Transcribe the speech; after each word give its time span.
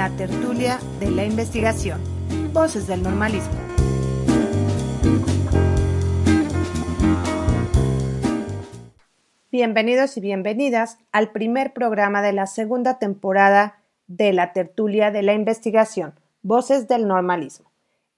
la 0.00 0.08
tertulia 0.16 0.78
de 0.98 1.10
la 1.10 1.26
investigación, 1.26 2.00
Voces 2.54 2.86
del 2.86 3.02
Normalismo. 3.02 3.52
Bienvenidos 9.52 10.16
y 10.16 10.22
bienvenidas 10.22 10.96
al 11.12 11.32
primer 11.32 11.74
programa 11.74 12.22
de 12.22 12.32
la 12.32 12.46
segunda 12.46 12.98
temporada 12.98 13.82
de 14.06 14.32
la 14.32 14.54
tertulia 14.54 15.10
de 15.10 15.20
la 15.20 15.34
investigación, 15.34 16.14
Voces 16.40 16.88
del 16.88 17.06
Normalismo. 17.06 17.70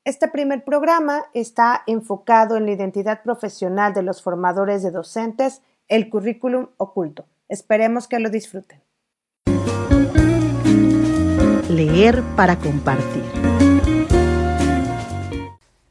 Este 0.05 0.29
primer 0.29 0.63
programa 0.63 1.25
está 1.35 1.83
enfocado 1.89 2.57
en 2.57 2.67
la 2.67 2.71
identidad 2.71 3.25
profesional 3.25 3.93
de 3.93 4.05
los 4.05 4.23
formadores 4.23 4.85
de 4.85 4.93
docentes, 4.93 5.63
el 5.89 6.11
currículum 6.11 6.69
oculto. 6.77 7.25
Esperemos 7.49 8.07
que 8.07 8.21
lo 8.21 8.31
disfruten. 8.31 8.81
Leer 11.73 12.23
para 12.37 12.59
compartir. 12.59 13.23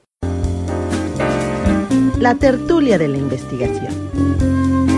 La 2.19 2.35
tertulia 2.35 2.99
de 2.99 3.07
la 3.07 3.17
investigación. 3.17 4.90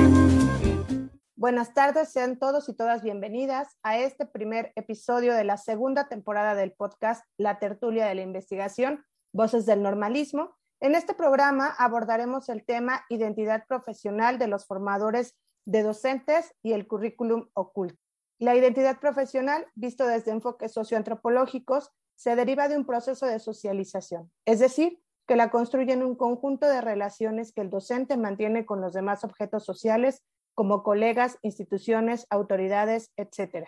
Buenas 1.44 1.74
tardes, 1.74 2.08
sean 2.08 2.40
todos 2.40 2.70
y 2.70 2.74
todas 2.74 3.04
bienvenidas 3.04 3.78
a 3.84 3.98
este 3.98 4.26
primer 4.26 4.72
episodio 4.78 5.34
de 5.34 5.44
la 5.44 5.58
segunda 5.58 6.08
temporada 6.08 6.56
del 6.56 6.72
podcast 6.72 7.26
La 7.36 7.60
Tertulia 7.60 8.06
de 8.06 8.16
la 8.16 8.22
Investigación, 8.22 9.04
Voces 9.34 9.66
del 9.66 9.84
Normalismo. 9.84 10.56
En 10.80 10.96
este 10.96 11.14
programa 11.14 11.76
abordaremos 11.78 12.48
el 12.48 12.64
tema 12.64 13.04
identidad 13.10 13.66
profesional 13.68 14.40
de 14.40 14.48
los 14.48 14.66
formadores 14.66 15.36
de 15.66 15.84
docentes 15.84 16.56
y 16.64 16.72
el 16.72 16.88
currículum 16.88 17.50
oculto. 17.56 18.00
La 18.40 18.56
identidad 18.56 19.02
profesional, 19.02 19.68
visto 19.76 20.08
desde 20.08 20.32
enfoques 20.32 20.72
socioantropológicos, 20.72 21.92
se 22.16 22.38
deriva 22.38 22.70
de 22.70 22.78
un 22.78 22.86
proceso 22.86 23.26
de 23.26 23.40
socialización, 23.40 24.32
es 24.46 24.60
decir, 24.60 25.04
que 25.28 25.36
la 25.36 25.52
construyen 25.52 26.04
un 26.04 26.16
conjunto 26.16 26.68
de 26.68 26.80
relaciones 26.80 27.52
que 27.52 27.60
el 27.60 27.70
docente 27.70 28.16
mantiene 28.16 28.66
con 28.66 28.80
los 28.80 28.94
demás 28.94 29.26
objetos 29.26 29.66
sociales 29.66 30.24
como 30.56 30.84
colegas, 30.84 31.38
instituciones, 31.42 32.28
autoridades, 32.30 33.12
etc. 33.18 33.68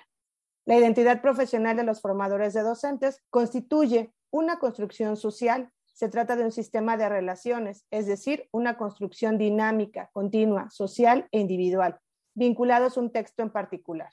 La 0.65 0.75
identidad 0.75 1.21
profesional 1.21 1.77
de 1.77 1.83
los 1.83 2.01
formadores 2.01 2.53
de 2.53 2.61
docentes 2.61 3.21
constituye 3.29 4.13
una 4.31 4.59
construcción 4.59 5.17
social. 5.17 5.71
Se 5.85 6.09
trata 6.09 6.35
de 6.35 6.43
un 6.43 6.51
sistema 6.51 6.97
de 6.97 7.07
relaciones, 7.07 7.85
es 7.91 8.05
decir, 8.05 8.49
una 8.51 8.77
construcción 8.77 9.37
dinámica, 9.37 10.09
continua, 10.11 10.69
social 10.69 11.27
e 11.31 11.39
individual, 11.39 11.99
vinculados 12.33 12.97
a 12.97 13.01
un 13.01 13.11
texto 13.11 13.43
en 13.43 13.51
particular. 13.51 14.09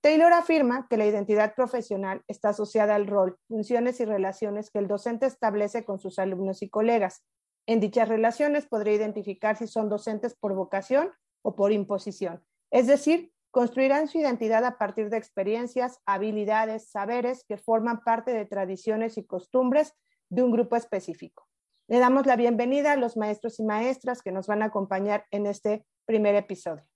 Taylor 0.00 0.32
afirma 0.32 0.86
que 0.88 0.96
la 0.96 1.06
identidad 1.06 1.56
profesional 1.56 2.22
está 2.28 2.50
asociada 2.50 2.94
al 2.94 3.08
rol, 3.08 3.36
funciones 3.48 3.98
y 3.98 4.04
relaciones 4.04 4.70
que 4.70 4.78
el 4.78 4.86
docente 4.86 5.26
establece 5.26 5.84
con 5.84 5.98
sus 5.98 6.20
alumnos 6.20 6.62
y 6.62 6.68
colegas. 6.68 7.24
En 7.66 7.80
dichas 7.80 8.08
relaciones 8.08 8.66
podrá 8.66 8.92
identificar 8.92 9.56
si 9.56 9.66
son 9.66 9.88
docentes 9.88 10.36
por 10.36 10.54
vocación 10.54 11.10
o 11.42 11.54
por 11.54 11.72
imposición. 11.72 12.44
Es 12.70 12.86
decir, 12.86 13.32
construirán 13.50 14.08
su 14.08 14.18
identidad 14.18 14.64
a 14.64 14.78
partir 14.78 15.10
de 15.10 15.16
experiencias, 15.16 16.00
habilidades, 16.06 16.90
saberes 16.90 17.44
que 17.44 17.56
forman 17.56 18.04
parte 18.04 18.32
de 18.32 18.44
tradiciones 18.44 19.18
y 19.18 19.24
costumbres 19.24 19.94
de 20.28 20.42
un 20.42 20.52
grupo 20.52 20.76
específico. 20.76 21.48
Le 21.88 21.98
damos 21.98 22.26
la 22.26 22.36
bienvenida 22.36 22.92
a 22.92 22.96
los 22.96 23.16
maestros 23.16 23.58
y 23.60 23.64
maestras 23.64 24.20
que 24.20 24.32
nos 24.32 24.46
van 24.46 24.62
a 24.62 24.66
acompañar 24.66 25.24
en 25.30 25.46
este 25.46 25.86
primer 26.04 26.34
episodio. 26.34 26.86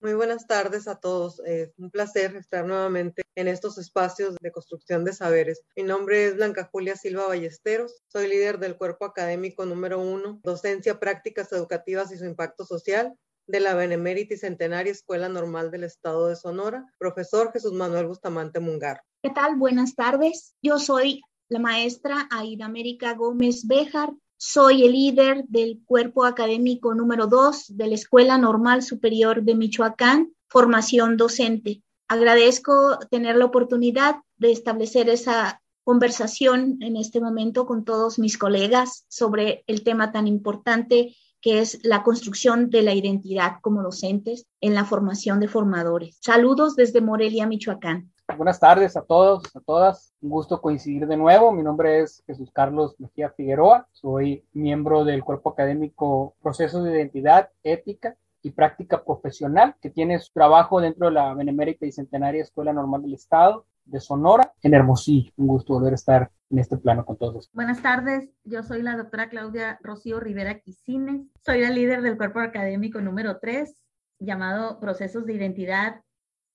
Muy 0.00 0.14
buenas 0.14 0.46
tardes 0.46 0.86
a 0.86 1.00
todos. 1.00 1.40
Es 1.44 1.72
un 1.76 1.90
placer 1.90 2.36
estar 2.36 2.64
nuevamente 2.64 3.22
en 3.34 3.48
estos 3.48 3.78
espacios 3.78 4.36
de 4.40 4.52
construcción 4.52 5.04
de 5.04 5.12
saberes. 5.12 5.62
Mi 5.74 5.82
nombre 5.82 6.26
es 6.26 6.36
Blanca 6.36 6.68
Julia 6.70 6.94
Silva 6.94 7.26
Ballesteros. 7.26 8.00
Soy 8.06 8.28
líder 8.28 8.58
del 8.58 8.76
cuerpo 8.76 9.06
académico 9.06 9.66
número 9.66 9.98
uno, 9.98 10.38
docencia, 10.44 11.00
prácticas 11.00 11.50
educativas 11.52 12.12
y 12.12 12.18
su 12.18 12.26
impacto 12.26 12.64
social 12.64 13.18
de 13.48 13.60
la 13.60 13.74
Benemérita 13.74 14.34
y 14.34 14.36
Centenaria 14.36 14.92
Escuela 14.92 15.28
Normal 15.28 15.70
del 15.70 15.84
Estado 15.84 16.28
de 16.28 16.36
Sonora, 16.36 16.86
profesor 16.98 17.50
Jesús 17.50 17.72
Manuel 17.72 18.06
Bustamante 18.06 18.60
Mungar. 18.60 19.02
¿Qué 19.22 19.30
tal? 19.30 19.56
Buenas 19.56 19.94
tardes. 19.94 20.54
Yo 20.62 20.78
soy 20.78 21.22
la 21.48 21.58
maestra 21.58 22.28
Aida 22.30 22.66
América 22.66 23.14
Gómez 23.14 23.66
Béjar. 23.66 24.12
Soy 24.36 24.84
el 24.84 24.92
líder 24.92 25.44
del 25.48 25.80
cuerpo 25.84 26.24
académico 26.26 26.94
número 26.94 27.26
2 27.26 27.76
de 27.76 27.86
la 27.88 27.94
Escuela 27.94 28.36
Normal 28.36 28.82
Superior 28.82 29.42
de 29.42 29.54
Michoacán, 29.54 30.32
formación 30.46 31.16
docente. 31.16 31.82
Agradezco 32.06 32.98
tener 33.10 33.36
la 33.36 33.46
oportunidad 33.46 34.16
de 34.36 34.52
establecer 34.52 35.08
esa 35.08 35.62
conversación 35.84 36.76
en 36.82 36.96
este 36.96 37.18
momento 37.18 37.64
con 37.64 37.84
todos 37.84 38.18
mis 38.18 38.36
colegas 38.36 39.06
sobre 39.08 39.64
el 39.66 39.82
tema 39.82 40.12
tan 40.12 40.26
importante 40.26 41.16
que 41.40 41.60
es 41.60 41.80
la 41.84 42.02
construcción 42.02 42.70
de 42.70 42.82
la 42.82 42.94
identidad 42.94 43.56
como 43.60 43.82
docentes 43.82 44.46
en 44.60 44.74
la 44.74 44.84
formación 44.84 45.40
de 45.40 45.48
formadores. 45.48 46.18
Saludos 46.20 46.76
desde 46.76 47.00
Morelia, 47.00 47.46
Michoacán. 47.46 48.10
Buenas 48.36 48.60
tardes 48.60 48.96
a 48.96 49.02
todos, 49.02 49.44
a 49.56 49.60
todas. 49.60 50.12
Un 50.20 50.30
gusto 50.30 50.60
coincidir 50.60 51.06
de 51.06 51.16
nuevo. 51.16 51.50
Mi 51.50 51.62
nombre 51.62 52.02
es 52.02 52.22
Jesús 52.26 52.50
Carlos 52.52 52.94
Mejía 52.98 53.30
Figueroa. 53.30 53.88
Soy 53.92 54.44
miembro 54.52 55.04
del 55.04 55.24
cuerpo 55.24 55.50
académico 55.50 56.34
Procesos 56.42 56.84
de 56.84 56.92
Identidad, 56.92 57.48
Ética 57.62 58.16
y 58.42 58.50
Práctica 58.50 59.02
Profesional, 59.02 59.76
que 59.80 59.90
tiene 59.90 60.18
su 60.20 60.32
trabajo 60.32 60.80
dentro 60.80 61.06
de 61.06 61.12
la 61.12 61.32
Benemérita 61.34 61.86
y 61.86 61.92
Centenaria 61.92 62.42
Escuela 62.42 62.72
Normal 62.72 63.02
del 63.02 63.14
Estado 63.14 63.64
de 63.86 64.00
Sonora 64.00 64.52
en 64.62 64.74
Hermosillo. 64.74 65.32
Un 65.38 65.46
gusto 65.46 65.72
volver 65.72 65.92
a 65.92 65.96
estar 65.96 66.30
en 66.50 66.58
este 66.58 66.76
plano 66.76 67.04
con 67.04 67.16
todos. 67.16 67.50
Buenas 67.52 67.82
tardes, 67.82 68.28
yo 68.44 68.62
soy 68.62 68.82
la 68.82 68.96
doctora 68.96 69.28
Claudia 69.28 69.78
Rocío 69.82 70.20
Rivera 70.20 70.60
Quisines, 70.60 71.26
soy 71.44 71.60
la 71.60 71.70
líder 71.70 72.02
del 72.02 72.16
cuerpo 72.16 72.40
académico 72.40 73.00
número 73.00 73.38
3, 73.38 73.74
llamado 74.18 74.80
Procesos 74.80 75.26
de 75.26 75.34
Identidad, 75.34 76.02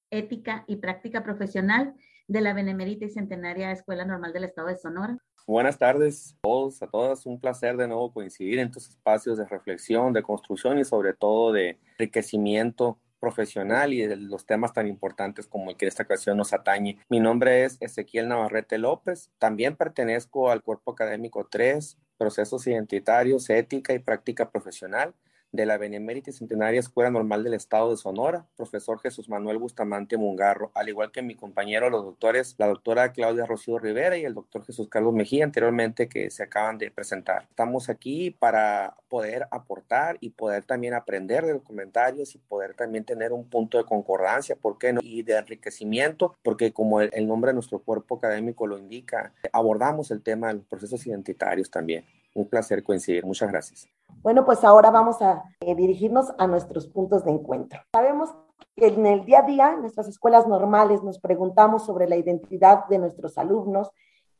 Ética 0.09 0.63
y 0.67 0.77
Práctica 0.77 1.23
Profesional 1.23 1.93
de 2.27 2.41
la 2.41 2.53
Benemérita 2.53 3.05
y 3.05 3.09
Centenaria 3.09 3.71
Escuela 3.71 4.05
Normal 4.05 4.33
del 4.33 4.45
Estado 4.45 4.67
de 4.67 4.77
Sonora. 4.77 5.17
Buenas 5.45 5.77
tardes 5.77 6.35
a 6.37 6.41
todos, 6.41 6.81
a 6.81 6.87
todas. 6.87 7.25
Un 7.25 7.39
placer 7.39 7.75
de 7.75 7.87
nuevo 7.87 8.13
coincidir 8.13 8.59
en 8.59 8.67
estos 8.67 8.89
espacios 8.89 9.37
de 9.37 9.45
reflexión, 9.45 10.13
de 10.13 10.23
construcción 10.23 10.79
y 10.79 10.85
sobre 10.85 11.13
todo 11.13 11.51
de 11.51 11.79
enriquecimiento 11.97 12.97
profesional 13.23 13.93
y 13.93 14.05
de 14.05 14.17
los 14.17 14.45
temas 14.45 14.73
tan 14.73 14.85
importantes 14.85 15.47
como 15.47 15.69
el 15.69 15.77
que 15.77 15.87
esta 15.87 16.03
ocasión 16.03 16.35
nos 16.35 16.51
atañe. 16.51 16.97
Mi 17.07 17.21
nombre 17.21 17.63
es 17.63 17.77
Ezequiel 17.79 18.27
Navarrete 18.27 18.77
López. 18.77 19.31
También 19.37 19.77
pertenezco 19.77 20.51
al 20.51 20.61
cuerpo 20.61 20.91
académico 20.91 21.47
3, 21.49 21.97
procesos 22.17 22.67
identitarios, 22.67 23.49
ética 23.49 23.93
y 23.93 23.99
práctica 23.99 24.51
profesional 24.51 25.13
de 25.53 25.67
la 25.67 25.77
Benemérita 25.77 26.31
y 26.31 26.33
Centenaria 26.33 26.79
Escuela 26.79 27.11
Normal 27.11 27.43
del 27.43 27.53
Estado 27.53 27.91
de 27.91 27.97
Sonora, 27.97 28.45
profesor 28.57 28.99
Jesús 28.99 29.29
Manuel 29.29 29.59
Bustamante 29.59 30.17
Mungarro, 30.17 30.71
al 30.73 30.89
igual 30.89 31.11
que 31.11 31.21
mi 31.21 31.35
compañero, 31.35 31.91
los 31.91 32.03
doctores, 32.03 32.55
la 32.57 32.67
doctora 32.67 33.13
Claudia 33.13 33.45
Rocío 33.45 33.77
Rivera 33.77 34.17
y 34.17 34.25
el 34.25 34.33
doctor 34.33 34.65
Jesús 34.65 34.89
Carlos 34.89 35.13
Mejía, 35.13 35.45
anteriormente 35.45 36.09
que 36.09 36.31
se 36.31 36.41
acaban 36.41 36.79
de 36.79 36.89
presentar. 36.89 37.45
Estamos 37.49 37.89
aquí 37.89 38.31
para 38.31 38.97
poder 39.09 39.47
aportar 39.51 40.17
y 40.21 40.31
poder 40.31 40.63
también 40.63 40.95
aprender 40.95 41.45
de 41.45 41.53
los 41.53 41.61
comentarios 41.61 42.33
y 42.33 42.39
poder 42.39 42.73
también 42.73 43.05
tener 43.05 43.31
un 43.31 43.47
punto 43.47 43.77
de 43.77 43.85
concordancia, 43.85 44.55
¿por 44.55 44.79
qué 44.79 44.91
no? 44.91 45.01
Y 45.03 45.21
de 45.21 45.37
enriquecimiento, 45.37 46.35
porque 46.41 46.73
como 46.73 46.99
el, 46.99 47.11
el 47.13 47.27
nombre 47.27 47.49
de 47.49 47.53
nuestro 47.53 47.77
cuerpo 47.77 48.15
académico 48.15 48.65
lo 48.65 48.79
indica, 48.79 49.33
abordamos 49.51 50.09
el 50.09 50.23
tema 50.23 50.47
de 50.47 50.55
los 50.55 50.65
procesos 50.65 51.05
identitarios 51.05 51.69
también. 51.69 52.05
Un 52.33 52.47
placer 52.47 52.83
coincidir. 52.83 53.25
Muchas 53.25 53.51
gracias. 53.51 53.87
Bueno, 54.21 54.45
pues 54.45 54.63
ahora 54.63 54.89
vamos 54.89 55.21
a 55.21 55.43
eh, 55.59 55.75
dirigirnos 55.75 56.33
a 56.37 56.47
nuestros 56.47 56.87
puntos 56.87 57.25
de 57.25 57.31
encuentro. 57.31 57.81
Sabemos 57.93 58.33
que 58.75 58.87
en 58.87 59.05
el 59.05 59.25
día 59.25 59.39
a 59.39 59.43
día, 59.43 59.73
en 59.73 59.81
nuestras 59.81 60.07
escuelas 60.07 60.47
normales, 60.47 61.03
nos 61.03 61.19
preguntamos 61.19 61.85
sobre 61.85 62.07
la 62.07 62.15
identidad 62.15 62.85
de 62.87 62.97
nuestros 62.97 63.37
alumnos 63.37 63.91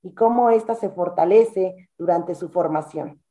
y 0.01 0.13
cómo 0.13 0.49
ésta 0.49 0.75
se 0.75 0.89
fortalece 0.89 1.89
durante 1.97 2.35
su 2.35 2.49
formación. 2.49 3.21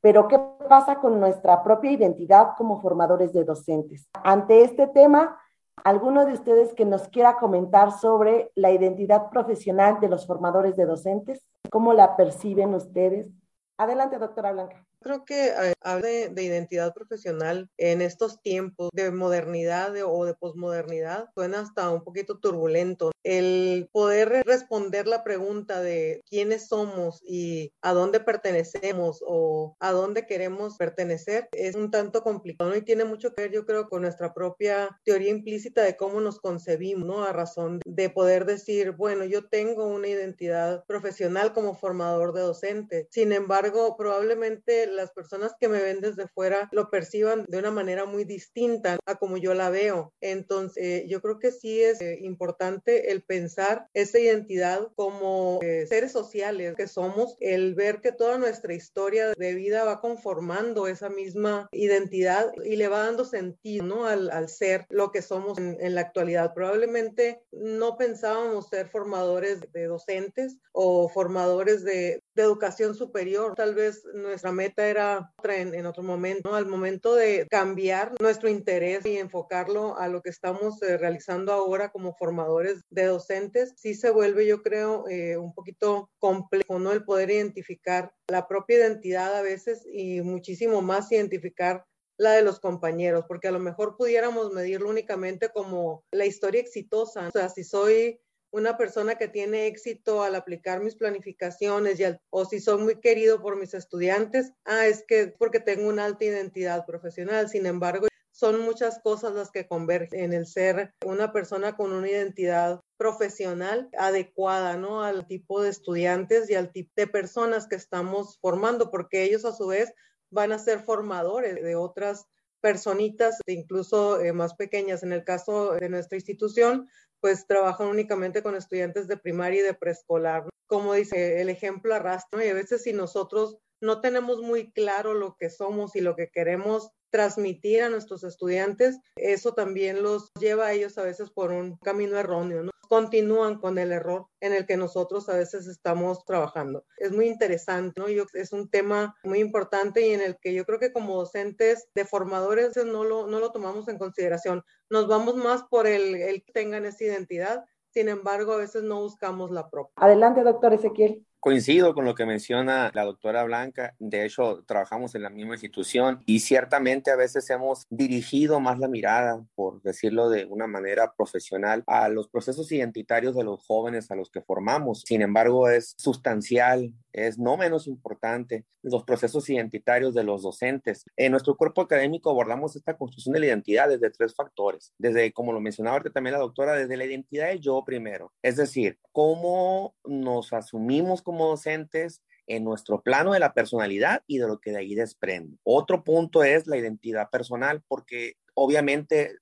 Pero, 0.00 0.26
¿qué 0.26 0.38
pasa 0.68 0.96
con 0.96 1.20
nuestra 1.20 1.62
propia 1.62 1.92
identidad 1.92 2.50
como 2.58 2.80
formadores 2.80 3.32
de 3.32 3.44
docentes? 3.44 4.08
Ante 4.24 4.62
este 4.62 4.88
tema, 4.88 5.38
¿alguno 5.84 6.26
de 6.26 6.32
ustedes 6.32 6.74
que 6.74 6.84
nos 6.84 7.08
quiera 7.08 7.36
comentar 7.36 7.92
sobre 7.92 8.50
la 8.56 8.72
identidad 8.72 9.30
profesional 9.30 10.00
de 10.00 10.08
los 10.08 10.26
formadores 10.26 10.76
de 10.76 10.86
docentes? 10.86 11.46
¿Cómo 11.70 11.92
la 11.92 12.16
perciben 12.16 12.74
ustedes? 12.74 13.28
Adelante, 13.76 14.18
doctora 14.18 14.52
Blanca 14.52 14.86
creo 15.02 15.24
que 15.24 15.48
eh, 15.48 15.74
habla 15.80 16.08
de, 16.08 16.42
identidad 16.42 16.94
profesional 16.94 17.68
en 17.76 18.02
estos 18.02 18.40
tiempos 18.42 18.90
de 18.92 19.10
modernidad 19.10 19.94
o 20.04 20.24
de 20.24 20.34
posmodernidad 20.34 21.28
suena 21.34 21.60
hasta 21.60 21.90
un 21.90 22.02
poquito 22.02 22.38
turbulento. 22.38 23.12
El 23.22 23.88
poder 23.92 24.42
responder 24.44 25.06
la 25.06 25.22
pregunta 25.22 25.80
de 25.80 26.22
quiénes 26.28 26.68
somos 26.68 27.20
y 27.24 27.72
a 27.80 27.92
dónde 27.92 28.20
pertenecemos 28.20 29.22
o 29.26 29.76
a 29.78 29.92
dónde 29.92 30.26
queremos 30.26 30.76
pertenecer 30.76 31.48
es 31.52 31.76
un 31.76 31.90
tanto 31.90 32.22
complicado 32.22 32.74
y 32.76 32.82
tiene 32.82 33.04
mucho 33.04 33.32
que 33.34 33.42
ver, 33.42 33.52
yo 33.52 33.64
creo, 33.64 33.88
con 33.88 34.02
nuestra 34.02 34.34
propia 34.34 34.98
teoría 35.04 35.30
implícita 35.30 35.82
de 35.82 35.96
cómo 35.96 36.20
nos 36.20 36.40
concebimos, 36.40 37.06
¿no? 37.06 37.24
A 37.24 37.32
razón 37.32 37.80
de 37.84 38.10
poder 38.10 38.44
decir, 38.44 38.92
bueno, 38.92 39.24
yo 39.24 39.48
tengo 39.48 39.86
una 39.86 40.08
identidad 40.08 40.84
profesional 40.86 41.52
como 41.52 41.74
formador 41.74 42.32
de 42.32 42.40
docente. 42.40 43.08
Sin 43.10 43.32
embargo, 43.32 43.96
probablemente 43.96 44.86
las 44.92 45.12
personas 45.12 45.52
que 45.58 45.68
me 45.68 45.82
ven 45.82 46.00
desde 46.00 46.28
fuera 46.28 46.68
lo 46.72 46.90
perciban 46.90 47.44
de 47.48 47.58
una 47.58 47.70
manera 47.70 48.04
muy 48.04 48.24
distinta 48.24 48.98
a 49.06 49.16
como 49.16 49.36
yo 49.36 49.54
la 49.54 49.70
veo. 49.70 50.12
Entonces, 50.20 51.04
yo 51.08 51.20
creo 51.20 51.38
que 51.38 51.52
sí 51.52 51.82
es 51.82 52.00
eh, 52.00 52.18
importante 52.22 53.10
el 53.12 53.22
pensar 53.22 53.86
esa 53.94 54.18
identidad 54.18 54.88
como 54.94 55.58
eh, 55.62 55.86
seres 55.86 56.12
sociales 56.12 56.74
que 56.76 56.86
somos, 56.86 57.36
el 57.40 57.74
ver 57.74 58.00
que 58.00 58.12
toda 58.12 58.38
nuestra 58.38 58.74
historia 58.74 59.32
de 59.36 59.54
vida 59.54 59.84
va 59.84 60.00
conformando 60.00 60.86
esa 60.86 61.08
misma 61.08 61.68
identidad 61.72 62.52
y 62.64 62.76
le 62.76 62.88
va 62.88 63.04
dando 63.04 63.24
sentido 63.24 63.84
¿no? 63.84 64.06
al, 64.06 64.30
al 64.30 64.48
ser 64.48 64.86
lo 64.88 65.10
que 65.10 65.22
somos 65.22 65.58
en, 65.58 65.76
en, 65.80 65.94
la 65.94 66.02
actualidad. 66.02 66.52
Probablemente 66.54 67.42
no 67.52 67.96
pensábamos 67.96 68.68
ser 68.68 68.88
formadores 68.88 69.60
de 69.72 69.86
docentes 69.86 70.58
o 70.72 71.08
formadores 71.08 71.84
de 71.84 72.21
de 72.34 72.42
educación 72.42 72.94
superior. 72.94 73.54
Tal 73.54 73.74
vez 73.74 74.04
nuestra 74.14 74.52
meta 74.52 74.88
era 74.88 75.32
otra 75.38 75.56
en, 75.56 75.86
otro 75.86 76.02
momento, 76.02 76.50
¿no? 76.50 76.56
al 76.56 76.66
momento 76.66 77.14
de 77.14 77.46
cambiar 77.50 78.12
nuestro 78.20 78.48
interés 78.48 79.04
y 79.06 79.18
enfocarlo 79.18 79.98
a 79.98 80.08
lo 80.08 80.22
que 80.22 80.30
estamos 80.30 80.82
eh, 80.82 80.96
realizando 80.98 81.52
ahora 81.52 81.90
como 81.90 82.14
formadores 82.14 82.82
de 82.90 83.04
docentes, 83.04 83.74
sí 83.76 83.94
se 83.94 84.10
vuelve, 84.10 84.46
yo 84.46 84.62
creo, 84.62 85.08
eh, 85.08 85.36
un 85.36 85.54
poquito 85.54 86.10
complejo, 86.18 86.78
¿no? 86.78 86.92
El 86.92 87.04
poder 87.04 87.30
identificar 87.30 88.12
la 88.28 88.46
propia 88.46 88.78
identidad 88.78 89.34
a 89.36 89.42
veces 89.42 89.86
y 89.90 90.20
muchísimo 90.22 90.82
más 90.82 91.10
identificar 91.12 91.84
la 92.16 92.32
de 92.32 92.42
los 92.42 92.60
compañeros, 92.60 93.24
porque 93.26 93.48
a 93.48 93.52
lo 93.52 93.58
mejor 93.58 93.96
pudiéramos 93.96 94.52
medirlo 94.52 94.88
únicamente 94.88 95.48
como 95.48 96.04
la 96.12 96.26
historia 96.26 96.60
exitosa. 96.60 97.28
O 97.28 97.30
sea, 97.30 97.48
si 97.48 97.64
soy 97.64 98.20
una 98.52 98.76
persona 98.76 99.16
que 99.16 99.28
tiene 99.28 99.66
éxito 99.66 100.22
al 100.22 100.34
aplicar 100.34 100.80
mis 100.82 100.94
planificaciones 100.94 101.98
y 101.98 102.04
o 102.30 102.44
si 102.44 102.60
soy 102.60 102.80
muy 102.82 103.00
querido 103.00 103.42
por 103.42 103.56
mis 103.56 103.74
estudiantes, 103.74 104.52
ah, 104.64 104.86
es 104.86 105.04
que 105.06 105.28
porque 105.38 105.58
tengo 105.58 105.88
una 105.88 106.04
alta 106.04 106.26
identidad 106.26 106.84
profesional. 106.86 107.48
Sin 107.48 107.66
embargo, 107.66 108.06
son 108.30 108.60
muchas 108.60 109.00
cosas 109.00 109.34
las 109.34 109.50
que 109.50 109.66
convergen 109.66 110.20
en 110.20 110.32
el 110.32 110.46
ser 110.46 110.94
una 111.04 111.32
persona 111.32 111.76
con 111.76 111.92
una 111.92 112.08
identidad 112.08 112.80
profesional 112.96 113.88
adecuada, 113.96 114.76
¿no? 114.76 115.02
Al 115.02 115.26
tipo 115.26 115.62
de 115.62 115.70
estudiantes 115.70 116.50
y 116.50 116.54
al 116.54 116.72
tipo 116.72 116.92
de 116.96 117.06
personas 117.06 117.66
que 117.66 117.76
estamos 117.76 118.38
formando, 118.40 118.90
porque 118.90 119.22
ellos 119.22 119.44
a 119.44 119.52
su 119.52 119.66
vez 119.68 119.94
van 120.30 120.52
a 120.52 120.58
ser 120.58 120.80
formadores 120.80 121.62
de 121.62 121.76
otras 121.76 122.26
personitas, 122.60 123.38
incluso 123.46 124.20
eh, 124.20 124.32
más 124.32 124.54
pequeñas. 124.54 125.02
En 125.02 125.12
el 125.12 125.24
caso 125.24 125.72
de 125.72 125.88
nuestra 125.88 126.16
institución, 126.16 126.88
pues 127.22 127.46
trabajan 127.46 127.86
únicamente 127.86 128.42
con 128.42 128.56
estudiantes 128.56 129.06
de 129.06 129.16
primaria 129.16 129.60
y 129.60 129.62
de 129.62 129.74
preescolar. 129.74 130.48
Como 130.66 130.92
dice 130.92 131.40
el 131.40 131.48
ejemplo 131.48 131.94
arrastra, 131.94 132.44
y 132.44 132.48
a 132.48 132.54
veces 132.54 132.82
si 132.82 132.92
nosotros 132.92 133.58
no 133.80 134.00
tenemos 134.00 134.42
muy 134.42 134.72
claro 134.72 135.14
lo 135.14 135.36
que 135.38 135.48
somos 135.48 135.94
y 135.94 136.00
lo 136.00 136.16
que 136.16 136.28
queremos 136.28 136.90
transmitir 137.10 137.82
a 137.82 137.90
nuestros 137.90 138.24
estudiantes, 138.24 138.98
eso 139.16 139.54
también 139.54 140.02
los 140.02 140.30
lleva 140.40 140.66
a 140.66 140.72
ellos 140.72 140.98
a 140.98 141.04
veces 141.04 141.30
por 141.30 141.52
un 141.52 141.76
camino 141.76 142.18
erróneo, 142.18 142.64
¿no? 142.64 142.71
Continúan 142.92 143.58
con 143.58 143.78
el 143.78 143.90
error 143.90 144.26
en 144.38 144.52
el 144.52 144.66
que 144.66 144.76
nosotros 144.76 145.26
a 145.30 145.36
veces 145.38 145.66
estamos 145.66 146.26
trabajando. 146.26 146.84
Es 146.98 147.10
muy 147.10 147.26
interesante, 147.26 147.98
¿no? 147.98 148.10
Yo, 148.10 148.26
es 148.34 148.52
un 148.52 148.68
tema 148.68 149.16
muy 149.24 149.38
importante 149.38 150.06
y 150.06 150.12
en 150.12 150.20
el 150.20 150.36
que 150.38 150.52
yo 150.52 150.66
creo 150.66 150.78
que 150.78 150.92
como 150.92 151.16
docentes 151.16 151.88
de 151.94 152.04
formadores 152.04 152.76
no 152.84 153.02
lo, 153.04 153.26
no 153.26 153.40
lo 153.40 153.50
tomamos 153.50 153.88
en 153.88 153.96
consideración. 153.96 154.62
Nos 154.90 155.08
vamos 155.08 155.36
más 155.36 155.62
por 155.70 155.86
el, 155.86 156.16
el 156.16 156.44
que 156.44 156.52
tengan 156.52 156.84
esa 156.84 157.04
identidad, 157.04 157.64
sin 157.88 158.10
embargo, 158.10 158.52
a 158.52 158.58
veces 158.58 158.82
no 158.82 159.00
buscamos 159.00 159.50
la 159.50 159.70
propia. 159.70 159.94
Adelante, 159.96 160.42
doctor 160.42 160.74
Ezequiel. 160.74 161.26
Coincido 161.42 161.92
con 161.92 162.04
lo 162.04 162.14
que 162.14 162.24
menciona 162.24 162.92
la 162.94 163.02
doctora 163.02 163.42
Blanca. 163.42 163.96
De 163.98 164.24
hecho, 164.24 164.62
trabajamos 164.64 165.16
en 165.16 165.24
la 165.24 165.28
misma 165.28 165.54
institución 165.54 166.22
y 166.24 166.38
ciertamente 166.38 167.10
a 167.10 167.16
veces 167.16 167.50
hemos 167.50 167.84
dirigido 167.90 168.60
más 168.60 168.78
la 168.78 168.86
mirada, 168.86 169.44
por 169.56 169.82
decirlo 169.82 170.28
de 170.28 170.44
una 170.44 170.68
manera 170.68 171.14
profesional, 171.16 171.82
a 171.88 172.08
los 172.08 172.28
procesos 172.28 172.70
identitarios 172.70 173.34
de 173.34 173.42
los 173.42 173.66
jóvenes 173.66 174.12
a 174.12 174.14
los 174.14 174.30
que 174.30 174.40
formamos. 174.40 175.02
Sin 175.04 175.20
embargo, 175.20 175.68
es 175.68 175.96
sustancial, 175.98 176.92
es 177.12 177.38
no 177.38 177.56
menos 177.56 177.86
importante 177.86 178.64
los 178.82 179.04
procesos 179.04 179.48
identitarios 179.48 180.14
de 180.14 180.24
los 180.24 180.42
docentes. 180.42 181.04
En 181.16 181.32
nuestro 181.32 181.56
cuerpo 181.56 181.82
académico 181.82 182.30
abordamos 182.30 182.76
esta 182.76 182.96
construcción 182.96 183.34
de 183.34 183.40
la 183.40 183.46
identidad 183.46 183.88
desde 183.88 184.10
tres 184.10 184.34
factores. 184.34 184.92
Desde, 184.98 185.32
como 185.32 185.52
lo 185.52 185.60
mencionaba 185.60 186.00
también 186.00 186.32
la 186.32 186.40
doctora, 186.40 186.74
desde 186.74 186.96
la 186.96 187.04
identidad 187.04 187.48
del 187.48 187.60
yo 187.60 187.82
primero. 187.84 188.32
Es 188.42 188.56
decir, 188.56 188.98
cómo 189.12 189.94
nos 190.04 190.52
asumimos 190.52 191.22
como 191.22 191.46
docentes 191.48 192.22
en 192.46 192.64
nuestro 192.64 193.02
plano 193.02 193.32
de 193.32 193.38
la 193.38 193.54
personalidad 193.54 194.22
y 194.26 194.38
de 194.38 194.48
lo 194.48 194.60
que 194.60 194.72
de 194.72 194.78
ahí 194.78 194.94
desprende. 194.94 195.58
Otro 195.62 196.02
punto 196.04 196.42
es 196.42 196.66
la 196.66 196.76
identidad 196.76 197.30
personal, 197.30 197.82
porque 197.86 198.34
obviamente 198.54 199.36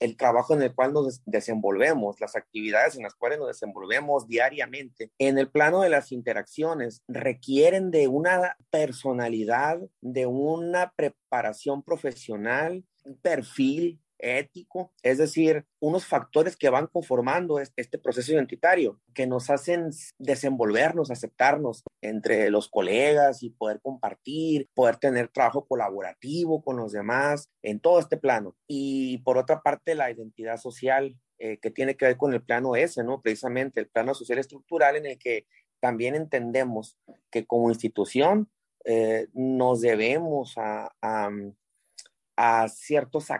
el, 0.00 0.16
trabajo 0.16 0.54
en 0.54 0.62
el 0.62 0.74
cual 0.74 0.92
nos 0.92 1.22
desenvolvemos, 1.24 2.20
las 2.20 2.36
actividades 2.36 2.96
en 2.96 3.02
las 3.02 3.14
cuales 3.14 3.38
nos 3.38 3.48
desenvolvemos 3.48 4.26
diariamente, 4.26 5.10
en 5.18 5.38
el 5.38 5.50
plano 5.50 5.82
de 5.82 5.90
las 5.90 6.12
interacciones, 6.12 7.02
requieren 7.08 7.90
de 7.90 8.08
una 8.08 8.56
personalidad, 8.70 9.78
de 10.00 10.26
una 10.26 10.92
preparación 10.96 11.82
profesional, 11.82 12.84
un 13.04 13.18
perfil 13.18 14.00
ético, 14.18 14.92
es 15.02 15.18
decir, 15.18 15.64
unos 15.80 16.06
factores 16.06 16.56
que 16.56 16.70
van 16.70 16.86
conformando 16.86 17.58
este 17.58 17.98
proceso 17.98 18.32
identitario, 18.32 19.00
que 19.14 19.26
nos 19.26 19.50
hacen 19.50 19.90
desenvolvernos, 20.18 21.10
aceptarnos 21.10 21.82
entre 22.00 22.50
los 22.50 22.68
colegas 22.68 23.42
y 23.42 23.50
poder 23.50 23.80
compartir, 23.80 24.68
poder 24.74 24.96
tener 24.96 25.28
trabajo 25.28 25.66
colaborativo 25.66 26.62
con 26.62 26.76
los 26.76 26.92
demás 26.92 27.50
en 27.62 27.80
todo 27.80 27.98
este 27.98 28.16
plano. 28.16 28.56
Y 28.66 29.18
por 29.18 29.38
otra 29.38 29.62
parte, 29.62 29.94
la 29.94 30.10
identidad 30.10 30.56
social, 30.56 31.16
eh, 31.38 31.58
que 31.58 31.70
tiene 31.70 31.96
que 31.96 32.06
ver 32.06 32.16
con 32.16 32.32
el 32.32 32.42
plano 32.42 32.76
ese, 32.76 33.04
¿no? 33.04 33.20
Precisamente 33.20 33.80
el 33.80 33.88
plano 33.88 34.14
social 34.14 34.38
estructural 34.38 34.96
en 34.96 35.04
el 35.04 35.18
que 35.18 35.46
también 35.80 36.14
entendemos 36.14 36.96
que 37.30 37.44
como 37.44 37.68
institución 37.68 38.48
eh, 38.84 39.26
nos 39.34 39.80
debemos 39.80 40.54
a, 40.56 40.92
ciertos 42.68 43.30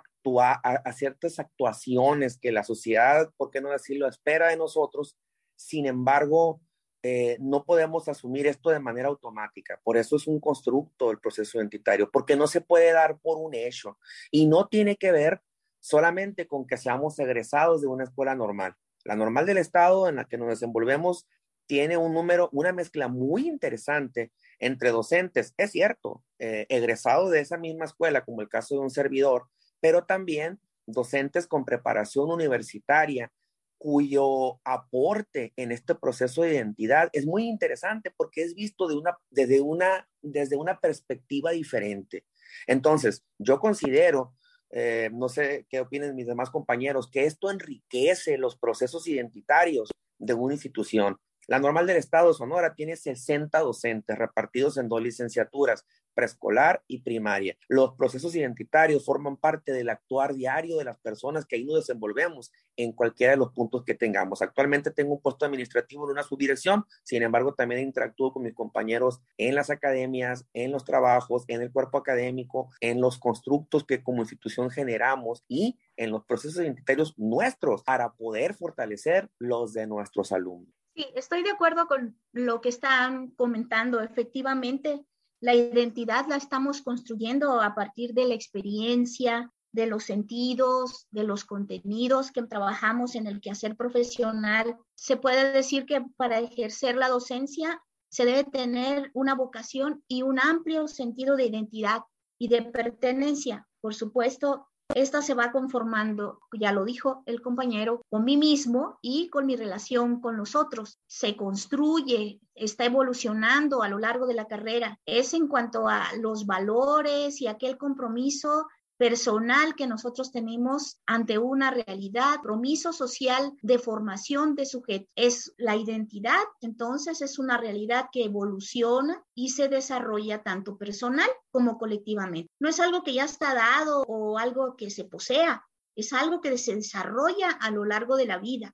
a, 0.40 0.60
ciertas 0.92 1.38
actuaciones 1.38 2.38
que 2.38 2.52
la 2.52 2.64
sociedad, 2.64 3.30
¿por 3.36 3.50
qué 3.50 3.60
no 3.60 3.70
decirlo?, 3.70 4.08
espera 4.08 4.48
de 4.48 4.56
nosotros. 4.56 5.16
Sin 5.56 5.86
embargo, 5.86 6.60
eh, 7.02 7.36
no 7.40 7.64
podemos 7.64 8.08
asumir 8.08 8.46
esto 8.46 8.70
de 8.70 8.80
manera 8.80 9.08
automática. 9.08 9.80
Por 9.84 9.96
eso 9.96 10.16
es 10.16 10.26
un 10.26 10.40
constructo 10.40 11.10
el 11.10 11.20
proceso 11.20 11.58
identitario, 11.58 12.10
porque 12.10 12.36
no 12.36 12.46
se 12.46 12.60
puede 12.60 12.92
dar 12.92 13.18
por 13.18 13.38
un 13.38 13.54
hecho 13.54 13.98
y 14.30 14.46
no 14.46 14.66
tiene 14.68 14.96
que 14.96 15.12
ver 15.12 15.40
solamente 15.78 16.46
con 16.48 16.66
que 16.66 16.76
seamos 16.76 17.18
egresados 17.18 17.80
de 17.80 17.86
una 17.86 18.04
escuela 18.04 18.34
normal. 18.34 18.74
La 19.04 19.14
normal 19.14 19.46
del 19.46 19.58
Estado 19.58 20.08
en 20.08 20.16
la 20.16 20.24
que 20.24 20.36
nos 20.36 20.48
desenvolvemos 20.48 21.28
tiene 21.66 21.96
un 21.96 22.12
número, 22.12 22.48
una 22.52 22.72
mezcla 22.72 23.08
muy 23.08 23.46
interesante 23.46 24.32
entre 24.58 24.90
docentes, 24.90 25.54
es 25.56 25.70
cierto, 25.70 26.24
eh, 26.38 26.66
egresados 26.68 27.30
de 27.30 27.40
esa 27.40 27.58
misma 27.58 27.84
escuela, 27.84 28.24
como 28.24 28.40
el 28.40 28.48
caso 28.48 28.74
de 28.74 28.80
un 28.80 28.90
servidor, 28.90 29.46
pero 29.80 30.04
también 30.04 30.60
docentes 30.86 31.46
con 31.46 31.64
preparación 31.64 32.30
universitaria 32.30 33.32
cuyo 33.78 34.58
aporte 34.64 35.52
en 35.56 35.70
este 35.70 35.94
proceso 35.94 36.42
de 36.42 36.54
identidad 36.54 37.10
es 37.12 37.26
muy 37.26 37.46
interesante 37.46 38.10
porque 38.16 38.42
es 38.42 38.54
visto 38.54 38.88
de 38.88 38.96
una, 38.96 39.16
desde, 39.30 39.60
una, 39.60 40.08
desde 40.22 40.56
una 40.56 40.80
perspectiva 40.80 41.50
diferente. 41.50 42.24
Entonces, 42.66 43.24
yo 43.38 43.60
considero, 43.60 44.34
eh, 44.70 45.10
no 45.12 45.28
sé 45.28 45.66
qué 45.68 45.80
opinen 45.80 46.16
mis 46.16 46.26
demás 46.26 46.50
compañeros, 46.50 47.10
que 47.10 47.26
esto 47.26 47.50
enriquece 47.50 48.38
los 48.38 48.56
procesos 48.56 49.06
identitarios 49.06 49.90
de 50.18 50.34
una 50.34 50.54
institución. 50.54 51.18
La 51.46 51.60
normal 51.60 51.86
del 51.86 51.98
Estado 51.98 52.28
de 52.28 52.34
Sonora 52.34 52.74
tiene 52.74 52.96
60 52.96 53.58
docentes 53.60 54.18
repartidos 54.18 54.78
en 54.78 54.88
dos 54.88 55.02
licenciaturas, 55.02 55.86
preescolar 56.16 56.82
y 56.88 57.02
primaria. 57.02 57.56
Los 57.68 57.94
procesos 57.94 58.34
identitarios 58.34 59.04
forman 59.04 59.36
parte 59.36 59.72
del 59.72 59.90
actuar 59.90 60.34
diario 60.34 60.78
de 60.78 60.84
las 60.84 60.98
personas 60.98 61.44
que 61.44 61.56
ahí 61.56 61.64
nos 61.64 61.76
desenvolvemos 61.76 62.50
en 62.76 62.92
cualquiera 62.92 63.32
de 63.32 63.36
los 63.36 63.52
puntos 63.52 63.84
que 63.84 63.94
tengamos. 63.94 64.40
Actualmente 64.40 64.90
tengo 64.90 65.12
un 65.12 65.20
puesto 65.20 65.44
administrativo 65.44 66.06
en 66.06 66.12
una 66.12 66.22
subdirección, 66.22 66.86
sin 67.04 67.22
embargo 67.22 67.54
también 67.54 67.82
interactúo 67.82 68.32
con 68.32 68.42
mis 68.42 68.54
compañeros 68.54 69.20
en 69.36 69.54
las 69.54 69.68
academias, 69.68 70.46
en 70.54 70.72
los 70.72 70.84
trabajos, 70.84 71.44
en 71.48 71.60
el 71.60 71.70
cuerpo 71.70 71.98
académico, 71.98 72.70
en 72.80 73.00
los 73.00 73.18
constructos 73.18 73.84
que 73.84 74.02
como 74.02 74.22
institución 74.22 74.70
generamos 74.70 75.44
y 75.48 75.78
en 75.96 76.10
los 76.10 76.24
procesos 76.24 76.62
identitarios 76.62 77.14
nuestros 77.18 77.82
para 77.82 78.14
poder 78.14 78.54
fortalecer 78.54 79.30
los 79.38 79.74
de 79.74 79.86
nuestros 79.86 80.32
alumnos. 80.32 80.72
Sí, 80.94 81.06
estoy 81.14 81.42
de 81.42 81.50
acuerdo 81.50 81.86
con 81.88 82.18
lo 82.32 82.62
que 82.62 82.70
están 82.70 83.28
comentando. 83.32 84.00
Efectivamente, 84.00 85.04
la 85.40 85.54
identidad 85.54 86.26
la 86.28 86.36
estamos 86.36 86.82
construyendo 86.82 87.60
a 87.60 87.74
partir 87.74 88.14
de 88.14 88.26
la 88.26 88.34
experiencia, 88.34 89.52
de 89.72 89.86
los 89.86 90.04
sentidos, 90.04 91.06
de 91.10 91.24
los 91.24 91.44
contenidos 91.44 92.32
que 92.32 92.42
trabajamos 92.42 93.14
en 93.14 93.26
el 93.26 93.40
quehacer 93.40 93.76
profesional. 93.76 94.78
Se 94.94 95.18
puede 95.18 95.52
decir 95.52 95.84
que 95.84 96.02
para 96.16 96.38
ejercer 96.38 96.96
la 96.96 97.08
docencia 97.08 97.82
se 98.08 98.24
debe 98.24 98.44
tener 98.44 99.10
una 99.12 99.34
vocación 99.34 100.02
y 100.08 100.22
un 100.22 100.40
amplio 100.40 100.88
sentido 100.88 101.36
de 101.36 101.44
identidad 101.44 102.00
y 102.38 102.48
de 102.48 102.62
pertenencia. 102.62 103.68
Por 103.82 103.94
supuesto, 103.94 104.66
esta 104.94 105.20
se 105.20 105.34
va 105.34 105.52
conformando, 105.52 106.40
ya 106.52 106.72
lo 106.72 106.84
dijo 106.84 107.22
el 107.26 107.42
compañero, 107.42 108.02
con 108.08 108.24
mí 108.24 108.36
mismo 108.36 108.98
y 109.02 109.28
con 109.28 109.46
mi 109.46 109.56
relación 109.56 110.20
con 110.20 110.36
los 110.36 110.54
otros. 110.54 110.98
Se 111.06 111.36
construye, 111.36 112.40
está 112.54 112.84
evolucionando 112.84 113.82
a 113.82 113.88
lo 113.88 113.98
largo 113.98 114.26
de 114.26 114.34
la 114.34 114.46
carrera. 114.46 114.98
Es 115.04 115.34
en 115.34 115.48
cuanto 115.48 115.88
a 115.88 116.08
los 116.20 116.46
valores 116.46 117.40
y 117.40 117.46
aquel 117.46 117.76
compromiso 117.76 118.66
personal 118.96 119.74
que 119.74 119.86
nosotros 119.86 120.32
tenemos 120.32 121.00
ante 121.06 121.38
una 121.38 121.70
realidad, 121.70 122.36
compromiso 122.36 122.92
social 122.92 123.52
de 123.62 123.78
formación 123.78 124.54
de 124.54 124.66
sujeto. 124.66 125.06
Es 125.14 125.52
la 125.58 125.76
identidad, 125.76 126.42
entonces 126.60 127.20
es 127.22 127.38
una 127.38 127.58
realidad 127.58 128.06
que 128.10 128.24
evoluciona 128.24 129.22
y 129.34 129.50
se 129.50 129.68
desarrolla 129.68 130.42
tanto 130.42 130.76
personal 130.76 131.28
como 131.50 131.78
colectivamente. 131.78 132.50
No 132.58 132.68
es 132.68 132.80
algo 132.80 133.02
que 133.02 133.14
ya 133.14 133.24
está 133.24 133.54
dado 133.54 134.02
o 134.08 134.38
algo 134.38 134.76
que 134.76 134.90
se 134.90 135.04
posea, 135.04 135.62
es 135.94 136.12
algo 136.12 136.40
que 136.40 136.56
se 136.58 136.74
desarrolla 136.74 137.50
a 137.60 137.70
lo 137.70 137.84
largo 137.84 138.16
de 138.16 138.26
la 138.26 138.38
vida. 138.38 138.72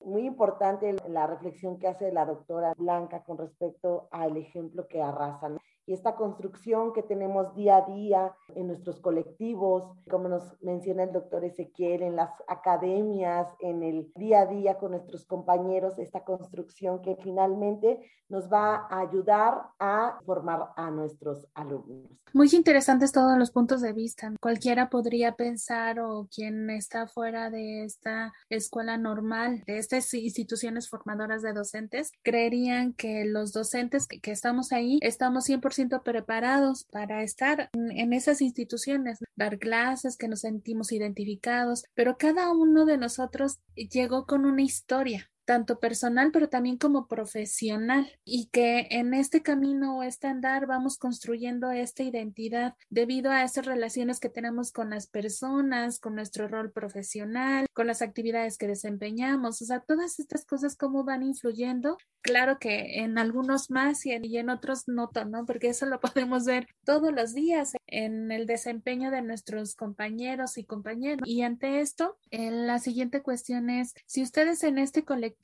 Muy 0.00 0.24
importante 0.24 0.94
la 1.08 1.26
reflexión 1.26 1.78
que 1.78 1.88
hace 1.88 2.12
la 2.12 2.24
doctora 2.26 2.74
Blanca 2.76 3.24
con 3.24 3.38
respecto 3.38 4.08
al 4.12 4.36
ejemplo 4.36 4.86
que 4.86 5.02
arrasan 5.02 5.58
y 5.86 5.92
esta 5.92 6.16
construcción 6.16 6.92
que 6.92 7.02
tenemos 7.02 7.54
día 7.54 7.76
a 7.76 7.86
día 7.86 8.34
en 8.54 8.66
nuestros 8.66 9.00
colectivos, 9.00 9.84
como 10.10 10.28
nos 10.28 10.60
menciona 10.60 11.04
el 11.04 11.12
doctor 11.12 11.44
Ezequiel, 11.44 12.02
en 12.02 12.16
las 12.16 12.30
academias, 12.48 13.46
en 13.60 13.82
el 13.84 14.12
día 14.16 14.40
a 14.40 14.46
día 14.46 14.78
con 14.78 14.90
nuestros 14.90 15.24
compañeros, 15.26 15.98
esta 15.98 16.24
construcción 16.24 17.02
que 17.02 17.16
finalmente 17.22 18.00
nos 18.28 18.52
va 18.52 18.88
a 18.90 19.00
ayudar 19.00 19.62
a 19.78 20.18
formar 20.24 20.70
a 20.76 20.90
nuestros 20.90 21.46
alumnos. 21.54 22.10
Muy 22.32 22.48
interesantes 22.52 23.12
todos 23.12 23.38
los 23.38 23.52
puntos 23.52 23.80
de 23.80 23.92
vista. 23.92 24.32
Cualquiera 24.40 24.90
podría 24.90 25.36
pensar 25.36 26.00
o 26.00 26.28
quien 26.34 26.68
está 26.70 27.06
fuera 27.06 27.50
de 27.50 27.84
esta 27.84 28.32
escuela 28.50 28.98
normal, 28.98 29.62
de 29.66 29.78
estas 29.78 30.12
instituciones 30.12 30.88
formadoras 30.88 31.42
de 31.42 31.52
docentes, 31.52 32.10
creerían 32.22 32.92
que 32.92 33.24
los 33.24 33.52
docentes 33.52 34.08
que, 34.08 34.20
que 34.20 34.32
estamos 34.32 34.72
ahí 34.72 34.98
estamos 35.02 35.48
100% 35.48 35.75
preparados 36.02 36.84
para 36.84 37.22
estar 37.22 37.70
en, 37.72 38.12
esas 38.12 38.40
instituciones, 38.40 39.18
dar 39.36 39.58
clases, 39.58 40.16
que 40.16 40.28
nos 40.28 40.40
sentimos 40.40 40.92
identificados, 40.92 41.84
pero 41.94 42.16
cada 42.16 42.50
uno 42.50 42.84
de 42.86 42.98
nosotros 42.98 43.58
llegó 43.74 44.26
con 44.26 44.44
una 44.44 44.62
historia 44.62 45.30
tanto 45.46 45.78
personal, 45.78 46.30
pero 46.32 46.48
también 46.48 46.76
como 46.76 47.06
profesional, 47.06 48.12
y 48.24 48.46
que 48.46 48.88
en 48.90 49.14
este 49.14 49.42
camino 49.42 49.98
o 49.98 50.02
este 50.02 50.26
andar 50.26 50.66
vamos 50.66 50.98
construyendo 50.98 51.70
esta 51.70 52.02
identidad 52.02 52.74
debido 52.90 53.30
a 53.30 53.44
esas 53.44 53.64
relaciones 53.64 54.20
que 54.20 54.28
tenemos 54.28 54.72
con 54.72 54.90
las 54.90 55.06
personas, 55.06 55.98
con 56.00 56.14
nuestro 56.14 56.48
rol 56.48 56.72
profesional, 56.72 57.66
con 57.72 57.86
las 57.86 58.02
actividades 58.02 58.58
que 58.58 58.66
desempeñamos, 58.66 59.62
o 59.62 59.64
sea, 59.64 59.80
todas 59.80 60.18
estas 60.18 60.44
cosas 60.44 60.76
cómo 60.76 61.04
van 61.04 61.22
influyendo. 61.22 61.96
Claro 62.20 62.58
que 62.58 62.98
en 62.98 63.18
algunos 63.18 63.70
más 63.70 64.04
y 64.04 64.12
en, 64.12 64.50
otros 64.50 64.88
no, 64.88 65.10
¿no? 65.28 65.46
Porque 65.46 65.68
eso 65.68 65.86
lo 65.86 66.00
podemos 66.26 66.44
ver 66.44 66.66
todos 66.84 67.12
los 67.12 67.34
días 67.34 67.72
en 67.86 68.32
el 68.32 68.46
desempeño 68.46 69.12
de 69.12 69.22
nuestros 69.22 69.76
compañeros 69.76 70.58
y 70.58 70.64
compañeras. 70.64 71.20
Y 71.24 71.42
ante 71.42 71.80
esto, 71.80 72.18
la 72.32 72.80
siguiente 72.80 73.22
cuestión 73.22 73.70
es, 73.70 73.94
si 74.06 74.22
ustedes 74.22 74.64
en 74.64 74.78
este 74.78 75.04
colectivo 75.04 75.35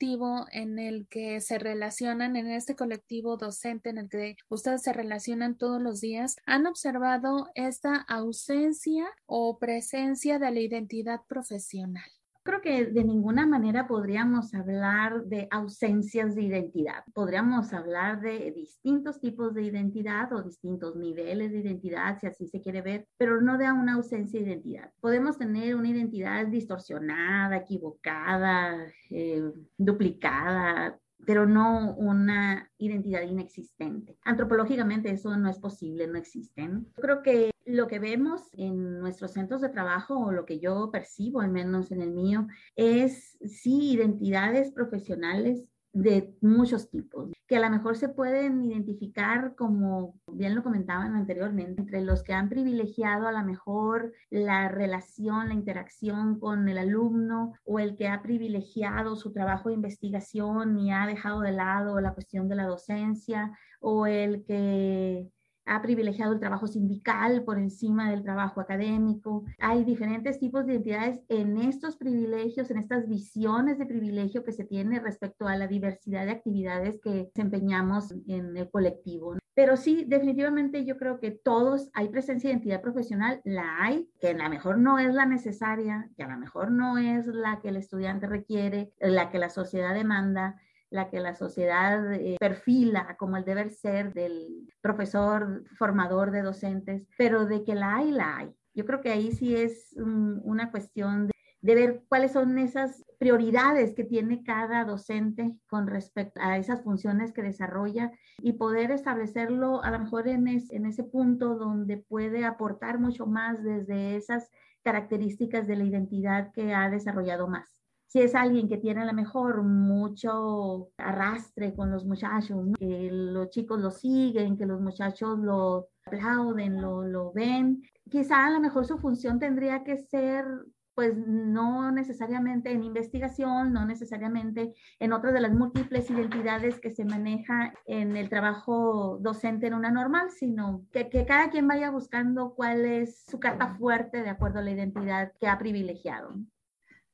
en 0.51 0.79
el 0.79 1.07
que 1.07 1.39
se 1.39 1.57
relacionan, 1.59 2.35
en 2.35 2.47
este 2.47 2.75
colectivo 2.75 3.37
docente 3.37 3.89
en 3.89 3.97
el 3.97 4.09
que 4.09 4.35
ustedes 4.49 4.81
se 4.81 4.91
relacionan 4.91 5.57
todos 5.57 5.81
los 5.81 6.01
días, 6.01 6.35
han 6.45 6.67
observado 6.67 7.49
esta 7.55 7.95
ausencia 7.95 9.05
o 9.25 9.57
presencia 9.59 10.39
de 10.39 10.51
la 10.51 10.59
identidad 10.59 11.21
profesional 11.27 12.03
creo 12.43 12.61
que 12.61 12.85
de 12.85 13.03
ninguna 13.03 13.45
manera 13.45 13.87
podríamos 13.87 14.53
hablar 14.53 15.25
de 15.25 15.47
ausencias 15.51 16.35
de 16.35 16.43
identidad. 16.43 17.03
Podríamos 17.13 17.73
hablar 17.73 18.21
de 18.21 18.51
distintos 18.51 19.19
tipos 19.19 19.53
de 19.53 19.63
identidad 19.63 20.31
o 20.33 20.43
distintos 20.43 20.95
niveles 20.95 21.51
de 21.51 21.59
identidad, 21.59 22.19
si 22.19 22.27
así 22.27 22.47
se 22.47 22.61
quiere 22.61 22.81
ver, 22.81 23.07
pero 23.17 23.41
no 23.41 23.57
de 23.57 23.71
una 23.71 23.95
ausencia 23.95 24.39
de 24.39 24.47
identidad. 24.47 24.91
Podemos 24.99 25.37
tener 25.37 25.75
una 25.75 25.89
identidad 25.89 26.45
distorsionada, 26.47 27.57
equivocada, 27.57 28.87
eh, 29.09 29.41
duplicada, 29.77 30.99
pero 31.25 31.45
no 31.45 31.93
una 31.95 32.71
identidad 32.77 33.21
inexistente. 33.21 34.17
Antropológicamente 34.23 35.11
eso 35.11 35.35
no 35.37 35.49
es 35.49 35.59
posible, 35.59 36.07
no 36.07 36.17
existen. 36.17 36.87
Yo 36.95 37.01
creo 37.01 37.21
que 37.21 37.51
lo 37.65 37.87
que 37.87 37.99
vemos 37.99 38.49
en 38.53 38.99
nuestros 38.99 39.31
centros 39.31 39.61
de 39.61 39.69
trabajo 39.69 40.17
o 40.17 40.31
lo 40.31 40.45
que 40.45 40.59
yo 40.59 40.89
percibo, 40.91 41.41
al 41.41 41.51
menos 41.51 41.91
en 41.91 42.01
el 42.01 42.11
mío, 42.11 42.47
es 42.75 43.37
sí 43.45 43.93
identidades 43.93 44.71
profesionales 44.71 45.65
de 45.93 46.35
muchos 46.41 46.89
tipos, 46.89 47.31
que 47.53 47.57
a 47.57 47.61
lo 47.61 47.69
mejor 47.69 47.95
se 47.95 48.09
pueden 48.09 48.63
identificar 48.63 49.53
como, 49.53 50.15
bien 50.25 50.55
lo 50.55 50.63
comentaban 50.63 51.13
anteriormente, 51.13 51.83
entre 51.83 52.01
los 52.01 52.23
que 52.23 52.33
han 52.33 52.49
privilegiado 52.49 53.27
a 53.27 53.31
lo 53.31 53.43
mejor 53.43 54.11
la 54.31 54.69
relación, 54.69 55.49
la 55.49 55.53
interacción 55.53 56.39
con 56.39 56.67
el 56.67 56.79
alumno 56.79 57.53
o 57.63 57.77
el 57.77 57.95
que 57.95 58.07
ha 58.07 58.23
privilegiado 58.23 59.15
su 59.15 59.31
trabajo 59.31 59.69
de 59.69 59.75
investigación 59.75 60.79
y 60.79 60.91
ha 60.91 61.05
dejado 61.05 61.41
de 61.41 61.51
lado 61.51 62.01
la 62.01 62.15
cuestión 62.15 62.49
de 62.49 62.55
la 62.55 62.65
docencia 62.65 63.55
o 63.79 64.07
el 64.07 64.43
que 64.45 65.29
ha 65.65 65.81
privilegiado 65.81 66.33
el 66.33 66.39
trabajo 66.39 66.67
sindical 66.67 67.43
por 67.43 67.57
encima 67.57 68.11
del 68.11 68.23
trabajo 68.23 68.61
académico. 68.61 69.45
Hay 69.59 69.83
diferentes 69.83 70.39
tipos 70.39 70.65
de 70.65 70.73
identidades 70.73 71.21
en 71.29 71.57
estos 71.57 71.97
privilegios, 71.97 72.69
en 72.71 72.77
estas 72.77 73.07
visiones 73.07 73.77
de 73.77 73.85
privilegio 73.85 74.43
que 74.43 74.51
se 74.51 74.65
tiene 74.65 74.99
respecto 74.99 75.47
a 75.47 75.55
la 75.55 75.67
diversidad 75.67 76.25
de 76.25 76.31
actividades 76.31 76.99
que 77.01 77.31
desempeñamos 77.33 78.13
en 78.27 78.55
el 78.57 78.69
colectivo. 78.69 79.37
Pero 79.55 79.77
sí, 79.77 80.05
definitivamente 80.07 80.83
yo 80.83 80.97
creo 80.97 81.19
que 81.19 81.29
todos 81.29 81.91
hay 81.93 82.09
presencia 82.09 82.49
de 82.49 82.55
identidad 82.55 82.81
profesional, 82.81 83.39
la 83.43 83.83
hay, 83.83 84.09
que 84.19 84.29
a 84.29 84.33
lo 84.33 84.49
mejor 84.49 84.79
no 84.79 84.97
es 84.97 85.13
la 85.13 85.27
necesaria, 85.27 86.09
que 86.17 86.23
a 86.23 86.27
lo 86.27 86.37
mejor 86.39 86.71
no 86.71 86.97
es 86.97 87.27
la 87.27 87.59
que 87.61 87.69
el 87.69 87.75
estudiante 87.75 88.25
requiere, 88.25 88.91
la 88.99 89.29
que 89.29 89.37
la 89.37 89.49
sociedad 89.49 89.93
demanda, 89.93 90.59
la 90.93 91.09
que 91.09 91.19
la 91.19 91.33
sociedad 91.33 92.13
eh, 92.13 92.37
perfila 92.39 93.17
como 93.17 93.35
el 93.35 93.43
deber 93.43 93.71
ser 93.71 94.13
del 94.13 94.71
profesor 94.79 95.63
formador 95.75 96.29
de 96.29 96.43
docentes, 96.43 97.07
pero 97.17 97.47
de 97.47 97.63
que 97.63 97.73
la 97.73 97.95
hay, 97.95 98.11
la 98.11 98.37
hay. 98.37 98.55
Yo 98.75 98.85
creo 98.85 99.01
que 99.01 99.09
ahí 99.09 99.31
sí 99.31 99.55
es 99.55 99.95
una 99.97 100.69
cuestión 100.69 101.29
de, 101.61 101.75
ver 101.75 102.03
cuáles 102.07 102.33
son 102.33 102.59
esas 102.59 103.03
prioridades 103.17 103.95
que 103.95 104.03
tiene 104.03 104.43
cada 104.43 104.85
docente 104.85 105.55
con 105.67 105.87
respecto 105.87 106.39
a 106.43 106.57
esas 106.57 106.83
funciones 106.83 107.33
que 107.33 107.41
desarrolla 107.41 108.11
y 108.39 108.53
poder 108.53 108.91
establecerlo 108.91 109.83
a 109.83 109.89
lo 109.89 109.99
mejor 109.99 110.27
en, 110.27 110.47
es, 110.47 110.71
en 110.71 110.85
ese 110.85 111.03
punto 111.03 111.55
donde 111.55 111.97
puede 111.97 112.45
aportar 112.45 112.99
mucho 112.99 113.25
más 113.25 113.63
desde 113.63 114.15
esas 114.15 114.51
características 114.83 115.65
de 115.65 115.75
la 115.75 115.85
identidad 115.85 116.51
que 116.51 116.73
ha 116.73 116.89
desarrollado 116.89 117.47
más 117.47 117.82
si 118.13 118.21
es 118.21 118.35
alguien 118.35 118.69
que 118.69 118.77
tiene 118.77 119.01
a 119.01 119.05
lo 119.05 119.13
mejor 119.13 119.63
mucho 119.63 120.91
arrastre 120.97 121.73
con 121.73 121.89
los 121.89 122.05
muchachos, 122.05 122.63
que 122.77 123.09
los 123.11 123.49
chicos 123.49 123.81
lo 123.81 123.89
siguen, 123.89 124.55
que 124.55 124.67
los 124.67 124.79
muchachos 124.79 125.39
lo 125.39 125.87
aplauden, 126.05 126.79
lo, 126.79 127.01
lo 127.01 127.33
ven, 127.33 127.81
quizá 128.11 128.45
a 128.45 128.51
lo 128.51 128.59
mejor 128.59 128.85
su 128.85 128.99
función 128.99 129.39
tendría 129.39 129.83
que 129.83 129.97
ser 129.97 130.45
pues 130.93 131.15
no 131.17 131.91
necesariamente 131.91 132.71
en 132.71 132.83
investigación, 132.83 133.73
no 133.73 133.83
necesariamente 133.83 134.75
en 134.99 135.11
otra 135.11 135.31
de 135.31 135.41
las 135.41 135.51
múltiples 135.51 136.07
identidades 136.11 136.79
que 136.79 136.91
se 136.91 137.05
maneja 137.05 137.73
en 137.87 138.15
el 138.15 138.29
trabajo 138.29 139.17
docente 139.21 139.65
en 139.65 139.73
una 139.73 139.89
normal, 139.89 140.29
sino 140.29 140.85
que, 140.91 141.09
cada 141.25 141.49
quien 141.49 141.67
vaya 141.67 141.89
buscando 141.89 142.53
cuál 142.53 142.85
es 142.85 143.25
su 143.25 143.39
carta 143.39 143.73
fuerte 143.73 144.21
de 144.21 144.29
acuerdo 144.29 144.59
a 144.59 144.61
la 144.61 144.69
identidad 144.69 145.31
que 145.39 145.47
ha 145.47 145.57
privilegiado. 145.57 146.35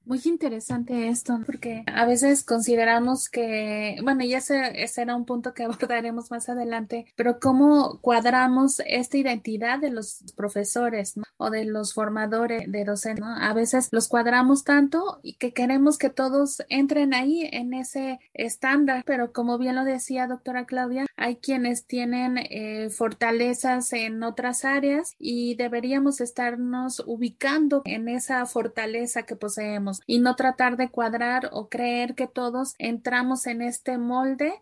Muy 0.05 0.19
interesante 0.25 1.07
esto, 1.09 1.39
porque 1.45 1.83
a 1.85 2.05
veces 2.05 2.43
consideramos 2.43 3.29
que, 3.29 3.97
bueno, 4.01 4.23
ya 4.25 4.39
ese 4.39 4.87
será 4.87 5.15
un 5.15 5.25
punto 5.25 5.53
que 5.53 5.63
abordaremos 5.65 6.31
más 6.31 6.49
adelante, 6.49 7.05
pero 7.15 7.39
cómo 7.39 7.99
cuadramos 8.01 8.81
esta 8.87 9.17
identidad 9.17 9.79
de 9.79 9.91
los 9.91 10.23
profesores 10.35 11.13
o 11.37 11.49
de 11.49 11.65
los 11.65 11.93
formadores 11.93 12.71
de 12.71 12.85
docentes. 12.85 13.23
A 13.23 13.53
veces 13.53 13.89
los 13.91 14.07
cuadramos 14.07 14.63
tanto 14.63 15.19
y 15.21 15.33
que 15.35 15.53
queremos 15.53 15.97
que 15.97 16.09
todos 16.09 16.63
entren 16.69 17.13
ahí 17.13 17.47
en 17.51 17.73
ese 17.73 18.19
estándar, 18.33 19.03
pero 19.05 19.31
como 19.31 19.57
bien 19.57 19.75
lo 19.75 19.83
decía 19.83 20.27
doctora 20.27 20.65
Claudia, 20.65 21.05
hay 21.17 21.35
quienes 21.35 21.85
tienen 21.85 22.37
eh, 22.37 22.89
fortalezas 22.89 23.93
en 23.93 24.23
otras 24.23 24.65
áreas 24.65 25.13
y 25.19 25.55
deberíamos 25.55 26.19
estarnos 26.21 27.03
ubicando 27.05 27.81
en 27.85 28.07
esa 28.07 28.45
fortaleza 28.45 29.23
que 29.23 29.35
poseemos 29.35 29.88
y 30.05 30.19
no 30.19 30.35
tratar 30.35 30.77
de 30.77 30.89
cuadrar 30.89 31.49
o 31.51 31.69
creer 31.69 32.15
que 32.15 32.27
todos 32.27 32.75
entramos 32.77 33.47
en 33.47 33.61
este 33.61 33.97
molde 33.97 34.59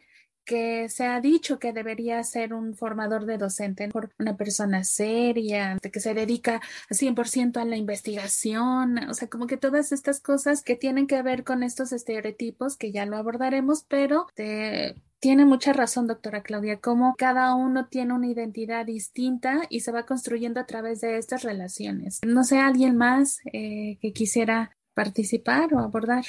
que 0.47 0.87
se 0.87 1.05
ha 1.05 1.19
dicho 1.19 1.59
que 1.59 1.73
debería 1.73 2.23
ser 2.23 2.53
un 2.53 2.73
formador 2.73 3.25
de 3.25 3.37
docente, 3.37 3.89
por 3.89 4.11
una 4.17 4.37
persona 4.37 4.85
seria, 4.85 5.77
que 5.77 5.99
se 5.99 6.13
dedica 6.13 6.61
100% 6.89 7.57
a 7.57 7.65
la 7.65 7.75
investigación, 7.75 8.97
o 9.09 9.13
sea, 9.13 9.27
como 9.27 9.45
que 9.45 9.57
todas 9.57 9.91
estas 9.91 10.21
cosas 10.21 10.63
que 10.63 10.77
tienen 10.77 11.05
que 11.05 11.21
ver 11.21 11.43
con 11.43 11.63
estos 11.63 11.91
estereotipos 11.91 12.77
que 12.77 12.93
ya 12.93 13.05
lo 13.05 13.17
abordaremos, 13.17 13.83
pero 13.87 14.27
de 14.35 14.95
Tiene 15.19 15.45
mucha 15.45 15.73
razón, 15.73 16.07
doctora 16.07 16.43
Claudia, 16.43 16.79
como 16.79 17.15
cada 17.17 17.55
uno 17.55 17.87
tiene 17.87 18.13
una 18.13 18.27
identidad 18.27 18.85
distinta 18.85 19.63
y 19.67 19.79
se 19.81 19.91
va 19.91 20.05
construyendo 20.05 20.59
a 20.59 20.67
través 20.67 21.01
de 21.01 21.17
estas 21.17 21.41
relaciones. 21.41 22.19
No 22.25 22.43
sé, 22.43 22.59
alguien 22.59 22.95
más 22.95 23.39
eh, 23.51 23.97
que 23.99 24.13
quisiera 24.13 24.76
participar 24.97 25.75
o 25.75 25.79
abordar. 25.79 26.25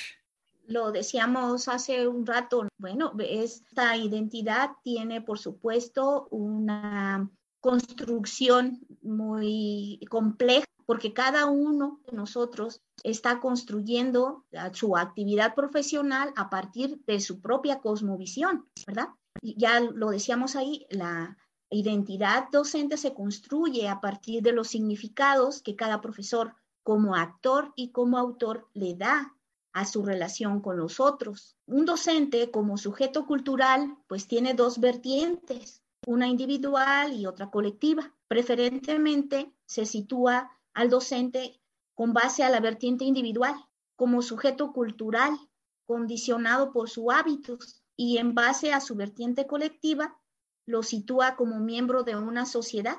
Lo 0.67 0.93
decíamos 0.93 1.69
hace 1.69 2.07
un 2.07 2.27
rato, 2.27 2.69
bueno, 2.77 3.15
esta 3.19 3.97
identidad 3.97 4.73
tiene, 4.85 5.23
por 5.23 5.39
supuesto, 5.39 6.29
una 6.31 7.31
construcción 7.61 8.87
muy 9.01 9.99
compleja 10.11 10.67
porque 10.85 11.15
cada 11.15 11.47
uno 11.47 12.01
de 12.07 12.15
nosotros 12.15 12.83
está 13.03 13.41
construyendo 13.41 14.45
su 14.73 14.99
actividad 14.99 15.55
profesional 15.55 16.35
a 16.37 16.51
partir 16.51 17.01
de 17.07 17.21
su 17.21 17.41
propia 17.41 17.81
cosmovisión, 17.81 18.67
¿verdad? 18.87 19.09
Ya 19.43 19.81
lo 19.81 20.11
decíamos 20.11 20.57
ahí, 20.57 20.87
la 20.91 21.39
identidad 21.71 22.49
docente 22.53 22.99
se 22.99 23.15
construye 23.15 23.89
a 23.89 24.01
partir 24.01 24.43
de 24.43 24.53
los 24.53 24.69
significados 24.69 25.63
que 25.63 25.75
cada 25.75 26.03
profesor 26.03 26.55
como 26.89 27.15
actor 27.17 27.75
y 27.77 27.91
como 27.91 28.17
autor 28.17 28.67
le 28.73 28.95
da 28.95 29.37
a 29.75 29.85
su 29.85 30.07
relación 30.07 30.63
con 30.63 30.79
los 30.79 31.01
otros. 31.01 31.55
Un 31.67 31.85
docente 31.85 32.51
como 32.51 32.79
sujeto 32.79 33.27
cultural 33.27 33.99
pues 34.07 34.27
tiene 34.27 34.55
dos 34.55 34.81
vertientes, 34.81 35.83
una 36.07 36.29
individual 36.29 37.13
y 37.13 37.27
otra 37.27 37.51
colectiva. 37.51 38.15
Preferentemente 38.27 39.53
se 39.67 39.85
sitúa 39.85 40.51
al 40.73 40.89
docente 40.89 41.61
con 41.95 42.15
base 42.15 42.43
a 42.43 42.49
la 42.49 42.59
vertiente 42.59 43.05
individual, 43.05 43.55
como 43.95 44.23
sujeto 44.23 44.73
cultural, 44.73 45.39
condicionado 45.85 46.73
por 46.73 46.89
sus 46.89 47.13
hábitos, 47.13 47.83
y 47.99 48.17
en 48.17 48.35
base 48.35 48.73
a 48.73 48.81
su 48.81 48.95
vertiente 48.95 49.47
colectiva, 49.47 50.19
lo 50.65 50.83
sitúa 50.83 51.37
como 51.37 51.61
miembro 51.61 52.03
de 52.03 52.17
una 52.17 52.47
sociedad, 52.47 52.97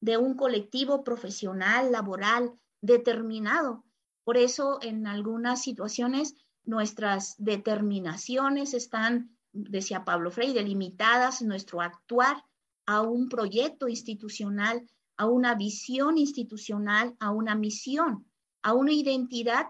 de 0.00 0.18
un 0.18 0.36
colectivo 0.36 1.02
profesional, 1.02 1.90
laboral, 1.90 2.60
determinado. 2.84 3.84
Por 4.24 4.36
eso, 4.36 4.78
en 4.82 5.06
algunas 5.06 5.62
situaciones, 5.62 6.34
nuestras 6.64 7.34
determinaciones 7.38 8.74
están, 8.74 9.36
decía 9.52 10.04
Pablo 10.04 10.30
Freire, 10.30 10.62
limitadas, 10.62 11.42
nuestro 11.42 11.80
actuar 11.80 12.44
a 12.86 13.02
un 13.02 13.28
proyecto 13.28 13.88
institucional 13.88 14.86
a 15.16 15.26
una 15.26 15.54
visión 15.54 16.18
institucional, 16.18 17.16
a 17.20 17.30
una 17.30 17.54
misión, 17.54 18.26
a 18.62 18.74
una 18.74 18.92
identidad 18.92 19.66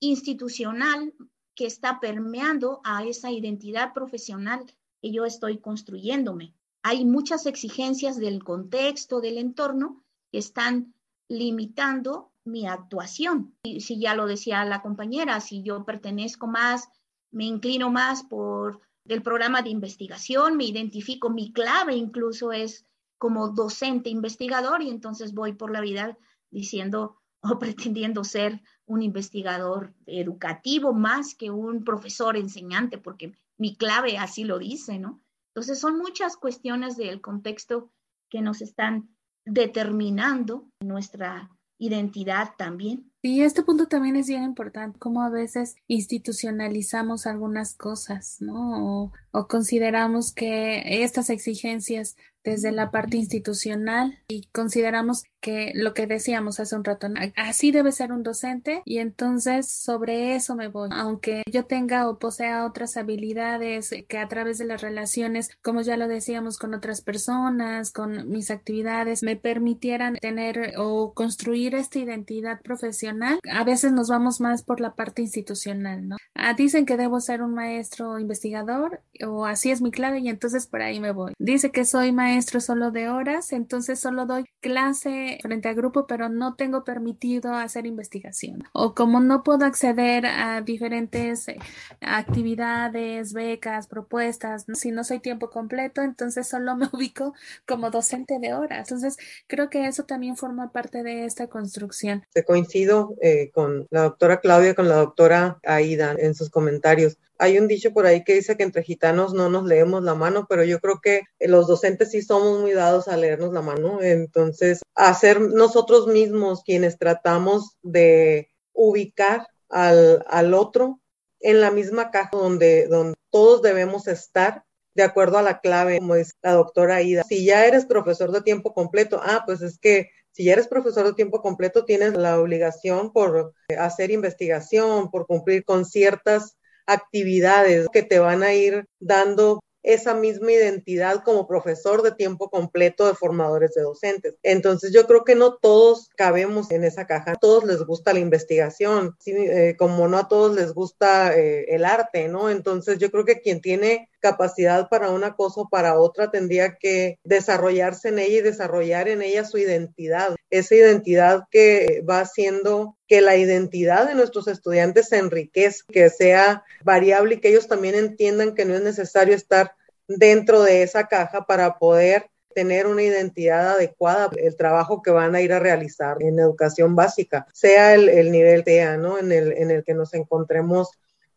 institucional 0.00 1.14
que 1.54 1.66
está 1.66 2.00
permeando 2.00 2.80
a 2.84 3.04
esa 3.04 3.30
identidad 3.30 3.92
profesional 3.92 4.64
que 5.02 5.12
yo 5.12 5.24
estoy 5.24 5.58
construyéndome. 5.58 6.54
Hay 6.82 7.04
muchas 7.04 7.46
exigencias 7.46 8.16
del 8.16 8.42
contexto, 8.44 9.20
del 9.20 9.38
entorno, 9.38 10.02
que 10.30 10.38
están 10.38 10.94
limitando 11.28 12.29
mi 12.44 12.66
actuación. 12.66 13.54
Y 13.62 13.80
si 13.80 14.00
ya 14.00 14.14
lo 14.14 14.26
decía 14.26 14.64
la 14.64 14.82
compañera, 14.82 15.40
si 15.40 15.62
yo 15.62 15.84
pertenezco 15.84 16.46
más, 16.46 16.88
me 17.30 17.44
inclino 17.44 17.90
más 17.90 18.22
por 18.22 18.80
el 19.06 19.22
programa 19.22 19.62
de 19.62 19.70
investigación, 19.70 20.56
me 20.56 20.64
identifico, 20.64 21.30
mi 21.30 21.52
clave 21.52 21.94
incluso 21.94 22.52
es 22.52 22.86
como 23.18 23.48
docente 23.48 24.08
investigador 24.08 24.82
y 24.82 24.88
entonces 24.88 25.34
voy 25.34 25.52
por 25.52 25.70
la 25.70 25.80
vida 25.80 26.16
diciendo 26.50 27.18
o 27.42 27.58
pretendiendo 27.58 28.24
ser 28.24 28.60
un 28.86 29.02
investigador 29.02 29.94
educativo 30.06 30.92
más 30.92 31.34
que 31.34 31.50
un 31.50 31.84
profesor 31.84 32.36
enseñante, 32.36 32.98
porque 32.98 33.32
mi 33.56 33.76
clave 33.76 34.18
así 34.18 34.44
lo 34.44 34.58
dice, 34.58 34.98
¿no? 34.98 35.22
Entonces 35.54 35.80
son 35.80 35.98
muchas 35.98 36.36
cuestiones 36.36 36.96
del 36.96 37.20
contexto 37.20 37.90
que 38.28 38.40
nos 38.40 38.62
están 38.62 39.08
determinando 39.44 40.68
nuestra 40.80 41.50
identidad 41.80 42.50
también. 42.56 43.10
Y 43.22 43.42
este 43.42 43.62
punto 43.62 43.86
también 43.86 44.16
es 44.16 44.28
bien 44.28 44.44
importante, 44.44 44.98
como 44.98 45.22
a 45.22 45.30
veces 45.30 45.74
institucionalizamos 45.88 47.26
algunas 47.26 47.74
cosas, 47.74 48.36
¿no? 48.40 49.04
O, 49.04 49.12
o 49.32 49.48
consideramos 49.48 50.32
que 50.32 51.02
estas 51.02 51.28
exigencias 51.28 52.16
desde 52.44 52.72
la 52.72 52.90
parte 52.90 53.16
institucional 53.16 54.18
y 54.28 54.46
consideramos 54.52 55.24
que 55.40 55.72
lo 55.74 55.94
que 55.94 56.06
decíamos 56.06 56.60
hace 56.60 56.76
un 56.76 56.84
rato, 56.84 57.08
así 57.36 57.70
debe 57.72 57.92
ser 57.92 58.12
un 58.12 58.22
docente 58.22 58.82
y 58.84 58.98
entonces 58.98 59.70
sobre 59.70 60.34
eso 60.34 60.54
me 60.54 60.68
voy. 60.68 60.90
Aunque 60.92 61.42
yo 61.50 61.64
tenga 61.64 62.08
o 62.08 62.18
posea 62.18 62.64
otras 62.66 62.96
habilidades 62.96 63.90
que 64.08 64.18
a 64.18 64.28
través 64.28 64.58
de 64.58 64.66
las 64.66 64.82
relaciones, 64.82 65.50
como 65.62 65.80
ya 65.82 65.96
lo 65.96 66.08
decíamos, 66.08 66.58
con 66.58 66.74
otras 66.74 67.00
personas, 67.00 67.92
con 67.92 68.28
mis 68.28 68.50
actividades, 68.50 69.22
me 69.22 69.36
permitieran 69.36 70.16
tener 70.16 70.74
o 70.76 71.12
construir 71.14 71.74
esta 71.74 71.98
identidad 71.98 72.60
profesional, 72.60 73.40
a 73.50 73.64
veces 73.64 73.92
nos 73.92 74.08
vamos 74.08 74.40
más 74.40 74.62
por 74.62 74.80
la 74.80 74.94
parte 74.94 75.22
institucional, 75.22 76.08
¿no? 76.08 76.16
Ah, 76.34 76.54
dicen 76.54 76.86
que 76.86 76.96
debo 76.96 77.20
ser 77.20 77.42
un 77.42 77.54
maestro 77.54 78.18
investigador 78.18 79.02
o 79.26 79.46
así 79.46 79.70
es 79.70 79.82
mi 79.82 79.90
clave 79.90 80.20
y 80.20 80.28
entonces 80.28 80.66
por 80.66 80.82
ahí 80.82 81.00
me 81.00 81.12
voy. 81.12 81.32
Dice 81.38 81.70
que 81.70 81.84
soy 81.84 82.12
maestro 82.12 82.60
solo 82.60 82.90
de 82.90 83.08
horas, 83.08 83.52
entonces 83.52 84.00
solo 84.00 84.26
doy 84.26 84.44
clase 84.60 85.29
frente 85.42 85.68
a 85.68 85.74
grupo, 85.74 86.06
pero 86.06 86.28
no 86.28 86.54
tengo 86.54 86.84
permitido 86.84 87.54
hacer 87.54 87.86
investigación. 87.86 88.64
O 88.72 88.94
como 88.94 89.20
no 89.20 89.42
puedo 89.42 89.64
acceder 89.64 90.26
a 90.26 90.60
diferentes 90.62 91.48
eh, 91.48 91.58
actividades, 92.00 93.32
becas, 93.32 93.86
propuestas, 93.86 94.66
si 94.74 94.90
no 94.90 95.04
soy 95.04 95.20
tiempo 95.20 95.50
completo, 95.50 96.02
entonces 96.02 96.48
solo 96.48 96.76
me 96.76 96.88
ubico 96.92 97.34
como 97.66 97.90
docente 97.90 98.38
de 98.38 98.54
horas. 98.54 98.90
Entonces, 98.90 99.16
creo 99.46 99.70
que 99.70 99.86
eso 99.86 100.04
también 100.04 100.36
forma 100.36 100.72
parte 100.72 101.02
de 101.02 101.24
esta 101.24 101.46
construcción. 101.48 102.24
Te 102.32 102.44
coincido 102.44 103.14
eh, 103.20 103.50
con 103.52 103.86
la 103.90 104.02
doctora 104.02 104.40
Claudia, 104.40 104.74
con 104.74 104.88
la 104.88 104.96
doctora 104.96 105.58
Aida 105.64 106.14
en 106.18 106.34
sus 106.34 106.50
comentarios. 106.50 107.18
Hay 107.40 107.58
un 107.58 107.68
dicho 107.68 107.92
por 107.92 108.04
ahí 108.04 108.22
que 108.22 108.34
dice 108.34 108.56
que 108.56 108.62
entre 108.62 108.82
gitanos 108.82 109.32
no 109.32 109.48
nos 109.48 109.64
leemos 109.64 110.02
la 110.02 110.14
mano, 110.14 110.46
pero 110.48 110.62
yo 110.62 110.78
creo 110.78 111.00
que 111.02 111.22
los 111.40 111.66
docentes 111.66 112.10
sí 112.10 112.20
somos 112.20 112.60
muy 112.60 112.72
dados 112.72 113.08
a 113.08 113.16
leernos 113.16 113.52
la 113.52 113.62
mano. 113.62 114.02
Entonces, 114.02 114.82
hacer 114.94 115.40
nosotros 115.40 116.06
mismos 116.06 116.62
quienes 116.62 116.98
tratamos 116.98 117.78
de 117.82 118.50
ubicar 118.74 119.46
al, 119.70 120.24
al 120.28 120.52
otro 120.52 121.00
en 121.40 121.60
la 121.62 121.70
misma 121.70 122.10
caja 122.10 122.30
donde, 122.32 122.86
donde 122.88 123.16
todos 123.30 123.62
debemos 123.62 124.06
estar 124.06 124.64
de 124.94 125.02
acuerdo 125.02 125.38
a 125.38 125.42
la 125.42 125.60
clave, 125.60 125.98
como 125.98 126.16
dice 126.16 126.32
la 126.42 126.52
doctora 126.52 126.96
Aida. 126.96 127.22
Si 127.26 127.44
ya 127.44 127.64
eres 127.64 127.86
profesor 127.86 128.32
de 128.32 128.42
tiempo 128.42 128.74
completo, 128.74 129.20
ah, 129.24 129.44
pues 129.46 129.62
es 129.62 129.78
que 129.78 130.10
si 130.32 130.44
ya 130.44 130.52
eres 130.52 130.68
profesor 130.68 131.06
de 131.06 131.14
tiempo 131.14 131.40
completo, 131.40 131.84
tienes 131.84 132.14
la 132.14 132.38
obligación 132.38 133.12
por 133.12 133.54
hacer 133.78 134.10
investigación, 134.10 135.10
por 135.10 135.26
cumplir 135.26 135.64
con 135.64 135.84
ciertas 135.84 136.56
actividades 136.92 137.88
que 137.92 138.02
te 138.02 138.18
van 138.18 138.42
a 138.42 138.54
ir 138.54 138.86
dando 138.98 139.60
esa 139.82 140.14
misma 140.14 140.52
identidad 140.52 141.22
como 141.24 141.46
profesor 141.46 142.02
de 142.02 142.12
tiempo 142.12 142.50
completo 142.50 143.06
de 143.06 143.14
formadores 143.14 143.72
de 143.74 143.82
docentes. 143.82 144.34
Entonces 144.42 144.92
yo 144.92 145.06
creo 145.06 145.24
que 145.24 145.34
no 145.34 145.54
todos 145.54 146.10
cabemos 146.16 146.70
en 146.70 146.84
esa 146.84 147.06
caja, 147.06 147.32
a 147.32 147.36
todos 147.36 147.64
les 147.64 147.82
gusta 147.82 148.12
la 148.12 148.20
investigación, 148.20 149.16
eh, 149.24 149.76
como 149.78 150.06
no 150.06 150.18
a 150.18 150.28
todos 150.28 150.54
les 150.54 150.72
gusta 150.74 151.34
eh, 151.36 151.64
el 151.74 151.84
arte, 151.84 152.28
¿no? 152.28 152.50
Entonces 152.50 152.98
yo 152.98 153.10
creo 153.10 153.24
que 153.24 153.40
quien 153.40 153.60
tiene 153.60 154.09
capacidad 154.20 154.88
para 154.88 155.10
una 155.10 155.34
cosa 155.34 155.62
o 155.62 155.68
para 155.68 155.98
otra 155.98 156.30
tendría 156.30 156.76
que 156.76 157.18
desarrollarse 157.24 158.08
en 158.08 158.18
ella 158.18 158.38
y 158.38 158.42
desarrollar 158.42 159.08
en 159.08 159.22
ella 159.22 159.44
su 159.44 159.58
identidad, 159.58 160.36
esa 160.50 160.74
identidad 160.74 161.44
que 161.50 162.04
va 162.08 162.20
haciendo 162.20 162.96
que 163.08 163.20
la 163.20 163.36
identidad 163.36 164.06
de 164.06 164.14
nuestros 164.14 164.46
estudiantes 164.46 165.08
se 165.08 165.18
enriquezca, 165.18 165.92
que 165.92 166.10
sea 166.10 166.64
variable 166.84 167.34
y 167.34 167.40
que 167.40 167.48
ellos 167.48 167.66
también 167.66 167.94
entiendan 167.94 168.54
que 168.54 168.64
no 168.64 168.74
es 168.74 168.82
necesario 168.82 169.34
estar 169.34 169.72
dentro 170.06 170.62
de 170.62 170.82
esa 170.82 171.08
caja 171.08 171.46
para 171.46 171.78
poder 171.78 172.30
tener 172.54 172.86
una 172.86 173.02
identidad 173.02 173.72
adecuada 173.72 174.28
el 174.36 174.56
trabajo 174.56 175.02
que 175.02 175.10
van 175.10 175.34
a 175.34 175.40
ir 175.40 175.52
a 175.52 175.60
realizar 175.60 176.16
en 176.20 176.38
educación 176.38 176.96
básica, 176.96 177.46
sea 177.52 177.94
el, 177.94 178.32
nivel 178.32 178.64
TEA, 178.64 178.96
¿no? 178.96 179.18
En 179.18 179.30
el, 179.32 179.52
en 179.52 179.70
el 179.70 179.84
que 179.84 179.94
nos 179.94 180.14
encontremos 180.14 180.90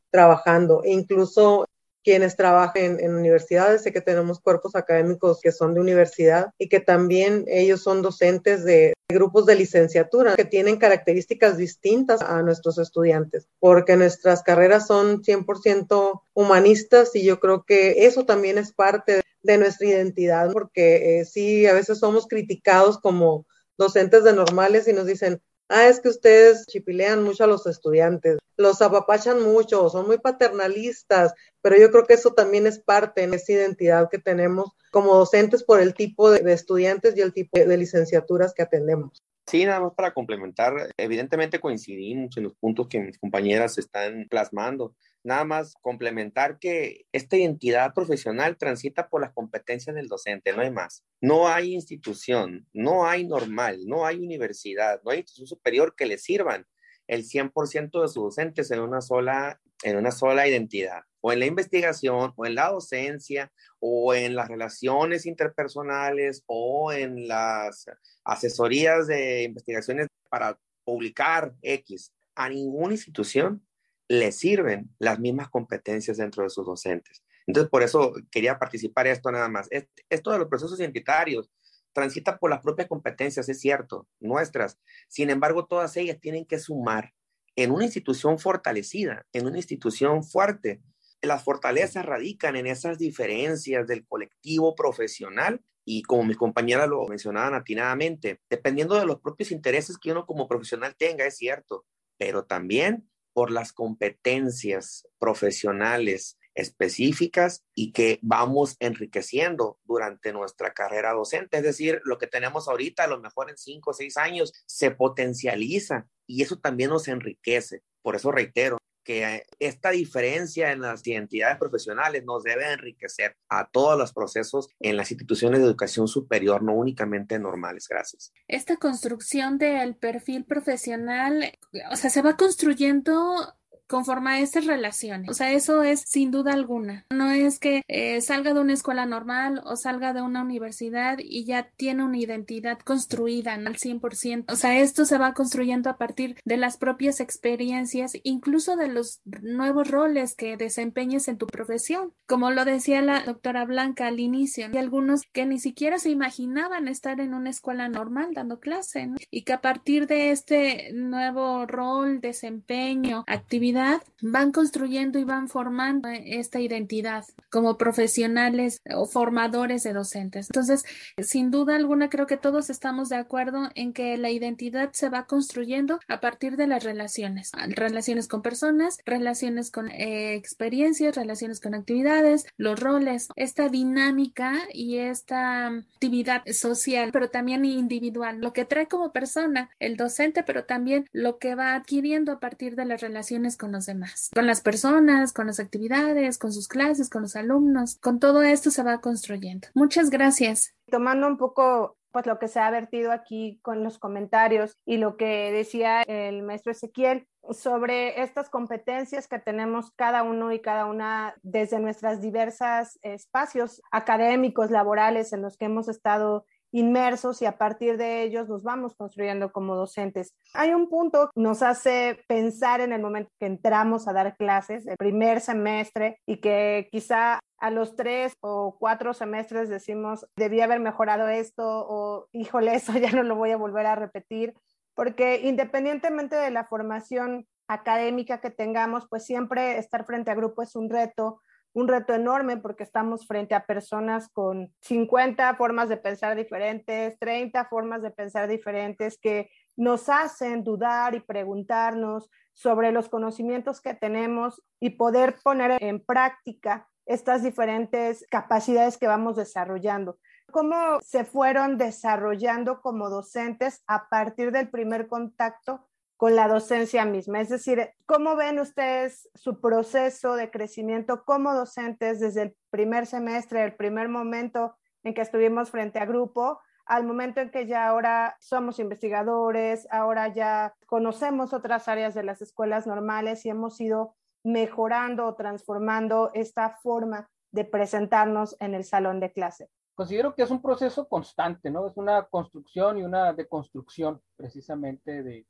trabajando. 0.09 0.83
E 0.83 0.91
incluso 0.91 1.65
quienes 2.03 2.35
trabajen 2.35 2.99
en 2.99 3.15
universidades. 3.15 3.83
Sé 3.83 3.91
que 3.91 4.01
tenemos 4.01 4.39
cuerpos 4.39 4.75
académicos 4.75 5.39
que 5.41 5.51
son 5.51 5.73
de 5.73 5.81
universidad 5.81 6.51
y 6.57 6.69
que 6.69 6.79
también 6.79 7.45
ellos 7.47 7.81
son 7.81 8.01
docentes 8.01 8.63
de 8.63 8.93
grupos 9.09 9.45
de 9.45 9.55
licenciatura 9.55 10.35
que 10.35 10.45
tienen 10.45 10.77
características 10.77 11.57
distintas 11.57 12.21
a 12.21 12.41
nuestros 12.41 12.77
estudiantes, 12.77 13.47
porque 13.59 13.95
nuestras 13.95 14.43
carreras 14.43 14.87
son 14.87 15.21
100% 15.21 16.21
humanistas 16.33 17.15
y 17.15 17.23
yo 17.23 17.39
creo 17.39 17.63
que 17.63 18.05
eso 18.05 18.25
también 18.25 18.57
es 18.57 18.73
parte 18.73 19.21
de 19.43 19.57
nuestra 19.57 19.87
identidad, 19.87 20.51
porque 20.51 21.19
eh, 21.19 21.25
sí, 21.25 21.65
a 21.67 21.73
veces 21.73 21.99
somos 21.99 22.27
criticados 22.27 22.97
como 22.99 23.45
docentes 23.77 24.23
de 24.23 24.33
normales 24.33 24.87
y 24.87 24.93
nos 24.93 25.05
dicen, 25.05 25.41
ah, 25.73 25.87
es 25.87 25.99
que 25.99 26.09
ustedes 26.09 26.65
chipilean 26.67 27.23
mucho 27.23 27.43
a 27.43 27.47
los 27.47 27.65
estudiantes, 27.65 28.37
los 28.57 28.81
apapachan 28.81 29.41
mucho, 29.41 29.89
son 29.89 30.07
muy 30.07 30.19
paternalistas, 30.19 31.33
pero 31.61 31.75
yo 31.77 31.91
creo 31.91 32.05
que 32.05 32.13
eso 32.13 32.33
también 32.33 32.67
es 32.67 32.79
parte 32.79 33.27
de 33.27 33.35
esa 33.35 33.53
identidad 33.53 34.09
que 34.09 34.19
tenemos 34.19 34.71
como 34.91 35.15
docentes 35.15 35.63
por 35.63 35.81
el 35.81 35.93
tipo 35.93 36.29
de, 36.29 36.41
de 36.41 36.53
estudiantes 36.53 37.17
y 37.17 37.21
el 37.21 37.33
tipo 37.33 37.59
de 37.59 37.77
licenciaturas 37.77 38.53
que 38.53 38.61
atendemos. 38.61 39.23
Sí, 39.47 39.65
nada 39.65 39.81
más 39.81 39.93
para 39.93 40.13
complementar, 40.13 40.89
evidentemente 40.95 41.59
coincidimos 41.59 42.37
en 42.37 42.43
los 42.43 42.53
puntos 42.53 42.87
que 42.87 42.99
mis 42.99 43.17
compañeras 43.17 43.77
están 43.77 44.27
plasmando. 44.29 44.95
Nada 45.23 45.45
más 45.45 45.75
complementar 45.81 46.59
que 46.59 47.05
esta 47.13 47.37
identidad 47.37 47.93
profesional 47.93 48.57
transita 48.57 49.07
por 49.09 49.21
las 49.21 49.31
competencias 49.31 49.95
del 49.95 50.07
docente, 50.07 50.53
no 50.53 50.61
hay 50.61 50.71
más. 50.71 51.03
No 51.21 51.47
hay 51.47 51.73
institución, 51.73 52.67
no 52.73 53.05
hay 53.05 53.25
normal, 53.25 53.85
no 53.85 54.05
hay 54.05 54.17
universidad, 54.17 55.01
no 55.03 55.11
hay 55.11 55.19
institución 55.19 55.47
superior 55.47 55.95
que 55.95 56.05
le 56.05 56.17
sirvan 56.17 56.67
el 57.07 57.23
100% 57.23 58.01
de 58.01 58.07
sus 58.07 58.23
docentes 58.23 58.71
en 58.71 58.79
una 58.81 59.01
sola 59.01 59.59
en 59.83 59.97
una 59.97 60.11
sola 60.11 60.47
identidad, 60.47 61.01
o 61.21 61.31
en 61.31 61.39
la 61.39 61.45
investigación, 61.45 62.33
o 62.35 62.45
en 62.45 62.55
la 62.55 62.69
docencia, 62.69 63.51
o 63.79 64.13
en 64.13 64.35
las 64.35 64.47
relaciones 64.47 65.25
interpersonales, 65.25 66.43
o 66.47 66.91
en 66.91 67.27
las 67.27 67.85
asesorías 68.23 69.07
de 69.07 69.43
investigaciones 69.43 70.07
para 70.29 70.57
publicar 70.83 71.53
X. 71.61 72.13
A 72.35 72.49
ninguna 72.49 72.93
institución 72.93 73.61
le 74.07 74.31
sirven 74.31 74.89
las 74.99 75.19
mismas 75.19 75.49
competencias 75.49 76.17
dentro 76.17 76.43
de 76.43 76.49
sus 76.49 76.65
docentes. 76.65 77.23
Entonces, 77.47 77.69
por 77.69 77.83
eso 77.83 78.13
quería 78.31 78.59
participar 78.59 79.07
esto 79.07 79.31
nada 79.31 79.49
más. 79.49 79.67
Esto 80.09 80.31
de 80.31 80.37
los 80.37 80.47
procesos 80.47 80.79
identitarios 80.79 81.49
transita 81.93 82.37
por 82.37 82.49
las 82.49 82.61
propias 82.61 82.87
competencias, 82.87 83.47
es 83.49 83.59
cierto, 83.59 84.07
nuestras. 84.19 84.79
Sin 85.07 85.29
embargo, 85.29 85.65
todas 85.65 85.95
ellas 85.97 86.19
tienen 86.19 86.45
que 86.45 86.59
sumar 86.59 87.13
en 87.55 87.71
una 87.71 87.85
institución 87.85 88.39
fortalecida, 88.39 89.25
en 89.31 89.45
una 89.45 89.57
institución 89.57 90.23
fuerte. 90.23 90.81
Las 91.21 91.43
fortalezas 91.43 92.05
radican 92.05 92.55
en 92.55 92.67
esas 92.67 92.97
diferencias 92.97 93.87
del 93.87 94.05
colectivo 94.07 94.75
profesional 94.75 95.61
y 95.85 96.01
como 96.03 96.23
mis 96.23 96.37
compañeras 96.37 96.89
lo 96.89 97.05
mencionaban 97.07 97.53
atinadamente, 97.53 98.41
dependiendo 98.49 98.95
de 98.95 99.05
los 99.05 99.19
propios 99.19 99.51
intereses 99.51 99.97
que 99.97 100.11
uno 100.11 100.25
como 100.25 100.47
profesional 100.47 100.95
tenga, 100.97 101.25
es 101.25 101.37
cierto, 101.37 101.85
pero 102.17 102.45
también 102.45 103.09
por 103.33 103.51
las 103.51 103.73
competencias 103.73 105.07
profesionales 105.19 106.37
específicas 106.55 107.63
y 107.73 107.91
que 107.91 108.19
vamos 108.21 108.75
enriqueciendo 108.79 109.79
durante 109.85 110.33
nuestra 110.33 110.73
carrera 110.73 111.13
docente. 111.13 111.57
Es 111.57 111.63
decir, 111.63 112.01
lo 112.05 112.17
que 112.17 112.27
tenemos 112.27 112.67
ahorita, 112.67 113.03
a 113.03 113.07
lo 113.07 113.19
mejor 113.19 113.49
en 113.49 113.57
cinco 113.57 113.91
o 113.91 113.93
seis 113.93 114.17
años, 114.17 114.53
se 114.65 114.91
potencializa 114.91 116.07
y 116.27 116.43
eso 116.43 116.59
también 116.59 116.91
nos 116.91 117.07
enriquece. 117.07 117.83
Por 118.01 118.15
eso 118.15 118.31
reitero, 118.31 118.77
que 119.03 119.45
esta 119.59 119.91
diferencia 119.91 120.71
en 120.71 120.81
las 120.81 121.05
identidades 121.05 121.57
profesionales 121.57 122.23
nos 122.25 122.43
debe 122.43 122.71
enriquecer 122.71 123.35
a 123.49 123.69
todos 123.69 123.97
los 123.97 124.13
procesos 124.13 124.69
en 124.79 124.97
las 124.97 125.11
instituciones 125.11 125.59
de 125.59 125.65
educación 125.65 126.07
superior, 126.07 126.63
no 126.63 126.73
únicamente 126.73 127.39
normales. 127.39 127.87
Gracias. 127.87 128.31
Esta 128.47 128.77
construcción 128.77 129.57
del 129.57 129.95
perfil 129.95 130.45
profesional, 130.45 131.57
o 131.91 131.95
sea, 131.95 132.09
se 132.09 132.21
va 132.21 132.37
construyendo 132.37 133.55
conforme 133.93 134.31
a 134.31 134.39
estas 134.39 134.65
relaciones. 134.65 135.29
O 135.29 135.35
sea, 135.35 135.51
eso 135.51 135.83
es 135.83 135.99
sin 136.07 136.31
duda 136.31 136.51
alguna. 136.53 137.05
No 137.11 137.29
es 137.29 137.59
que 137.59 137.83
eh, 137.87 138.21
salga 138.21 138.55
de 138.55 138.59
una 138.59 138.73
escuela 138.73 139.05
normal 139.05 139.61
o 139.65 139.75
salga 139.75 140.13
de 140.13 140.23
una 140.23 140.41
universidad 140.41 141.19
y 141.19 141.45
ya 141.45 141.69
tiene 141.77 142.03
una 142.03 142.17
identidad 142.17 142.79
construida 142.79 143.53
al 143.53 143.63
100%. 143.67 144.45
O 144.51 144.55
sea, 144.55 144.79
esto 144.79 145.05
se 145.05 145.19
va 145.19 145.35
construyendo 145.35 145.91
a 145.91 145.97
partir 145.97 146.37
de 146.43 146.57
las 146.57 146.77
propias 146.77 147.19
experiencias, 147.19 148.13
incluso 148.23 148.77
de 148.77 148.87
los 148.87 149.21
nuevos 149.43 149.91
roles 149.91 150.33
que 150.33 150.57
desempeñes 150.57 151.27
en 151.27 151.37
tu 151.37 151.45
profesión. 151.45 152.13
Como 152.25 152.49
lo 152.49 152.65
decía 152.65 153.03
la 153.03 153.23
doctora 153.23 153.63
Blanca 153.63 154.07
al 154.07 154.19
inicio, 154.19 154.65
hay 154.65 154.77
algunos 154.79 155.21
que 155.31 155.45
ni 155.45 155.59
siquiera 155.59 155.99
se 155.99 156.09
imaginaban 156.09 156.87
estar 156.87 157.19
en 157.19 157.35
una 157.35 157.51
escuela 157.51 157.89
normal 157.89 158.33
dando 158.33 158.59
clase 158.59 159.11
y 159.29 159.43
que 159.43 159.53
a 159.53 159.61
partir 159.61 160.07
de 160.07 160.31
este 160.31 160.91
nuevo 160.93 161.67
rol, 161.67 162.21
desempeño, 162.21 163.23
actividad, 163.27 163.82
van 164.21 164.51
construyendo 164.51 165.19
y 165.19 165.23
van 165.23 165.47
formando 165.47 166.09
esta 166.09 166.59
identidad 166.59 167.25
como 167.49 167.77
profesionales 167.77 168.81
o 168.95 169.05
formadores 169.05 169.83
de 169.83 169.93
docentes. 169.93 170.47
Entonces, 170.49 170.83
sin 171.21 171.51
duda 171.51 171.75
alguna, 171.75 172.09
creo 172.09 172.25
que 172.25 172.37
todos 172.37 172.69
estamos 172.69 173.09
de 173.09 173.17
acuerdo 173.17 173.69
en 173.75 173.93
que 173.93 174.17
la 174.17 174.29
identidad 174.29 174.91
se 174.93 175.09
va 175.09 175.25
construyendo 175.25 175.99
a 176.07 176.19
partir 176.19 176.55
de 176.55 176.67
las 176.67 176.83
relaciones, 176.83 177.51
relaciones 177.69 178.27
con 178.27 178.41
personas, 178.41 178.97
relaciones 179.05 179.71
con 179.71 179.89
eh, 179.89 180.35
experiencias, 180.35 181.15
relaciones 181.15 181.59
con 181.59 181.75
actividades, 181.75 182.45
los 182.57 182.79
roles, 182.79 183.27
esta 183.35 183.69
dinámica 183.69 184.59
y 184.71 184.97
esta 184.97 185.67
actividad 185.67 186.43
social, 186.51 187.11
pero 187.11 187.29
también 187.29 187.65
individual, 187.65 188.39
lo 188.39 188.53
que 188.53 188.65
trae 188.65 188.87
como 188.87 189.11
persona 189.11 189.69
el 189.79 189.97
docente, 189.97 190.43
pero 190.43 190.65
también 190.65 191.05
lo 191.11 191.37
que 191.37 191.55
va 191.55 191.75
adquiriendo 191.75 192.31
a 192.31 192.39
partir 192.39 192.75
de 192.75 192.85
las 192.85 193.01
relaciones 193.01 193.57
con 193.63 193.71
los 193.71 193.85
demás, 193.85 194.29
con 194.35 194.45
las 194.45 194.59
personas, 194.59 195.31
con 195.31 195.47
las 195.47 195.61
actividades, 195.61 196.37
con 196.37 196.51
sus 196.51 196.67
clases, 196.67 197.09
con 197.09 197.21
los 197.21 197.37
alumnos, 197.37 197.95
con 197.95 198.19
todo 198.19 198.41
esto 198.41 198.71
se 198.71 198.83
va 198.83 198.99
construyendo. 198.99 199.69
Muchas 199.73 200.09
gracias. 200.09 200.75
Tomando 200.91 201.27
un 201.27 201.37
poco 201.37 201.95
pues 202.11 202.25
lo 202.25 202.39
que 202.39 202.49
se 202.49 202.59
ha 202.59 202.69
vertido 202.71 203.13
aquí 203.13 203.59
con 203.61 203.81
los 203.81 203.99
comentarios 203.99 204.77
y 204.85 204.97
lo 204.97 205.15
que 205.15 205.53
decía 205.53 206.01
el 206.01 206.43
maestro 206.43 206.73
Ezequiel 206.73 207.25
sobre 207.51 208.21
estas 208.21 208.49
competencias 208.49 209.29
que 209.29 209.39
tenemos 209.39 209.91
cada 209.95 210.23
uno 210.23 210.51
y 210.51 210.59
cada 210.59 210.85
una 210.85 211.33
desde 211.41 211.79
nuestras 211.79 212.19
diversas 212.19 212.99
espacios 213.01 213.81
académicos, 213.91 214.71
laborales 214.71 215.31
en 215.31 215.41
los 215.41 215.55
que 215.55 215.65
hemos 215.65 215.87
estado 215.87 216.45
inmersos 216.73 217.41
y 217.41 217.45
a 217.45 217.57
partir 217.57 217.97
de 217.97 218.23
ellos 218.23 218.49
nos 218.49 218.63
vamos 218.63 218.95
construyendo 218.95 219.51
como 219.51 219.75
docentes. 219.75 220.33
Hay 220.53 220.73
un 220.73 220.89
punto 220.89 221.29
que 221.33 221.39
nos 221.39 221.61
hace 221.61 222.19
pensar 222.27 222.81
en 222.81 222.91
el 222.91 223.01
momento 223.01 223.29
que 223.39 223.45
entramos 223.45 224.07
a 224.07 224.13
dar 224.13 224.35
clases, 224.35 224.85
el 224.87 224.97
primer 224.97 225.39
semestre, 225.39 226.17
y 226.25 226.37
que 226.37 226.89
quizá 226.91 227.39
a 227.59 227.69
los 227.69 227.95
tres 227.95 228.33
o 228.41 228.75
cuatro 228.79 229.13
semestres 229.13 229.69
decimos, 229.69 230.25
debí 230.35 230.61
haber 230.61 230.79
mejorado 230.79 231.27
esto 231.29 231.63
o, 231.63 232.27
híjole, 232.31 232.73
eso 232.75 232.93
ya 232.97 233.11
no 233.11 233.23
lo 233.23 233.35
voy 233.35 233.51
a 233.51 233.57
volver 233.57 233.85
a 233.85 233.95
repetir, 233.95 234.55
porque 234.95 235.41
independientemente 235.43 236.35
de 236.35 236.51
la 236.51 236.65
formación 236.65 237.47
académica 237.67 238.41
que 238.41 238.49
tengamos, 238.49 239.07
pues 239.09 239.25
siempre 239.25 239.77
estar 239.77 240.05
frente 240.05 240.31
a 240.31 240.35
grupo 240.35 240.63
es 240.63 240.75
un 240.75 240.89
reto, 240.89 241.39
un 241.73 241.87
reto 241.87 242.13
enorme 242.13 242.57
porque 242.57 242.83
estamos 242.83 243.25
frente 243.27 243.55
a 243.55 243.65
personas 243.65 244.29
con 244.29 244.73
50 244.81 245.55
formas 245.55 245.89
de 245.89 245.97
pensar 245.97 246.35
diferentes, 246.35 247.17
30 247.19 247.65
formas 247.65 248.01
de 248.01 248.11
pensar 248.11 248.47
diferentes 248.47 249.17
que 249.17 249.49
nos 249.75 250.07
hacen 250.07 250.63
dudar 250.63 251.15
y 251.15 251.19
preguntarnos 251.19 252.29
sobre 252.53 252.91
los 252.91 253.09
conocimientos 253.09 253.81
que 253.81 253.95
tenemos 253.95 254.61
y 254.79 254.91
poder 254.91 255.35
poner 255.43 255.81
en 255.81 256.03
práctica 256.03 256.87
estas 257.05 257.43
diferentes 257.43 258.25
capacidades 258.29 258.97
que 258.97 259.07
vamos 259.07 259.35
desarrollando. 259.35 260.19
¿Cómo 260.51 260.99
se 261.01 261.25
fueron 261.25 261.77
desarrollando 261.77 262.81
como 262.81 263.09
docentes 263.09 263.83
a 263.87 264.07
partir 264.07 264.51
del 264.51 264.69
primer 264.69 265.07
contacto 265.07 265.89
con 266.17 266.35
la 266.35 266.47
docencia 266.47 267.05
misma. 267.05 267.41
Es 267.41 267.49
decir, 267.49 267.89
¿cómo 268.05 268.35
ven 268.35 268.59
ustedes 268.59 269.29
su 269.35 269.59
proceso 269.59 270.35
de 270.35 270.51
crecimiento 270.51 271.23
como 271.25 271.53
docentes 271.53 272.19
desde 272.19 272.43
el 272.43 272.55
primer 272.69 273.05
semestre, 273.05 273.63
el 273.63 273.75
primer 273.75 274.09
momento 274.09 274.75
en 275.03 275.13
que 275.13 275.21
estuvimos 275.21 275.69
frente 275.69 275.99
a 275.99 276.05
grupo, 276.05 276.59
al 276.85 277.05
momento 277.05 277.39
en 277.41 277.49
que 277.49 277.65
ya 277.65 277.87
ahora 277.87 278.35
somos 278.39 278.79
investigadores, 278.79 279.87
ahora 279.91 280.33
ya 280.33 280.75
conocemos 280.85 281.53
otras 281.53 281.87
áreas 281.87 282.13
de 282.13 282.23
las 282.23 282.41
escuelas 282.41 282.87
normales 282.87 283.45
y 283.45 283.49
hemos 283.49 283.79
ido 283.79 284.15
mejorando 284.43 285.25
o 285.25 285.35
transformando 285.35 286.31
esta 286.33 286.77
forma 286.81 287.29
de 287.51 287.65
presentarnos 287.65 288.57
en 288.59 288.73
el 288.73 288.83
salón 288.83 289.19
de 289.19 289.31
clase? 289.31 289.69
Considero 289.95 290.33
que 290.33 290.41
es 290.41 290.49
un 290.49 290.61
proceso 290.61 291.07
constante, 291.07 291.69
¿no? 291.69 291.87
Es 291.87 291.95
una 291.97 292.23
construcción 292.23 292.97
y 292.97 293.03
una 293.03 293.31
deconstrucción 293.31 294.21
precisamente 294.35 295.21
de, 295.21 295.45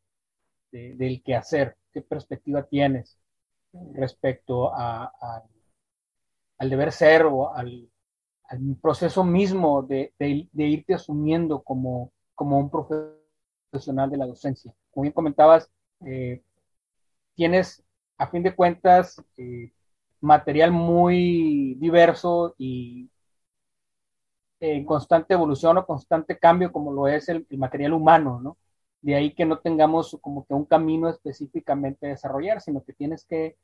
del 0.74 1.22
quehacer, 1.24 1.78
qué 1.92 2.02
perspectiva 2.02 2.64
tienes 2.64 3.18
respecto 3.94 4.74
al 4.76 5.44
deber 6.70 6.92
ser 6.92 7.26
o 7.26 7.54
al, 7.54 7.90
proceso 8.82 9.24
mismo 9.24 9.82
de, 9.84 10.14
irte 10.54 10.94
asumiendo 10.94 11.64
como, 11.64 12.12
como 12.36 12.60
un 12.60 12.70
profesional 12.70 14.12
de 14.12 14.18
la 14.18 14.28
docencia. 14.28 14.72
Como 14.92 15.04
bien 15.04 15.14
comentabas, 15.14 15.72
eh, 16.06 16.44
tienes 17.36 17.84
a 18.18 18.28
fin 18.28 18.44
de 18.44 18.56
cuentas 18.56 19.24
eh, 19.38 19.72
material 20.22 20.72
muy 20.72 21.76
diverso 21.80 22.54
y 22.60 23.10
en 24.60 24.86
constante 24.86 25.34
evolución 25.34 25.78
o 25.78 25.86
constante 25.86 26.38
cambio 26.38 26.72
como 26.72 26.92
lo 26.94 27.08
es 27.08 27.28
el, 27.30 27.46
el 27.50 27.58
material 27.58 27.94
humano, 27.94 28.40
¿no? 28.40 28.58
De 29.04 29.16
ahí 29.16 29.36
que 29.36 29.46
no 29.46 29.60
tengamos 29.60 30.18
como 30.22 30.46
que 30.46 30.56
un 30.56 30.66
camino 30.66 31.10
específicamente 31.10 32.08
a 32.08 32.10
desarrollar, 32.10 32.62
sino 32.62 32.84
que 32.84 32.94
tienes 32.94 33.26
que 33.26 33.58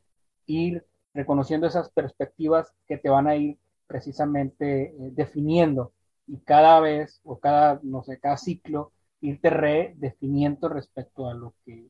ir 0.45 0.85
reconociendo 1.13 1.65
esas 1.65 1.89
perspectivas 1.89 2.71
que 2.87 2.97
te 2.97 3.09
van 3.09 3.27
a 3.27 3.35
ir 3.35 3.57
precisamente 3.87 4.81
eh, 4.83 4.93
definiendo. 5.13 5.93
Y 6.27 6.37
cada 6.37 6.79
vez 6.79 7.21
o 7.23 7.39
cada, 7.39 7.79
no 7.81 8.03
sé, 8.03 8.19
cada 8.19 8.37
ciclo 8.37 8.91
irte 9.21 9.49
redefiniendo 9.49 10.69
respecto 10.69 11.27
a 11.27 11.33
lo 11.33 11.53
que 11.65 11.89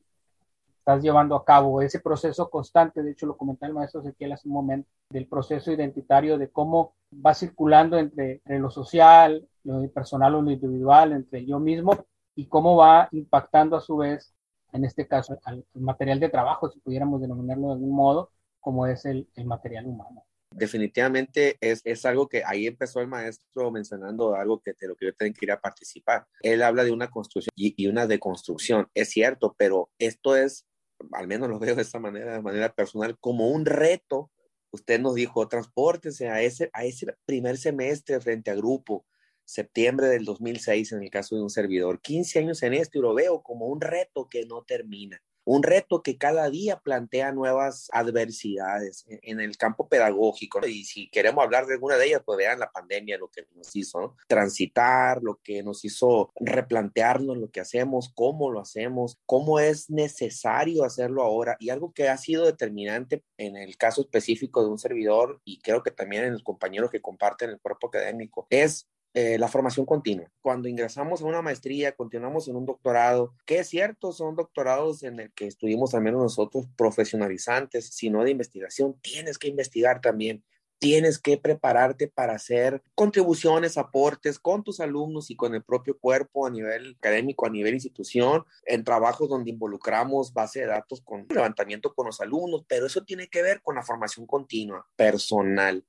estás 0.78 1.02
llevando 1.02 1.36
a 1.36 1.44
cabo, 1.44 1.82
ese 1.82 2.00
proceso 2.00 2.48
constante, 2.48 3.02
de 3.02 3.12
hecho 3.12 3.26
lo 3.26 3.36
comentaba 3.36 3.68
el 3.68 3.74
maestro 3.74 4.00
Ezequiel 4.00 4.32
hace 4.32 4.48
un 4.48 4.54
momento, 4.54 4.88
del 5.10 5.26
proceso 5.26 5.70
identitario, 5.70 6.38
de 6.38 6.48
cómo 6.48 6.94
va 7.14 7.34
circulando 7.34 7.98
entre, 7.98 8.40
lo 8.46 8.70
social, 8.70 9.46
lo 9.64 9.86
personal 9.90 10.34
o 10.36 10.42
lo 10.42 10.50
individual, 10.50 11.12
entre 11.12 11.44
yo 11.44 11.58
mismo, 11.58 12.06
y 12.34 12.46
cómo 12.46 12.76
va 12.76 13.08
impactando 13.12 13.76
a 13.76 13.80
su 13.80 13.96
vez, 13.96 14.34
en 14.72 14.84
este 14.84 15.06
caso, 15.06 15.38
al, 15.44 15.64
material 15.74 16.20
de 16.20 16.28
trabajo, 16.28 16.70
si 16.70 16.80
pudiéramos 16.80 17.20
denominarlo 17.20 17.68
de 17.68 17.72
algún 17.74 17.94
modo, 17.94 18.30
como 18.60 18.86
es 18.86 19.04
el, 19.04 19.28
el 19.34 19.46
material 19.46 19.86
humano. 19.86 20.24
Definitivamente 20.52 21.56
es, 21.60 21.80
es, 21.84 22.04
algo 22.04 22.28
que 22.28 22.42
ahí 22.44 22.66
empezó 22.66 23.00
el 23.00 23.06
maestro 23.06 23.70
mencionando 23.70 24.34
algo 24.34 24.60
que 24.60 24.72
de 24.78 24.88
lo 24.88 24.96
que 24.96 25.06
yo 25.06 25.14
tengo 25.14 25.32
que 25.32 25.44
ir 25.44 25.52
a 25.52 25.60
participar. 25.60 26.26
Él 26.42 26.62
habla 26.62 26.82
de 26.82 26.90
una 26.90 27.08
construcción 27.08 27.52
y, 27.54 27.72
y, 27.80 27.86
una 27.86 28.08
deconstrucción. 28.08 28.88
Es 28.94 29.10
cierto, 29.10 29.54
pero 29.56 29.90
esto 29.98 30.36
es, 30.36 30.66
al 31.12 31.28
menos 31.28 31.48
lo 31.48 31.60
veo 31.60 31.76
de 31.76 31.82
esta 31.82 32.00
manera, 32.00 32.32
de 32.32 32.42
manera 32.42 32.72
personal, 32.74 33.16
como 33.20 33.48
un 33.48 33.64
reto. 33.64 34.30
Usted 34.72 35.00
nos 35.00 35.14
dijo, 35.14 35.48
transporte 35.48 36.10
a 36.28 36.42
ese, 36.42 36.68
a 36.72 36.84
ese 36.84 37.14
primer 37.24 37.56
semestre 37.56 38.20
frente 38.20 38.50
a 38.50 38.56
grupo, 38.56 39.04
septiembre 39.50 40.08
del 40.08 40.24
2006 40.24 40.92
en 40.92 41.02
el 41.02 41.10
caso 41.10 41.36
de 41.36 41.42
un 41.42 41.50
servidor. 41.50 42.00
15 42.00 42.38
años 42.38 42.62
en 42.62 42.74
esto 42.74 42.98
y 42.98 43.02
lo 43.02 43.14
veo 43.14 43.42
como 43.42 43.66
un 43.66 43.80
reto 43.80 44.28
que 44.28 44.46
no 44.46 44.62
termina 44.62 45.22
un 45.44 45.62
reto 45.62 46.02
que 46.02 46.18
cada 46.18 46.48
día 46.50 46.78
plantea 46.78 47.32
nuevas 47.32 47.88
adversidades 47.92 49.04
en 49.08 49.40
el 49.40 49.56
campo 49.56 49.88
pedagógico. 49.88 50.64
Y 50.66 50.84
si 50.84 51.08
queremos 51.10 51.42
hablar 51.42 51.66
de 51.66 51.74
alguna 51.74 51.96
de 51.96 52.06
ellas, 52.06 52.22
pues 52.24 52.38
vean 52.38 52.60
la 52.60 52.70
pandemia, 52.70 53.18
lo 53.18 53.28
que 53.28 53.46
nos 53.54 53.74
hizo 53.74 54.16
transitar, 54.28 55.22
lo 55.22 55.40
que 55.42 55.62
nos 55.62 55.84
hizo 55.84 56.30
replantearnos 56.36 57.36
lo 57.36 57.50
que 57.50 57.60
hacemos, 57.60 58.12
cómo 58.14 58.50
lo 58.50 58.60
hacemos, 58.60 59.18
cómo 59.26 59.58
es 59.58 59.90
necesario 59.90 60.84
hacerlo 60.84 61.22
ahora. 61.22 61.56
Y 61.58 61.70
algo 61.70 61.92
que 61.92 62.08
ha 62.08 62.16
sido 62.16 62.46
determinante 62.46 63.24
en 63.36 63.56
el 63.56 63.76
caso 63.76 64.02
específico 64.02 64.62
de 64.62 64.70
un 64.70 64.78
servidor 64.78 65.40
y 65.44 65.60
creo 65.60 65.82
que 65.82 65.90
también 65.90 66.24
en 66.24 66.34
los 66.34 66.42
compañeros 66.42 66.90
que 66.90 67.00
comparten 67.00 67.50
el 67.50 67.60
cuerpo 67.60 67.88
académico 67.88 68.46
es 68.50 68.86
eh, 69.12 69.38
la 69.38 69.48
formación 69.48 69.86
continua. 69.86 70.30
Cuando 70.40 70.68
ingresamos 70.68 71.20
a 71.20 71.24
una 71.24 71.42
maestría, 71.42 71.92
continuamos 71.92 72.46
en 72.46 72.54
un 72.54 72.64
doctorado, 72.64 73.34
que 73.44 73.58
es 73.58 73.68
cierto, 73.68 74.12
son 74.12 74.36
doctorados 74.36 75.02
en 75.02 75.18
el 75.18 75.32
que 75.32 75.46
estuvimos 75.46 75.94
al 75.94 76.02
menos 76.02 76.22
nosotros 76.22 76.66
profesionalizantes, 76.76 77.86
sino 77.88 78.22
de 78.22 78.30
investigación, 78.30 78.96
tienes 79.02 79.36
que 79.38 79.48
investigar 79.48 80.00
también. 80.00 80.44
Tienes 80.78 81.18
que 81.18 81.36
prepararte 81.36 82.08
para 82.08 82.32
hacer 82.34 82.82
contribuciones, 82.94 83.76
aportes 83.76 84.38
con 84.38 84.64
tus 84.64 84.80
alumnos 84.80 85.30
y 85.30 85.36
con 85.36 85.54
el 85.54 85.62
propio 85.62 85.98
cuerpo 85.98 86.46
a 86.46 86.50
nivel 86.50 86.96
académico, 86.96 87.44
a 87.44 87.50
nivel 87.50 87.74
institución, 87.74 88.46
en 88.64 88.82
trabajos 88.82 89.28
donde 89.28 89.50
involucramos 89.50 90.32
base 90.32 90.60
de 90.60 90.66
datos 90.68 91.02
con 91.02 91.26
levantamiento 91.28 91.92
con 91.92 92.06
los 92.06 92.22
alumnos, 92.22 92.64
pero 92.66 92.86
eso 92.86 93.02
tiene 93.02 93.28
que 93.28 93.42
ver 93.42 93.60
con 93.60 93.74
la 93.74 93.82
formación 93.82 94.26
continua, 94.26 94.86
personal 94.96 95.84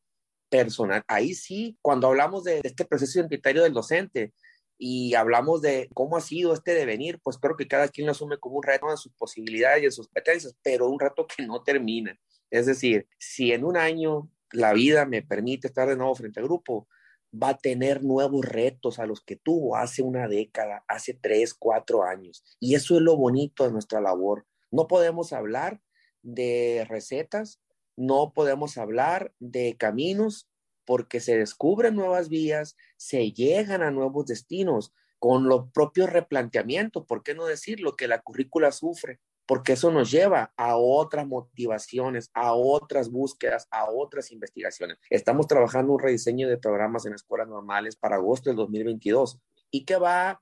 personal. 0.52 1.04
Ahí 1.08 1.34
sí, 1.34 1.78
cuando 1.82 2.08
hablamos 2.08 2.44
de 2.44 2.60
este 2.64 2.86
proceso 2.86 3.20
identitario 3.20 3.64
del 3.64 3.74
docente 3.74 4.34
y 4.78 5.16
hablamos 5.16 5.62
de 5.62 5.90
cómo 5.94 6.18
ha 6.18 6.22
sido 6.22 6.54
este 6.54 6.74
devenir, 6.74 7.20
pues 7.24 7.38
creo 7.38 7.56
que 7.56 7.68
cada 7.68 7.88
quien 7.88 8.06
lo 8.06 8.12
asume 8.12 8.38
como 8.38 8.58
un 8.58 8.64
reto 8.64 8.92
de 8.92 8.98
sus 8.98 9.14
posibilidades 9.14 9.82
y 9.82 9.86
de 9.86 9.92
sus 9.92 10.08
competencias, 10.08 10.56
pero 10.62 10.90
un 10.90 11.00
reto 11.00 11.26
que 11.26 11.48
no 11.48 11.64
termina. 11.64 12.20
Es 12.50 12.66
decir, 12.66 13.08
si 13.18 13.54
en 13.54 13.64
un 13.64 13.78
año 13.78 14.30
la 14.52 14.74
vida 14.74 15.06
me 15.06 15.24
permite 15.24 15.68
estar 15.68 15.88
de 15.88 15.96
nuevo 15.96 16.14
frente 16.16 16.42
al 16.42 16.48
grupo, 16.48 16.88
va 17.34 17.50
a 17.50 17.58
tener 17.58 18.04
nuevos 18.04 18.44
retos 18.44 19.00
a 19.00 19.06
los 19.06 19.22
que 19.22 19.38
tuvo 19.38 19.78
hace 19.78 20.02
una 20.02 20.28
década, 20.28 20.84
hace 20.90 21.14
tres, 21.14 21.54
cuatro 21.54 22.04
años. 22.04 22.44
Y 22.60 22.76
eso 22.76 22.96
es 22.98 23.02
lo 23.02 23.16
bonito 23.16 23.64
de 23.64 23.72
nuestra 23.72 24.02
labor. 24.02 24.46
No 24.70 24.88
podemos 24.88 25.32
hablar 25.32 25.80
de 26.24 26.86
recetas, 26.90 27.62
no 28.02 28.34
podemos 28.34 28.78
hablar 28.80 29.32
de 29.40 29.78
caminos 29.78 30.50
porque 30.86 31.20
se 31.20 31.38
descubren 31.38 31.96
nuevas 31.96 32.30
vías, 32.30 32.76
se 32.98 33.32
llegan 33.32 33.84
a 33.84 33.92
nuevos 33.92 34.26
destinos 34.26 34.92
con 35.20 35.48
los 35.48 35.72
propios 35.72 36.10
replanteamientos, 36.10 37.06
¿por 37.06 37.22
qué 37.22 37.36
no 37.36 37.46
decir 37.46 37.80
lo 37.80 37.96
que 37.96 38.08
la 38.08 38.22
currícula 38.22 38.72
sufre? 38.72 39.20
Porque 39.46 39.74
eso 39.74 39.92
nos 39.92 40.10
lleva 40.10 40.52
a 40.58 40.78
otras 40.78 41.28
motivaciones, 41.28 42.32
a 42.34 42.56
otras 42.56 43.12
búsquedas, 43.12 43.68
a 43.70 43.86
otras 43.92 44.32
investigaciones. 44.32 44.98
Estamos 45.12 45.46
trabajando 45.46 45.94
un 45.94 46.00
rediseño 46.00 46.50
de 46.50 46.58
programas 46.58 47.06
en 47.06 47.14
escuelas 47.14 47.48
normales 47.48 47.96
para 47.96 48.16
agosto 48.16 48.50
del 48.50 48.58
2022. 48.58 49.40
¿Y 49.70 49.86
qué 49.86 49.98
va 49.98 50.32
a 50.32 50.42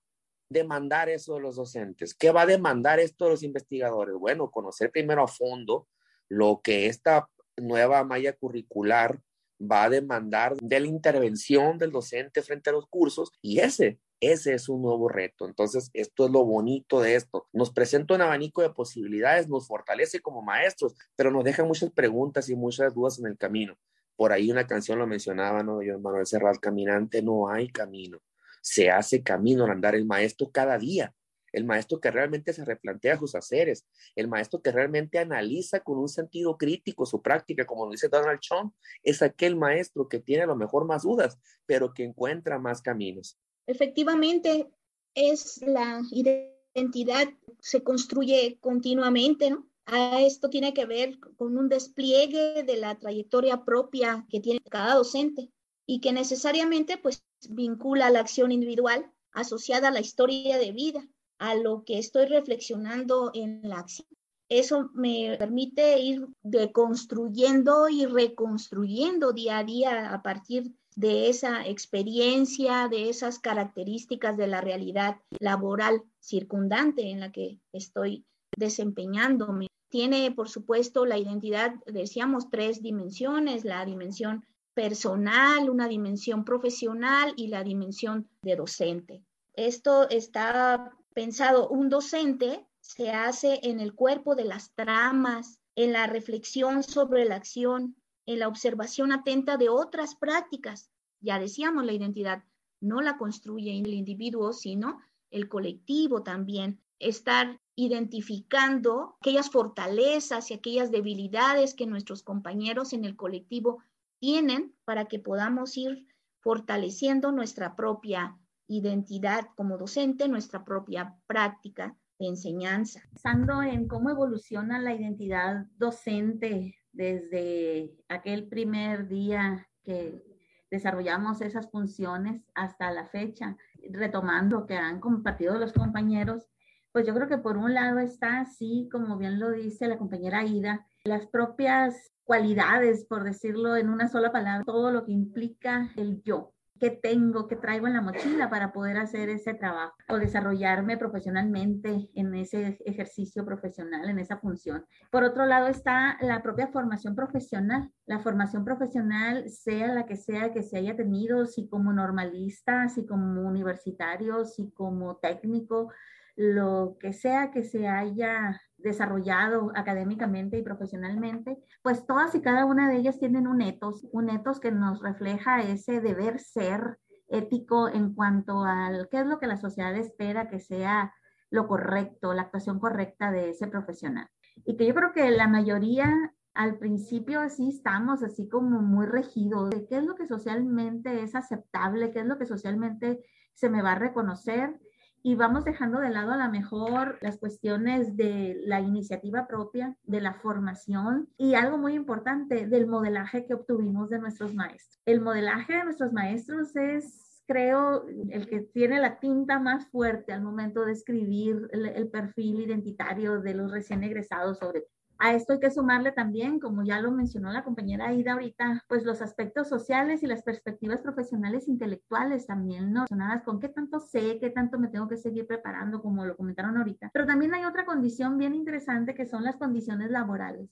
demandar 0.50 1.10
eso 1.10 1.34
de 1.34 1.42
los 1.42 1.58
docentes? 1.58 2.14
¿Qué 2.14 2.32
va 2.32 2.44
a 2.44 2.46
demandar 2.46 3.02
esto 3.02 3.26
de 3.26 3.32
los 3.32 3.44
investigadores? 3.44 4.16
Bueno, 4.16 4.50
conocer 4.50 4.92
primero 4.92 5.24
a 5.24 5.28
fondo 5.28 5.88
lo 6.30 6.62
que 6.64 6.86
esta 6.86 7.28
nueva 7.62 8.04
malla 8.04 8.34
curricular 8.34 9.22
va 9.60 9.84
a 9.84 9.90
demandar 9.90 10.56
de 10.56 10.80
la 10.80 10.88
intervención 10.88 11.78
del 11.78 11.92
docente 11.92 12.42
frente 12.42 12.70
a 12.70 12.74
los 12.74 12.88
cursos 12.88 13.32
y 13.42 13.60
ese, 13.60 14.00
ese 14.22 14.54
es 14.54 14.70
un 14.70 14.82
nuevo 14.82 15.10
reto. 15.10 15.46
Entonces, 15.46 15.90
esto 15.94 16.26
es 16.26 16.32
lo 16.32 16.46
bonito 16.46 17.02
de 17.02 17.16
esto. 17.16 17.48
Nos 17.52 17.72
presenta 17.72 18.16
un 18.16 18.22
abanico 18.22 18.62
de 18.62 18.70
posibilidades, 18.70 19.50
nos 19.50 19.68
fortalece 19.68 20.20
como 20.20 20.42
maestros, 20.42 20.96
pero 21.16 21.32
nos 21.32 21.44
deja 21.44 21.64
muchas 21.64 21.92
preguntas 21.92 22.50
y 22.50 22.56
muchas 22.56 22.94
dudas 22.94 23.20
en 23.20 23.28
el 23.28 23.38
camino. 23.38 23.78
Por 24.16 24.34
ahí 24.34 24.52
una 24.52 24.68
canción 24.68 25.00
lo 25.00 25.08
mencionaba, 25.08 25.64
¿no? 25.64 25.82
Yo, 25.82 26.00
Manuel 26.00 26.26
Serrat, 26.26 26.58
caminante, 26.58 27.22
no 27.22 27.50
hay 27.50 27.70
camino. 27.70 28.20
Se 28.62 28.90
hace 28.90 29.24
camino 29.24 29.64
al 29.64 29.72
andar 29.72 29.96
el 29.96 30.06
maestro 30.06 30.52
cada 30.52 30.78
día 30.78 31.14
el 31.52 31.66
maestro 31.66 32.00
que 32.00 32.12
realmente 32.12 32.54
se 32.54 32.66
replantea 32.66 33.18
sus 33.18 33.36
haceres, 33.36 33.86
el 34.16 34.28
maestro 34.28 34.62
que 34.62 34.72
realmente 34.72 35.20
analiza 35.20 35.80
con 35.82 35.98
un 35.98 36.10
sentido 36.10 36.58
crítico 36.58 37.06
su 37.06 37.22
práctica, 37.22 37.66
como 37.66 37.86
lo 37.86 37.92
dice 37.92 38.10
Donald 38.10 38.40
Trump, 38.48 38.74
es 39.04 39.22
aquel 39.22 39.56
maestro 39.56 40.08
que 40.08 40.20
tiene 40.20 40.44
a 40.44 40.48
lo 40.48 40.56
mejor 40.56 40.86
más 40.86 41.04
dudas, 41.04 41.40
pero 41.66 41.94
que 41.94 42.04
encuentra 42.04 42.60
más 42.60 42.82
caminos. 42.82 43.38
Efectivamente, 43.68 44.70
es 45.16 45.62
la 45.62 46.02
identidad, 46.12 47.28
se 47.60 47.84
construye 47.84 48.58
continuamente, 48.60 49.52
¿no? 49.52 49.68
A 49.86 50.22
esto 50.22 50.52
tiene 50.52 50.74
que 50.74 50.86
ver 50.86 51.20
con 51.36 51.58
un 51.58 51.68
despliegue 51.68 52.64
de 52.64 52.78
la 52.78 53.00
trayectoria 53.00 53.66
propia 53.66 54.26
que 54.30 54.40
tiene 54.40 54.60
cada 54.70 54.94
docente 54.94 55.52
y 55.88 56.00
que 56.00 56.14
necesariamente 56.14 56.98
pues 56.98 57.24
vincula 57.50 58.12
la 58.12 58.20
acción 58.20 58.52
individual 58.52 59.12
asociada 59.32 59.88
a 59.88 59.92
la 59.92 60.00
historia 60.00 60.60
de 60.60 60.72
vida 60.72 61.08
a 61.40 61.56
lo 61.56 61.84
que 61.84 61.98
estoy 61.98 62.26
reflexionando 62.28 63.32
en 63.34 63.62
la 63.64 63.80
acción. 63.80 64.08
Eso 64.50 64.90
me 64.94 65.36
permite 65.38 66.00
ir 66.00 66.28
deconstruyendo 66.42 67.88
y 67.88 68.06
reconstruyendo 68.06 69.32
día 69.32 69.60
a 69.60 69.64
día 69.64 70.14
a 70.14 70.24
partir 70.24 70.74
de 70.96 71.30
esa 71.30 71.66
experiencia, 71.68 72.88
de 72.90 73.10
esas 73.10 73.40
características 73.40 74.36
de 74.38 74.48
la 74.48 74.60
realidad 74.60 75.18
laboral 75.40 76.04
circundante 76.20 77.10
en 77.10 77.20
la 77.20 77.32
que 77.32 77.60
estoy 77.72 78.26
desempeñándome. 78.58 79.68
Tiene, 79.90 80.32
por 80.32 80.50
supuesto, 80.50 81.06
la 81.06 81.18
identidad, 81.18 81.76
decíamos, 81.86 82.50
tres 82.50 82.82
dimensiones, 82.82 83.66
la 83.66 83.86
dimensión 83.86 84.46
personal, 84.74 85.70
una 85.70 85.88
dimensión 85.88 86.44
profesional 86.44 87.34
y 87.38 87.48
la 87.48 87.64
dimensión 87.64 88.28
de 88.42 88.56
docente. 88.56 89.24
Esto 89.54 90.10
está 90.10 90.92
pensado, 91.20 91.68
un 91.68 91.90
docente 91.90 92.66
se 92.80 93.12
hace 93.12 93.60
en 93.64 93.82
el 93.82 93.94
cuerpo 93.94 94.36
de 94.36 94.46
las 94.46 94.74
tramas, 94.74 95.60
en 95.76 95.92
la 95.92 96.08
reflexión 96.08 96.82
sobre 96.82 97.26
la 97.26 97.36
acción, 97.36 97.98
en 98.26 98.40
la 98.40 98.48
observación 98.48 99.12
atenta 99.12 99.58
de 99.58 99.68
otras 99.68 100.16
prácticas. 100.16 100.90
Ya 101.20 101.38
decíamos, 101.38 101.84
la 101.84 101.92
identidad 101.92 102.46
no 102.80 103.02
la 103.02 103.18
construye 103.18 103.78
el 103.78 103.94
individuo, 103.94 104.54
sino 104.54 105.02
el 105.30 105.50
colectivo 105.50 106.24
también. 106.24 106.80
Estar 107.00 107.60
identificando 107.76 109.18
aquellas 109.20 109.50
fortalezas 109.50 110.52
y 110.52 110.54
aquellas 110.54 110.90
debilidades 110.90 111.74
que 111.74 111.86
nuestros 111.86 112.24
compañeros 112.24 112.94
en 112.94 113.04
el 113.04 113.18
colectivo 113.18 113.84
tienen 114.20 114.74
para 114.86 115.10
que 115.10 115.20
podamos 115.20 115.76
ir 115.76 116.08
fortaleciendo 116.40 117.34
nuestra 117.34 117.76
propia 117.76 118.40
identidad 118.70 119.48
como 119.58 119.78
docente, 119.78 120.30
nuestra 120.30 120.64
propia 120.64 121.16
práctica 121.28 121.98
de 122.20 122.28
enseñanza. 122.28 123.02
Pensando 123.10 123.62
en 123.62 123.88
cómo 123.88 124.10
evoluciona 124.10 124.80
la 124.80 124.94
identidad 124.94 125.66
docente 125.78 126.76
desde 126.94 127.92
aquel 128.08 128.48
primer 128.48 129.08
día 129.08 129.68
que 129.84 130.24
desarrollamos 130.70 131.42
esas 131.42 131.70
funciones 131.72 132.44
hasta 132.54 132.92
la 132.92 133.08
fecha, 133.08 133.58
retomando 133.90 134.66
que 134.68 134.76
han 134.76 135.00
compartido 135.00 135.58
los 135.58 135.74
compañeros, 135.74 136.48
Pues 136.92 137.06
yo 137.06 137.14
creo 137.14 137.28
que 137.28 137.38
por 137.38 137.58
un 137.58 137.74
lado 137.74 138.00
está, 138.00 138.40
así 138.42 138.90
como 138.92 139.18
bien 139.18 139.40
lo 139.40 139.52
dice 139.52 139.88
la 139.88 139.98
compañera 139.98 140.44
Ida, 140.44 140.88
las 141.04 141.28
propias 141.28 142.12
cualidades, 142.24 143.06
por 143.06 143.24
decirlo 143.24 143.76
en 143.76 143.90
una 143.90 144.08
sola 144.08 144.32
palabra, 144.32 144.64
todo 144.66 144.92
lo 144.92 145.06
que 145.06 145.12
implica 145.12 145.92
el 145.96 146.22
yo, 146.24 146.54
qué 146.80 146.90
tengo, 146.90 147.48
qué 147.48 147.56
traigo 147.56 147.88
en 147.88 147.94
la 147.94 148.02
mochila 148.02 148.50
para 148.50 148.72
poder 148.72 148.98
hacer 148.98 149.30
ese 149.30 149.54
trabajo 149.54 149.96
o 150.08 150.18
desarrollarme 150.18 150.98
profesionalmente 150.98 152.10
en 152.16 152.34
ese 152.34 152.78
ejercicio 152.86 153.46
profesional, 153.46 154.10
en 154.10 154.20
esa 154.20 154.38
función. 154.38 154.86
Por 155.12 155.24
otro 155.24 155.46
lado 155.46 155.68
está 155.68 156.18
la 156.22 156.42
propia 156.42 156.68
formación 156.68 157.16
profesional. 157.16 157.92
La 158.06 158.20
formación 158.20 158.66
profesional, 158.66 159.50
sea 159.50 159.88
la 159.94 160.06
que 160.06 160.16
sea 160.16 160.52
que 160.52 160.64
se 160.64 160.78
haya 160.78 160.96
tenido, 160.96 161.46
si 161.46 161.68
como 161.68 161.94
normalista, 161.94 162.90
si 162.90 163.06
como 163.06 163.48
universitario, 163.48 164.46
si 164.46 164.72
como 164.72 165.18
técnico, 165.18 165.92
lo 166.36 166.98
que 167.00 167.14
sea 167.14 167.52
que 167.52 167.64
se 167.64 167.88
haya 167.88 168.62
desarrollado 168.82 169.72
académicamente 169.76 170.58
y 170.58 170.64
profesionalmente, 170.64 171.58
pues 171.82 172.06
todas 172.06 172.34
y 172.36 172.42
cada 172.42 172.66
una 172.66 172.90
de 172.90 172.98
ellas 172.98 173.20
tienen 173.20 173.48
un 173.48 173.62
etos, 173.62 174.08
un 174.12 174.30
etos 174.30 174.60
que 174.60 174.72
nos 174.72 175.02
refleja 175.02 175.62
ese 175.62 176.02
deber 176.02 176.40
ser 176.40 177.00
ético 177.28 177.90
en 177.90 178.14
cuanto 178.14 178.64
al 178.64 179.08
qué 179.10 179.20
es 179.20 179.26
lo 179.26 179.40
que 179.40 179.48
la 179.48 179.58
sociedad 179.58 179.96
espera 179.96 180.50
que 180.50 180.60
sea 180.60 181.14
lo 181.50 181.68
correcto, 181.68 182.34
la 182.34 182.44
actuación 182.44 182.80
correcta 182.80 183.32
de 183.32 183.50
ese 183.50 183.68
profesional. 183.68 184.28
Y 184.66 184.78
que 184.78 184.86
yo 184.86 184.94
creo 184.94 185.14
que 185.14 185.30
la 185.32 185.48
mayoría 185.48 186.34
al 186.54 186.78
principio 186.78 187.48
sí 187.50 187.70
estamos 187.70 188.24
así 188.24 188.50
como 188.50 188.82
muy 188.82 189.06
regidos 189.06 189.70
de 189.70 189.88
qué 189.88 189.98
es 189.98 190.04
lo 190.04 190.16
que 190.16 190.28
socialmente 190.28 191.24
es 191.24 191.36
aceptable, 191.36 192.12
qué 192.12 192.20
es 192.20 192.26
lo 192.26 192.38
que 192.38 192.46
socialmente 192.46 193.24
se 193.54 193.70
me 193.70 193.82
va 193.82 193.94
a 193.94 194.00
reconocer 194.00 194.80
y 195.24 195.36
vamos 195.36 195.66
dejando 195.66 196.00
de 196.00 196.10
lado 196.10 196.32
a 196.32 196.38
lo 196.38 196.50
mejor 196.52 197.18
las 197.22 197.38
cuestiones 197.38 198.16
de 198.16 198.60
la 198.64 198.80
iniciativa 198.80 199.48
propia, 199.48 199.96
de 200.04 200.22
la 200.22 200.34
formación 200.36 201.30
y 201.38 201.56
algo 201.56 201.78
muy 201.78 201.94
importante 201.94 202.68
del 202.68 202.88
modelaje 202.88 203.46
que 203.46 203.54
obtuvimos 203.54 204.10
de 204.10 204.20
nuestros 204.20 204.54
maestros. 204.54 205.00
El 205.06 205.22
modelaje 205.22 205.74
de 205.74 205.84
nuestros 205.84 206.14
maestros 206.14 206.76
es, 206.76 207.44
creo, 207.48 208.06
el 208.30 208.48
que 208.48 208.62
tiene 208.62 209.00
la 209.00 209.20
tinta 209.20 209.60
más 209.60 209.88
fuerte 209.88 210.34
al 210.34 210.42
momento 210.42 210.86
de 210.86 210.94
escribir 210.94 211.68
el, 211.72 211.88
el 211.88 212.10
perfil 212.10 212.62
identitario 212.62 213.42
de 213.42 213.54
los 213.54 213.72
recién 213.72 214.04
egresados 214.04 214.60
sobre 214.60 214.86
a 215.20 215.34
esto 215.34 215.54
hay 215.54 215.60
que 215.60 215.70
sumarle 215.70 216.12
también, 216.14 216.60
como 216.60 216.84
ya 216.84 217.02
lo 217.02 217.12
mencionó 217.12 217.52
la 217.52 217.64
compañera 217.64 218.08
Aida 218.08 218.34
ahorita, 218.34 218.86
pues 218.88 219.04
los 219.04 219.22
aspectos 219.22 219.68
sociales 219.68 220.24
y 220.24 220.28
las 220.28 220.44
perspectivas 220.44 221.02
profesionales 221.02 221.68
intelectuales 221.68 222.48
también, 222.48 222.94
¿no? 222.94 223.02
Relacionadas 223.02 223.44
con 223.44 223.60
qué 223.60 223.68
tanto 223.68 224.00
sé, 224.00 224.40
qué 224.40 224.50
tanto 224.50 224.80
me 224.80 224.88
tengo 224.88 225.08
que 225.08 225.18
seguir 225.18 225.46
preparando, 225.46 226.02
como 226.02 226.26
lo 226.26 226.38
comentaron 226.38 226.78
ahorita. 226.78 227.12
Pero 227.14 227.26
también 227.26 227.54
hay 227.54 227.66
otra 227.66 227.86
condición 227.86 228.38
bien 228.38 228.56
interesante 228.56 229.14
que 229.14 229.26
son 229.26 229.44
las 229.44 229.58
condiciones 229.58 230.10
laborales 230.10 230.70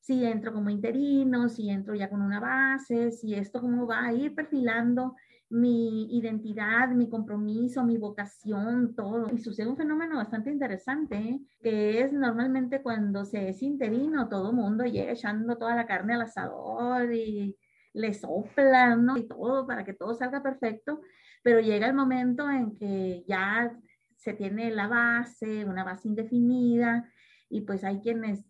si 0.00 0.22
entro 0.22 0.52
como 0.52 0.68
interino, 0.68 1.48
si 1.48 1.70
entro 1.70 1.94
ya 1.94 2.10
con 2.10 2.20
una 2.20 2.38
base, 2.38 3.10
si 3.10 3.34
esto 3.34 3.62
cómo 3.62 3.86
va 3.86 4.04
a 4.04 4.12
ir 4.12 4.34
perfilando 4.34 5.16
mi 5.54 6.08
identidad, 6.18 6.88
mi 6.88 7.08
compromiso, 7.08 7.84
mi 7.84 7.96
vocación, 7.96 8.92
todo. 8.96 9.28
Y 9.32 9.38
sucede 9.38 9.68
un 9.68 9.76
fenómeno 9.76 10.16
bastante 10.16 10.50
interesante, 10.50 11.16
¿eh? 11.16 11.40
que 11.62 12.02
es 12.02 12.12
normalmente 12.12 12.82
cuando 12.82 13.24
se 13.24 13.50
es 13.50 13.62
interino, 13.62 14.28
todo 14.28 14.52
mundo 14.52 14.84
llega 14.84 15.12
echando 15.12 15.56
toda 15.56 15.76
la 15.76 15.86
carne 15.86 16.14
al 16.14 16.22
asador 16.22 17.12
y 17.12 17.56
le 17.92 18.12
soplan, 18.14 19.04
¿no? 19.04 19.16
Y 19.16 19.28
todo 19.28 19.64
para 19.64 19.84
que 19.84 19.92
todo 19.92 20.14
salga 20.14 20.42
perfecto, 20.42 21.02
pero 21.44 21.60
llega 21.60 21.86
el 21.86 21.94
momento 21.94 22.50
en 22.50 22.74
que 22.74 23.24
ya 23.28 23.72
se 24.16 24.32
tiene 24.32 24.72
la 24.72 24.88
base, 24.88 25.64
una 25.64 25.84
base 25.84 26.08
indefinida, 26.08 27.08
y 27.48 27.60
pues 27.60 27.84
hay 27.84 28.00
quienes 28.00 28.44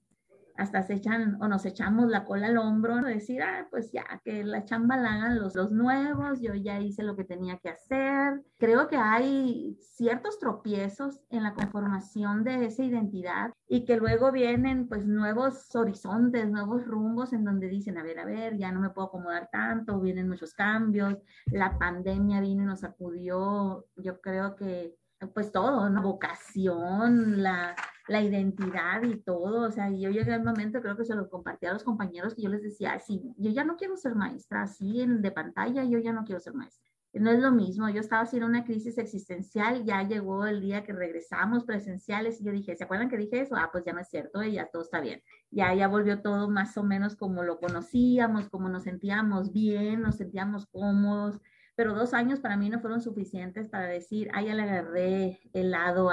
hasta 0.56 0.82
se 0.82 0.94
echan 0.94 1.40
o 1.42 1.48
nos 1.48 1.64
echamos 1.66 2.08
la 2.08 2.24
cola 2.24 2.46
al 2.46 2.58
hombro, 2.58 3.00
decir, 3.02 3.42
ah, 3.42 3.66
pues 3.70 3.90
ya, 3.92 4.04
que 4.24 4.44
la 4.44 4.64
chamba 4.64 4.96
la 4.96 5.14
hagan 5.14 5.38
los, 5.38 5.54
los 5.54 5.72
nuevos, 5.72 6.40
yo 6.40 6.54
ya 6.54 6.80
hice 6.80 7.02
lo 7.02 7.16
que 7.16 7.24
tenía 7.24 7.58
que 7.58 7.70
hacer. 7.70 8.42
Creo 8.58 8.88
que 8.88 8.96
hay 8.96 9.76
ciertos 9.80 10.38
tropiezos 10.38 11.20
en 11.30 11.42
la 11.42 11.54
conformación 11.54 12.44
de 12.44 12.66
esa 12.66 12.84
identidad 12.84 13.52
y 13.66 13.84
que 13.84 13.96
luego 13.96 14.30
vienen 14.30 14.88
pues 14.88 15.06
nuevos 15.06 15.74
horizontes, 15.74 16.48
nuevos 16.50 16.86
rumbos 16.86 17.32
en 17.32 17.44
donde 17.44 17.68
dicen, 17.68 17.98
a 17.98 18.02
ver, 18.02 18.18
a 18.18 18.24
ver, 18.24 18.56
ya 18.56 18.70
no 18.70 18.80
me 18.80 18.90
puedo 18.90 19.08
acomodar 19.08 19.48
tanto, 19.50 20.00
vienen 20.00 20.28
muchos 20.28 20.54
cambios, 20.54 21.16
la 21.46 21.78
pandemia 21.78 22.40
vino 22.40 22.62
y 22.62 22.66
nos 22.66 22.80
sacudió, 22.80 23.86
yo 23.96 24.20
creo 24.20 24.54
que 24.56 24.94
pues 25.32 25.52
todo, 25.52 25.88
¿no? 25.90 26.02
Vocación, 26.02 27.42
la, 27.42 27.74
la 28.08 28.22
identidad 28.22 29.02
y 29.02 29.16
todo. 29.16 29.68
O 29.68 29.70
sea, 29.70 29.90
yo 29.90 30.10
llegué 30.10 30.32
al 30.32 30.44
momento, 30.44 30.80
creo 30.80 30.96
que 30.96 31.04
se 31.04 31.14
lo 31.14 31.28
compartí 31.28 31.66
a 31.66 31.72
los 31.72 31.84
compañeros, 31.84 32.34
que 32.34 32.42
yo 32.42 32.48
les 32.48 32.62
decía, 32.62 32.98
sí, 32.98 33.22
yo 33.36 33.50
ya 33.50 33.64
no 33.64 33.76
quiero 33.76 33.96
ser 33.96 34.14
maestra, 34.14 34.62
así 34.62 35.00
en, 35.00 35.22
de 35.22 35.30
pantalla, 35.30 35.84
yo 35.84 35.98
ya 35.98 36.12
no 36.12 36.24
quiero 36.24 36.40
ser 36.40 36.54
maestra. 36.54 36.84
No 37.14 37.30
es 37.30 37.38
lo 37.38 37.52
mismo, 37.52 37.88
yo 37.90 38.00
estaba 38.00 38.22
haciendo 38.22 38.48
una 38.48 38.64
crisis 38.64 38.98
existencial, 38.98 39.84
ya 39.84 40.02
llegó 40.02 40.46
el 40.46 40.60
día 40.60 40.82
que 40.82 40.92
regresamos 40.92 41.64
presenciales 41.64 42.40
y 42.40 42.44
yo 42.44 42.50
dije, 42.50 42.74
¿se 42.74 42.82
acuerdan 42.82 43.08
que 43.08 43.16
dije 43.16 43.40
eso? 43.40 43.54
Ah, 43.54 43.68
pues 43.70 43.84
ya 43.84 43.92
no 43.92 44.00
es 44.00 44.08
cierto, 44.08 44.42
y 44.42 44.54
ya 44.54 44.66
todo 44.66 44.82
está 44.82 45.00
bien. 45.00 45.22
Ya, 45.52 45.72
ya 45.74 45.86
volvió 45.86 46.22
todo 46.22 46.50
más 46.50 46.76
o 46.76 46.82
menos 46.82 47.14
como 47.14 47.44
lo 47.44 47.60
conocíamos, 47.60 48.48
como 48.48 48.68
nos 48.68 48.82
sentíamos 48.82 49.52
bien, 49.52 50.02
nos 50.02 50.16
sentíamos 50.16 50.66
cómodos, 50.66 51.40
pero 51.76 51.94
dos 51.94 52.14
años 52.14 52.40
para 52.40 52.56
mí 52.56 52.68
no 52.70 52.80
fueron 52.80 53.00
suficientes 53.00 53.68
para 53.68 53.86
decir, 53.86 54.30
ah, 54.32 54.42
ya 54.42 54.54
le 54.54 54.62
agarré 54.62 55.40
el 55.52 55.70
lado 55.70 56.10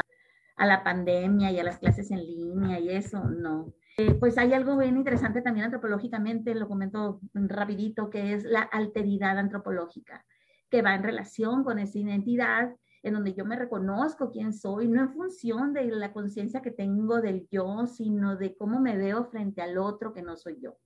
a 0.55 0.65
la 0.65 0.83
pandemia 0.83 1.51
y 1.51 1.59
a 1.59 1.63
las 1.63 1.79
clases 1.79 2.11
en 2.11 2.19
línea 2.19 2.79
y 2.79 2.89
eso, 2.89 3.23
no. 3.23 3.73
Eh, 3.97 4.13
pues 4.15 4.37
hay 4.37 4.53
algo 4.53 4.77
bien 4.77 4.97
interesante 4.97 5.41
también 5.41 5.65
antropológicamente, 5.65 6.55
lo 6.55 6.67
comento 6.67 7.19
rapidito, 7.33 8.09
que 8.09 8.33
es 8.33 8.43
la 8.43 8.61
alteridad 8.61 9.37
antropológica, 9.37 10.25
que 10.69 10.81
va 10.81 10.95
en 10.95 11.03
relación 11.03 11.63
con 11.63 11.79
esa 11.79 11.99
identidad 11.99 12.75
en 13.03 13.13
donde 13.13 13.33
yo 13.33 13.45
me 13.45 13.55
reconozco 13.55 14.29
quién 14.31 14.53
soy, 14.53 14.87
no 14.87 15.01
en 15.01 15.13
función 15.13 15.73
de 15.73 15.85
la 15.85 16.13
conciencia 16.13 16.61
que 16.61 16.71
tengo 16.71 17.19
del 17.21 17.47
yo, 17.49 17.87
sino 17.87 18.35
de 18.35 18.55
cómo 18.55 18.79
me 18.79 18.95
veo 18.95 19.25
frente 19.25 19.61
al 19.61 19.77
otro 19.77 20.13
que 20.13 20.21
no 20.21 20.37
soy 20.37 20.59
yo. 20.61 20.77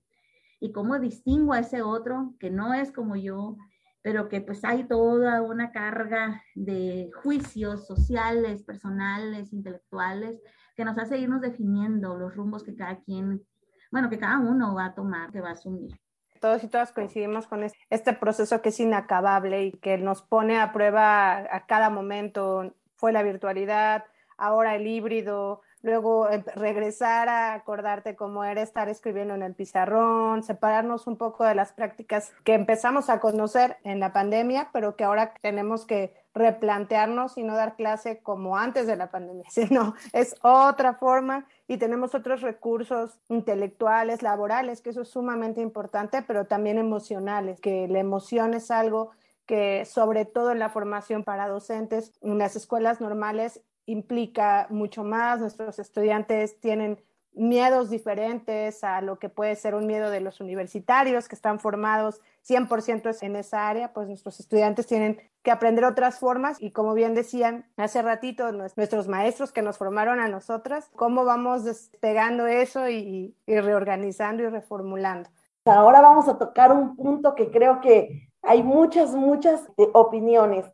Y 0.58 0.72
cómo 0.72 0.98
distingo 0.98 1.52
a 1.52 1.60
ese 1.60 1.82
otro 1.82 2.34
que 2.38 2.50
no 2.50 2.72
es 2.72 2.90
como 2.90 3.16
yo 3.16 3.58
pero 4.06 4.28
que 4.28 4.40
pues 4.40 4.64
hay 4.64 4.84
toda 4.84 5.42
una 5.42 5.72
carga 5.72 6.40
de 6.54 7.10
juicios 7.24 7.88
sociales, 7.88 8.62
personales, 8.62 9.52
intelectuales, 9.52 10.40
que 10.76 10.84
nos 10.84 10.96
hace 10.96 11.18
irnos 11.18 11.40
definiendo 11.40 12.16
los 12.16 12.32
rumbos 12.36 12.62
que 12.62 12.76
cada 12.76 13.00
quien, 13.00 13.44
bueno, 13.90 14.08
que 14.08 14.20
cada 14.20 14.38
uno 14.38 14.76
va 14.76 14.84
a 14.84 14.94
tomar, 14.94 15.32
que 15.32 15.40
va 15.40 15.48
a 15.48 15.52
asumir. 15.54 15.98
Todos 16.40 16.62
y 16.62 16.68
todas 16.68 16.92
coincidimos 16.92 17.48
con 17.48 17.66
este 17.90 18.12
proceso 18.12 18.62
que 18.62 18.68
es 18.68 18.78
inacabable 18.78 19.64
y 19.64 19.72
que 19.72 19.98
nos 19.98 20.22
pone 20.22 20.60
a 20.60 20.72
prueba 20.72 21.38
a 21.38 21.66
cada 21.66 21.90
momento. 21.90 22.76
Fue 22.94 23.10
la 23.10 23.24
virtualidad, 23.24 24.04
ahora 24.38 24.76
el 24.76 24.86
híbrido, 24.86 25.62
luego 25.86 26.28
eh, 26.28 26.44
regresar 26.56 27.28
a 27.28 27.54
acordarte 27.54 28.16
cómo 28.16 28.44
era 28.44 28.60
estar 28.60 28.88
escribiendo 28.88 29.34
en 29.34 29.42
el 29.42 29.54
pizarrón, 29.54 30.42
separarnos 30.42 31.06
un 31.06 31.16
poco 31.16 31.44
de 31.44 31.54
las 31.54 31.72
prácticas 31.72 32.32
que 32.42 32.54
empezamos 32.54 33.08
a 33.08 33.20
conocer 33.20 33.76
en 33.84 34.00
la 34.00 34.12
pandemia, 34.12 34.70
pero 34.72 34.96
que 34.96 35.04
ahora 35.04 35.32
tenemos 35.40 35.86
que 35.86 36.12
replantearnos 36.34 37.38
y 37.38 37.44
no 37.44 37.54
dar 37.54 37.76
clase 37.76 38.18
como 38.18 38.58
antes 38.58 38.88
de 38.88 38.96
la 38.96 39.10
pandemia, 39.10 39.44
sino 39.48 39.94
es 40.12 40.34
otra 40.42 40.94
forma 40.94 41.46
y 41.68 41.78
tenemos 41.78 42.14
otros 42.16 42.42
recursos 42.42 43.18
intelectuales, 43.28 44.22
laborales, 44.22 44.82
que 44.82 44.90
eso 44.90 45.02
es 45.02 45.08
sumamente 45.08 45.60
importante, 45.60 46.22
pero 46.22 46.46
también 46.46 46.78
emocionales, 46.78 47.60
que 47.60 47.86
la 47.86 48.00
emoción 48.00 48.54
es 48.54 48.72
algo 48.72 49.12
que 49.46 49.84
sobre 49.84 50.24
todo 50.24 50.50
en 50.50 50.58
la 50.58 50.70
formación 50.70 51.22
para 51.22 51.46
docentes 51.46 52.12
en 52.20 52.38
las 52.38 52.56
escuelas 52.56 53.00
normales 53.00 53.62
implica 53.86 54.66
mucho 54.70 55.04
más, 55.04 55.40
nuestros 55.40 55.78
estudiantes 55.78 56.60
tienen 56.60 57.00
miedos 57.36 57.90
diferentes 57.90 58.82
a 58.82 59.02
lo 59.02 59.18
que 59.18 59.28
puede 59.28 59.54
ser 59.56 59.74
un 59.74 59.86
miedo 59.86 60.10
de 60.10 60.20
los 60.20 60.40
universitarios 60.40 61.28
que 61.28 61.34
están 61.34 61.60
formados 61.60 62.22
100% 62.48 63.22
en 63.22 63.36
esa 63.36 63.68
área, 63.68 63.92
pues 63.92 64.08
nuestros 64.08 64.40
estudiantes 64.40 64.86
tienen 64.86 65.20
que 65.42 65.50
aprender 65.50 65.84
otras 65.84 66.18
formas 66.18 66.60
y 66.60 66.70
como 66.70 66.94
bien 66.94 67.14
decían 67.14 67.66
hace 67.76 68.00
ratito 68.00 68.50
nuestros 68.52 69.06
maestros 69.06 69.52
que 69.52 69.62
nos 69.62 69.76
formaron 69.76 70.18
a 70.18 70.28
nosotras, 70.28 70.90
cómo 70.96 71.24
vamos 71.24 71.64
despegando 71.64 72.46
eso 72.46 72.88
y, 72.88 73.36
reorganizando 73.46 74.42
y 74.42 74.48
reformulando. 74.48 75.28
Ahora 75.66 76.00
vamos 76.00 76.28
a 76.28 76.38
tocar 76.38 76.72
un 76.72 76.96
punto 76.96 77.34
que 77.34 77.50
creo 77.50 77.80
que 77.80 78.30
hay 78.42 78.62
muchas, 78.62 79.14
muchas 79.14 79.68
eh, 79.76 79.88
opiniones 79.92 80.64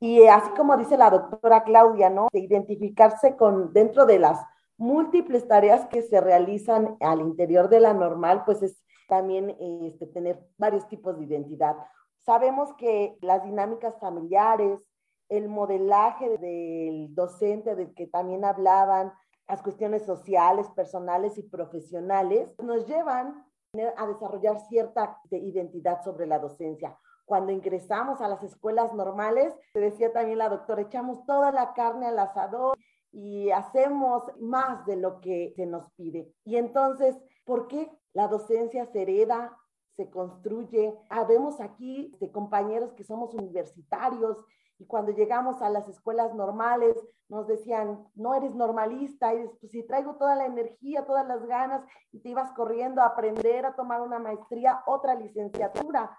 y 0.00 0.26
así 0.26 0.50
como 0.50 0.76
dice 0.76 0.96
la 0.96 1.10
doctora 1.10 1.64
Claudia, 1.64 2.10
¿no? 2.10 2.28
De 2.32 2.40
identificarse 2.40 3.36
con 3.36 3.72
dentro 3.72 4.04
de 4.06 4.18
las 4.18 4.38
múltiples 4.76 5.48
tareas 5.48 5.86
que 5.86 6.02
se 6.02 6.20
realizan 6.20 6.96
al 7.00 7.20
interior 7.20 7.68
de 7.68 7.80
la 7.80 7.94
normal, 7.94 8.42
pues 8.44 8.62
es 8.62 8.82
también 9.08 9.56
este, 9.82 10.06
tener 10.06 10.44
varios 10.58 10.86
tipos 10.88 11.18
de 11.18 11.24
identidad. 11.24 11.76
Sabemos 12.24 12.74
que 12.74 13.16
las 13.22 13.44
dinámicas 13.44 13.98
familiares, 13.98 14.80
el 15.28 15.48
modelaje 15.48 16.36
del 16.38 17.14
docente 17.14 17.74
del 17.74 17.94
que 17.94 18.06
también 18.06 18.44
hablaban, 18.44 19.12
las 19.48 19.62
cuestiones 19.62 20.04
sociales, 20.04 20.68
personales 20.74 21.38
y 21.38 21.42
profesionales, 21.44 22.54
nos 22.58 22.86
llevan 22.86 23.46
a 23.96 24.06
desarrollar 24.06 24.58
cierta 24.68 25.20
identidad 25.30 26.02
sobre 26.02 26.26
la 26.26 26.38
docencia. 26.38 26.98
Cuando 27.26 27.52
ingresamos 27.52 28.20
a 28.20 28.28
las 28.28 28.42
escuelas 28.42 28.94
normales, 28.94 29.52
te 29.72 29.80
decía 29.80 30.12
también 30.12 30.38
la 30.38 30.48
doctora, 30.48 30.82
echamos 30.82 31.26
toda 31.26 31.50
la 31.52 31.74
carne 31.74 32.06
al 32.06 32.18
asador 32.18 32.78
y 33.12 33.50
hacemos 33.50 34.22
más 34.40 34.86
de 34.86 34.96
lo 34.96 35.20
que 35.20 35.52
se 35.56 35.66
nos 35.66 35.90
pide. 35.92 36.32
Y 36.44 36.56
entonces, 36.56 37.16
¿por 37.44 37.66
qué 37.66 37.90
la 38.12 38.28
docencia 38.28 38.86
se 38.86 39.02
hereda, 39.02 39.58
se 39.96 40.08
construye? 40.08 40.96
Habemos 41.10 41.60
aquí 41.60 42.16
de 42.20 42.30
compañeros 42.30 42.92
que 42.94 43.04
somos 43.04 43.34
universitarios 43.34 44.44
y 44.78 44.86
cuando 44.86 45.12
llegamos 45.12 45.62
a 45.62 45.70
las 45.70 45.88
escuelas 45.88 46.34
normales 46.34 46.96
nos 47.28 47.48
decían, 47.48 48.06
no 48.14 48.34
eres 48.34 48.54
normalista, 48.54 49.34
y 49.34 49.48
pues 49.58 49.72
si 49.72 49.82
traigo 49.84 50.14
toda 50.14 50.36
la 50.36 50.46
energía, 50.46 51.06
todas 51.06 51.26
las 51.26 51.44
ganas, 51.46 51.82
y 52.12 52.20
te 52.20 52.28
ibas 52.28 52.52
corriendo 52.52 53.02
a 53.02 53.06
aprender, 53.06 53.66
a 53.66 53.74
tomar 53.74 54.00
una 54.00 54.20
maestría, 54.20 54.82
otra 54.86 55.14
licenciatura. 55.14 56.16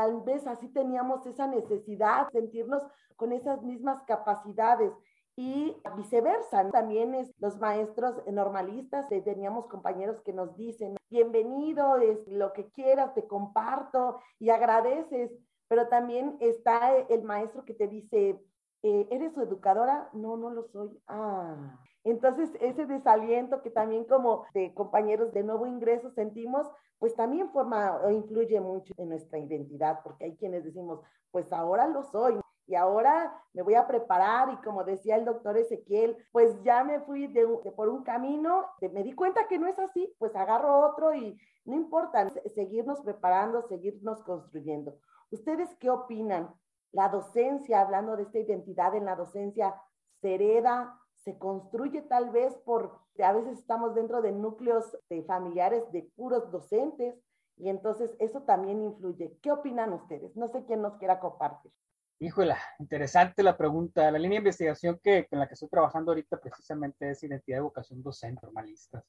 Tal 0.00 0.22
vez 0.22 0.46
así 0.46 0.66
teníamos 0.68 1.26
esa 1.26 1.46
necesidad, 1.46 2.30
sentirnos 2.32 2.82
con 3.16 3.34
esas 3.34 3.62
mismas 3.62 4.02
capacidades 4.04 4.94
y 5.36 5.76
viceversa. 5.94 6.70
También 6.70 7.14
es, 7.14 7.30
los 7.38 7.58
maestros 7.58 8.14
normalistas, 8.26 9.12
eh, 9.12 9.20
teníamos 9.20 9.66
compañeros 9.66 10.18
que 10.22 10.32
nos 10.32 10.56
dicen, 10.56 10.96
bienvenido, 11.10 11.98
es 11.98 12.26
lo 12.28 12.54
que 12.54 12.70
quieras, 12.70 13.12
te 13.12 13.26
comparto 13.26 14.20
y 14.38 14.48
agradeces, 14.48 15.30
pero 15.68 15.88
también 15.88 16.38
está 16.40 16.96
el 16.96 17.22
maestro 17.22 17.66
que 17.66 17.74
te 17.74 17.86
dice, 17.86 18.42
eh, 18.82 19.08
¿eres 19.10 19.34
su 19.34 19.42
educadora? 19.42 20.08
No, 20.14 20.38
no 20.38 20.48
lo 20.48 20.64
soy. 20.64 20.98
Ah. 21.08 21.78
Entonces, 22.04 22.50
ese 22.62 22.86
desaliento 22.86 23.60
que 23.60 23.68
también 23.68 24.04
como 24.04 24.46
compañeros 24.72 25.34
de 25.34 25.42
nuevo 25.42 25.66
ingreso 25.66 26.10
sentimos, 26.12 26.66
pues 27.00 27.16
también 27.16 27.50
forma 27.50 28.00
o 28.04 28.10
influye 28.10 28.60
mucho 28.60 28.94
en 28.96 29.08
nuestra 29.08 29.38
identidad, 29.38 30.00
porque 30.04 30.26
hay 30.26 30.36
quienes 30.36 30.62
decimos, 30.62 31.00
pues 31.32 31.52
ahora 31.52 31.88
lo 31.88 32.04
soy, 32.04 32.38
y 32.70 32.76
ahora 32.76 33.34
me 33.52 33.62
voy 33.62 33.74
a 33.74 33.88
preparar 33.88 34.48
y 34.52 34.56
como 34.58 34.84
decía 34.84 35.16
el 35.16 35.24
doctor 35.24 35.56
Ezequiel, 35.56 36.16
pues 36.30 36.62
ya 36.62 36.84
me 36.84 37.00
fui 37.00 37.26
de, 37.26 37.44
por 37.74 37.88
un 37.88 38.04
camino, 38.04 38.64
me 38.92 39.02
di 39.02 39.12
cuenta 39.12 39.48
que 39.48 39.58
no 39.58 39.66
es 39.66 39.76
así, 39.80 40.14
pues 40.20 40.36
agarro 40.36 40.86
otro 40.86 41.12
y 41.12 41.36
no 41.64 41.74
importa, 41.74 42.30
seguirnos 42.54 43.00
preparando, 43.00 43.60
seguirnos 43.62 44.22
construyendo. 44.22 44.96
¿Ustedes 45.32 45.68
qué 45.80 45.90
opinan? 45.90 46.54
La 46.92 47.08
docencia, 47.08 47.80
hablando 47.80 48.16
de 48.16 48.22
esta 48.22 48.38
identidad 48.38 48.94
en 48.94 49.04
la 49.04 49.16
docencia, 49.16 49.74
se 50.20 50.36
hereda, 50.36 50.96
se 51.24 51.38
construye 51.38 52.02
tal 52.02 52.30
vez 52.30 52.54
por, 52.64 52.98
a 53.22 53.32
veces 53.32 53.58
estamos 53.58 53.94
dentro 53.94 54.22
de 54.22 54.32
núcleos 54.32 54.96
de 55.08 55.22
familiares 55.24 55.90
de 55.92 56.10
puros 56.16 56.50
docentes 56.50 57.14
y 57.56 57.68
entonces 57.68 58.16
eso 58.18 58.42
también 58.42 58.80
influye. 58.82 59.36
¿Qué 59.42 59.52
opinan 59.52 59.92
ustedes? 59.92 60.34
No 60.34 60.48
sé 60.48 60.64
quién 60.64 60.80
nos 60.80 60.96
quiera 60.96 61.20
compartir. 61.20 61.70
Híjola, 62.18 62.58
interesante 62.78 63.42
la 63.42 63.56
pregunta. 63.56 64.10
La 64.10 64.18
línea 64.18 64.36
de 64.36 64.44
investigación 64.44 64.98
que, 65.02 65.26
con 65.26 65.38
la 65.38 65.46
que 65.46 65.54
estoy 65.54 65.68
trabajando 65.68 66.10
ahorita 66.12 66.38
precisamente 66.38 67.10
es 67.10 67.22
identidad 67.22 67.58
de 67.58 67.62
vocación 67.62 68.02
docente, 68.02 68.40
normalistas. 68.42 69.04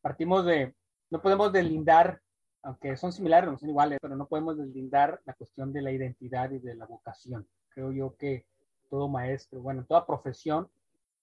Partimos 0.00 0.44
de, 0.44 0.74
no 1.10 1.20
podemos 1.20 1.52
deslindar, 1.52 2.20
aunque 2.62 2.96
son 2.96 3.12
similares, 3.12 3.50
no 3.50 3.58
son 3.58 3.70
iguales, 3.70 3.98
pero 4.00 4.16
no 4.16 4.26
podemos 4.26 4.56
deslindar 4.56 5.20
la 5.24 5.34
cuestión 5.34 5.72
de 5.72 5.82
la 5.82 5.92
identidad 5.92 6.50
y 6.50 6.58
de 6.58 6.74
la 6.74 6.86
vocación. 6.86 7.46
Creo 7.70 7.92
yo 7.92 8.16
que 8.16 8.46
todo 8.90 9.08
maestro, 9.08 9.60
bueno, 9.60 9.80
en 9.80 9.86
toda 9.86 10.06
profesión 10.06 10.70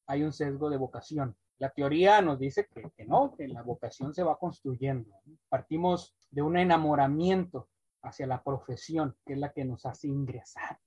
hay 0.08 0.24
un 0.24 0.34
sesgo 0.34 0.70
de 0.70 0.78
vocación. 0.78 1.36
La 1.58 1.70
teoría 1.70 2.22
nos 2.22 2.40
dice 2.40 2.68
que, 2.68 2.90
que 2.96 3.06
no, 3.06 3.34
que 3.36 3.48
la 3.48 3.62
vocación 3.62 4.14
se 4.14 4.24
va 4.24 4.38
construyendo. 4.38 5.10
Partimos 5.50 6.16
de 6.30 6.42
un 6.42 6.58
enamoramiento 6.58 7.70
hacia 8.02 8.28
la 8.28 8.44
profesión, 8.44 9.16
que 9.26 9.34
es 9.34 9.40
la 9.40 9.52
que 9.52 9.66
nos 9.66 9.86
hace 9.86 10.08
ingresar 10.08 10.80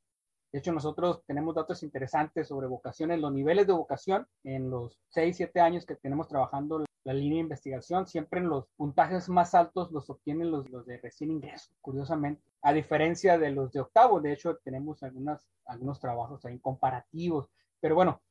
de 0.50 0.60
hecho, 0.60 0.72
nosotros 0.72 1.22
tenemos 1.26 1.54
datos 1.54 1.82
interesantes 1.82 2.48
sobre 2.48 2.66
vocaciones, 2.66 3.20
los 3.20 3.32
niveles 3.32 3.66
de 3.66 3.74
vocación 3.74 4.26
en 4.44 4.70
los 4.70 4.98
6, 5.10 5.36
7 5.36 5.60
años 5.60 5.84
que 5.84 5.96
tenemos 5.96 6.26
trabajando 6.26 6.84
la 7.04 7.12
línea 7.12 7.36
de 7.36 7.42
investigación, 7.42 8.06
siempre 8.06 8.40
en 8.40 8.48
los 8.48 8.66
puntajes 8.76 9.28
más 9.28 9.54
altos 9.54 9.92
los 9.92 10.08
obtienen 10.08 10.50
los, 10.50 10.70
los 10.70 10.86
de 10.86 10.98
recién 10.98 11.30
ingreso, 11.30 11.70
curiosamente, 11.82 12.42
a 12.62 12.72
diferencia 12.72 13.38
de 13.38 13.50
los 13.50 13.72
de 13.72 13.80
octavo. 13.80 14.20
De 14.22 14.32
hecho, 14.32 14.56
tenemos 14.64 15.02
algunas, 15.02 15.46
algunos 15.66 16.00
trabajos 16.00 16.44
ahí 16.46 16.58
comparativos, 16.60 17.50
pero 17.78 17.94
bueno, 17.94 18.22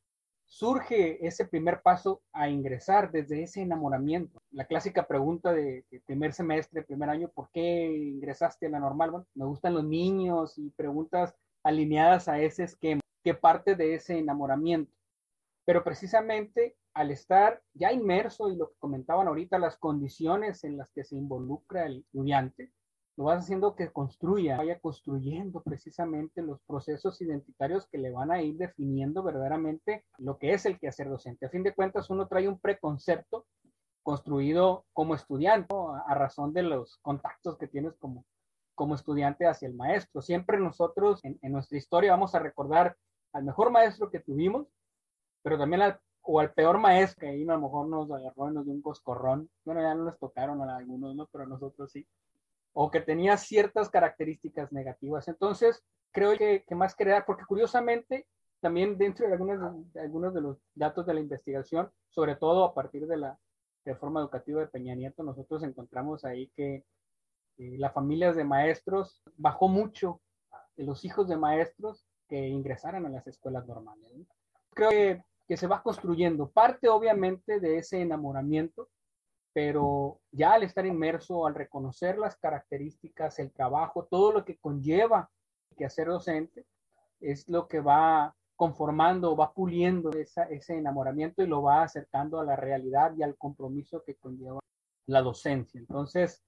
surge 0.48 1.26
ese 1.26 1.46
primer 1.46 1.82
paso 1.82 2.22
a 2.32 2.50
ingresar 2.50 3.12
desde 3.12 3.44
ese 3.44 3.62
enamoramiento. 3.62 4.42
La 4.52 4.66
clásica 4.66 5.06
pregunta 5.06 5.54
de, 5.54 5.86
de, 5.92 6.00
primer 6.02 6.34
semestre, 6.34 6.84
primer 6.84 7.10
año, 7.10 7.30
¿por 7.30 7.50
qué 7.52 7.86
ingresaste 7.86 8.66
a 8.66 8.70
la 8.70 8.80
normal? 8.80 9.12
Bueno, 9.12 9.28
me 9.36 9.46
gustan 9.46 9.76
los 9.76 9.84
niños 9.84 10.58
y 10.58 10.72
preguntas 10.72 11.36
alineadas 11.64 12.28
a 12.28 12.40
ese 12.40 12.64
esquema, 12.64 13.02
que 13.24 13.34
parte 13.34 13.76
de 13.76 13.96
ese 13.96 14.18
enamoramiento. 14.18 14.92
Pero 15.66 15.84
precisamente 15.84 16.78
al 16.98 17.12
estar 17.12 17.62
ya 17.74 17.92
inmerso 17.92 18.50
y 18.50 18.56
lo 18.56 18.70
que 18.70 18.80
comentaban 18.80 19.28
ahorita, 19.28 19.60
las 19.60 19.78
condiciones 19.78 20.64
en 20.64 20.78
las 20.78 20.90
que 20.92 21.04
se 21.04 21.16
involucra 21.16 21.86
el 21.86 22.00
estudiante, 22.00 22.72
lo 23.18 23.24
vas 23.24 23.40
haciendo 23.40 23.76
que 23.76 23.92
construya, 23.92 24.58
vaya 24.58 24.80
construyendo 24.80 25.62
precisamente 25.64 26.44
los 26.44 26.62
procesos 26.62 27.20
identitarios 27.20 27.88
que 27.88 27.98
le 27.98 28.12
van 28.12 28.30
a 28.30 28.44
ir 28.44 28.58
definiendo 28.58 29.24
verdaderamente 29.24 30.06
lo 30.20 30.38
que 30.38 30.54
es 30.54 30.68
el 30.68 30.78
quehacer 30.78 31.10
docente. 31.10 31.48
A 31.48 31.50
fin 31.50 31.64
de 31.64 31.74
cuentas, 31.74 32.12
uno 32.12 32.28
trae 32.28 32.48
un 32.48 32.60
preconcepto 32.60 33.48
construido 34.04 34.86
como 34.94 35.16
estudiante, 35.16 35.74
a 36.08 36.14
razón 36.14 36.54
de 36.54 36.62
los 36.62 36.98
contactos 36.98 37.58
que 37.58 37.68
tienes 37.68 37.96
como, 37.98 38.24
como 38.76 38.94
estudiante 38.94 39.48
hacia 39.48 39.68
el 39.68 39.74
maestro. 39.74 40.22
Siempre 40.22 40.60
nosotros 40.60 41.20
en, 41.24 41.40
nuestra 41.52 41.78
historia 41.78 42.12
vamos 42.12 42.36
a 42.36 42.40
recordar 42.40 42.96
al 43.34 43.44
mejor 43.44 43.72
maestro 43.72 44.12
que 44.12 44.20
tuvimos, 44.20 44.68
pero 45.42 45.58
también 45.58 45.82
al, 45.82 46.00
o 46.22 46.40
al 46.40 46.54
peor 46.54 46.78
maestro 46.78 47.22
que 47.22 47.30
ahí 47.30 47.42
a 47.44 47.54
lo 47.54 47.62
mejor 47.62 47.88
nos 47.88 48.12
agarró 48.12 48.52
y 48.52 48.54
nos 48.54 48.66
dio 48.66 48.76
un 48.76 48.82
coscorrón. 48.84 49.50
Bueno, 49.66 49.82
ya 49.82 49.96
no 49.96 50.06
les 50.06 50.20
tocaron 50.20 50.62
a 50.62 50.78
algunos, 50.78 51.16
¿no? 51.16 51.28
Pero 51.32 51.48
nosotros 51.48 51.92
sí. 51.92 52.08
O 52.80 52.92
que 52.92 53.02
tenía 53.02 53.38
ciertas 53.38 53.90
características 53.90 54.72
negativas. 54.72 55.28
Entonces, 55.28 55.84
creo 56.12 56.38
que, 56.38 56.64
que 56.64 56.76
más 56.76 56.96
crear, 56.96 57.26
porque 57.26 57.44
curiosamente, 57.44 58.28
también 58.60 59.00
dentro 59.00 59.26
de 59.26 59.34
algunos, 59.34 60.34
de 60.36 60.42
los 60.42 60.58
datos 60.76 61.08
de 61.08 61.16
la 61.16 61.20
investigación, 61.20 61.90
sobre 62.10 62.36
todo 62.36 62.64
a 62.64 62.76
partir 62.76 63.08
de 63.08 63.18
la 63.18 63.40
reforma 63.84 64.20
educativa 64.20 64.60
de 64.60 64.68
Peña 64.68 64.94
Nieto, 64.94 65.24
nosotros 65.24 65.64
encontramos 65.64 66.24
ahí 66.24 66.52
que 66.56 66.86
eh, 67.58 67.78
las 67.80 67.94
familias 67.94 68.36
de 68.36 68.44
maestros, 68.44 69.24
bajó 69.38 69.68
mucho 69.68 70.22
los 70.76 71.04
hijos 71.04 71.28
de 71.28 71.36
maestros 71.36 72.06
que 72.30 72.48
ingresaran 72.48 73.08
a 73.08 73.10
las 73.10 73.26
escuelas 73.26 73.66
normales. 73.66 74.12
Creo 74.76 74.92
que, 74.92 75.24
que, 75.48 75.58
se 75.58 75.66
va 75.66 75.82
construyendo 75.82 76.52
parte 76.52 76.90
obviamente 76.90 77.60
de 77.60 77.80
ese 77.80 78.02
enamoramiento, 78.02 78.88
pero 79.54 80.20
ya 80.32 80.54
al 80.54 80.64
estar 80.64 80.86
inmerso, 80.86 81.48
al 81.48 81.56
reconocer 81.56 82.18
las 82.18 82.36
características, 82.38 83.40
el 83.40 83.52
trabajo, 83.52 84.06
todo 84.06 84.32
lo 84.32 84.46
que 84.46 84.58
conlleva 84.58 85.30
que 85.76 85.86
hacer 85.86 86.08
docente, 86.08 86.66
es 87.20 87.48
lo 87.48 87.68
que 87.68 87.80
va 87.80 88.36
conformando, 88.56 89.36
va 89.36 89.54
puliendo 89.54 90.10
esa, 90.12 90.44
ese 90.44 90.76
enamoramiento 90.78 91.44
y 91.44 91.48
lo 91.48 91.62
va 91.62 91.84
acercando 91.84 92.40
a 92.40 92.46
la 92.46 92.56
realidad 92.56 93.14
y 93.16 93.24
al 93.24 93.38
compromiso 93.38 94.04
que 94.04 94.16
conlleva 94.16 94.60
la 95.06 95.22
docencia. 95.22 95.80
Entonces, 95.80 96.44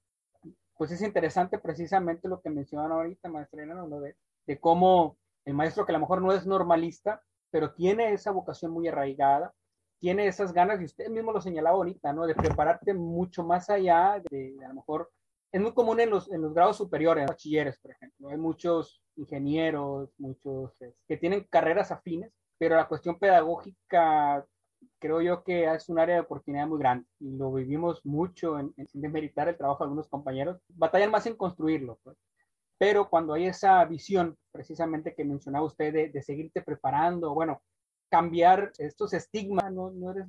pues 0.75 0.91
es 0.91 1.01
interesante 1.01 1.59
precisamente 1.59 2.27
lo 2.27 2.41
que 2.41 2.49
mencionan 2.49 2.91
ahorita, 2.91 3.29
maestra 3.29 3.63
Elena, 3.63 3.85
de, 3.85 4.15
de 4.47 4.59
cómo 4.59 5.17
el 5.45 5.53
maestro 5.53 5.85
que 5.85 5.91
a 5.91 5.93
lo 5.93 5.99
mejor 5.99 6.21
no 6.21 6.33
es 6.33 6.45
normalista, 6.45 7.21
pero 7.51 7.73
tiene 7.73 8.13
esa 8.13 8.31
vocación 8.31 8.71
muy 8.71 8.87
arraigada, 8.87 9.53
tiene 9.99 10.27
esas 10.27 10.53
ganas, 10.53 10.81
y 10.81 10.85
usted 10.85 11.09
mismo 11.09 11.31
lo 11.31 11.41
señalaba 11.41 11.77
ahorita, 11.77 12.13
¿no? 12.13 12.25
De 12.25 12.35
prepararte 12.35 12.93
mucho 12.93 13.43
más 13.43 13.69
allá, 13.69 14.21
de, 14.29 14.55
a 14.63 14.69
lo 14.69 14.75
mejor, 14.75 15.11
es 15.51 15.61
muy 15.61 15.73
común 15.73 15.99
en 15.99 16.09
los, 16.09 16.31
en 16.31 16.41
los 16.41 16.53
grados 16.53 16.77
superiores, 16.77 17.27
bachilleres, 17.27 17.77
por 17.79 17.91
ejemplo, 17.91 18.29
hay 18.29 18.37
muchos 18.37 19.01
ingenieros, 19.15 20.09
muchos 20.17 20.79
eh, 20.81 20.93
que 21.07 21.17
tienen 21.17 21.45
carreras 21.49 21.91
afines, 21.91 22.31
pero 22.57 22.75
la 22.75 22.87
cuestión 22.87 23.17
pedagógica 23.17 24.45
creo 24.99 25.21
yo 25.21 25.43
que 25.43 25.65
es 25.65 25.89
un 25.89 25.99
área 25.99 26.15
de 26.15 26.21
oportunidad 26.21 26.67
muy 26.67 26.79
grande 26.79 27.05
y 27.19 27.35
lo 27.35 27.51
vivimos 27.51 28.05
mucho 28.05 28.59
en, 28.59 28.73
sin 28.87 29.01
demeritar 29.01 29.47
el 29.47 29.57
trabajo 29.57 29.83
de 29.83 29.85
algunos 29.85 30.07
compañeros, 30.07 30.61
batallan 30.69 31.11
más 31.11 31.25
en 31.25 31.35
construirlo. 31.35 31.99
Pues. 32.03 32.17
Pero 32.77 33.09
cuando 33.09 33.33
hay 33.33 33.47
esa 33.47 33.83
visión, 33.85 34.37
precisamente 34.51 35.15
que 35.15 35.25
mencionaba 35.25 35.65
usted, 35.65 35.93
de, 35.93 36.09
de 36.09 36.21
seguirte 36.21 36.61
preparando, 36.61 37.33
bueno, 37.33 37.61
cambiar 38.09 38.71
estos 38.77 39.13
estigmas, 39.13 39.71
no, 39.71 39.91
no 39.91 40.11
eres, 40.11 40.27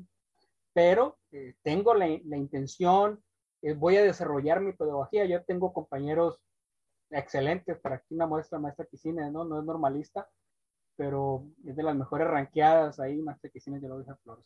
pero 0.73 1.19
eh, 1.33 1.55
tengo 1.63 1.95
la, 1.95 2.07
la 2.25 2.37
intención, 2.37 3.23
eh, 3.63 3.75
voy 3.75 3.97
a 3.97 4.03
desarrollar 4.03 4.61
mi 4.61 4.73
pedagogía, 4.73 5.25
yo 5.25 5.43
tengo 5.45 5.73
compañeros 5.73 6.41
excelentes, 7.11 7.79
para 7.79 7.97
aquí 7.97 8.15
una 8.15 8.27
muestra, 8.27 8.59
maestra 8.59 8.87
Quisines, 8.87 9.33
¿no? 9.33 9.45
No 9.45 9.59
es 9.59 9.65
normalista, 9.65 10.29
pero 10.97 11.45
es 11.67 11.77
de 11.77 11.83
las 11.83 11.97
mejores 11.97 12.29
ranqueadas 12.29 13.01
ahí, 13.01 13.17
más 13.21 13.41
que 13.41 13.51
ya 13.59 13.89
lo 13.89 13.99
dije 13.99 14.15
Flores, 14.23 14.45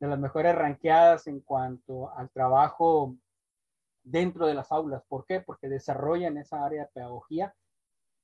de 0.00 0.06
las 0.06 0.18
mejores 0.18 0.54
ranqueadas 0.54 1.26
en 1.26 1.40
cuanto 1.40 2.10
al 2.10 2.30
trabajo 2.30 3.16
dentro 4.02 4.46
de 4.46 4.54
las 4.54 4.70
aulas. 4.72 5.02
¿Por 5.08 5.24
qué? 5.26 5.40
Porque 5.40 5.68
desarrollan 5.68 6.36
esa 6.36 6.64
área 6.64 6.82
de 6.82 6.90
pedagogía, 6.92 7.54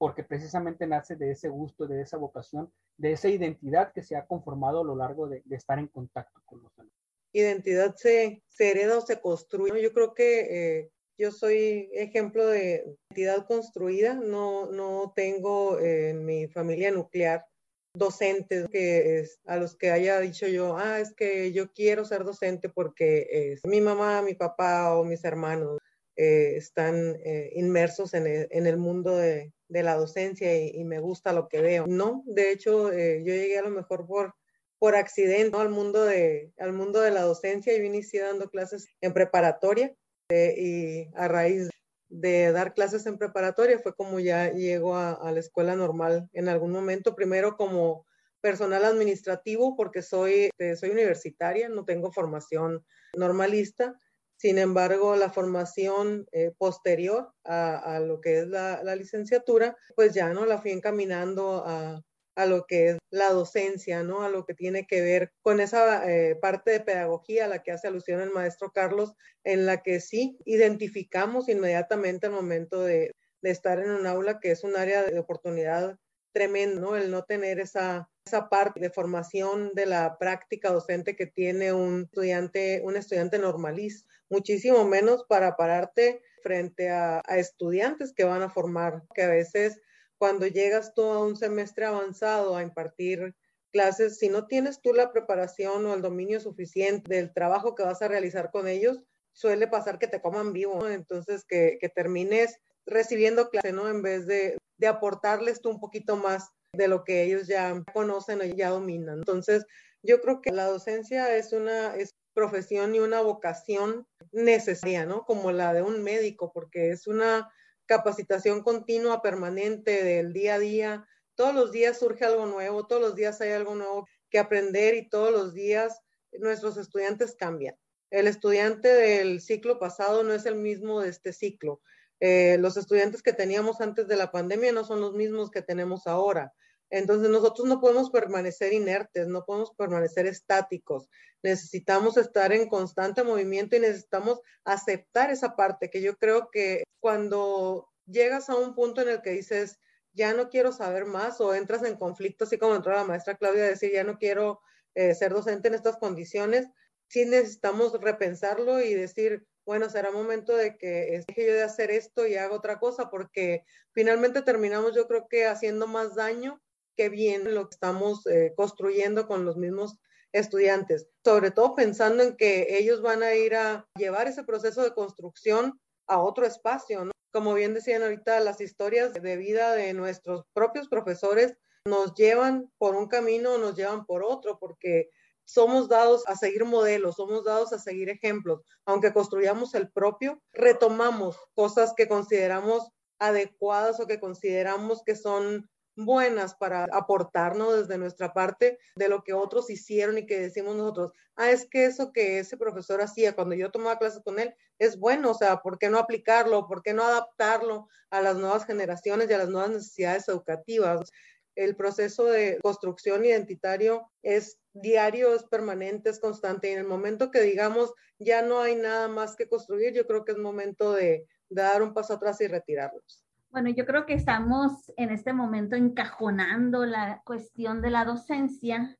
porque 0.02 0.24
precisamente 0.24 0.84
nace 0.84 1.14
de 1.14 1.30
ese 1.30 1.48
gusto, 1.48 1.86
de 1.86 2.02
esa 2.02 2.16
vocación, 2.16 2.72
de 2.96 3.12
esa 3.12 3.28
identidad 3.28 3.92
que 3.92 4.02
se 4.02 4.16
ha 4.16 4.26
conformado 4.26 4.80
a 4.80 4.84
lo 4.84 4.96
largo 4.96 5.28
de, 5.28 5.44
estar 5.52 5.78
en 5.78 5.86
contacto 5.86 6.42
con 6.44 6.60
los 6.60 6.76
alumnos. 6.76 6.98
Identidad 7.32 7.94
se, 7.94 8.42
se 8.48 8.72
hereda 8.72 8.98
o 8.98 9.00
se 9.00 9.20
construye. 9.20 9.80
Yo 9.80 9.92
creo 9.92 10.12
que 10.12 10.40
eh, 10.80 10.90
yo 11.16 11.30
soy 11.30 11.88
ejemplo 11.92 12.48
de 12.48 12.96
identidad 13.10 13.46
construida, 13.46 14.14
no, 14.14 14.66
no 14.72 15.12
tengo 15.14 15.78
en 15.78 16.24
mi 16.24 16.48
familia 16.48 16.90
nuclear 16.90 17.46
docentes 17.94 18.66
que 18.72 19.24
a 19.46 19.56
los 19.56 19.76
que 19.76 19.92
haya 19.92 20.18
dicho 20.18 20.48
yo, 20.48 20.78
ah, 20.78 20.98
es 20.98 21.14
que 21.14 21.52
yo 21.52 21.70
quiero 21.72 22.04
ser 22.04 22.24
docente 22.24 22.68
porque 22.68 23.56
mi 23.62 23.80
mamá, 23.80 24.20
mi 24.22 24.34
papá 24.34 24.96
o 24.96 25.04
mis 25.04 25.22
hermanos 25.22 25.78
eh, 26.16 26.56
están 26.56 27.16
eh, 27.24 27.50
inmersos 27.54 28.12
en 28.14 28.26
el, 28.26 28.76
mundo 28.76 29.16
de, 29.16 29.52
la 29.68 29.94
docencia 29.94 30.54
y, 30.66 30.84
me 30.84 31.00
gusta 31.00 31.32
lo 31.32 31.48
que 31.48 31.62
veo. 31.62 31.86
No, 31.86 32.22
de 32.26 32.52
hecho, 32.52 32.92
eh, 32.92 33.22
yo 33.24 33.32
llegué 33.32 33.58
a 33.58 33.62
lo 33.62 33.70
mejor 33.70 34.06
por, 34.06 34.34
por 34.78 34.94
accidente 34.94 35.56
al, 35.56 35.70
mundo 35.70 36.04
de, 36.04 36.52
al 36.58 36.72
mundo 36.72 37.00
de 37.00 37.12
la 37.12 37.22
docencia. 37.22 37.76
Yo 37.76 37.82
inicié 37.82 38.20
dando 38.20 38.50
clases 38.50 38.88
en 39.00 39.12
preparatoria 39.12 39.94
y 40.30 41.08
a 41.14 41.28
raíz 41.28 41.68
de 42.08 42.52
dar 42.52 42.74
clases 42.74 43.06
en 43.06 43.16
preparatoria 43.16 43.78
fue 43.78 43.94
como 43.94 44.20
ya 44.20 44.50
llego 44.50 44.96
a, 44.96 45.30
la 45.32 45.40
escuela 45.40 45.76
normal 45.76 46.28
en 46.34 46.48
algún 46.48 46.70
momento, 46.70 47.14
primero 47.14 47.56
como 47.56 48.06
personal 48.42 48.84
administrativo 48.84 49.76
porque 49.76 50.02
soy, 50.02 50.50
este, 50.50 50.76
soy 50.76 50.90
universitaria, 50.90 51.70
no 51.70 51.86
tengo 51.86 52.12
formación 52.12 52.84
normalista. 53.16 53.98
Sin 54.42 54.58
embargo, 54.58 55.14
la 55.14 55.30
formación 55.30 56.26
eh, 56.32 56.50
posterior 56.58 57.32
a, 57.44 58.00
lo 58.04 58.20
que 58.20 58.40
es 58.40 58.48
la, 58.48 58.82
licenciatura, 58.96 59.76
pues 59.94 60.14
ya 60.14 60.30
no 60.30 60.46
la 60.46 60.58
fui 60.58 60.72
encaminando 60.72 61.62
a, 61.64 62.02
a 62.34 62.46
lo 62.46 62.66
que 62.66 62.88
es 62.88 62.98
la 63.10 63.30
docencia, 63.30 64.02
¿no? 64.02 64.24
A 64.24 64.28
lo 64.28 64.44
que 64.44 64.54
tiene 64.54 64.84
que 64.84 65.00
ver 65.00 65.30
con 65.42 65.60
esa 65.60 66.10
eh, 66.10 66.34
parte 66.34 66.72
de 66.72 66.80
pedagogía 66.80 67.44
a 67.44 67.48
la 67.48 67.62
que 67.62 67.70
hace 67.70 67.86
alusión 67.86 68.20
el 68.20 68.32
maestro 68.32 68.72
Carlos, 68.72 69.14
en 69.44 69.64
la 69.64 69.80
que 69.84 70.00
sí 70.00 70.36
identificamos 70.44 71.48
inmediatamente 71.48 72.26
al 72.26 72.32
momento 72.32 72.80
de, 72.80 73.12
estar 73.42 73.78
en 73.78 73.92
un 73.92 74.08
aula 74.08 74.40
que 74.40 74.50
es 74.50 74.64
un 74.64 74.74
área 74.76 75.04
de 75.04 75.20
oportunidad 75.20 76.00
tremendo. 76.32 76.96
El 76.96 77.12
no 77.12 77.22
tener 77.22 77.60
esa, 77.60 78.10
esa 78.26 78.48
parte 78.48 78.80
de 78.80 78.90
formación 78.90 79.70
de 79.74 79.86
la 79.86 80.18
práctica 80.18 80.72
docente 80.72 81.14
que 81.14 81.26
tiene 81.26 81.72
un 81.72 82.06
estudiante, 82.06 82.82
un 82.84 82.96
estudiante 82.96 83.38
normalista, 83.38 84.11
muchísimo 84.32 84.84
menos 84.86 85.24
para 85.28 85.56
pararte 85.56 86.22
frente 86.42 86.88
a, 86.88 87.20
estudiantes 87.36 88.14
que 88.14 88.24
van 88.24 88.42
a 88.42 88.48
formar, 88.48 89.02
que 89.14 89.22
a 89.22 89.28
veces 89.28 89.80
cuando 90.16 90.46
llegas 90.46 90.94
tú 90.94 91.02
a 91.02 91.22
un 91.22 91.36
semestre 91.36 91.84
avanzado 91.84 92.56
a 92.56 92.62
impartir 92.62 93.36
clases, 93.72 94.18
si 94.18 94.28
no 94.30 94.46
tienes 94.46 94.80
tú 94.80 94.94
la 94.94 95.12
preparación 95.12 95.84
o 95.84 95.94
el 95.94 96.02
dominio 96.02 96.40
suficiente 96.40 97.14
del 97.14 97.32
trabajo 97.32 97.74
que 97.74 97.84
vas 97.84 98.00
a 98.00 98.08
realizar 98.08 98.50
con 98.50 98.68
ellos, 98.68 99.02
suele 99.32 99.66
pasar 99.66 99.98
que 99.98 100.08
te 100.08 100.20
coman 100.20 100.52
vivo, 100.52 100.88
entonces 100.88 101.44
que, 101.44 101.78
termines 101.94 102.58
recibiendo 102.86 103.50
clase, 103.50 103.72
¿no? 103.72 103.88
En 103.88 104.02
vez 104.02 104.26
de, 104.26 104.56
aportarles 104.86 105.60
tú 105.60 105.70
un 105.70 105.78
poquito 105.78 106.16
más 106.16 106.50
de 106.72 106.88
lo 106.88 107.04
que 107.04 107.22
ellos 107.22 107.46
ya 107.46 107.84
conocen 107.92 108.40
o 108.40 108.44
ya 108.44 108.70
dominan. 108.70 109.18
Entonces, 109.18 109.64
yo 110.02 110.20
creo 110.20 110.40
que 110.40 110.50
la 110.50 110.66
docencia 110.66 111.36
es 111.36 111.52
una 111.52 111.94
es 111.94 112.10
profesión 112.34 112.94
y 112.94 113.00
una 113.00 113.20
vocación 113.20 114.06
necesaria, 114.32 115.06
¿no? 115.06 115.24
Como 115.24 115.52
la 115.52 115.72
de 115.72 115.82
un 115.82 116.02
médico, 116.02 116.52
porque 116.52 116.90
es 116.90 117.06
una 117.06 117.50
capacitación 117.86 118.62
continua, 118.62 119.22
permanente 119.22 120.02
del 120.04 120.32
día 120.32 120.54
a 120.54 120.58
día. 120.58 121.08
Todos 121.34 121.54
los 121.54 121.72
días 121.72 121.98
surge 121.98 122.24
algo 122.24 122.46
nuevo, 122.46 122.86
todos 122.86 123.02
los 123.02 123.14
días 123.14 123.40
hay 123.40 123.50
algo 123.50 123.74
nuevo 123.74 124.06
que 124.30 124.38
aprender 124.38 124.94
y 124.94 125.08
todos 125.08 125.30
los 125.30 125.52
días 125.52 126.00
nuestros 126.32 126.76
estudiantes 126.76 127.34
cambian. 127.34 127.76
El 128.10 128.26
estudiante 128.26 128.88
del 128.88 129.40
ciclo 129.40 129.78
pasado 129.78 130.22
no 130.22 130.32
es 130.32 130.46
el 130.46 130.56
mismo 130.56 131.00
de 131.00 131.08
este 131.08 131.32
ciclo. 131.32 131.80
Eh, 132.20 132.56
los 132.58 132.76
estudiantes 132.76 133.22
que 133.22 133.32
teníamos 133.32 133.80
antes 133.80 134.06
de 134.06 134.16
la 134.16 134.30
pandemia 134.30 134.72
no 134.72 134.84
son 134.84 135.00
los 135.00 135.14
mismos 135.14 135.50
que 135.50 135.62
tenemos 135.62 136.06
ahora. 136.06 136.52
Entonces 136.92 137.30
nosotros 137.30 137.66
no 137.66 137.80
podemos 137.80 138.10
permanecer 138.10 138.74
inertes, 138.74 139.26
no 139.26 139.46
podemos 139.46 139.72
permanecer 139.74 140.26
estáticos. 140.26 141.08
Necesitamos 141.42 142.18
estar 142.18 142.52
en 142.52 142.68
constante 142.68 143.24
movimiento 143.24 143.74
y 143.74 143.80
necesitamos 143.80 144.42
aceptar 144.62 145.30
esa 145.30 145.56
parte 145.56 145.88
que 145.88 146.02
yo 146.02 146.18
creo 146.18 146.50
que 146.52 146.84
cuando 147.00 147.88
llegas 148.04 148.50
a 148.50 148.56
un 148.56 148.74
punto 148.74 149.00
en 149.00 149.08
el 149.08 149.22
que 149.22 149.30
dices, 149.30 149.78
ya 150.12 150.34
no 150.34 150.50
quiero 150.50 150.70
saber 150.70 151.06
más 151.06 151.40
o 151.40 151.54
entras 151.54 151.82
en 151.82 151.96
conflicto, 151.96 152.44
así 152.44 152.58
como 152.58 152.76
entró 152.76 152.92
la 152.92 153.04
maestra 153.04 153.38
Claudia 153.38 153.64
a 153.64 153.68
decir, 153.68 153.90
ya 153.90 154.04
no 154.04 154.18
quiero 154.18 154.60
eh, 154.94 155.14
ser 155.14 155.32
docente 155.32 155.68
en 155.68 155.74
estas 155.74 155.96
condiciones, 155.96 156.66
sí 157.08 157.24
necesitamos 157.24 157.98
repensarlo 158.02 158.82
y 158.82 158.92
decir, 158.92 159.46
bueno, 159.64 159.88
será 159.88 160.10
momento 160.10 160.54
de 160.54 160.76
que 160.76 161.24
deje 161.26 161.46
yo 161.46 161.54
de 161.54 161.62
hacer 161.62 161.90
esto 161.90 162.26
y 162.26 162.34
haga 162.36 162.54
otra 162.54 162.78
cosa, 162.78 163.08
porque 163.08 163.64
finalmente 163.92 164.42
terminamos 164.42 164.94
yo 164.94 165.08
creo 165.08 165.26
que 165.26 165.46
haciendo 165.46 165.86
más 165.86 166.16
daño 166.16 166.60
qué 166.96 167.08
bien 167.08 167.54
lo 167.54 167.68
que 167.68 167.74
estamos 167.74 168.26
eh, 168.26 168.52
construyendo 168.56 169.26
con 169.26 169.44
los 169.44 169.56
mismos 169.56 169.96
estudiantes, 170.32 171.08
sobre 171.24 171.50
todo 171.50 171.74
pensando 171.74 172.22
en 172.22 172.36
que 172.36 172.78
ellos 172.78 173.02
van 173.02 173.22
a 173.22 173.34
ir 173.34 173.54
a 173.54 173.86
llevar 173.96 174.28
ese 174.28 174.44
proceso 174.44 174.82
de 174.82 174.94
construcción 174.94 175.78
a 176.06 176.18
otro 176.18 176.46
espacio. 176.46 177.10
Como 177.32 177.54
bien 177.54 177.74
decían 177.74 178.02
ahorita, 178.02 178.40
las 178.40 178.60
historias 178.60 179.12
de 179.12 179.36
vida 179.36 179.74
de 179.74 179.94
nuestros 179.94 180.44
propios 180.54 180.88
profesores 180.88 181.54
nos 181.84 182.14
llevan 182.14 182.70
por 182.78 182.94
un 182.94 183.08
camino 183.08 183.54
o 183.54 183.58
nos 183.58 183.76
llevan 183.76 184.06
por 184.06 184.22
otro, 184.24 184.58
porque 184.58 185.10
somos 185.44 185.88
dados 185.88 186.22
a 186.26 186.36
seguir 186.36 186.64
modelos, 186.64 187.16
somos 187.16 187.44
dados 187.44 187.72
a 187.72 187.78
seguir 187.78 188.08
ejemplos. 188.08 188.62
Aunque 188.86 189.12
construyamos 189.12 189.74
el 189.74 189.90
propio, 189.90 190.40
retomamos 190.52 191.36
cosas 191.54 191.92
que 191.96 192.08
consideramos 192.08 192.88
adecuadas 193.18 194.00
o 194.00 194.06
que 194.06 194.20
consideramos 194.20 195.02
que 195.04 195.14
son 195.14 195.68
buenas 195.96 196.54
para 196.54 196.84
aportarnos 196.92 197.76
desde 197.76 197.98
nuestra 197.98 198.32
parte 198.32 198.78
de 198.96 199.08
lo 199.08 199.22
que 199.22 199.32
otros 199.32 199.70
hicieron 199.70 200.18
y 200.18 200.26
que 200.26 200.40
decimos 200.40 200.76
nosotros, 200.76 201.12
ah, 201.36 201.50
es 201.50 201.66
que 201.68 201.84
eso 201.84 202.12
que 202.12 202.38
ese 202.38 202.56
profesor 202.56 203.00
hacía 203.00 203.34
cuando 203.34 203.54
yo 203.54 203.70
tomaba 203.70 203.98
clases 203.98 204.22
con 204.24 204.38
él 204.38 204.54
es 204.78 204.98
bueno, 204.98 205.30
o 205.30 205.34
sea, 205.34 205.62
¿por 205.62 205.78
qué 205.78 205.90
no 205.90 205.98
aplicarlo? 205.98 206.66
¿Por 206.66 206.82
qué 206.82 206.94
no 206.94 207.04
adaptarlo 207.04 207.88
a 208.10 208.20
las 208.20 208.36
nuevas 208.36 208.64
generaciones 208.64 209.28
y 209.30 209.32
a 209.32 209.38
las 209.38 209.48
nuevas 209.48 209.70
necesidades 209.70 210.28
educativas? 210.28 211.10
El 211.54 211.76
proceso 211.76 212.24
de 212.24 212.58
construcción 212.62 213.24
identitario 213.24 214.10
es 214.22 214.58
diario, 214.72 215.34
es 215.34 215.44
permanente, 215.44 216.10
es 216.10 216.18
constante 216.18 216.68
y 216.68 216.72
en 216.72 216.78
el 216.78 216.86
momento 216.86 217.30
que 217.30 217.42
digamos 217.42 217.92
ya 218.18 218.40
no 218.40 218.60
hay 218.60 218.74
nada 218.76 219.08
más 219.08 219.36
que 219.36 219.48
construir, 219.48 219.92
yo 219.92 220.06
creo 220.06 220.24
que 220.24 220.32
es 220.32 220.38
momento 220.38 220.92
de, 220.92 221.26
de 221.50 221.62
dar 221.62 221.82
un 221.82 221.92
paso 221.92 222.14
atrás 222.14 222.40
y 222.40 222.46
retirarlos. 222.46 223.21
Bueno, 223.52 223.68
yo 223.68 223.84
creo 223.84 224.06
que 224.06 224.14
estamos 224.14 224.90
en 224.96 225.10
este 225.10 225.34
momento 225.34 225.76
encajonando 225.76 226.86
la 226.86 227.20
cuestión 227.22 227.82
de 227.82 227.90
la 227.90 228.06
docencia 228.06 228.96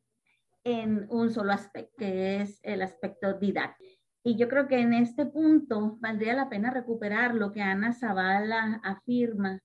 en 0.62 1.06
un 1.08 1.30
solo 1.30 1.52
aspecto, 1.52 1.94
que 1.96 2.42
es 2.42 2.60
el 2.62 2.82
aspecto 2.82 3.32
didáctico. 3.32 3.90
Y 4.22 4.36
yo 4.36 4.50
creo 4.50 4.68
que 4.68 4.78
en 4.78 4.92
este 4.92 5.24
punto 5.24 5.96
valdría 6.00 6.34
la 6.34 6.50
pena 6.50 6.68
recuperar 6.68 7.34
lo 7.34 7.50
que 7.50 7.62
Ana 7.62 7.94
Zavala 7.94 8.78
afirma, 8.84 9.58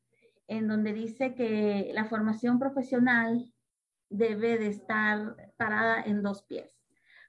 en 0.48 0.70
donde 0.70 0.94
dice 0.94 1.36
que 1.36 1.92
la 1.94 2.06
formación 2.06 2.58
profesional 2.58 3.52
debe 4.10 4.58
de 4.58 4.68
estar 4.68 5.36
parada 5.58 6.02
en 6.02 6.24
dos 6.24 6.44
pies. 6.44 6.80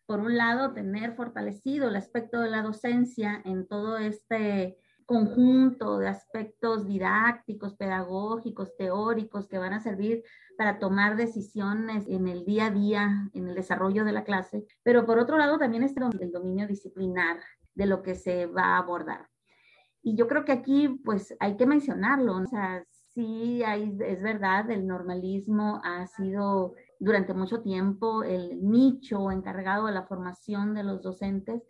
Por 0.06 0.20
un 0.20 0.36
lado, 0.36 0.74
tener 0.74 1.16
fortalecido 1.16 1.88
el 1.88 1.96
aspecto 1.96 2.40
de 2.40 2.50
la 2.50 2.62
docencia 2.62 3.42
en 3.44 3.66
todo 3.66 3.98
este 3.98 4.78
conjunto 5.08 5.96
de 5.96 6.06
aspectos 6.06 6.86
didácticos, 6.86 7.74
pedagógicos, 7.76 8.76
teóricos 8.76 9.48
que 9.48 9.56
van 9.56 9.72
a 9.72 9.80
servir 9.80 10.22
para 10.58 10.78
tomar 10.78 11.16
decisiones 11.16 12.06
en 12.08 12.28
el 12.28 12.44
día 12.44 12.66
a 12.66 12.70
día, 12.70 13.30
en 13.32 13.48
el 13.48 13.54
desarrollo 13.54 14.04
de 14.04 14.12
la 14.12 14.24
clase, 14.24 14.66
pero 14.82 15.06
por 15.06 15.18
otro 15.18 15.38
lado 15.38 15.56
también 15.56 15.82
está 15.82 16.06
el 16.20 16.30
dominio 16.30 16.66
disciplinar 16.66 17.38
de 17.74 17.86
lo 17.86 18.02
que 18.02 18.16
se 18.16 18.44
va 18.44 18.74
a 18.74 18.78
abordar. 18.78 19.30
Y 20.02 20.14
yo 20.14 20.28
creo 20.28 20.44
que 20.44 20.52
aquí 20.52 21.00
pues 21.02 21.34
hay 21.40 21.56
que 21.56 21.64
mencionarlo, 21.64 22.36
o 22.36 22.46
sea, 22.46 22.84
sí 23.14 23.62
hay, 23.62 23.96
es 24.00 24.20
verdad, 24.20 24.70
el 24.70 24.86
normalismo 24.86 25.80
ha 25.84 26.06
sido 26.06 26.74
durante 27.00 27.32
mucho 27.32 27.62
tiempo 27.62 28.24
el 28.24 28.62
nicho 28.62 29.30
encargado 29.30 29.86
de 29.86 29.92
la 29.92 30.02
formación 30.02 30.74
de 30.74 30.82
los 30.82 31.00
docentes, 31.00 31.62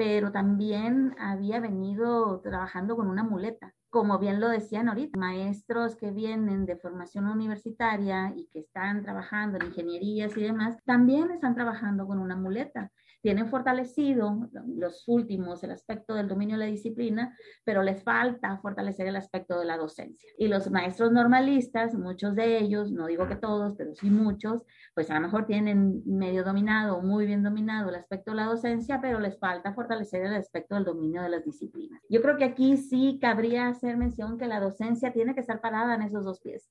pero 0.00 0.32
también 0.32 1.14
había 1.18 1.60
venido 1.60 2.40
trabajando 2.40 2.96
con 2.96 3.06
una 3.06 3.22
muleta, 3.22 3.74
como 3.90 4.18
bien 4.18 4.40
lo 4.40 4.48
decían 4.48 4.88
ahorita, 4.88 5.18
maestros 5.18 5.94
que 5.94 6.10
vienen 6.10 6.64
de 6.64 6.76
formación 6.76 7.26
universitaria 7.26 8.32
y 8.34 8.46
que 8.46 8.60
están 8.60 9.02
trabajando 9.02 9.58
en 9.58 9.66
ingenierías 9.66 10.34
y 10.38 10.40
demás, 10.40 10.78
también 10.86 11.30
están 11.30 11.54
trabajando 11.54 12.06
con 12.06 12.18
una 12.18 12.34
muleta 12.34 12.90
tienen 13.22 13.48
fortalecido 13.48 14.48
los 14.76 15.04
últimos 15.06 15.62
el 15.62 15.72
aspecto 15.72 16.14
del 16.14 16.28
dominio 16.28 16.56
de 16.56 16.64
la 16.64 16.70
disciplina, 16.70 17.36
pero 17.64 17.82
les 17.82 18.02
falta 18.02 18.58
fortalecer 18.58 19.06
el 19.06 19.16
aspecto 19.16 19.58
de 19.58 19.66
la 19.66 19.76
docencia. 19.76 20.30
Y 20.38 20.48
los 20.48 20.70
maestros 20.70 21.12
normalistas, 21.12 21.94
muchos 21.94 22.34
de 22.34 22.58
ellos, 22.58 22.92
no 22.92 23.06
digo 23.06 23.28
que 23.28 23.36
todos, 23.36 23.74
pero 23.76 23.94
sí 23.94 24.10
muchos, 24.10 24.62
pues 24.94 25.10
a 25.10 25.14
lo 25.14 25.20
mejor 25.20 25.46
tienen 25.46 26.02
medio 26.06 26.44
dominado, 26.44 27.02
muy 27.02 27.26
bien 27.26 27.42
dominado 27.42 27.88
el 27.90 27.96
aspecto 27.96 28.30
de 28.30 28.38
la 28.38 28.46
docencia, 28.46 29.00
pero 29.00 29.20
les 29.20 29.38
falta 29.38 29.74
fortalecer 29.74 30.24
el 30.24 30.34
aspecto 30.34 30.74
del 30.74 30.84
dominio 30.84 31.22
de 31.22 31.30
las 31.30 31.44
disciplinas. 31.44 32.02
Yo 32.08 32.22
creo 32.22 32.36
que 32.36 32.44
aquí 32.44 32.76
sí 32.76 33.18
cabría 33.20 33.68
hacer 33.68 33.96
mención 33.96 34.38
que 34.38 34.46
la 34.46 34.60
docencia 34.60 35.12
tiene 35.12 35.34
que 35.34 35.40
estar 35.40 35.60
parada 35.60 35.94
en 35.94 36.02
esos 36.02 36.24
dos 36.24 36.40
pies 36.40 36.70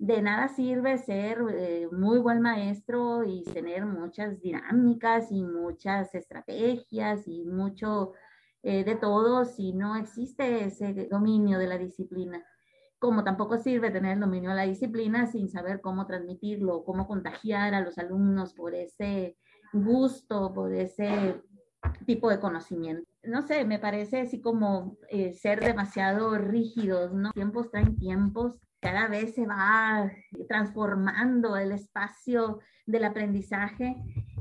de 0.00 0.22
nada 0.22 0.48
sirve 0.48 0.96
ser 0.96 1.44
eh, 1.52 1.86
muy 1.92 2.18
buen 2.20 2.40
maestro 2.40 3.22
y 3.22 3.44
tener 3.44 3.84
muchas 3.84 4.40
dinámicas 4.40 5.30
y 5.30 5.42
muchas 5.42 6.14
estrategias 6.14 7.28
y 7.28 7.44
mucho 7.44 8.14
eh, 8.62 8.82
de 8.82 8.96
todo 8.96 9.44
si 9.44 9.74
no 9.74 9.96
existe 9.96 10.64
ese 10.64 11.06
dominio 11.10 11.58
de 11.58 11.66
la 11.66 11.76
disciplina. 11.76 12.42
Como 12.98 13.24
tampoco 13.24 13.58
sirve 13.58 13.90
tener 13.90 14.14
el 14.14 14.20
dominio 14.20 14.50
de 14.50 14.56
la 14.56 14.66
disciplina 14.66 15.26
sin 15.26 15.50
saber 15.50 15.82
cómo 15.82 16.06
transmitirlo, 16.06 16.82
cómo 16.82 17.06
contagiar 17.06 17.74
a 17.74 17.82
los 17.82 17.98
alumnos 17.98 18.54
por 18.54 18.74
ese 18.74 19.36
gusto, 19.74 20.54
por 20.54 20.72
ese 20.72 21.42
tipo 22.06 22.30
de 22.30 22.40
conocimiento. 22.40 23.06
No 23.22 23.42
sé, 23.42 23.66
me 23.66 23.78
parece 23.78 24.22
así 24.22 24.40
como 24.40 24.96
eh, 25.10 25.34
ser 25.34 25.60
demasiado 25.60 26.38
rígidos, 26.38 27.12
¿no? 27.12 27.32
Tiempos 27.32 27.70
traen 27.70 27.96
tiempos 27.96 28.58
cada 28.80 29.08
vez 29.08 29.34
se 29.34 29.46
va 29.46 30.10
transformando 30.48 31.56
el 31.56 31.72
espacio 31.72 32.60
del 32.86 33.04
aprendizaje, 33.04 33.96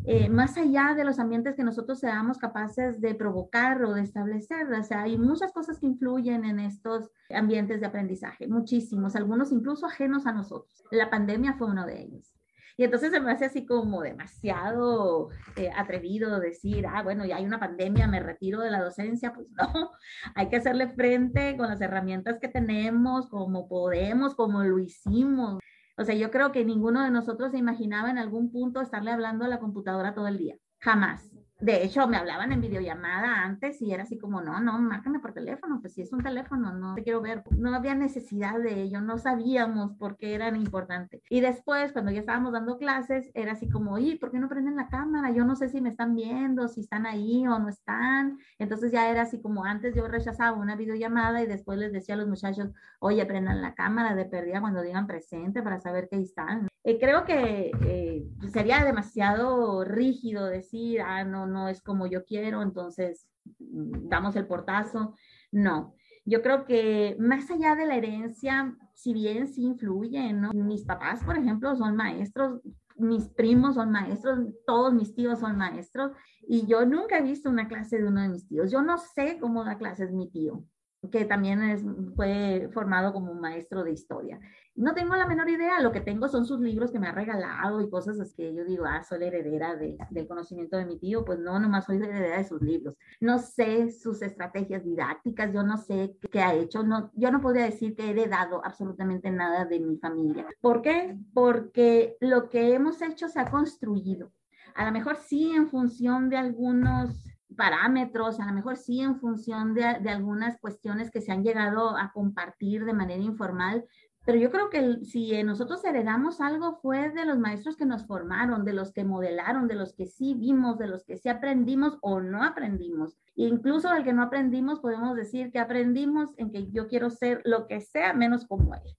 eh, 0.06 0.30
más 0.30 0.58
allá 0.58 0.94
de 0.96 1.04
los 1.04 1.20
ambientes 1.20 1.56
que 1.56 1.64
nosotros 1.64 2.00
seamos 2.00 2.38
capaces 2.38 3.00
de 3.02 3.14
provocar 3.16 3.84
o 3.84 3.94
de 3.94 4.02
establecer. 4.02 4.72
O 4.72 4.84
sea, 4.84 5.04
hay 5.04 5.18
muchas 5.18 5.52
cosas 5.52 5.78
que 5.80 5.86
influyen 5.86 6.46
en 6.46 6.60
estos 6.60 7.12
ambientes 7.30 7.80
de 7.80 7.88
aprendizaje, 7.88 8.48
muchísimos, 8.48 9.16
algunos 9.16 9.52
incluso 9.52 9.86
ajenos 9.86 10.26
a 10.26 10.32
nosotros. 10.32 10.84
La 10.90 11.10
pandemia 11.10 11.54
fue 11.54 11.68
uno 11.68 11.86
de 11.86 12.02
ellos. 12.02 12.39
Y 12.80 12.86
entonces 12.86 13.12
se 13.12 13.20
me 13.20 13.30
hace 13.30 13.44
así 13.44 13.66
como 13.66 14.02
demasiado 14.04 15.32
eh, 15.58 15.70
atrevido 15.76 16.40
decir, 16.40 16.88
ah, 16.88 17.04
bueno, 17.04 17.26
ya 17.26 17.36
hay 17.36 17.44
una 17.44 17.60
pandemia, 17.60 18.08
me 18.08 18.22
retiro 18.22 18.62
de 18.62 18.72
la 18.72 18.82
docencia. 18.82 19.34
Pues 19.34 19.48
no, 19.52 19.92
hay 20.34 20.48
que 20.48 20.56
hacerle 20.56 20.88
frente 20.88 21.58
con 21.58 21.68
las 21.68 21.82
herramientas 21.82 22.40
que 22.40 22.48
tenemos, 22.48 23.28
como 23.28 23.68
podemos, 23.68 24.34
como 24.34 24.64
lo 24.64 24.80
hicimos. 24.80 25.60
O 25.98 26.06
sea, 26.06 26.16
yo 26.16 26.32
creo 26.32 26.54
que 26.54 26.64
ninguno 26.64 27.04
de 27.04 27.12
nosotros 27.12 27.52
se 27.52 27.58
imaginaba 27.58 28.12
en 28.12 28.18
algún 28.18 28.50
punto 28.50 28.80
estarle 28.80 29.12
hablando 29.12 29.44
a 29.44 29.50
la 29.50 29.60
computadora 29.60 30.14
todo 30.14 30.30
el 30.30 30.38
día. 30.38 30.56
Jamás 30.80 31.30
de 31.60 31.84
hecho, 31.84 32.08
me 32.08 32.16
hablaban 32.16 32.54
en 32.54 32.62
videollamada 32.62 33.44
antes 33.44 33.82
y 33.82 33.92
era 33.92 34.04
así 34.04 34.18
como, 34.18 34.42
no, 34.42 34.62
no, 34.62 34.80
márcame 34.80 35.20
por 35.20 35.34
teléfono, 35.34 35.82
pues 35.82 35.94
si 35.94 36.02
es 36.02 36.14
un 36.14 36.24
teléfono, 36.24 36.72
no 36.74 36.96
te 36.96 37.04
quiero 37.04 37.20
ver. 37.20 37.44
No 37.58 37.76
había 37.76 37.96
necesidad 37.96 38.58
de 38.60 38.82
ello, 38.82 39.02
no 39.02 39.18
sabíamos 39.18 39.92
por 39.98 40.16
qué 40.16 40.36
eran 40.36 40.56
importantes. 40.56 41.22
Y 41.30 41.42
después, 41.42 41.92
cuando 41.92 42.12
ya 42.12 42.22
estábamos 42.22 42.54
dando 42.54 42.78
clases, 42.78 43.30
era 43.34 43.52
así 43.52 43.70
como, 43.70 43.94
oye, 43.94 44.18
¿por 44.18 44.32
qué 44.32 44.40
no 44.40 44.48
prenden 44.48 44.78
la 44.78 44.88
cámara? 44.88 45.32
Yo 45.32 45.44
no 45.44 45.58
sé 45.58 45.68
si 45.68 45.82
me 45.82 45.90
están 45.90 46.16
viendo, 46.16 46.70
si 46.70 46.80
están 46.80 47.06
ahí 47.06 47.46
o 47.46 47.60
no 47.60 47.68
están. 47.68 48.38
Entonces 48.58 48.94
ya 48.94 49.10
era 49.10 49.24
así 49.24 49.42
como 49.42 49.66
antes 49.66 49.94
yo 49.94 50.08
rechazaba 50.08 50.58
una 50.58 50.78
videollamada 50.78 51.44
y 51.44 51.48
después 51.48 51.78
les 51.78 51.92
decía 51.92 52.16
a 52.16 52.18
los 52.20 52.28
muchachos, 52.30 52.70
oye, 53.00 53.26
prendan 53.26 53.62
la 53.62 53.74
cámara 53.76 54.16
de 54.16 54.24
pérdida 54.26 54.62
cuando 54.62 54.82
digan 54.82 55.08
presente 55.08 55.62
para 55.62 55.82
saber 55.82 56.08
que 56.10 56.22
están. 56.22 56.70
Eh, 56.84 56.98
creo 56.98 57.26
que 57.26 57.72
eh, 57.86 58.28
sería 58.52 58.84
demasiado 58.84 59.84
rígido 59.84 60.46
decir, 60.46 61.02
ah, 61.02 61.24
no, 61.24 61.46
no 61.46 61.68
es 61.68 61.82
como 61.82 62.08
yo 62.08 62.24
quiero, 62.26 62.62
entonces 62.62 63.28
mm, 63.60 64.08
damos 64.08 64.36
el 64.36 64.48
portazo. 64.48 65.14
No, 65.52 65.94
yo 66.26 66.42
creo 66.42 66.66
que 66.66 67.18
más 67.20 67.50
allá 67.52 67.76
de 67.76 67.86
la 67.86 67.96
herencia, 67.96 68.78
si 68.94 69.14
bien 69.14 69.48
sí 69.48 69.64
influye, 69.64 70.32
¿no? 70.34 70.52
Mis 70.54 70.86
papás, 70.86 71.24
por 71.24 71.38
ejemplo, 71.38 71.76
son 71.76 71.96
maestros, 71.96 72.62
mis 72.98 73.28
primos 73.30 73.76
son 73.76 73.92
maestros, 73.92 74.40
todos 74.66 74.94
mis 74.94 75.14
tíos 75.16 75.40
son 75.40 75.58
maestros, 75.58 76.12
y 76.48 76.66
yo 76.66 76.86
nunca 76.86 77.18
he 77.18 77.22
visto 77.22 77.50
una 77.50 77.68
clase 77.68 77.98
de 77.98 78.08
uno 78.08 78.22
de 78.22 78.30
mis 78.30 78.48
tíos. 78.48 78.72
Yo 78.72 78.82
no 78.82 78.98
sé 78.98 79.38
cómo 79.40 79.64
da 79.64 79.78
clases 79.78 80.12
mi 80.12 80.30
tío 80.30 80.64
que 81.12 81.26
también 81.26 81.62
es, 81.64 81.84
fue 82.16 82.70
formado 82.74 83.14
como 83.14 83.34
maestro 83.34 83.84
de 83.84 83.92
historia. 83.92 84.40
No 84.76 84.94
tengo 84.94 85.16
la 85.16 85.28
menor 85.28 85.50
idea, 85.50 85.82
lo 85.82 85.92
que 85.92 86.02
tengo 86.02 86.28
son 86.28 86.46
sus 86.46 86.60
libros 86.60 86.92
que 86.92 87.00
me 87.00 87.08
ha 87.08 87.12
regalado 87.12 87.82
y 87.82 87.90
cosas 87.90 88.20
así 88.20 88.36
que 88.36 88.54
yo 88.54 88.66
digo, 88.66 88.86
ah, 88.86 89.04
soy 89.04 89.20
la 89.20 89.28
heredera 89.28 89.76
de, 89.76 89.98
del 90.10 90.28
conocimiento 90.28 90.78
de 90.78 90.86
mi 90.86 91.00
tío, 91.00 91.24
pues 91.24 91.40
no, 91.40 91.60
nomás 91.60 91.86
soy 91.86 92.00
la 92.00 92.08
heredera 92.08 92.38
de 92.38 92.44
sus 92.44 92.62
libros. 92.62 92.98
No 93.20 93.40
sé 93.40 93.92
sus 93.92 94.22
estrategias 94.22 94.84
didácticas, 94.84 95.54
yo 95.54 95.64
no 95.64 95.78
sé 95.78 96.18
qué 96.32 96.42
ha 96.42 96.54
hecho, 96.54 96.84
no, 96.84 97.12
yo 97.16 97.32
no 97.32 97.42
podría 97.42 97.66
decir 97.66 97.96
que 97.96 98.04
he 98.04 98.10
heredado 98.12 98.64
absolutamente 98.64 99.32
nada 99.32 99.66
de 99.66 99.80
mi 99.80 99.98
familia. 99.98 100.46
¿Por 100.62 100.82
qué? 100.82 101.18
Porque 101.34 102.18
lo 102.20 102.50
que 102.50 102.74
hemos 102.74 103.02
hecho 103.02 103.28
se 103.30 103.40
ha 103.40 103.50
construido. 103.50 104.32
A 104.76 104.86
lo 104.86 104.92
mejor 104.92 105.16
sí 105.18 105.52
en 105.52 105.68
función 105.68 106.30
de 106.30 106.38
algunos 106.38 107.30
parámetros, 107.60 108.40
a 108.40 108.46
lo 108.46 108.54
mejor 108.54 108.78
sí 108.78 109.02
en 109.02 109.20
función 109.20 109.74
de, 109.74 109.84
algunas 109.84 110.58
cuestiones 110.62 111.12
que 111.12 111.20
se 111.20 111.34
han 111.34 111.44
llegado 111.44 111.98
a 111.98 112.14
compartir 112.14 112.86
de 112.86 112.94
manera 112.94 113.22
informal, 113.22 113.84
pero 114.26 114.40
yo 114.40 114.50
creo 114.50 114.70
que 114.70 115.04
si 115.04 115.44
nosotros 115.44 115.84
heredamos 115.84 116.40
algo 116.40 116.80
fue 116.82 117.10
de 117.10 117.26
los 117.26 117.38
maestros 117.38 117.76
que 117.76 117.86
nos 117.86 118.08
formaron, 118.08 118.64
de 118.64 118.72
los 118.72 118.94
que 118.94 119.04
modelaron, 119.04 119.68
de 119.68 119.76
los 119.76 119.94
que 119.94 120.06
sí 120.06 120.36
vimos, 120.36 120.78
de 120.78 120.88
los 120.88 121.04
que 121.04 121.18
sí 121.18 121.28
aprendimos 121.28 121.98
o 122.02 122.22
no 122.22 122.44
aprendimos. 122.44 123.18
E 123.36 123.44
incluso 123.44 123.90
del 123.94 124.06
que 124.06 124.14
no 124.14 124.24
aprendimos, 124.24 124.80
podemos 124.80 125.18
decir 125.18 125.52
que 125.52 125.60
aprendimos 125.60 126.30
en 126.38 126.52
que 126.52 126.72
yo 126.72 126.88
quiero 126.88 127.10
ser 127.10 127.42
lo 127.44 127.68
que 127.68 127.82
sea 127.82 128.14
menos 128.14 128.46
como 128.46 128.74
él. 128.74 128.98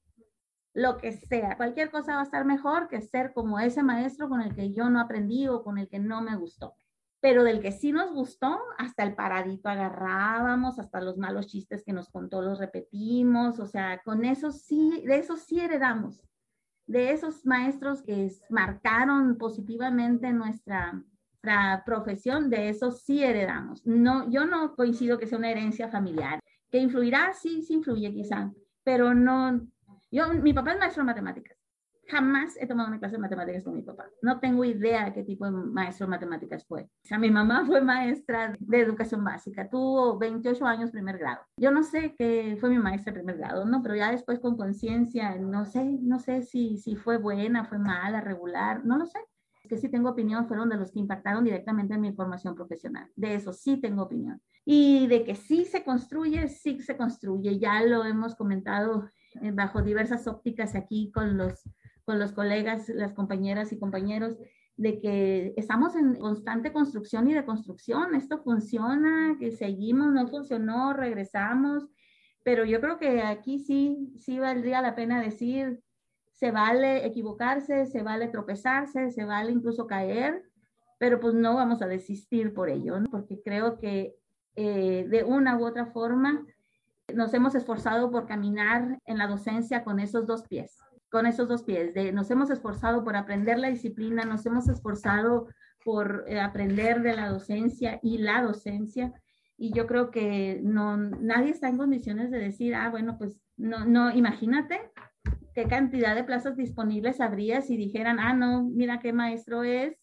Lo 0.74 0.98
que 0.98 1.12
sea, 1.12 1.56
cualquier 1.56 1.90
cosa 1.90 2.16
va 2.16 2.20
a 2.20 2.24
estar 2.24 2.44
mejor 2.44 2.88
que 2.88 3.00
ser 3.00 3.32
como 3.32 3.58
ese 3.58 3.82
maestro 3.82 4.28
con 4.28 4.42
el 4.42 4.54
que 4.54 4.72
yo 4.74 4.90
no 4.90 5.00
aprendí 5.00 5.48
o 5.48 5.62
con 5.62 5.78
el 5.78 5.88
que 5.88 5.98
no 5.98 6.20
me 6.20 6.36
gustó 6.36 6.74
pero 7.20 7.44
del 7.44 7.60
que 7.60 7.72
sí 7.72 7.92
nos 7.92 8.12
gustó, 8.12 8.58
hasta 8.78 9.02
el 9.02 9.14
paradito 9.14 9.68
agarrábamos, 9.68 10.78
hasta 10.78 11.00
los 11.00 11.18
malos 11.18 11.46
chistes 11.48 11.84
que 11.84 11.92
nos 11.92 12.08
contó 12.08 12.40
los 12.40 12.58
repetimos, 12.58 13.60
o 13.60 13.66
sea, 13.66 14.00
con 14.02 14.24
eso 14.24 14.50
sí, 14.50 15.02
de 15.06 15.18
eso 15.18 15.36
sí 15.36 15.60
heredamos, 15.60 16.22
de 16.86 17.12
esos 17.12 17.44
maestros 17.44 18.02
que 18.02 18.32
marcaron 18.48 19.36
positivamente 19.36 20.32
nuestra, 20.32 20.92
nuestra 20.92 21.82
profesión, 21.84 22.48
de 22.48 22.70
eso 22.70 22.90
sí 22.90 23.22
heredamos. 23.22 23.86
No, 23.86 24.30
yo 24.30 24.46
no 24.46 24.74
coincido 24.74 25.18
que 25.18 25.26
sea 25.26 25.38
una 25.38 25.50
herencia 25.50 25.88
familiar, 25.88 26.40
que 26.70 26.78
influirá, 26.78 27.34
sí, 27.34 27.62
sí 27.62 27.74
influye 27.74 28.12
quizá, 28.12 28.50
pero 28.82 29.12
no, 29.14 29.60
yo, 30.10 30.32
mi 30.32 30.54
papá 30.54 30.72
es 30.72 30.78
maestro 30.78 31.02
de 31.02 31.06
matemáticas 31.06 31.59
Jamás 32.10 32.56
he 32.58 32.66
tomado 32.66 32.88
una 32.88 32.98
clase 32.98 33.16
de 33.16 33.22
matemáticas 33.22 33.62
con 33.62 33.74
mi 33.74 33.82
papá. 33.82 34.08
No 34.20 34.40
tengo 34.40 34.64
idea 34.64 35.04
de 35.04 35.12
qué 35.12 35.22
tipo 35.22 35.44
de 35.44 35.52
maestro 35.52 36.06
de 36.06 36.10
matemáticas 36.10 36.66
fue. 36.66 36.82
O 36.82 37.06
sea, 37.06 37.18
mi 37.18 37.30
mamá 37.30 37.64
fue 37.66 37.80
maestra 37.80 38.56
de 38.58 38.80
educación 38.80 39.22
básica, 39.22 39.68
tuvo 39.68 40.18
28 40.18 40.66
años 40.66 40.90
primer 40.90 41.18
grado. 41.18 41.40
Yo 41.56 41.70
no 41.70 41.84
sé 41.84 42.14
qué 42.18 42.56
fue 42.60 42.70
mi 42.70 42.78
maestra 42.78 43.12
primer 43.12 43.36
grado, 43.36 43.64
no, 43.64 43.80
pero 43.82 43.94
ya 43.94 44.10
después 44.10 44.40
con 44.40 44.56
conciencia, 44.56 45.36
no 45.36 45.64
sé, 45.64 45.98
no 46.02 46.18
sé 46.18 46.42
si, 46.42 46.78
si 46.78 46.96
fue 46.96 47.18
buena, 47.18 47.64
fue 47.64 47.78
mala, 47.78 48.20
regular, 48.20 48.84
no 48.84 48.98
lo 48.98 49.06
sé. 49.06 49.20
Que 49.68 49.76
sí 49.76 49.88
tengo 49.88 50.10
opinión 50.10 50.48
fueron 50.48 50.68
de 50.68 50.76
los 50.76 50.90
que 50.90 50.98
impactaron 50.98 51.44
directamente 51.44 51.94
en 51.94 52.00
mi 52.00 52.12
formación 52.12 52.56
profesional. 52.56 53.08
De 53.14 53.34
eso 53.34 53.52
sí 53.52 53.76
tengo 53.76 54.02
opinión. 54.02 54.42
Y 54.64 55.06
de 55.06 55.22
que 55.22 55.36
sí 55.36 55.64
se 55.64 55.84
construye, 55.84 56.48
sí 56.48 56.80
se 56.80 56.96
construye. 56.96 57.56
Ya 57.58 57.80
lo 57.84 58.04
hemos 58.04 58.34
comentado 58.34 59.08
eh, 59.42 59.52
bajo 59.52 59.82
diversas 59.82 60.26
ópticas 60.26 60.74
aquí 60.74 61.12
con 61.12 61.36
los 61.36 61.62
con 62.10 62.18
los 62.18 62.32
colegas, 62.32 62.88
las 62.88 63.12
compañeras 63.12 63.70
y 63.70 63.78
compañeros, 63.78 64.36
de 64.76 64.98
que 64.98 65.54
estamos 65.56 65.94
en 65.94 66.16
constante 66.16 66.72
construcción 66.72 67.28
y 67.28 67.34
deconstrucción. 67.34 68.16
Esto 68.16 68.42
funciona, 68.42 69.36
que 69.38 69.52
seguimos, 69.52 70.12
no 70.12 70.26
funcionó, 70.26 70.92
regresamos, 70.92 71.86
pero 72.42 72.64
yo 72.64 72.80
creo 72.80 72.98
que 72.98 73.22
aquí 73.22 73.60
sí, 73.60 74.12
sí 74.18 74.40
valdría 74.40 74.82
la 74.82 74.96
pena 74.96 75.22
decir, 75.22 75.84
se 76.32 76.50
vale 76.50 77.06
equivocarse, 77.06 77.86
se 77.86 78.02
vale 78.02 78.26
tropezarse, 78.26 79.12
se 79.12 79.24
vale 79.24 79.52
incluso 79.52 79.86
caer, 79.86 80.42
pero 80.98 81.20
pues 81.20 81.34
no 81.34 81.54
vamos 81.54 81.80
a 81.80 81.86
desistir 81.86 82.52
por 82.52 82.70
ello, 82.70 82.98
¿no? 82.98 83.08
porque 83.08 83.40
creo 83.40 83.78
que 83.78 84.16
eh, 84.56 85.06
de 85.08 85.22
una 85.22 85.56
u 85.56 85.64
otra 85.64 85.86
forma 85.86 86.44
nos 87.14 87.32
hemos 87.34 87.54
esforzado 87.54 88.10
por 88.10 88.26
caminar 88.26 88.98
en 89.04 89.16
la 89.16 89.28
docencia 89.28 89.84
con 89.84 90.00
esos 90.00 90.26
dos 90.26 90.42
pies 90.42 90.80
con 91.10 91.26
esos 91.26 91.48
dos 91.48 91.64
pies, 91.64 91.92
de 91.94 92.12
nos 92.12 92.30
hemos 92.30 92.50
esforzado 92.50 93.04
por 93.04 93.16
aprender 93.16 93.58
la 93.58 93.70
disciplina, 93.70 94.24
nos 94.24 94.46
hemos 94.46 94.68
esforzado 94.68 95.48
por 95.84 96.24
eh, 96.28 96.40
aprender 96.40 97.02
de 97.02 97.14
la 97.14 97.28
docencia 97.28 97.98
y 98.02 98.18
la 98.18 98.42
docencia, 98.42 99.12
y 99.56 99.74
yo 99.74 99.86
creo 99.86 100.10
que 100.10 100.60
no, 100.62 100.96
nadie 100.96 101.50
está 101.50 101.68
en 101.68 101.76
condiciones 101.76 102.30
de 102.30 102.38
decir, 102.38 102.74
ah, 102.74 102.88
bueno, 102.88 103.18
pues 103.18 103.38
no, 103.58 103.84
no, 103.84 104.10
imagínate 104.10 104.80
qué 105.54 105.64
cantidad 105.64 106.14
de 106.14 106.24
plazas 106.24 106.56
disponibles 106.56 107.20
habría 107.20 107.60
si 107.60 107.76
dijeran, 107.76 108.18
ah, 108.18 108.32
no, 108.32 108.62
mira 108.62 109.00
qué 109.00 109.12
maestro 109.12 109.62
es, 109.62 109.98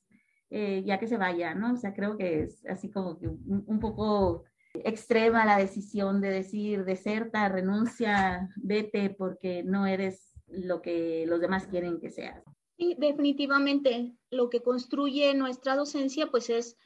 eh, 0.50 0.84
ya 0.86 1.00
que 1.00 1.08
se 1.08 1.18
vaya, 1.18 1.56
¿no? 1.56 1.74
O 1.74 1.76
sea, 1.78 1.94
creo 1.94 2.18
que 2.18 2.44
es 2.44 2.66
así 2.68 2.92
como 2.92 3.18
que 3.18 3.28
un, 3.28 3.80
poco 3.80 4.46
extrema 4.74 5.46
la 5.46 5.58
decisión 5.58 6.22
de 6.22 6.30
decir, 6.30 6.86
deserta, 6.86 7.50
renuncia, 7.50 8.50
vete 8.56 9.10
porque 9.10 9.64
no 9.64 9.88
eres 9.88 10.27
lo 10.48 10.82
que 10.82 11.26
los 11.28 11.40
demás 11.40 11.68
quieren 11.68 12.00
que 12.00 12.10
seas. 12.10 12.44
Sí, 12.78 12.96
definitivamente 12.98 14.14
lo 14.30 14.50
que 14.50 14.62
construye 14.62 15.34
nuestra 15.34 15.76
docencia 15.76 16.28
pues 16.28 16.50
es 16.50 16.78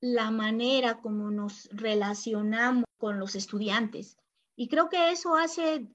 la 0.00 0.30
manera 0.30 1.00
como 1.00 1.30
nos 1.30 1.68
relacionamos 1.72 2.84
con 2.98 3.18
los 3.18 3.34
estudiantes. 3.34 4.16
Y 4.56 4.68
creo 4.68 4.88
que 4.88 5.10
eso 5.10 5.34
hace 5.34 5.88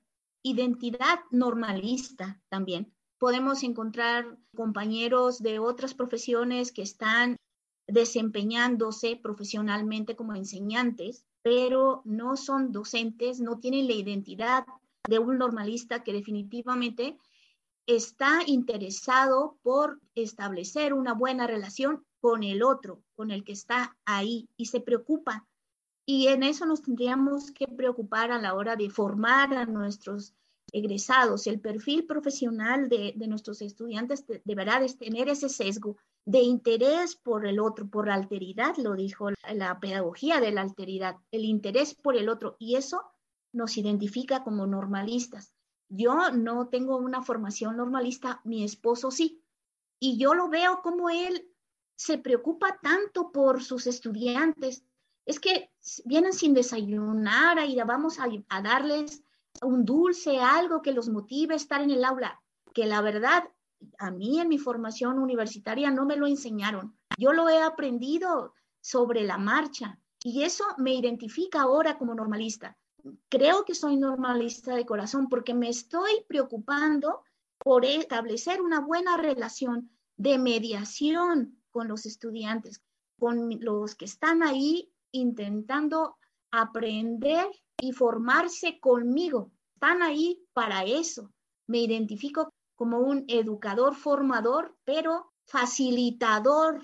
identidad 0.44 1.20
normalista 1.32 2.42
también. 2.50 2.94
Podemos 3.20 3.64
encontrar 3.64 4.38
compañeros 4.56 5.40
de 5.40 5.60
otras 5.60 5.94
profesiones 5.94 6.72
que 6.72 6.82
están 6.82 7.38
desempeñándose 7.88 9.16
profesionalmente 9.16 10.16
como 10.16 10.36
enseñantes, 10.36 11.26
pero 11.42 12.02
no 12.06 12.36
son 12.36 12.72
docentes, 12.72 13.40
no 13.40 13.60
tienen 13.60 13.88
la 13.88 13.94
identidad 13.94 14.66
de 15.08 15.20
un 15.20 15.38
normalista 15.38 16.04
que 16.04 16.14
definitivamente 16.14 17.18
está 17.88 18.42
interesado 18.46 19.58
por 19.64 20.00
establecer 20.14 20.94
una 20.94 21.14
buena 21.14 21.48
relación 21.48 22.06
con 22.20 22.44
el 22.44 22.62
otro, 22.62 23.02
con 23.16 23.32
el 23.32 23.44
que 23.44 23.54
está 23.54 23.96
ahí 24.06 24.50
y 24.58 24.66
se 24.66 24.82
preocupa. 24.82 25.48
Y 26.06 26.28
en 26.28 26.44
eso 26.44 26.66
nos 26.66 26.82
tendríamos 26.82 27.52
que 27.52 27.68
preocupar 27.68 28.32
a 28.32 28.42
la 28.42 28.54
hora 28.54 28.76
de 28.76 28.90
formar 28.90 29.54
a 29.54 29.66
nuestros 29.66 30.34
egresados. 30.72 31.48
El 31.48 31.60
perfil 31.60 32.06
profesional 32.06 32.90
de, 32.90 33.14
nuestros 33.28 33.62
estudiantes 33.62 34.26
deberá 34.44 34.80
de 34.80 34.90
tener 34.94 35.30
ese 35.30 35.50
sesgo 35.50 35.98
de 36.26 36.40
interés 36.40 37.16
por 37.16 37.46
el 37.46 37.60
otro, 37.60 37.88
por 37.88 38.08
la 38.08 38.16
alteridad, 38.16 38.76
lo 38.78 38.96
dijo 38.96 39.30
la 39.54 39.80
pedagogía 39.80 40.42
de 40.42 40.52
la 40.52 40.62
alteridad, 40.62 41.16
el 41.32 41.46
interés 41.46 41.96
por 41.96 42.18
el 42.18 42.28
otro. 42.28 42.58
Y 42.60 42.76
eso 42.76 43.02
nos 43.58 43.78
identifica 43.78 44.44
como 44.44 44.66
normalistas. 44.66 45.52
Yo 45.90 46.32
no 46.32 46.68
tengo 46.68 46.98
una 46.98 47.22
formación 47.22 47.76
normalista, 47.76 48.40
mi 48.44 48.64
esposo 48.64 49.12
sí. 49.12 49.42
Y 50.00 50.18
yo 50.18 50.34
lo 50.34 50.48
veo 50.48 50.82
como 50.82 51.10
él 51.10 51.50
se 51.96 52.18
preocupa 52.18 52.80
tanto 52.82 53.32
por 53.32 53.64
sus 53.64 53.88
estudiantes. 53.88 54.84
Es 55.26 55.40
que 55.40 55.72
vienen 56.06 56.34
sin 56.34 56.54
desayunar, 56.54 57.58
y 57.68 57.76
vamos 57.82 58.20
a, 58.20 58.28
a 58.50 58.62
darles 58.62 59.24
un 59.62 59.84
dulce, 59.84 60.40
algo 60.40 60.82
que 60.82 60.94
los 60.94 61.10
motive 61.10 61.56
a 61.56 61.58
estar 61.58 61.82
en 61.82 61.92
el 61.92 62.06
aula, 62.06 62.42
que 62.74 62.86
la 62.86 63.02
verdad 63.02 63.44
a 64.00 64.12
mí 64.12 64.40
en 64.40 64.50
mi 64.50 64.58
formación 64.58 65.20
universitaria 65.20 65.92
no 65.92 66.06
me 66.06 66.16
lo 66.16 66.28
enseñaron. 66.28 66.98
Yo 67.18 67.34
lo 67.34 67.50
he 67.50 67.62
aprendido 67.62 68.54
sobre 68.82 69.24
la 69.24 69.38
marcha 69.38 70.00
y 70.24 70.44
eso 70.44 70.64
me 70.78 70.94
identifica 70.94 71.62
ahora 71.62 71.98
como 71.98 72.14
normalista. 72.14 72.78
Creo 73.30 73.66
que 73.66 73.76
soy 73.76 73.98
normalista 73.98 74.76
de 74.76 74.86
corazón 74.86 75.28
porque 75.30 75.54
me 75.54 75.70
estoy 75.70 76.12
preocupando 76.28 77.24
por 77.58 77.86
establecer 77.86 78.62
una 78.62 78.80
buena 78.80 79.18
relación 79.18 79.90
de 80.16 80.38
mediación 80.38 81.62
con 81.72 81.88
los 81.88 82.06
estudiantes, 82.06 82.82
con 83.20 83.50
los 83.60 83.96
que 83.96 84.06
están 84.06 84.44
ahí 84.44 84.92
intentando 85.12 86.18
aprender 86.52 87.48
y 87.80 87.92
formarse 87.92 88.80
conmigo. 88.80 89.52
Están 89.76 90.02
ahí 90.02 90.44
para 90.54 90.84
eso. 90.84 91.32
Me 91.68 91.80
identifico 91.80 92.54
como 92.76 93.00
un 93.00 93.26
educador 93.28 93.96
formador, 93.96 94.78
pero 94.84 95.34
facilitador 95.46 96.84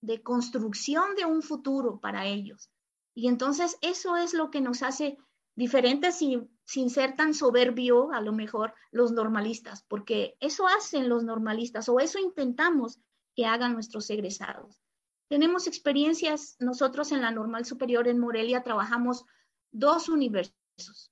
de 0.00 0.22
construcción 0.22 1.14
de 1.16 1.24
un 1.24 1.42
futuro 1.42 1.98
para 2.00 2.26
ellos. 2.26 2.70
Y 3.14 3.28
entonces 3.28 3.76
eso 3.80 4.16
es 4.16 4.34
lo 4.34 4.50
que 4.50 4.60
nos 4.60 4.82
hace 4.82 5.18
diferentes 5.58 6.14
sin, 6.14 6.48
sin 6.64 6.88
ser 6.88 7.16
tan 7.16 7.34
soberbio, 7.34 8.12
a 8.12 8.20
lo 8.20 8.32
mejor, 8.32 8.74
los 8.92 9.10
normalistas, 9.10 9.82
porque 9.82 10.36
eso 10.38 10.68
hacen 10.68 11.08
los 11.08 11.24
normalistas 11.24 11.88
o 11.88 11.98
eso 11.98 12.20
intentamos 12.20 13.00
que 13.34 13.44
hagan 13.44 13.72
nuestros 13.72 14.08
egresados. 14.08 14.80
Tenemos 15.26 15.66
experiencias, 15.66 16.54
nosotros 16.60 17.10
en 17.10 17.22
la 17.22 17.32
Normal 17.32 17.64
Superior 17.64 18.06
en 18.06 18.20
Morelia 18.20 18.62
trabajamos 18.62 19.24
dos 19.72 20.08
universos, 20.08 21.10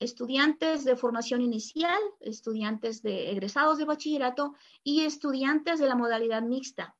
estudiantes 0.00 0.84
de 0.84 0.96
formación 0.96 1.42
inicial, 1.42 2.00
estudiantes 2.20 3.02
de 3.02 3.30
egresados 3.30 3.76
de 3.76 3.84
bachillerato 3.84 4.54
y 4.82 5.02
estudiantes 5.02 5.78
de 5.78 5.86
la 5.86 5.96
modalidad 5.96 6.40
mixta, 6.40 6.96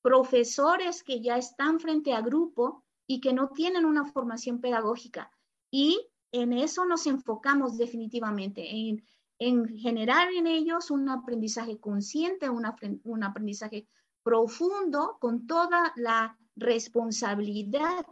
profesores 0.00 1.02
que 1.02 1.20
ya 1.20 1.36
están 1.36 1.80
frente 1.80 2.14
a 2.14 2.22
grupo 2.22 2.82
y 3.06 3.20
que 3.20 3.34
no 3.34 3.50
tienen 3.50 3.84
una 3.84 4.06
formación 4.06 4.62
pedagógica. 4.62 5.30
Y 5.70 6.08
en 6.32 6.52
eso 6.52 6.84
nos 6.84 7.06
enfocamos 7.06 7.76
definitivamente, 7.76 8.68
en 8.70 9.02
en 9.38 9.68
generar 9.78 10.32
en 10.32 10.46
ellos 10.46 10.90
un 10.90 11.08
aprendizaje 11.08 11.78
consciente, 11.78 12.50
un, 12.50 13.22
aprendizaje 13.22 13.86
profundo 14.22 15.16
con 15.20 15.46
toda 15.46 15.92
la 15.96 16.36
responsabilidad. 16.56 18.04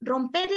Romper 0.00 0.50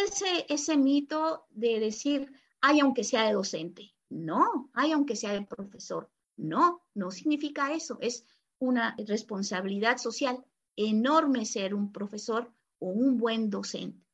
ese, 0.50 0.78
mito 0.78 1.46
de 1.50 1.80
decir, 1.80 2.32
hay 2.60 2.82
aunque 2.82 3.06
sea 3.06 3.24
de 3.24 3.34
docente. 3.34 3.96
No, 4.10 4.70
hay 4.74 4.92
aunque 4.92 5.16
sea 5.16 5.32
de 5.32 5.44
profesor. 5.46 6.10
No, 6.36 6.84
no 6.94 7.12
significa 7.12 7.74
eso. 7.74 7.98
Es 8.02 8.26
una 8.60 8.96
responsabilidad 9.08 9.98
social 9.98 10.44
enorme 10.76 11.46
ser 11.46 11.74
un 11.74 11.94
profesor 11.94 12.52
o 12.80 12.88
un 12.88 13.18
buen 13.18 13.50
docente. 13.50 14.06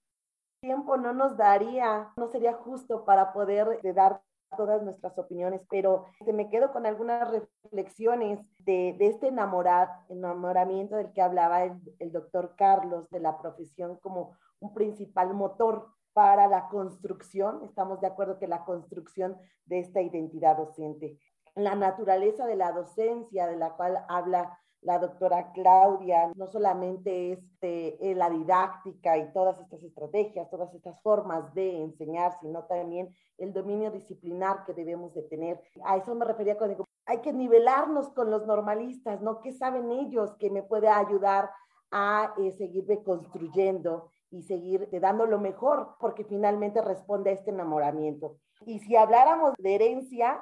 Tiempo 0.66 0.98
no 0.98 1.14
nos 1.14 1.38
daría, 1.38 2.12
no 2.18 2.28
sería 2.28 2.54
justo 2.54 3.06
para 3.06 3.34
poder 3.34 3.80
dar 3.94 4.24
todas 4.58 4.82
nuestras 4.82 5.16
opiniones, 5.20 5.62
pero 5.70 6.06
me 6.26 6.50
quedo 6.50 6.74
con 6.74 6.88
algunas 6.88 7.30
reflexiones 7.30 8.40
de, 8.58 8.98
este 9.00 9.28
enamoramiento 9.28 10.96
del 10.96 11.14
que 11.14 11.22
hablaba 11.22 11.66
el 11.66 12.12
doctor 12.12 12.56
Carlos, 12.58 13.08
de 13.12 13.20
la 13.20 13.38
profesión 13.38 13.98
como 13.98 14.36
un 14.60 14.74
principal 14.74 15.36
motor 15.36 15.90
para 16.14 16.48
la 16.48 16.68
construcción. 16.70 17.64
Estamos 17.64 18.02
de 18.02 18.08
acuerdo 18.08 18.40
que 18.40 18.48
la 18.48 18.66
construcción 18.66 19.38
de 19.66 19.82
esta 19.82 20.02
identidad 20.02 20.58
docente. 20.58 21.20
La 21.54 21.76
naturaleza 21.76 22.48
de 22.48 22.56
la 22.56 22.72
docencia, 22.72 23.46
de 23.46 23.56
la 23.56 23.76
cual 23.76 24.04
habla 24.10 24.58
la 24.86 25.00
doctora 25.00 25.52
Claudia, 25.52 26.32
no 26.36 26.46
solamente 26.48 27.34
es 27.34 27.40
este, 27.40 28.14
la 28.14 28.30
didáctica 28.30 29.18
y 29.18 29.32
todas 29.34 29.60
estas 29.60 29.82
estrategias, 29.82 30.50
todas 30.50 30.74
estas 30.76 31.02
formas 31.02 31.54
de 31.56 31.82
enseñar, 31.82 32.38
sino 32.40 32.66
también 32.66 33.14
el 33.40 33.52
dominio 33.52 33.90
disciplinar 33.90 34.64
que 34.64 34.74
debemos 34.74 35.14
de 35.16 35.24
tener. 35.24 35.60
A 35.84 35.98
eso 35.98 36.14
me 36.14 36.24
refería 36.24 36.58
cuando 36.58 36.86
hay 37.08 37.20
que 37.22 37.34
nivelarnos 37.34 38.10
con 38.10 38.30
los 38.30 38.46
normalistas, 38.46 39.22
¿no? 39.22 39.42
¿Qué 39.42 39.54
saben 39.54 39.92
ellos 39.92 40.36
que 40.36 40.52
me 40.52 40.62
puede 40.62 40.88
ayudar 40.88 41.50
a 41.90 42.34
eh, 42.38 42.52
seguir 42.52 42.86
reconstruyendo 42.88 44.12
y 44.30 44.44
seguir 44.44 44.88
dando 45.02 45.26
lo 45.26 45.40
mejor? 45.40 45.96
Porque 46.00 46.24
finalmente 46.26 46.82
responde 46.82 47.32
a 47.32 47.34
este 47.34 47.50
enamoramiento. 47.50 48.38
Y 48.68 48.80
si 48.80 48.96
habláramos 48.96 49.54
de 49.58 49.76
herencia, 49.76 50.42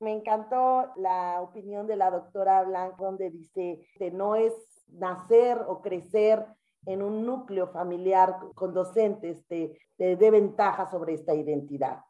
me 0.00 0.12
encantó 0.12 0.92
la 0.96 1.40
opinión 1.40 1.86
de 1.86 1.96
la 1.96 2.10
doctora 2.10 2.62
Blanc, 2.64 2.96
donde 2.96 3.30
dice 3.30 3.86
que 3.96 4.10
no 4.10 4.36
es 4.36 4.52
nacer 4.88 5.58
o 5.66 5.80
crecer 5.80 6.46
en 6.84 7.02
un 7.02 7.24
núcleo 7.24 7.68
familiar 7.68 8.36
con 8.54 8.72
docentes 8.72 9.46
de, 9.48 9.78
ventaja 9.98 10.86
sobre 10.90 11.14
esta 11.14 11.34
identidad. 11.34 12.00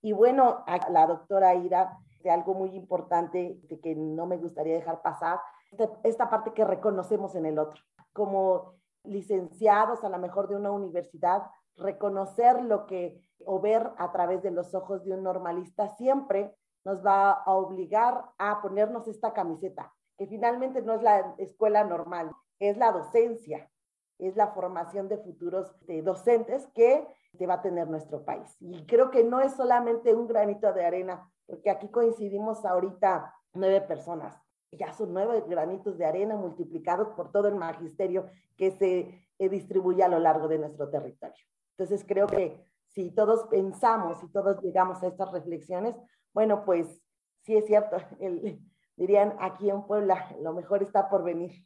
Y 0.00 0.12
bueno, 0.12 0.64
a 0.66 0.90
la 0.90 1.06
doctora 1.06 1.54
Ira, 1.54 1.98
de 2.22 2.30
algo 2.30 2.54
muy 2.54 2.70
importante 2.74 3.60
de 3.62 3.80
que 3.80 3.94
no 3.94 4.26
me 4.26 4.38
gustaría 4.38 4.74
dejar 4.74 5.02
pasar, 5.02 5.38
esta, 5.70 5.90
esta 6.02 6.30
parte 6.30 6.52
que 6.52 6.64
reconocemos 6.64 7.34
en 7.34 7.46
el 7.46 7.58
otro. 7.58 7.80
Como 8.12 8.74
licenciados 9.04 10.02
a 10.02 10.08
lo 10.08 10.18
mejor 10.18 10.48
de 10.48 10.56
una 10.56 10.70
universidad, 10.70 11.42
reconocer 11.76 12.62
lo 12.62 12.86
que 12.86 13.20
o 13.44 13.60
ver 13.60 13.90
a 13.98 14.10
través 14.12 14.42
de 14.42 14.50
los 14.50 14.74
ojos 14.74 15.04
de 15.04 15.12
un 15.12 15.22
normalista 15.22 15.94
siempre 15.96 16.56
nos 16.84 17.04
va 17.04 17.32
a 17.32 17.52
obligar 17.52 18.24
a 18.38 18.60
ponernos 18.60 19.08
esta 19.08 19.32
camiseta, 19.32 19.92
que 20.16 20.26
finalmente 20.26 20.82
no 20.82 20.94
es 20.94 21.02
la 21.02 21.34
escuela 21.38 21.84
normal, 21.84 22.30
es 22.58 22.76
la 22.76 22.92
docencia, 22.92 23.70
es 24.18 24.36
la 24.36 24.48
formación 24.48 25.08
de 25.08 25.18
futuros 25.18 25.74
docentes 26.04 26.68
que 26.74 27.08
va 27.48 27.54
a 27.54 27.62
tener 27.62 27.88
nuestro 27.88 28.24
país. 28.24 28.56
Y 28.60 28.86
creo 28.86 29.10
que 29.10 29.24
no 29.24 29.40
es 29.40 29.54
solamente 29.54 30.14
un 30.14 30.28
granito 30.28 30.72
de 30.72 30.84
arena, 30.84 31.28
porque 31.46 31.70
aquí 31.70 31.88
coincidimos 31.88 32.64
ahorita 32.64 33.34
nueve 33.54 33.80
personas. 33.80 34.40
Ya 34.70 34.92
son 34.92 35.12
nueve 35.12 35.44
granitos 35.48 35.98
de 35.98 36.04
arena 36.04 36.36
multiplicados 36.36 37.08
por 37.10 37.30
todo 37.32 37.48
el 37.48 37.54
magisterio 37.54 38.26
que 38.56 38.72
se 38.72 39.48
distribuye 39.48 40.02
a 40.02 40.08
lo 40.08 40.18
largo 40.18 40.48
de 40.48 40.58
nuestro 40.58 40.90
territorio. 40.90 41.44
Entonces 41.76 42.04
creo 42.06 42.26
que 42.26 42.64
si 42.88 43.10
todos 43.10 43.44
pensamos 43.48 44.22
y 44.22 44.28
todos 44.30 44.62
llegamos 44.62 45.02
a 45.02 45.08
estas 45.08 45.30
reflexiones, 45.32 45.96
bueno, 46.34 46.64
pues 46.64 46.86
sí 47.44 47.56
es 47.56 47.66
cierto, 47.66 47.96
dirían 48.96 49.34
aquí 49.40 49.70
en 49.70 49.86
Puebla, 49.86 50.36
lo 50.42 50.52
mejor 50.52 50.82
está 50.82 51.08
por 51.08 51.24
venir. 51.24 51.64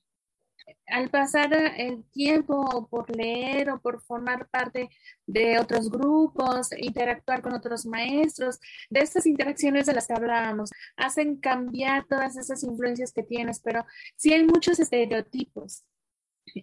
Al 0.87 1.09
pasar 1.09 1.53
el 1.55 2.05
tiempo 2.11 2.89
por 2.91 3.15
leer 3.15 3.71
o 3.71 3.81
por 3.81 4.03
formar 4.03 4.49
parte 4.49 4.91
de 5.25 5.59
otros 5.59 5.89
grupos, 5.89 6.71
interactuar 6.77 7.43
con 7.43 7.55
otros 7.55 7.87
maestros, 7.87 8.59
de 8.91 9.01
estas 9.01 9.25
interacciones 9.27 9.87
de 9.87 9.95
las 9.95 10.07
que 10.07 10.15
hablábamos, 10.15 10.71
hacen 10.97 11.37
cambiar 11.37 12.07
todas 12.07 12.37
esas 12.37 12.63
influencias 12.65 13.13
que 13.13 13.23
tienes, 13.23 13.61
pero 13.61 13.87
sí 14.17 14.33
hay 14.33 14.45
muchos 14.45 14.79
estereotipos 14.81 15.85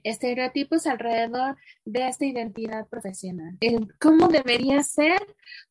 estereotipos 0.04 0.88
alrededor 0.88 1.58
de 1.84 2.08
esta 2.08 2.26
identidad 2.26 2.88
profesional. 2.88 3.58
¿Cómo 4.00 4.28
debería 4.28 4.82
ser 4.84 5.20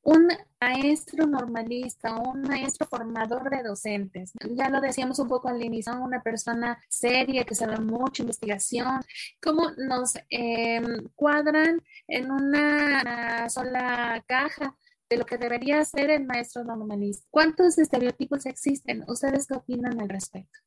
un 0.02 0.28
maestro 0.60 1.26
normalista, 1.26 2.16
un 2.16 2.42
maestro 2.42 2.86
formador 2.86 3.50
de 3.50 3.62
docentes? 3.62 4.32
Ya 4.50 4.68
lo 4.70 4.80
decíamos 4.80 5.18
un 5.18 5.28
poco 5.28 5.48
al 5.48 5.62
inicio, 5.62 5.92
una 6.00 6.22
persona 6.22 6.78
seria 6.88 7.44
que 7.44 7.54
sabe 7.54 7.78
mucho 7.78 8.22
investigación. 8.22 9.00
¿Cómo 9.42 9.70
nos 9.76 10.14
em, 10.30 11.08
cuadran 11.14 11.80
en 12.08 12.30
una 12.30 13.48
sola 13.48 14.22
caja? 14.26 14.76
de 15.08 15.18
lo 15.18 15.26
que 15.26 15.38
debería 15.38 15.84
ser 15.84 16.10
el 16.10 16.24
maestro 16.24 16.64
normalista. 16.64 17.26
¿Cuántos 17.30 17.78
estereotipos 17.78 18.46
existen? 18.46 19.04
¿Ustedes 19.06 19.46
qué 19.46 19.54
opinan 19.54 20.00
al 20.00 20.08
respecto? 20.08 20.58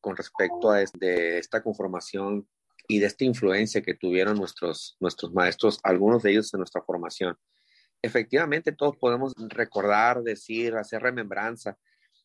Con 0.00 0.16
respecto 0.16 0.70
a 0.70 0.82
este, 0.82 1.38
esta 1.38 1.62
conformación 1.62 2.48
y 2.90 2.98
de 2.98 3.06
esta 3.06 3.24
influencia 3.24 3.82
que 3.82 3.94
tuvieron 3.94 4.36
nuestros, 4.36 4.96
nuestros 4.98 5.32
maestros, 5.32 5.78
algunos 5.84 6.24
de 6.24 6.32
ellos 6.32 6.52
en 6.52 6.58
nuestra 6.58 6.82
formación. 6.82 7.36
Efectivamente, 8.02 8.72
todos 8.72 8.96
podemos 8.96 9.32
recordar, 9.36 10.24
decir, 10.24 10.74
hacer 10.74 11.00
remembranza, 11.00 11.78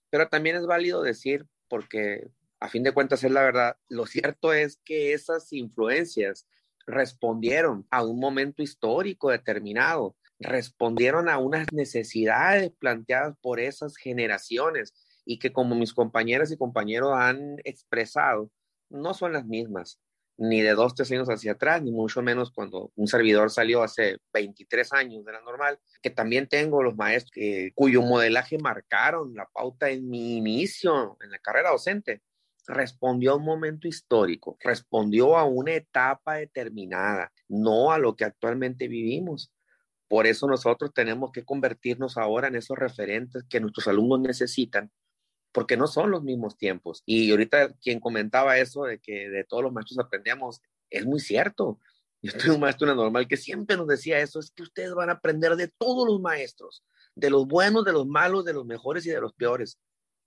pero 0.10 0.28
también 0.28 0.56
es 0.56 0.66
válido 0.66 1.04
decir, 1.04 1.46
porque 1.68 2.28
a 2.60 2.68
fin 2.68 2.82
de 2.82 2.94
cuentas 2.94 3.24
es 3.24 3.30
la 3.30 3.44
verdad, 3.44 3.78
lo 3.90 4.08
cierto 4.08 4.54
es 4.54 4.80
que 4.84 5.14
esas 5.14 5.54
influencias 5.54 6.48
respondieron 6.88 7.86
a 7.92 8.04
un 8.04 8.20
momento 8.20 8.64
histórico 8.64 9.30
determinado, 9.30 10.16
respondieron 10.40 11.30
a 11.30 11.38
unas 11.38 11.72
necesidades 11.74 12.72
planteadas 12.80 13.36
por 13.40 13.60
esas 13.60 13.98
generaciones 13.98 14.96
y 15.26 15.38
que 15.38 15.54
como 15.54 15.76
mis 15.76 15.94
compañeras 15.94 16.52
y 16.52 16.58
compañeros 16.58 17.14
han 17.16 17.58
expresado, 17.66 18.50
no 18.90 19.14
son 19.14 19.34
las 19.34 19.46
mismas 19.46 20.00
ni 20.38 20.62
de 20.62 20.74
dos, 20.74 20.96
tres 20.96 21.12
años 21.12 21.30
hacia 21.30 21.54
atrás, 21.54 21.82
ni 21.82 21.92
mucho 21.92 22.22
menos 22.22 22.52
cuando 22.52 22.92
un 22.96 23.08
servidor 23.08 23.50
salió 23.52 23.84
hace 23.84 24.18
23 24.34 24.94
años 24.94 25.24
de 25.24 25.32
la 25.32 25.42
normal, 25.42 25.80
que 26.02 26.10
también 26.10 26.48
tengo 26.48 26.84
los 26.84 26.96
maestros 26.96 27.32
cuyo 27.74 28.02
modelaje 28.02 28.58
marcaron 28.58 29.34
la 29.34 29.46
pauta 29.46 29.90
en 29.90 30.10
mi 30.10 30.38
inicio 30.38 31.18
en 31.22 31.32
la 31.32 31.40
carrera 31.40 31.72
docente. 31.72 32.22
Respondió 32.68 33.34
a 33.34 33.36
un 33.36 33.46
momento 33.46 33.88
histórico, 33.88 34.58
respondió 34.60 35.38
a 35.38 35.46
una 35.46 35.74
etapa 35.74 36.36
determinada, 36.36 37.32
no 37.48 37.92
a 37.92 38.00
lo 38.00 38.16
que 38.16 38.26
actualmente 38.26 38.88
vivimos. 38.88 39.54
Por 40.08 40.28
eso 40.28 40.48
nosotros 40.48 40.92
tenemos 40.94 41.32
que 41.32 41.46
convertirnos 41.46 42.18
ahora 42.18 42.48
en 42.48 42.56
esos 42.56 42.78
referentes 42.78 43.44
que 43.50 43.60
nuestros 43.60 43.88
alumnos 43.88 44.20
necesitan 44.20 44.92
porque 45.56 45.78
no 45.78 45.88
son 45.88 46.12
los 46.12 46.22
mismos 46.22 46.58
tiempos. 46.58 47.02
Y 47.06 47.32
ahorita 47.32 47.72
quien 47.76 48.02
comentaba 48.02 48.58
eso 48.58 48.84
de 48.84 49.00
que 49.00 49.30
de 49.30 49.46
todos 49.46 49.64
los 49.64 49.72
maestros 49.72 49.98
aprendíamos, 50.00 50.62
es 50.90 51.06
muy 51.06 51.22
cierto. 51.22 51.80
Yo 52.22 52.34
tengo 52.34 52.56
un 52.56 52.60
maestro 52.60 52.94
normal 52.94 53.26
que 53.26 53.38
siempre 53.38 53.78
nos 53.78 53.88
decía 53.88 54.20
eso, 54.20 54.42
es 54.42 54.52
que 54.52 54.64
ustedes 54.64 54.94
van 54.94 55.10
a 55.10 55.14
aprender 55.14 55.56
de 55.56 55.70
todos 55.70 56.06
los 56.06 56.20
maestros, 56.20 56.84
de 57.16 57.30
los 57.30 57.48
buenos, 57.48 57.86
de 57.86 57.94
los 57.94 58.06
malos, 58.06 58.44
de 58.44 58.52
los 58.52 58.66
mejores 58.66 59.06
y 59.06 59.12
de 59.12 59.22
los 59.22 59.32
peores. 59.34 59.80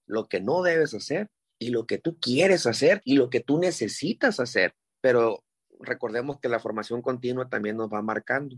Lo 0.06 0.28
que 0.28 0.40
no 0.40 0.62
debes 0.62 0.94
hacer 0.94 1.28
y 1.58 1.68
lo 1.70 1.86
que 1.86 1.98
tú 1.98 2.18
quieres 2.18 2.64
hacer 2.66 3.02
y 3.04 3.16
lo 3.16 3.28
que 3.28 3.40
tú 3.40 3.58
necesitas 3.58 4.40
hacer. 4.40 4.74
Pero 5.02 5.44
recordemos 5.78 6.40
que 6.40 6.48
la 6.48 6.58
formación 6.58 7.02
continua 7.02 7.50
también 7.50 7.76
nos 7.76 7.92
va 7.92 8.00
marcando 8.00 8.56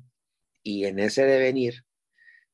y 0.62 0.84
en 0.84 1.00
ese 1.00 1.24
devenir 1.24 1.84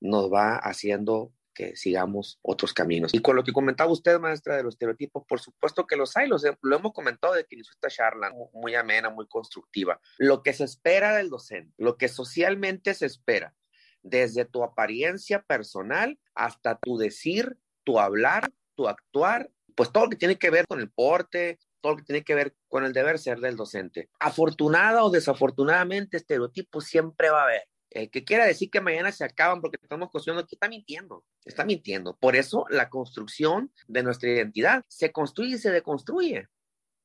nos 0.00 0.32
va 0.32 0.56
haciendo 0.56 1.34
que 1.56 1.74
sigamos 1.74 2.38
otros 2.42 2.74
caminos. 2.74 3.14
Y 3.14 3.20
con 3.20 3.34
lo 3.34 3.42
que 3.42 3.52
comentaba 3.52 3.90
usted, 3.90 4.20
maestra, 4.20 4.56
de 4.56 4.62
los 4.62 4.74
estereotipos, 4.74 5.24
por 5.26 5.40
supuesto 5.40 5.86
que 5.86 5.96
los 5.96 6.14
hay, 6.16 6.28
los, 6.28 6.44
lo 6.60 6.76
hemos 6.76 6.92
comentado 6.92 7.32
de 7.32 7.44
que 7.44 7.56
hizo 7.56 7.72
esta 7.72 7.88
charla 7.88 8.30
muy 8.52 8.74
amena, 8.74 9.08
muy 9.08 9.26
constructiva. 9.26 9.98
Lo 10.18 10.42
que 10.42 10.52
se 10.52 10.64
espera 10.64 11.16
del 11.16 11.30
docente, 11.30 11.72
lo 11.78 11.96
que 11.96 12.08
socialmente 12.08 12.92
se 12.92 13.06
espera, 13.06 13.54
desde 14.02 14.44
tu 14.44 14.62
apariencia 14.62 15.42
personal 15.42 16.18
hasta 16.34 16.76
tu 16.76 16.98
decir, 16.98 17.56
tu 17.84 17.98
hablar, 17.98 18.52
tu 18.74 18.86
actuar, 18.86 19.50
pues 19.74 19.90
todo 19.90 20.04
lo 20.04 20.10
que 20.10 20.16
tiene 20.16 20.38
que 20.38 20.50
ver 20.50 20.66
con 20.66 20.80
el 20.80 20.90
porte, 20.90 21.58
todo 21.80 21.92
lo 21.92 21.98
que 21.98 22.04
tiene 22.04 22.22
que 22.22 22.34
ver 22.34 22.54
con 22.68 22.84
el 22.84 22.92
deber 22.92 23.18
ser 23.18 23.40
del 23.40 23.56
docente. 23.56 24.10
Afortunada 24.20 25.04
o 25.04 25.10
desafortunadamente, 25.10 26.18
estereotipos 26.18 26.84
siempre 26.84 27.30
va 27.30 27.40
a 27.40 27.44
haber. 27.44 27.62
El 27.90 28.10
que 28.10 28.24
quiera 28.24 28.44
decir 28.44 28.70
que 28.70 28.80
mañana 28.80 29.12
se 29.12 29.24
acaban 29.24 29.60
porque 29.60 29.78
estamos 29.80 30.10
construyendo, 30.10 30.46
que 30.46 30.56
está 30.56 30.68
mintiendo, 30.68 31.24
está 31.44 31.64
mintiendo. 31.64 32.16
Por 32.16 32.36
eso 32.36 32.66
la 32.68 32.90
construcción 32.90 33.72
de 33.86 34.02
nuestra 34.02 34.30
identidad 34.30 34.84
se 34.88 35.12
construye 35.12 35.54
y 35.54 35.58
se 35.58 35.70
deconstruye. 35.70 36.48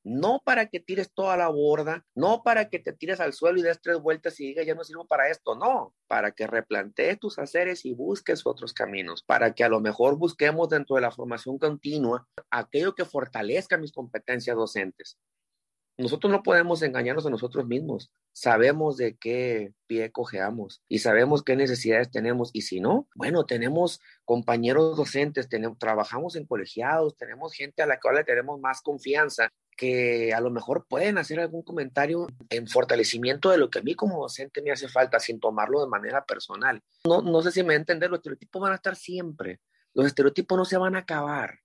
No 0.04 0.42
para 0.44 0.66
que 0.66 0.80
tires 0.80 1.12
toda 1.14 1.36
la 1.36 1.48
borda, 1.48 2.04
no 2.16 2.42
para 2.42 2.68
que 2.68 2.80
te 2.80 2.92
tires 2.92 3.20
al 3.20 3.32
suelo 3.32 3.60
y 3.60 3.62
des 3.62 3.80
tres 3.80 4.00
vueltas 4.00 4.40
y 4.40 4.46
digas 4.46 4.66
ya 4.66 4.74
no 4.74 4.82
sirvo 4.82 5.06
para 5.06 5.28
esto, 5.28 5.54
no, 5.54 5.94
para 6.08 6.32
que 6.32 6.48
replantees 6.48 7.20
tus 7.20 7.38
haceres 7.38 7.84
y 7.84 7.94
busques 7.94 8.44
otros 8.44 8.72
caminos, 8.74 9.22
para 9.22 9.54
que 9.54 9.62
a 9.62 9.68
lo 9.68 9.80
mejor 9.80 10.16
busquemos 10.18 10.68
dentro 10.68 10.96
de 10.96 11.02
la 11.02 11.12
formación 11.12 11.56
continua 11.56 12.26
aquello 12.50 12.96
que 12.96 13.04
fortalezca 13.04 13.78
mis 13.78 13.92
competencias 13.92 14.56
docentes, 14.56 15.18
nosotros 15.98 16.32
no 16.32 16.42
podemos 16.42 16.82
engañarnos 16.82 17.26
a 17.26 17.30
nosotros 17.30 17.66
mismos. 17.66 18.10
Sabemos 18.32 18.96
de 18.96 19.16
qué 19.16 19.72
pie 19.86 20.10
cojeamos 20.10 20.82
y 20.88 21.00
sabemos 21.00 21.42
qué 21.42 21.54
necesidades 21.54 22.10
tenemos. 22.10 22.50
Y 22.52 22.62
si 22.62 22.80
no, 22.80 23.08
bueno, 23.14 23.44
tenemos 23.44 24.00
compañeros 24.24 24.96
docentes, 24.96 25.48
tenemos, 25.48 25.78
trabajamos 25.78 26.36
en 26.36 26.46
colegiados, 26.46 27.16
tenemos 27.16 27.52
gente 27.52 27.82
a 27.82 27.86
la 27.86 28.00
cual 28.00 28.16
le 28.16 28.24
tenemos 28.24 28.58
más 28.58 28.80
confianza 28.80 29.50
que 29.76 30.32
a 30.34 30.40
lo 30.40 30.50
mejor 30.50 30.86
pueden 30.88 31.18
hacer 31.18 31.40
algún 31.40 31.62
comentario 31.62 32.26
en 32.50 32.68
fortalecimiento 32.68 33.50
de 33.50 33.58
lo 33.58 33.70
que 33.70 33.80
a 33.80 33.82
mí 33.82 33.94
como 33.94 34.20
docente 34.20 34.62
me 34.62 34.70
hace 34.70 34.88
falta 34.88 35.18
sin 35.18 35.40
tomarlo 35.40 35.80
de 35.80 35.88
manera 35.88 36.24
personal. 36.24 36.80
No, 37.04 37.22
no 37.22 37.42
sé 37.42 37.52
si 37.52 37.62
me 37.62 37.74
entienden, 37.74 38.10
los 38.10 38.18
estereotipos 38.18 38.62
van 38.62 38.72
a 38.72 38.76
estar 38.76 38.96
siempre. 38.96 39.60
Los 39.94 40.06
estereotipos 40.06 40.56
no 40.56 40.64
se 40.64 40.78
van 40.78 40.96
a 40.96 41.00
acabar 41.00 41.58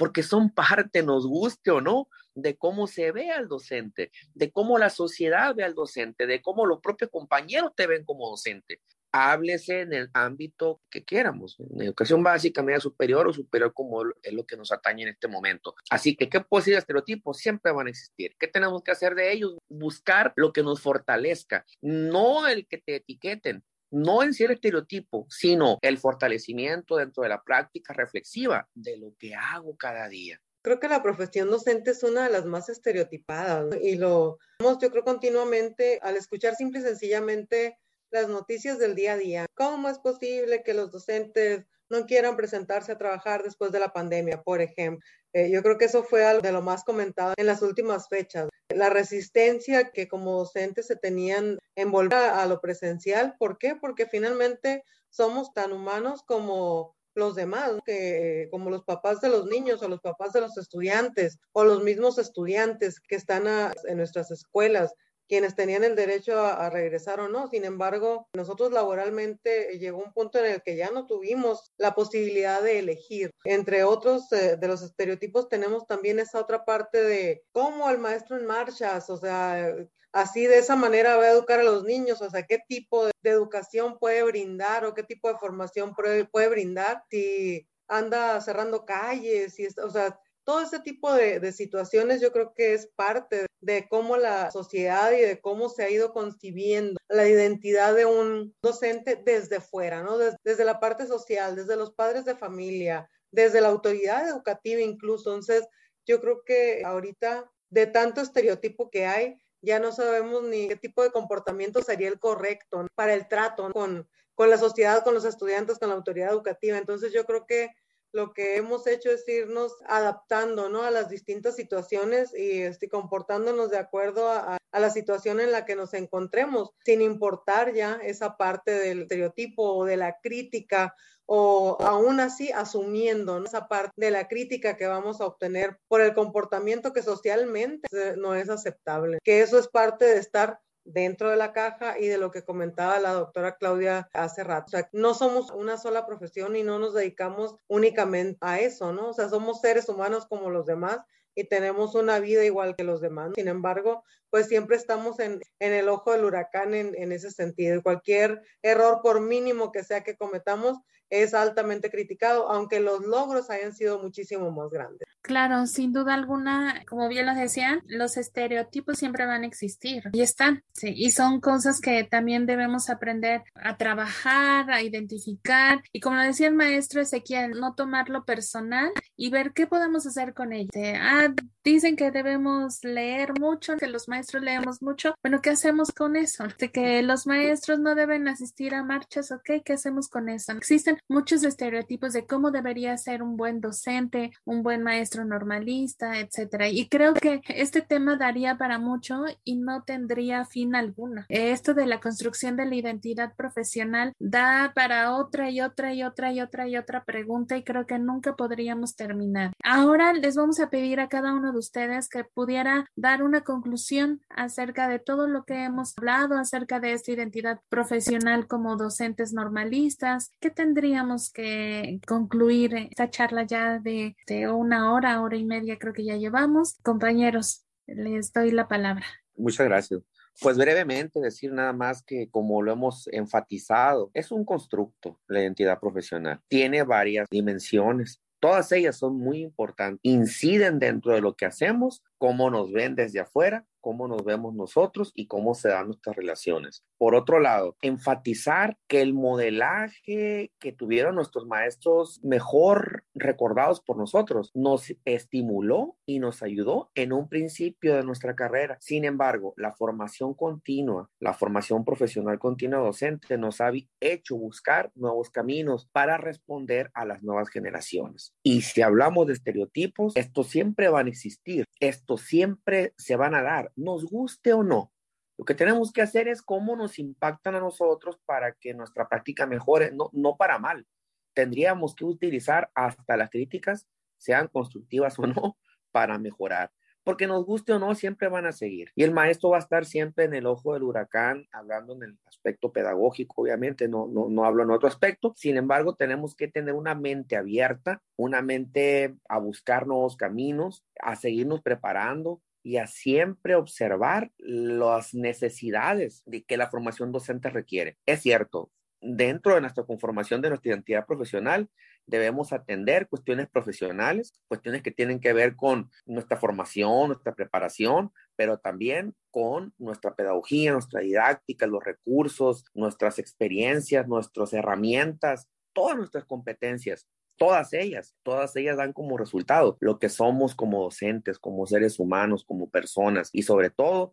porque 0.00 0.22
son 0.22 0.48
parte, 0.48 1.02
nos 1.02 1.26
guste 1.26 1.70
o 1.70 1.82
no, 1.82 2.08
de 2.34 2.56
cómo 2.56 2.86
se 2.86 3.12
ve 3.12 3.30
al 3.30 3.48
docente, 3.48 4.10
de 4.34 4.50
cómo 4.50 4.78
la 4.78 4.90
sociedad 4.90 5.54
ve 5.54 5.64
al 5.64 5.74
docente, 5.74 6.26
de 6.26 6.42
cómo 6.42 6.66
los 6.66 6.80
propios 6.80 7.10
compañeros 7.10 7.72
te 7.74 7.86
ven 7.86 8.04
como 8.04 8.28
docente. 8.28 8.80
Háblese 9.12 9.80
en 9.80 9.92
el 9.92 10.10
ámbito 10.14 10.80
que 10.88 11.04
queramos, 11.04 11.58
en 11.58 11.82
educación 11.82 12.22
básica, 12.22 12.62
media 12.62 12.78
superior 12.78 13.26
o 13.26 13.32
superior, 13.32 13.74
como 13.74 14.02
es 14.22 14.32
lo 14.32 14.46
que 14.46 14.56
nos 14.56 14.70
atañe 14.70 15.02
en 15.02 15.08
este 15.08 15.26
momento. 15.26 15.74
Así 15.90 16.14
que, 16.14 16.28
¿qué 16.28 16.40
posibles 16.40 16.82
estereotipos? 16.82 17.38
Siempre 17.38 17.72
van 17.72 17.88
a 17.88 17.90
existir. 17.90 18.36
¿Qué 18.38 18.46
tenemos 18.46 18.82
que 18.84 18.92
hacer 18.92 19.16
de 19.16 19.32
ellos? 19.32 19.58
Buscar 19.68 20.32
lo 20.36 20.52
que 20.52 20.62
nos 20.62 20.80
fortalezca, 20.80 21.66
no 21.80 22.46
el 22.46 22.68
que 22.68 22.78
te 22.78 22.96
etiqueten, 22.96 23.64
no 23.90 24.22
en 24.22 24.32
ser 24.32 24.52
estereotipo, 24.52 25.26
sino 25.28 25.78
el 25.82 25.98
fortalecimiento 25.98 26.96
dentro 26.96 27.24
de 27.24 27.30
la 27.30 27.42
práctica 27.42 27.92
reflexiva 27.92 28.68
de 28.74 28.96
lo 28.96 29.14
que 29.18 29.34
hago 29.34 29.76
cada 29.76 30.08
día. 30.08 30.40
Creo 30.62 30.78
que 30.78 30.88
la 30.88 31.02
profesión 31.02 31.50
docente 31.50 31.92
es 31.92 32.02
una 32.02 32.24
de 32.24 32.30
las 32.30 32.44
más 32.44 32.68
estereotipadas 32.68 33.76
y 33.80 33.96
lo 33.96 34.38
vemos 34.58 34.78
yo 34.78 34.90
creo 34.90 35.04
continuamente 35.04 35.98
al 36.02 36.16
escuchar 36.16 36.54
simple 36.54 36.80
y 36.80 36.82
sencillamente 36.82 37.78
las 38.10 38.28
noticias 38.28 38.78
del 38.78 38.94
día 38.94 39.14
a 39.14 39.16
día. 39.16 39.46
¿Cómo 39.54 39.88
es 39.88 39.98
posible 39.98 40.62
que 40.62 40.74
los 40.74 40.90
docentes 40.90 41.64
no 41.88 42.04
quieran 42.06 42.36
presentarse 42.36 42.92
a 42.92 42.98
trabajar 42.98 43.42
después 43.42 43.72
de 43.72 43.80
la 43.80 43.92
pandemia, 43.92 44.42
por 44.42 44.60
ejemplo? 44.60 45.04
Eh, 45.32 45.50
yo 45.50 45.62
creo 45.62 45.78
que 45.78 45.84
eso 45.86 46.02
fue 46.02 46.26
algo 46.26 46.42
de 46.42 46.52
lo 46.52 46.60
más 46.60 46.84
comentado 46.84 47.34
en 47.36 47.46
las 47.46 47.62
últimas 47.62 48.08
fechas. 48.08 48.48
La 48.68 48.90
resistencia 48.90 49.90
que 49.92 50.08
como 50.08 50.38
docentes 50.38 50.88
se 50.88 50.96
tenían 50.96 51.58
en 51.76 51.90
volver 51.90 52.18
a 52.18 52.44
lo 52.46 52.60
presencial. 52.60 53.36
¿Por 53.38 53.56
qué? 53.56 53.76
Porque 53.76 54.06
finalmente 54.06 54.84
somos 55.08 55.54
tan 55.54 55.72
humanos 55.72 56.22
como 56.26 56.96
los 57.14 57.34
demás, 57.34 57.72
que 57.84 58.48
como 58.50 58.70
los 58.70 58.84
papás 58.84 59.20
de 59.20 59.28
los 59.28 59.46
niños 59.46 59.82
o 59.82 59.88
los 59.88 60.00
papás 60.00 60.32
de 60.32 60.40
los 60.40 60.56
estudiantes 60.56 61.38
o 61.52 61.64
los 61.64 61.82
mismos 61.82 62.18
estudiantes 62.18 63.00
que 63.00 63.16
están 63.16 63.46
en 63.46 63.96
nuestras 63.96 64.30
escuelas 64.30 64.94
quienes 65.30 65.54
tenían 65.54 65.84
el 65.84 65.94
derecho 65.94 66.44
a, 66.44 66.68
regresar 66.70 67.20
o 67.20 67.28
no. 67.28 67.46
Sin 67.46 67.64
embargo, 67.64 68.26
nosotros 68.34 68.72
laboralmente 68.72 69.78
llegó 69.78 70.02
un 70.02 70.12
punto 70.12 70.40
en 70.40 70.46
el 70.46 70.60
que 70.60 70.74
ya 70.74 70.90
no 70.90 71.06
tuvimos 71.06 71.70
la 71.78 71.94
posibilidad 71.94 72.60
de 72.60 72.80
elegir. 72.80 73.30
Entre 73.44 73.84
otros 73.84 74.30
eh, 74.32 74.56
de 74.56 74.66
los 74.66 74.82
estereotipos 74.82 75.48
tenemos 75.48 75.86
también 75.86 76.18
esa 76.18 76.40
otra 76.40 76.64
parte 76.64 77.00
de 77.00 77.44
cómo 77.52 77.88
el 77.88 77.98
maestro 77.98 78.38
en 78.38 78.46
marchas, 78.46 79.08
o 79.08 79.16
sea, 79.16 79.72
así 80.12 80.46
de 80.46 80.58
esa 80.58 80.76
manera 80.76 81.16
va 81.16 81.24
a 81.24 81.30
educar 81.30 81.60
a 81.60 81.64
los 81.64 81.84
niños, 81.84 82.20
o 82.22 82.30
sea, 82.30 82.44
qué 82.44 82.60
tipo 82.68 83.06
de, 83.06 83.12
educación 83.22 83.98
puede 83.98 84.22
brindar 84.22 84.84
o 84.84 84.94
qué 84.94 85.02
tipo 85.02 85.28
de 85.28 85.38
formación 85.38 85.94
puede, 85.94 86.48
brindar 86.48 87.04
si 87.10 87.66
anda 87.88 88.40
cerrando 88.40 88.84
calles, 88.84 89.58
y, 89.58 89.66
o 89.66 89.90
sea, 89.90 90.18
todo 90.44 90.60
ese 90.62 90.80
tipo 90.80 91.12
de, 91.12 91.52
situaciones 91.52 92.20
yo 92.20 92.32
creo 92.32 92.54
que 92.54 92.74
es 92.74 92.88
parte 92.96 93.46
de 93.60 93.88
cómo 93.88 94.16
la 94.16 94.50
sociedad 94.50 95.12
y 95.12 95.20
de 95.20 95.40
cómo 95.40 95.68
se 95.68 95.84
ha 95.84 95.90
ido 95.90 96.12
concibiendo 96.12 96.98
la 97.08 97.28
identidad 97.28 97.94
de 97.94 98.06
un 98.06 98.54
docente 98.62 99.20
desde 99.22 99.60
fuera, 99.60 100.02
¿no? 100.02 100.18
Desde, 100.18 100.64
la 100.64 100.80
parte 100.80 101.06
social, 101.06 101.56
desde 101.56 101.76
los 101.76 101.92
padres 101.92 102.24
de 102.24 102.36
familia, 102.36 103.08
desde 103.30 103.60
la 103.60 103.68
autoridad 103.68 104.28
educativa 104.28 104.80
incluso. 104.80 105.30
Entonces, 105.30 105.68
yo 106.06 106.20
creo 106.20 106.42
que 106.44 106.82
ahorita 106.84 107.50
de 107.68 107.86
tanto 107.86 108.20
estereotipo 108.20 108.90
que 108.90 109.06
hay, 109.06 109.39
ya 109.62 109.78
no 109.78 109.92
sabemos 109.92 110.42
ni 110.44 110.68
qué 110.68 110.76
tipo 110.76 111.02
de 111.02 111.10
comportamiento 111.10 111.82
sería 111.82 112.08
el 112.08 112.18
correcto 112.18 112.86
para 112.94 113.14
el 113.14 113.28
trato 113.28 113.70
con, 113.72 114.08
con 114.34 114.50
la 114.50 114.58
sociedad, 114.58 115.04
con 115.04 115.14
los 115.14 115.24
estudiantes, 115.24 115.78
con 115.78 115.88
la 115.88 115.94
autoridad 115.94 116.32
educativa. 116.32 116.78
Entonces, 116.78 117.12
yo 117.12 117.24
creo 117.24 117.46
que 117.46 117.70
lo 118.12 118.32
que 118.32 118.56
hemos 118.56 118.86
hecho 118.86 119.10
es 119.10 119.26
irnos 119.28 119.72
adaptando 119.86 120.68
¿no? 120.68 120.82
a 120.82 120.90
las 120.90 121.08
distintas 121.08 121.54
situaciones 121.56 122.34
y 122.36 122.62
este, 122.62 122.88
comportándonos 122.88 123.70
de 123.70 123.78
acuerdo 123.78 124.28
a, 124.28 124.58
a, 124.72 124.80
la 124.80 124.90
situación 124.90 125.40
en 125.40 125.52
la 125.52 125.64
que 125.64 125.76
nos 125.76 125.94
encontremos, 125.94 126.70
sin 126.84 127.02
importar 127.02 127.72
ya 127.72 128.00
esa 128.02 128.36
parte 128.36 128.72
del 128.72 129.02
estereotipo 129.02 129.62
o 129.74 129.84
de 129.84 129.96
la 129.96 130.18
crítica 130.20 130.94
o 131.32 131.76
aún 131.80 132.18
así 132.18 132.50
asumiendo 132.50 133.40
esa 133.44 133.68
parte 133.68 133.92
de 133.94 134.10
la 134.10 134.26
crítica 134.26 134.76
que 134.76 134.88
vamos 134.88 135.20
a 135.20 135.26
obtener 135.26 135.78
por 135.86 136.00
el 136.00 136.12
comportamiento 136.12 136.92
que 136.92 137.04
socialmente 137.04 137.86
no 138.16 138.34
es 138.34 138.50
aceptable, 138.50 139.20
que 139.22 139.40
eso 139.40 139.56
es 139.56 139.68
parte 139.68 140.06
de 140.06 140.18
estar 140.18 140.58
dentro 140.82 141.30
de 141.30 141.36
la 141.36 141.52
caja 141.52 142.00
y 142.00 142.08
de 142.08 142.18
lo 142.18 142.32
que 142.32 142.42
comentaba 142.42 142.98
la 142.98 143.12
doctora 143.12 143.54
Claudia 143.54 144.08
hace 144.12 144.42
rato. 144.42 144.64
O 144.66 144.70
sea, 144.70 144.88
no 144.92 145.14
somos 145.14 145.52
una 145.52 145.76
sola 145.76 146.04
profesión 146.04 146.56
y 146.56 146.64
no 146.64 146.80
nos 146.80 146.94
dedicamos 146.94 147.54
únicamente 147.68 148.38
a 148.40 148.58
eso, 148.58 148.92
¿no? 148.92 149.10
O 149.10 149.12
sea, 149.12 149.28
somos 149.28 149.60
seres 149.60 149.88
humanos 149.88 150.26
como 150.26 150.50
los 150.50 150.66
demás 150.66 150.98
y 151.36 151.44
tenemos 151.44 151.94
una 151.94 152.18
vida 152.18 152.44
igual 152.44 152.74
que 152.74 152.82
los 152.82 153.00
demás. 153.00 153.30
Sin 153.36 153.46
embargo, 153.46 154.02
pues 154.30 154.48
siempre 154.48 154.76
estamos 154.76 155.20
en, 155.20 155.40
en 155.60 155.72
el 155.74 155.88
ojo 155.88 156.10
del 156.10 156.24
huracán 156.24 156.74
en, 156.74 156.92
en 156.96 157.12
ese 157.12 157.30
sentido. 157.30 157.80
Cualquier 157.84 158.42
error, 158.62 158.98
por 159.00 159.20
mínimo 159.20 159.70
que 159.70 159.84
sea 159.84 160.02
que 160.02 160.16
cometamos, 160.16 160.78
es 161.10 161.34
altamente 161.34 161.90
criticado, 161.90 162.50
aunque 162.50 162.80
los 162.80 163.04
logros 163.04 163.50
hayan 163.50 163.74
sido 163.74 163.98
muchísimo 163.98 164.50
más 164.50 164.70
grandes. 164.70 165.06
Claro, 165.22 165.66
sin 165.66 165.92
duda 165.92 166.14
alguna, 166.14 166.82
como 166.88 167.08
bien 167.08 167.26
lo 167.26 167.34
decían, 167.34 167.82
los 167.86 168.16
estereotipos 168.16 168.98
siempre 168.98 169.26
van 169.26 169.42
a 169.42 169.46
existir 169.46 170.02
y 170.12 170.22
están, 170.22 170.64
sí, 170.72 170.94
y 170.96 171.10
son 171.10 171.40
cosas 171.40 171.80
que 171.80 172.04
también 172.04 172.46
debemos 172.46 172.88
aprender 172.88 173.42
a 173.54 173.76
trabajar, 173.76 174.70
a 174.70 174.82
identificar 174.82 175.82
y 175.92 176.00
como 176.00 176.16
lo 176.16 176.22
decía 176.22 176.48
el 176.48 176.54
maestro 176.54 177.02
Ezequiel, 177.02 177.52
no 177.60 177.74
tomarlo 177.74 178.24
personal 178.24 178.90
y 179.14 179.30
ver 179.30 179.52
qué 179.52 179.66
podemos 179.66 180.06
hacer 180.06 180.32
con 180.32 180.52
ello. 180.52 180.70
Ah, 180.96 181.28
dicen 181.64 181.96
que 181.96 182.10
debemos 182.10 182.82
leer 182.82 183.38
mucho, 183.38 183.76
que 183.76 183.88
los 183.88 184.08
maestros 184.08 184.42
leemos 184.42 184.82
mucho. 184.82 185.14
Bueno, 185.22 185.42
¿qué 185.42 185.50
hacemos 185.50 185.92
con 185.92 186.16
eso? 186.16 186.44
De 186.58 186.70
que 186.70 187.02
los 187.02 187.26
maestros 187.26 187.78
no 187.78 187.94
deben 187.94 188.28
asistir 188.28 188.74
a 188.74 188.82
marchas, 188.82 189.30
¿ok? 189.32 189.62
¿Qué 189.64 189.72
hacemos 189.74 190.08
con 190.08 190.28
eso? 190.28 190.52
Existen 190.52 190.99
muchos 191.08 191.44
estereotipos 191.44 192.12
de 192.12 192.26
cómo 192.26 192.50
debería 192.50 192.96
ser 192.96 193.22
un 193.22 193.36
buen 193.36 193.60
docente, 193.60 194.32
un 194.44 194.62
buen 194.62 194.82
maestro 194.82 195.24
normalista, 195.24 196.18
etcétera. 196.18 196.68
Y 196.68 196.88
creo 196.88 197.14
que 197.14 197.40
este 197.48 197.82
tema 197.82 198.16
daría 198.16 198.56
para 198.58 198.78
mucho 198.78 199.24
y 199.44 199.56
no 199.56 199.82
tendría 199.82 200.44
fin 200.44 200.74
alguno. 200.74 201.24
Esto 201.28 201.74
de 201.74 201.86
la 201.86 202.00
construcción 202.00 202.56
de 202.56 202.66
la 202.66 202.74
identidad 202.74 203.34
profesional 203.34 204.12
da 204.18 204.72
para 204.74 205.14
otra 205.16 205.50
y 205.50 205.60
otra 205.60 205.94
y 205.94 206.02
otra 206.02 206.32
y 206.32 206.40
otra 206.40 206.68
y 206.68 206.76
otra 206.76 207.04
pregunta 207.04 207.56
y 207.56 207.64
creo 207.64 207.86
que 207.86 207.98
nunca 207.98 208.36
podríamos 208.36 208.96
terminar. 208.96 209.52
Ahora 209.62 210.12
les 210.12 210.36
vamos 210.36 210.60
a 210.60 210.70
pedir 210.70 211.00
a 211.00 211.08
cada 211.08 211.34
uno 211.34 211.52
de 211.52 211.58
ustedes 211.58 212.08
que 212.08 212.24
pudiera 212.24 212.86
dar 212.96 213.22
una 213.22 213.42
conclusión 213.42 214.20
acerca 214.28 214.88
de 214.88 214.98
todo 214.98 215.26
lo 215.26 215.44
que 215.44 215.64
hemos 215.64 215.94
hablado 215.96 216.38
acerca 216.38 216.80
de 216.80 216.92
esta 216.92 217.12
identidad 217.12 217.60
profesional 217.68 218.46
como 218.46 218.76
docentes 218.76 219.32
normalistas. 219.32 220.32
¿Qué 220.40 220.50
tendríamos 220.90 221.32
que 221.32 222.00
concluir 222.04 222.74
esta 222.74 223.08
charla 223.08 223.44
ya 223.44 223.78
de, 223.78 224.16
de 224.26 224.50
una 224.50 224.92
hora, 224.92 225.22
hora 225.22 225.36
y 225.36 225.44
media 225.44 225.78
creo 225.78 225.92
que 225.92 226.04
ya 226.04 226.16
llevamos? 226.16 226.78
Compañeros, 226.82 227.64
les 227.86 228.32
doy 228.32 228.50
la 228.50 228.66
palabra. 228.66 229.06
Muchas 229.36 229.68
gracias. 229.68 230.00
Pues 230.40 230.58
brevemente 230.58 231.20
decir 231.20 231.52
nada 231.52 231.72
más 231.72 232.02
que 232.02 232.28
como 232.28 232.60
lo 232.60 232.72
hemos 232.72 233.06
enfatizado, 233.12 234.10
es 234.14 234.32
un 234.32 234.44
constructo 234.44 235.20
la 235.28 235.40
identidad 235.40 235.78
profesional. 235.78 236.40
Tiene 236.48 236.82
varias 236.82 237.28
dimensiones. 237.30 238.20
Todas 238.40 238.72
ellas 238.72 238.96
son 238.96 239.16
muy 239.16 239.42
importantes, 239.42 240.00
inciden 240.02 240.80
dentro 240.80 241.12
de 241.12 241.20
lo 241.20 241.36
que 241.36 241.46
hacemos, 241.46 242.02
cómo 242.18 242.50
nos 242.50 242.72
ven 242.72 242.96
desde 242.96 243.20
afuera 243.20 243.64
cómo 243.80 244.08
nos 244.08 244.24
vemos 244.24 244.54
nosotros 244.54 245.12
y 245.14 245.26
cómo 245.26 245.54
se 245.54 245.68
dan 245.68 245.86
nuestras 245.86 246.16
relaciones. 246.16 246.84
Por 246.98 247.14
otro 247.14 247.40
lado, 247.40 247.76
enfatizar 247.80 248.76
que 248.86 249.00
el 249.00 249.14
modelaje 249.14 250.52
que 250.58 250.72
tuvieron 250.72 251.14
nuestros 251.14 251.46
maestros 251.46 252.20
mejor 252.22 253.04
recordados 253.14 253.80
por 253.80 253.96
nosotros 253.96 254.50
nos 254.54 254.94
estimuló 255.04 255.96
y 256.06 256.18
nos 256.18 256.42
ayudó 256.42 256.90
en 256.94 257.12
un 257.12 257.28
principio 257.28 257.96
de 257.96 258.04
nuestra 258.04 258.34
carrera. 258.34 258.76
Sin 258.80 259.04
embargo, 259.04 259.54
la 259.56 259.72
formación 259.72 260.34
continua, 260.34 261.10
la 261.18 261.32
formación 261.32 261.84
profesional 261.84 262.38
continua 262.38 262.80
docente 262.80 263.38
nos 263.38 263.60
ha 263.60 263.70
hecho 264.00 264.36
buscar 264.36 264.90
nuevos 264.94 265.30
caminos 265.30 265.88
para 265.92 266.16
responder 266.16 266.90
a 266.94 267.04
las 267.04 267.22
nuevas 267.22 267.48
generaciones. 267.48 268.34
Y 268.42 268.62
si 268.62 268.82
hablamos 268.82 269.26
de 269.26 269.34
estereotipos, 269.34 270.16
estos 270.16 270.48
siempre 270.48 270.88
van 270.88 271.06
a 271.06 271.10
existir, 271.10 271.64
estos 271.78 272.22
siempre 272.22 272.94
se 272.96 273.16
van 273.16 273.34
a 273.34 273.42
dar 273.42 273.69
nos 273.76 274.04
guste 274.04 274.52
o 274.52 274.62
no. 274.62 274.92
Lo 275.40 275.46
que 275.46 275.54
tenemos 275.54 275.90
que 275.90 276.02
hacer 276.02 276.28
es 276.28 276.42
cómo 276.42 276.76
nos 276.76 276.98
impactan 276.98 277.54
a 277.54 277.60
nosotros 277.60 278.20
para 278.26 278.52
que 278.52 278.74
nuestra 278.74 279.08
práctica 279.08 279.46
mejore, 279.46 279.90
no, 279.90 280.10
no 280.12 280.36
para 280.36 280.58
mal. 280.58 280.86
Tendríamos 281.32 281.94
que 281.94 282.04
utilizar 282.04 282.70
hasta 282.74 283.16
las 283.16 283.30
críticas, 283.30 283.88
sean 284.18 284.48
constructivas 284.48 285.18
o 285.18 285.22
no, 285.26 285.56
para 285.92 286.18
mejorar. 286.18 286.70
Porque 287.02 287.26
nos 287.26 287.46
guste 287.46 287.72
o 287.72 287.78
no, 287.78 287.94
siempre 287.94 288.28
van 288.28 288.44
a 288.44 288.52
seguir. 288.52 288.90
Y 288.94 289.02
el 289.02 289.12
maestro 289.12 289.48
va 289.48 289.56
a 289.56 289.60
estar 289.60 289.86
siempre 289.86 290.24
en 290.24 290.34
el 290.34 290.44
ojo 290.44 290.74
del 290.74 290.82
huracán, 290.82 291.46
hablando 291.52 291.94
en 291.94 292.02
el 292.02 292.18
aspecto 292.26 292.70
pedagógico, 292.70 293.40
obviamente, 293.40 293.88
no, 293.88 294.06
no, 294.08 294.28
no 294.28 294.44
hablo 294.44 294.62
en 294.62 294.70
otro 294.70 294.88
aspecto. 294.88 295.32
Sin 295.36 295.56
embargo, 295.56 295.94
tenemos 295.94 296.34
que 296.34 296.48
tener 296.48 296.74
una 296.74 296.94
mente 296.94 297.38
abierta, 297.38 298.02
una 298.16 298.42
mente 298.42 299.16
a 299.26 299.38
buscar 299.38 299.86
nuevos 299.86 300.18
caminos, 300.18 300.84
a 301.00 301.16
seguirnos 301.16 301.62
preparando, 301.62 302.42
y 302.62 302.76
a 302.76 302.86
siempre 302.86 303.54
observar 303.54 304.30
las 304.38 305.14
necesidades 305.14 306.22
de 306.26 306.44
que 306.44 306.56
la 306.56 306.70
formación 306.70 307.12
docente 307.12 307.50
requiere. 307.50 307.96
Es 308.06 308.20
cierto, 308.22 308.70
dentro 309.00 309.54
de 309.54 309.62
nuestra 309.62 309.84
conformación 309.84 310.42
de 310.42 310.50
nuestra 310.50 310.72
identidad 310.72 311.06
profesional, 311.06 311.68
debemos 312.06 312.52
atender 312.52 313.08
cuestiones 313.08 313.48
profesionales, 313.48 314.34
cuestiones 314.48 314.82
que 314.82 314.90
tienen 314.90 315.20
que 315.20 315.32
ver 315.32 315.56
con 315.56 315.90
nuestra 316.06 316.36
formación, 316.36 317.08
nuestra 317.08 317.34
preparación, 317.34 318.12
pero 318.36 318.58
también 318.58 319.14
con 319.30 319.72
nuestra 319.78 320.14
pedagogía, 320.14 320.72
nuestra 320.72 321.00
didáctica, 321.00 321.66
los 321.66 321.84
recursos, 321.84 322.64
nuestras 322.74 323.18
experiencias, 323.18 324.08
nuestras 324.08 324.52
herramientas, 324.52 325.48
todas 325.72 325.96
nuestras 325.96 326.24
competencias 326.24 327.06
todas 327.40 327.72
ellas, 327.72 328.14
todas 328.22 328.54
ellas 328.54 328.76
dan 328.76 328.92
como 328.92 329.16
resultado 329.16 329.78
lo 329.80 329.98
que 329.98 330.10
somos 330.10 330.54
como 330.54 330.82
docentes, 330.82 331.38
como 331.38 331.66
seres 331.66 331.98
humanos, 331.98 332.44
como 332.44 332.68
personas 332.68 333.30
y 333.32 333.44
sobre 333.44 333.70
todo 333.70 334.10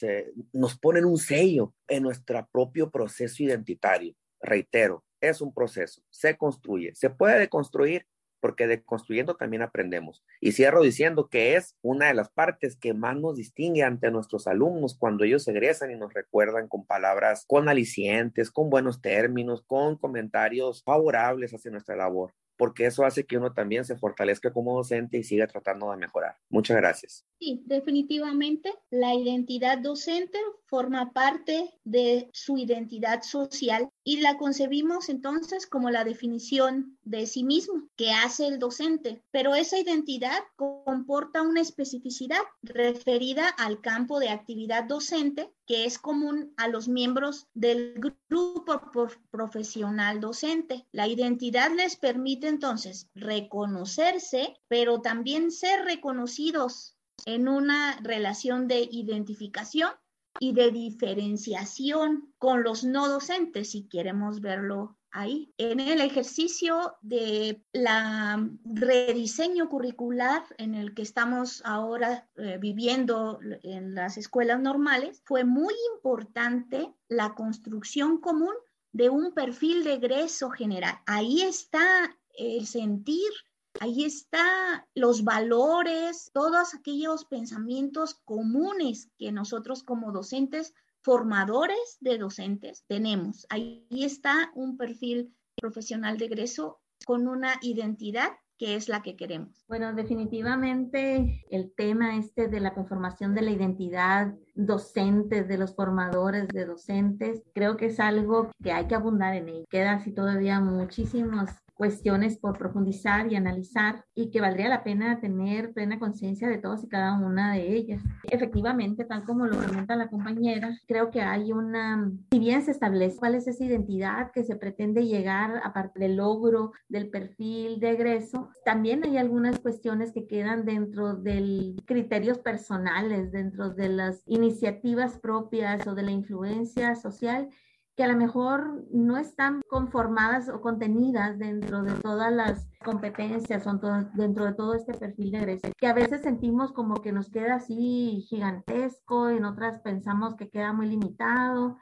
nos 0.53 0.79
ponen 0.79 1.03
un 1.03 1.17
sello 1.17 1.73
en 1.89 2.03
nuestro 2.03 2.47
propio 2.53 2.89
proceso 2.89 3.43
identitario. 3.43 4.15
Reitero, 4.39 5.03
es 5.19 5.41
un 5.41 5.53
proceso, 5.53 6.01
se 6.09 6.37
construye, 6.37 6.95
se 6.95 7.09
puede 7.09 7.37
deconstruir, 7.37 8.07
porque 8.39 8.65
deconstruyendo 8.65 9.35
también 9.35 9.61
aprendemos. 9.61 10.23
Y 10.39 10.53
cierro 10.53 10.81
diciendo 10.81 11.27
que 11.27 11.57
es 11.57 11.75
una 11.81 12.07
de 12.07 12.13
las 12.13 12.29
partes 12.29 12.77
que 12.77 12.93
más 12.93 13.17
nos 13.17 13.35
distingue 13.35 13.83
ante 13.83 14.09
nuestros 14.09 14.47
alumnos 14.47 14.95
cuando 14.97 15.25
ellos 15.25 15.45
egresan 15.49 15.91
y 15.91 15.95
nos 15.95 16.13
recuerdan 16.13 16.69
con 16.69 16.85
palabras, 16.85 17.43
con 17.45 17.67
alicientes, 17.67 18.51
con 18.51 18.69
buenos 18.69 19.01
términos, 19.01 19.63
con 19.63 19.97
comentarios 19.97 20.81
favorables 20.83 21.53
hacia 21.53 21.71
nuestra 21.71 21.97
labor 21.97 22.33
porque 22.57 22.85
eso 22.85 23.05
hace 23.05 23.25
que 23.25 23.37
uno 23.37 23.53
también 23.53 23.85
se 23.85 23.95
fortalezca 23.95 24.51
como 24.51 24.75
docente 24.75 25.17
y 25.17 25.23
siga 25.23 25.47
tratando 25.47 25.91
de 25.91 25.97
mejorar. 25.97 26.35
Muchas 26.49 26.77
gracias. 26.77 27.25
Sí, 27.39 27.61
definitivamente 27.65 28.73
la 28.89 29.13
identidad 29.13 29.77
docente 29.77 30.39
forma 30.65 31.13
parte 31.13 31.71
de 31.83 32.29
su 32.33 32.57
identidad 32.57 33.21
social 33.21 33.89
y 34.03 34.21
la 34.21 34.37
concebimos 34.37 35.09
entonces 35.09 35.67
como 35.67 35.89
la 35.91 36.03
definición 36.03 36.97
de 37.03 37.27
sí 37.27 37.43
mismo 37.43 37.87
que 37.95 38.11
hace 38.11 38.47
el 38.47 38.59
docente, 38.59 39.21
pero 39.31 39.55
esa 39.55 39.77
identidad 39.79 40.39
comporta 40.55 41.41
una 41.41 41.61
especificidad 41.61 42.41
referida 42.63 43.47
al 43.49 43.81
campo 43.81 44.19
de 44.19 44.29
actividad 44.29 44.83
docente 44.85 45.51
que 45.67 45.85
es 45.85 45.99
común 45.99 46.53
a 46.55 46.69
los 46.69 46.87
miembros 46.87 47.47
del 47.53 47.93
grupo 48.29 48.81
profesional 49.29 50.21
docente. 50.21 50.87
La 50.93 51.07
identidad 51.07 51.71
les 51.71 51.97
permite 51.97 52.46
entonces 52.47 53.09
reconocerse, 53.13 54.55
pero 54.67 55.01
también 55.01 55.51
ser 55.51 55.85
reconocidos 55.85 56.97
en 57.25 57.47
una 57.47 57.99
relación 58.01 58.67
de 58.67 58.87
identificación 58.91 59.91
y 60.39 60.53
de 60.53 60.71
diferenciación 60.71 62.33
con 62.37 62.63
los 62.63 62.83
no 62.83 63.07
docentes, 63.07 63.71
si 63.71 63.87
queremos 63.87 64.41
verlo 64.41 64.97
ahí. 65.11 65.51
En 65.57 65.79
el 65.79 66.01
ejercicio 66.01 66.95
de 67.01 67.63
la 67.73 68.47
rediseño 68.63 69.67
curricular 69.69 70.43
en 70.57 70.75
el 70.75 70.93
que 70.93 71.01
estamos 71.01 71.61
ahora 71.65 72.29
eh, 72.35 72.57
viviendo 72.61 73.39
en 73.63 73.95
las 73.95 74.17
escuelas 74.17 74.59
normales, 74.59 75.21
fue 75.25 75.43
muy 75.43 75.73
importante 75.95 76.93
la 77.07 77.33
construcción 77.33 78.19
común 78.19 78.53
de 78.91 79.09
un 79.09 79.33
perfil 79.33 79.83
de 79.83 79.93
egreso 79.93 80.49
general. 80.49 80.99
Ahí 81.05 81.41
está 81.41 82.15
el 82.37 82.65
sentir 82.65 83.31
Ahí 83.79 84.05
están 84.05 84.83
los 84.95 85.23
valores, 85.23 86.31
todos 86.33 86.73
aquellos 86.73 87.25
pensamientos 87.25 88.15
comunes 88.25 89.09
que 89.17 89.31
nosotros 89.31 89.83
como 89.83 90.11
docentes, 90.11 90.73
formadores 91.01 91.97
de 91.99 92.17
docentes, 92.17 92.83
tenemos. 92.87 93.45
Ahí 93.49 93.85
está 93.91 94.51
un 94.55 94.77
perfil 94.77 95.33
profesional 95.55 96.17
de 96.17 96.25
egreso 96.25 96.79
con 97.05 97.27
una 97.27 97.53
identidad 97.61 98.31
que 98.57 98.75
es 98.75 98.89
la 98.89 99.03
que 99.03 99.15
queremos. 99.15 99.63
Bueno, 99.67 99.93
definitivamente 99.93 101.43
el 101.51 101.71
tema 101.75 102.17
este 102.17 102.47
de 102.47 102.59
la 102.59 102.73
conformación 102.73 103.35
de 103.35 103.43
la 103.43 103.51
identidad 103.51 104.33
docente, 104.55 105.43
de 105.43 105.57
los 105.59 105.75
formadores 105.75 106.47
de 106.47 106.65
docentes, 106.65 107.43
creo 107.53 107.77
que 107.77 107.87
es 107.87 107.99
algo 107.99 108.49
que 108.63 108.71
hay 108.71 108.87
que 108.87 108.95
abundar 108.95 109.35
en 109.35 109.49
él. 109.49 109.65
Queda 109.69 109.93
así 109.93 110.11
todavía 110.11 110.59
muchísimos 110.59 111.51
cuestiones 111.77 112.37
por 112.37 112.57
profundizar 112.57 113.31
y 113.31 113.35
analizar 113.35 114.03
y 114.15 114.29
que 114.31 114.41
valdría 114.41 114.69
la 114.69 114.83
pena 114.83 115.19
tener 115.19 115.73
plena 115.73 115.99
conciencia 115.99 116.47
de 116.49 116.57
todas 116.57 116.83
y 116.83 116.87
cada 116.87 117.17
una 117.17 117.53
de 117.53 117.75
ellas. 117.75 118.01
Efectivamente, 118.29 119.05
tal 119.05 119.23
como 119.23 119.45
lo 119.45 119.57
comenta 119.57 119.95
la 119.95 120.09
compañera, 120.09 120.77
creo 120.87 121.11
que 121.11 121.21
hay 121.21 121.53
una, 121.53 122.11
si 122.31 122.39
bien 122.39 122.61
se 122.63 122.71
establece 122.71 123.17
cuál 123.17 123.35
es 123.35 123.47
esa 123.47 123.63
identidad 123.63 124.31
que 124.31 124.43
se 124.43 124.55
pretende 124.55 125.05
llegar 125.05 125.61
aparte 125.63 125.99
del 125.99 126.17
logro 126.17 126.71
del 126.89 127.09
perfil 127.09 127.79
de 127.79 127.91
egreso, 127.91 128.49
también 128.65 129.03
hay 129.05 129.17
algunas 129.17 129.59
cuestiones 129.59 130.11
que 130.11 130.27
quedan 130.27 130.65
dentro 130.65 131.15
de 131.15 131.75
criterios 131.85 132.39
personales, 132.39 133.31
dentro 133.31 133.69
de 133.69 133.89
las 133.89 134.23
iniciativas 134.25 135.19
propias 135.19 135.85
o 135.87 135.95
de 135.95 136.03
la 136.03 136.11
influencia 136.11 136.95
social 136.95 137.49
que 137.97 138.03
a 138.03 138.07
lo 138.07 138.15
mejor 138.15 138.85
no 138.91 139.17
están 139.17 139.63
conformadas 139.67 140.49
o 140.49 140.61
contenidas 140.61 141.39
dentro 141.39 141.81
de 141.81 141.93
todas 141.93 142.31
las 142.31 142.69
competencias 142.85 143.65
o 143.65 143.79
dentro 144.13 144.45
de 144.45 144.53
todo 144.53 144.75
este 144.75 144.93
perfil 144.93 145.31
de 145.31 145.39
egreso, 145.39 145.69
que 145.75 145.87
a 145.87 145.95
veces 145.95 146.21
sentimos 146.21 146.71
como 146.71 147.01
que 147.01 147.11
nos 147.11 147.31
queda 147.31 147.55
así 147.55 148.23
gigantesco, 148.29 149.29
en 149.29 149.45
otras 149.45 149.81
pensamos 149.81 150.35
que 150.35 150.47
queda 150.47 150.73
muy 150.73 150.87
limitado 150.87 151.77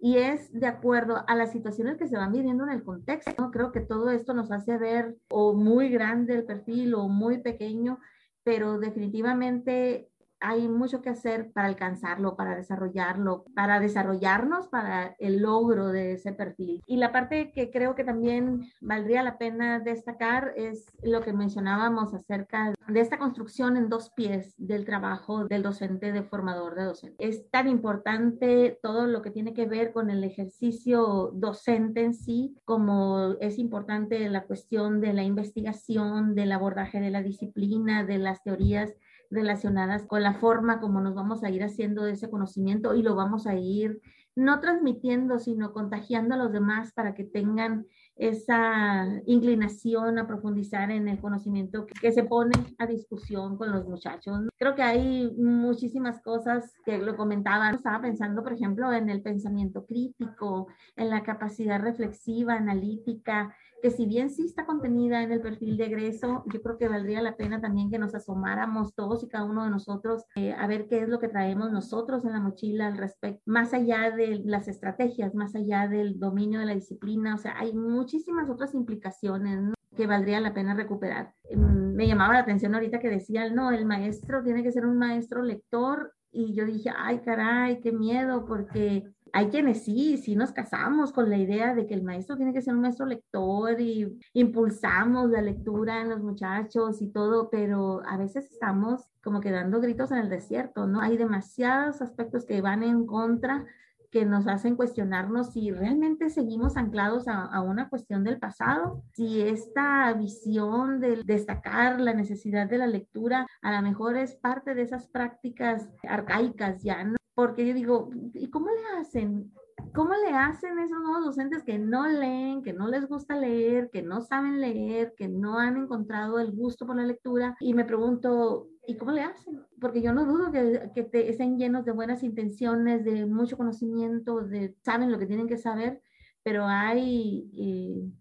y 0.00 0.16
es 0.16 0.52
de 0.52 0.66
acuerdo 0.66 1.22
a 1.28 1.36
las 1.36 1.52
situaciones 1.52 1.98
que 1.98 2.08
se 2.08 2.16
van 2.16 2.32
viviendo 2.32 2.64
en 2.64 2.70
el 2.70 2.82
contexto. 2.82 3.50
Creo 3.52 3.70
que 3.70 3.80
todo 3.80 4.10
esto 4.10 4.34
nos 4.34 4.50
hace 4.50 4.76
ver 4.76 5.18
o 5.28 5.52
muy 5.52 5.88
grande 5.88 6.34
el 6.34 6.46
perfil 6.46 6.94
o 6.94 7.06
muy 7.06 7.42
pequeño, 7.42 8.00
pero 8.42 8.80
definitivamente 8.80 10.10
hay 10.40 10.68
mucho 10.68 11.02
que 11.02 11.10
hacer 11.10 11.52
para 11.52 11.68
alcanzarlo, 11.68 12.34
para 12.34 12.56
desarrollarlo, 12.56 13.44
para 13.54 13.78
desarrollarnos 13.78 14.68
para 14.68 15.14
el 15.18 15.42
logro 15.42 15.88
de 15.88 16.12
ese 16.12 16.32
perfil. 16.32 16.82
Y 16.86 16.96
la 16.96 17.12
parte 17.12 17.52
que 17.52 17.70
creo 17.70 17.94
que 17.94 18.04
también 18.04 18.70
valdría 18.80 19.22
la 19.22 19.38
pena 19.38 19.78
destacar 19.80 20.52
es 20.56 20.86
lo 21.02 21.20
que 21.20 21.32
mencionábamos 21.32 22.14
acerca 22.14 22.74
de 22.88 23.00
esta 23.00 23.18
construcción 23.18 23.76
en 23.76 23.88
dos 23.88 24.10
pies 24.10 24.54
del 24.56 24.84
trabajo 24.84 25.44
del 25.44 25.62
docente, 25.62 26.12
de 26.12 26.22
formador 26.22 26.74
de 26.74 26.84
docente. 26.84 27.16
Es 27.18 27.48
tan 27.50 27.68
importante 27.68 28.78
todo 28.82 29.06
lo 29.06 29.22
que 29.22 29.30
tiene 29.30 29.54
que 29.54 29.66
ver 29.66 29.92
con 29.92 30.10
el 30.10 30.24
ejercicio 30.24 31.30
docente 31.34 32.02
en 32.02 32.14
sí, 32.14 32.56
como 32.64 33.36
es 33.40 33.58
importante 33.58 34.28
la 34.28 34.44
cuestión 34.44 35.00
de 35.00 35.12
la 35.12 35.22
investigación, 35.22 36.34
del 36.34 36.52
abordaje 36.52 37.00
de 37.00 37.10
la 37.10 37.22
disciplina, 37.22 38.04
de 38.04 38.18
las 38.18 38.42
teorías 38.42 38.94
relacionadas 39.30 40.06
con 40.06 40.22
la 40.22 40.34
forma 40.34 40.80
como 40.80 41.00
nos 41.00 41.14
vamos 41.14 41.44
a 41.44 41.50
ir 41.50 41.62
haciendo 41.62 42.06
ese 42.06 42.28
conocimiento 42.28 42.94
y 42.94 43.02
lo 43.02 43.14
vamos 43.14 43.46
a 43.46 43.54
ir 43.54 44.00
no 44.36 44.60
transmitiendo, 44.60 45.38
sino 45.38 45.72
contagiando 45.72 46.34
a 46.34 46.38
los 46.38 46.52
demás 46.52 46.92
para 46.92 47.14
que 47.14 47.24
tengan 47.24 47.86
esa 48.16 49.06
inclinación 49.26 50.18
a 50.18 50.26
profundizar 50.26 50.90
en 50.90 51.08
el 51.08 51.20
conocimiento 51.20 51.86
que 51.86 52.12
se 52.12 52.22
pone 52.22 52.52
a 52.78 52.86
discusión 52.86 53.56
con 53.56 53.72
los 53.72 53.86
muchachos. 53.86 54.48
Creo 54.56 54.74
que 54.74 54.82
hay 54.82 55.34
muchísimas 55.36 56.20
cosas 56.22 56.74
que 56.84 56.98
lo 56.98 57.16
comentaban. 57.16 57.74
Estaba 57.74 58.02
pensando, 58.02 58.42
por 58.42 58.52
ejemplo, 58.52 58.92
en 58.92 59.08
el 59.08 59.22
pensamiento 59.22 59.86
crítico, 59.86 60.68
en 60.96 61.10
la 61.10 61.22
capacidad 61.22 61.80
reflexiva, 61.80 62.54
analítica, 62.54 63.54
que 63.80 63.90
si 63.90 64.06
bien 64.06 64.30
sí 64.30 64.44
está 64.44 64.66
contenida 64.66 65.22
en 65.22 65.32
el 65.32 65.40
perfil 65.40 65.76
de 65.76 65.86
egreso, 65.86 66.44
yo 66.52 66.62
creo 66.62 66.78
que 66.78 66.88
valdría 66.88 67.22
la 67.22 67.36
pena 67.36 67.60
también 67.60 67.90
que 67.90 67.98
nos 67.98 68.14
asomáramos 68.14 68.94
todos 68.94 69.22
y 69.22 69.28
cada 69.28 69.44
uno 69.44 69.64
de 69.64 69.70
nosotros 69.70 70.24
eh, 70.36 70.52
a 70.52 70.66
ver 70.66 70.86
qué 70.88 71.02
es 71.02 71.08
lo 71.08 71.18
que 71.18 71.28
traemos 71.28 71.72
nosotros 71.72 72.24
en 72.24 72.32
la 72.32 72.40
mochila 72.40 72.86
al 72.86 72.98
respecto, 72.98 73.42
más 73.46 73.72
allá 73.74 74.10
de 74.10 74.42
las 74.44 74.68
estrategias, 74.68 75.34
más 75.34 75.54
allá 75.54 75.88
del 75.88 76.18
dominio 76.18 76.60
de 76.60 76.66
la 76.66 76.74
disciplina, 76.74 77.34
o 77.34 77.38
sea, 77.38 77.54
hay 77.58 77.72
muchísimas 77.72 78.50
otras 78.50 78.74
implicaciones 78.74 79.74
que 79.96 80.06
valdría 80.06 80.40
la 80.40 80.54
pena 80.54 80.74
recuperar. 80.74 81.34
Em, 81.44 81.94
me 81.94 82.06
llamaba 82.06 82.34
la 82.34 82.40
atención 82.40 82.74
ahorita 82.74 83.00
que 83.00 83.08
decía, 83.08 83.50
no, 83.50 83.70
el 83.72 83.86
maestro 83.86 84.42
tiene 84.42 84.62
que 84.62 84.72
ser 84.72 84.86
un 84.86 84.98
maestro 84.98 85.42
lector 85.42 86.14
y 86.32 86.54
yo 86.54 86.64
dije, 86.64 86.90
ay, 86.96 87.20
caray, 87.20 87.80
qué 87.80 87.92
miedo, 87.92 88.44
porque 88.44 89.04
hay 89.32 89.48
quienes 89.48 89.84
sí, 89.84 90.16
sí 90.16 90.36
nos 90.36 90.52
casamos 90.52 91.12
con 91.12 91.30
la 91.30 91.36
idea 91.36 91.74
de 91.74 91.86
que 91.86 91.94
el 91.94 92.02
maestro 92.02 92.36
tiene 92.36 92.52
que 92.52 92.62
ser 92.62 92.74
un 92.74 92.80
maestro 92.80 93.06
lector 93.06 93.80
y 93.80 94.18
impulsamos 94.32 95.30
la 95.30 95.42
lectura 95.42 96.00
en 96.00 96.10
los 96.10 96.22
muchachos 96.22 97.00
y 97.02 97.08
todo, 97.08 97.50
pero 97.50 98.02
a 98.06 98.16
veces 98.16 98.50
estamos 98.50 99.08
como 99.22 99.40
que 99.40 99.50
dando 99.50 99.80
gritos 99.80 100.10
en 100.12 100.18
el 100.18 100.30
desierto, 100.30 100.86
¿no? 100.86 101.00
Hay 101.00 101.16
demasiados 101.16 102.02
aspectos 102.02 102.44
que 102.44 102.60
van 102.60 102.82
en 102.82 103.06
contra 103.06 103.66
que 104.10 104.24
nos 104.24 104.48
hacen 104.48 104.74
cuestionarnos 104.74 105.52
si 105.52 105.70
realmente 105.70 106.30
seguimos 106.30 106.76
anclados 106.76 107.28
a, 107.28 107.44
a, 107.44 107.60
una 107.62 107.88
cuestión 107.88 108.24
del 108.24 108.40
pasado, 108.40 109.04
si 109.12 109.40
esta 109.40 110.12
visión 110.14 111.00
de 111.00 111.22
destacar 111.24 112.00
la 112.00 112.12
necesidad 112.12 112.68
de 112.68 112.78
la 112.78 112.88
lectura 112.88 113.46
a 113.62 113.72
lo 113.72 113.82
mejor 113.82 114.16
es 114.16 114.34
parte 114.34 114.74
de 114.74 114.82
esas 114.82 115.06
prácticas 115.06 115.88
arcaicas 116.02 116.82
ya, 116.82 117.04
¿no? 117.04 117.19
Porque 117.40 117.66
yo 117.66 117.72
digo, 117.72 118.10
¿y 118.34 118.50
cómo 118.50 118.66
le 118.66 119.00
hacen? 119.00 119.50
¿Cómo 119.94 120.10
le 120.12 120.36
hacen 120.36 120.78
esos 120.78 121.00
nuevos 121.00 121.24
docentes 121.24 121.62
que 121.64 121.78
no 121.78 122.06
leen, 122.06 122.62
que 122.62 122.74
no 122.74 122.86
les 122.86 123.08
gusta 123.08 123.34
leer, 123.34 123.88
que 123.88 124.02
no 124.02 124.20
saben 124.20 124.60
leer, 124.60 125.14
que 125.16 125.26
no 125.26 125.58
han 125.58 125.78
encontrado 125.78 126.38
el 126.38 126.52
gusto 126.52 126.86
por 126.86 126.96
la 126.96 127.04
lectura? 127.04 127.56
Y 127.58 127.72
me 127.72 127.86
pregunto, 127.86 128.68
¿y 128.86 128.98
cómo 128.98 129.12
le 129.12 129.22
hacen? 129.22 129.58
Porque 129.80 130.02
yo 130.02 130.12
no 130.12 130.26
dudo 130.26 130.52
que, 130.52 130.90
que 130.94 131.02
te, 131.02 131.30
estén 131.30 131.56
llenos 131.56 131.86
de 131.86 131.92
buenas 131.92 132.22
intenciones, 132.22 133.06
de 133.06 133.24
mucho 133.24 133.56
conocimiento, 133.56 134.42
de 134.42 134.76
saben 134.84 135.10
lo 135.10 135.18
que 135.18 135.26
tienen 135.26 135.48
que 135.48 135.56
saber, 135.56 136.02
pero 136.42 136.66
hay 136.66 137.50
eh, 137.56 138.12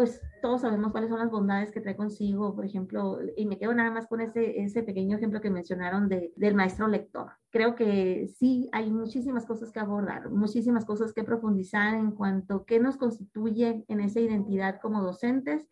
pues 0.00 0.18
todos 0.40 0.62
sabemos 0.62 0.92
cuáles 0.92 1.10
son 1.10 1.18
las 1.18 1.30
bondades 1.30 1.70
que 1.70 1.82
trae 1.82 1.94
consigo, 1.94 2.54
por 2.56 2.64
ejemplo, 2.64 3.18
y 3.36 3.44
me 3.44 3.58
quedo 3.58 3.74
nada 3.74 3.90
más 3.90 4.06
con 4.06 4.22
ese, 4.22 4.62
ese 4.62 4.82
pequeño 4.82 5.18
ejemplo 5.18 5.42
que 5.42 5.50
mencionaron 5.50 6.08
de, 6.08 6.32
del 6.36 6.54
maestro 6.54 6.88
lector. 6.88 7.32
Creo 7.50 7.74
que 7.74 8.26
sí, 8.38 8.70
hay 8.72 8.90
muchísimas 8.90 9.44
cosas 9.44 9.70
que 9.72 9.78
abordar, 9.78 10.30
muchísimas 10.30 10.86
cosas 10.86 11.12
que 11.12 11.22
profundizar 11.22 11.92
en 11.92 12.12
cuanto 12.12 12.54
a 12.54 12.64
qué 12.64 12.80
nos 12.80 12.96
constituye 12.96 13.84
en 13.88 14.00
esa 14.00 14.20
identidad 14.20 14.80
como 14.80 15.02
docentes 15.02 15.68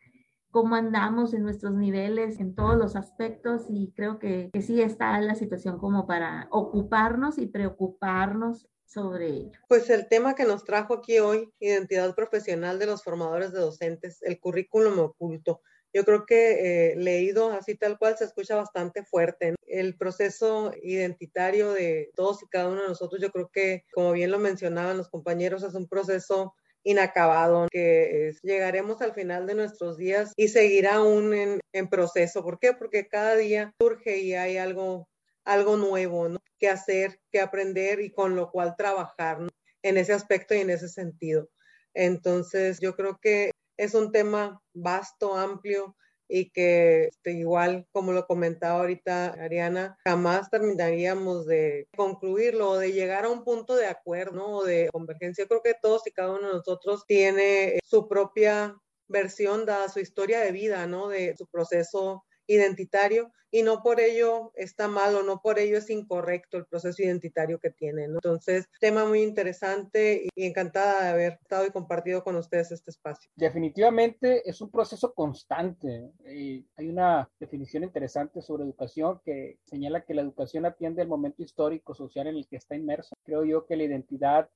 cómo 0.50 0.76
andamos 0.76 1.32
en 1.32 1.42
nuestros 1.42 1.74
niveles 1.74 2.38
en 2.38 2.54
todos 2.54 2.76
los 2.76 2.96
aspectos 2.96 3.66
y 3.68 3.92
creo 3.94 4.18
que, 4.18 4.50
que 4.52 4.60
sí 4.60 4.80
está 4.82 5.18
la 5.22 5.36
situación 5.36 5.78
como 5.78 6.06
para 6.06 6.48
ocuparnos 6.50 7.38
y 7.38 7.46
preocuparnos 7.46 8.66
sobre 8.88 9.28
ello. 9.28 9.52
Pues 9.68 9.90
el 9.90 10.08
tema 10.08 10.34
que 10.34 10.44
nos 10.44 10.64
trajo 10.64 10.94
aquí 10.94 11.18
hoy, 11.18 11.52
identidad 11.60 12.14
profesional 12.14 12.78
de 12.78 12.86
los 12.86 13.04
formadores 13.04 13.52
de 13.52 13.60
docentes, 13.60 14.22
el 14.22 14.40
currículum 14.40 14.98
oculto. 14.98 15.60
Yo 15.92 16.04
creo 16.04 16.26
que 16.26 16.92
eh, 16.92 16.96
leído 16.96 17.50
así 17.50 17.74
tal 17.74 17.98
cual 17.98 18.16
se 18.16 18.24
escucha 18.24 18.56
bastante 18.56 19.04
fuerte. 19.04 19.54
El 19.66 19.96
proceso 19.96 20.72
identitario 20.82 21.72
de 21.72 22.10
todos 22.14 22.42
y 22.42 22.46
cada 22.46 22.68
uno 22.68 22.82
de 22.82 22.88
nosotros, 22.88 23.20
yo 23.20 23.30
creo 23.30 23.48
que, 23.52 23.84
como 23.92 24.12
bien 24.12 24.30
lo 24.30 24.38
mencionaban 24.38 24.98
los 24.98 25.08
compañeros, 25.08 25.62
es 25.62 25.74
un 25.74 25.88
proceso 25.88 26.54
inacabado, 26.84 27.68
que 27.70 28.34
llegaremos 28.42 29.02
al 29.02 29.12
final 29.12 29.46
de 29.46 29.54
nuestros 29.54 29.98
días 29.98 30.32
y 30.36 30.48
seguirá 30.48 30.96
aún 30.96 31.34
en, 31.34 31.60
en, 31.72 31.88
proceso. 31.88 32.42
¿Por 32.42 32.58
qué? 32.58 32.72
Porque 32.72 33.08
cada 33.08 33.36
día 33.36 33.74
surge 33.78 34.18
y 34.18 34.34
hay 34.34 34.56
algo, 34.56 35.08
algo 35.44 35.76
nuevo 35.76 36.28
¿no? 36.28 36.38
Que 36.58 36.68
hacer, 36.68 37.20
que 37.30 37.40
aprender 37.40 38.00
y 38.00 38.10
con 38.10 38.36
lo 38.36 38.50
cual 38.50 38.74
trabajar 38.76 39.40
¿no? 39.40 39.48
en 39.82 39.96
ese 39.96 40.12
aspecto 40.12 40.54
y 40.54 40.58
en 40.58 40.70
ese 40.70 40.88
sentido. 40.88 41.48
Entonces, 41.94 42.80
yo 42.80 42.94
creo 42.94 43.18
que 43.20 43.50
es 43.76 43.94
un 43.94 44.12
tema 44.12 44.60
vasto, 44.74 45.36
amplio 45.36 45.96
y 46.28 46.50
que 46.50 47.06
este, 47.06 47.32
igual, 47.32 47.86
como 47.90 48.12
lo 48.12 48.26
comentaba 48.26 48.80
ahorita 48.80 49.28
Ariana, 49.42 49.96
jamás 50.04 50.50
terminaríamos 50.50 51.46
de 51.46 51.88
concluirlo 51.96 52.70
o 52.70 52.78
de 52.78 52.92
llegar 52.92 53.24
a 53.24 53.30
un 53.30 53.44
punto 53.44 53.76
de 53.76 53.86
acuerdo 53.86 54.46
o 54.46 54.64
de 54.64 54.90
convergencia. 54.92 55.44
Yo 55.44 55.48
creo 55.48 55.62
que 55.62 55.74
todos 55.80 56.06
y 56.06 56.12
cada 56.12 56.32
uno 56.32 56.48
de 56.48 56.54
nosotros 56.54 57.04
tiene 57.06 57.78
su 57.82 58.08
propia 58.08 58.76
versión, 59.08 59.64
dada 59.64 59.88
su 59.88 60.00
historia 60.00 60.40
de 60.40 60.52
vida, 60.52 60.86
¿no? 60.86 61.08
De 61.08 61.34
su 61.36 61.46
proceso 61.46 62.24
identitario 62.48 63.32
y 63.50 63.62
no 63.62 63.82
por 63.82 64.00
ello 64.00 64.52
está 64.56 64.88
mal 64.88 65.14
o 65.14 65.22
no 65.22 65.40
por 65.40 65.58
ello 65.58 65.78
es 65.78 65.88
incorrecto 65.90 66.58
el 66.58 66.66
proceso 66.66 67.02
identitario 67.02 67.58
que 67.58 67.70
tiene. 67.70 68.08
¿no? 68.08 68.14
Entonces, 68.14 68.66
tema 68.80 69.06
muy 69.06 69.22
interesante 69.22 70.28
y 70.34 70.46
encantada 70.46 71.04
de 71.04 71.08
haber 71.10 71.32
estado 71.40 71.66
y 71.66 71.70
compartido 71.70 72.22
con 72.22 72.36
ustedes 72.36 72.72
este 72.72 72.90
espacio. 72.90 73.30
Definitivamente 73.36 74.48
es 74.48 74.60
un 74.60 74.70
proceso 74.70 75.14
constante. 75.14 76.10
Y 76.26 76.66
hay 76.76 76.88
una 76.88 77.30
definición 77.38 77.84
interesante 77.84 78.42
sobre 78.42 78.64
educación 78.64 79.20
que 79.24 79.58
señala 79.64 80.04
que 80.04 80.14
la 80.14 80.22
educación 80.22 80.66
atiende 80.66 81.02
el 81.02 81.08
momento 81.08 81.42
histórico, 81.42 81.94
social 81.94 82.26
en 82.26 82.36
el 82.36 82.46
que 82.48 82.56
está 82.56 82.76
inmerso. 82.76 83.14
Creo 83.24 83.44
yo 83.44 83.66
que 83.66 83.76
la 83.76 83.84
identidad 83.84 84.50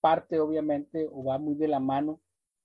parte 0.00 0.38
obviamente 0.38 1.08
o 1.10 1.24
va 1.24 1.38
muy 1.38 1.54
de 1.54 1.68
la 1.68 1.80
mano 1.80 2.20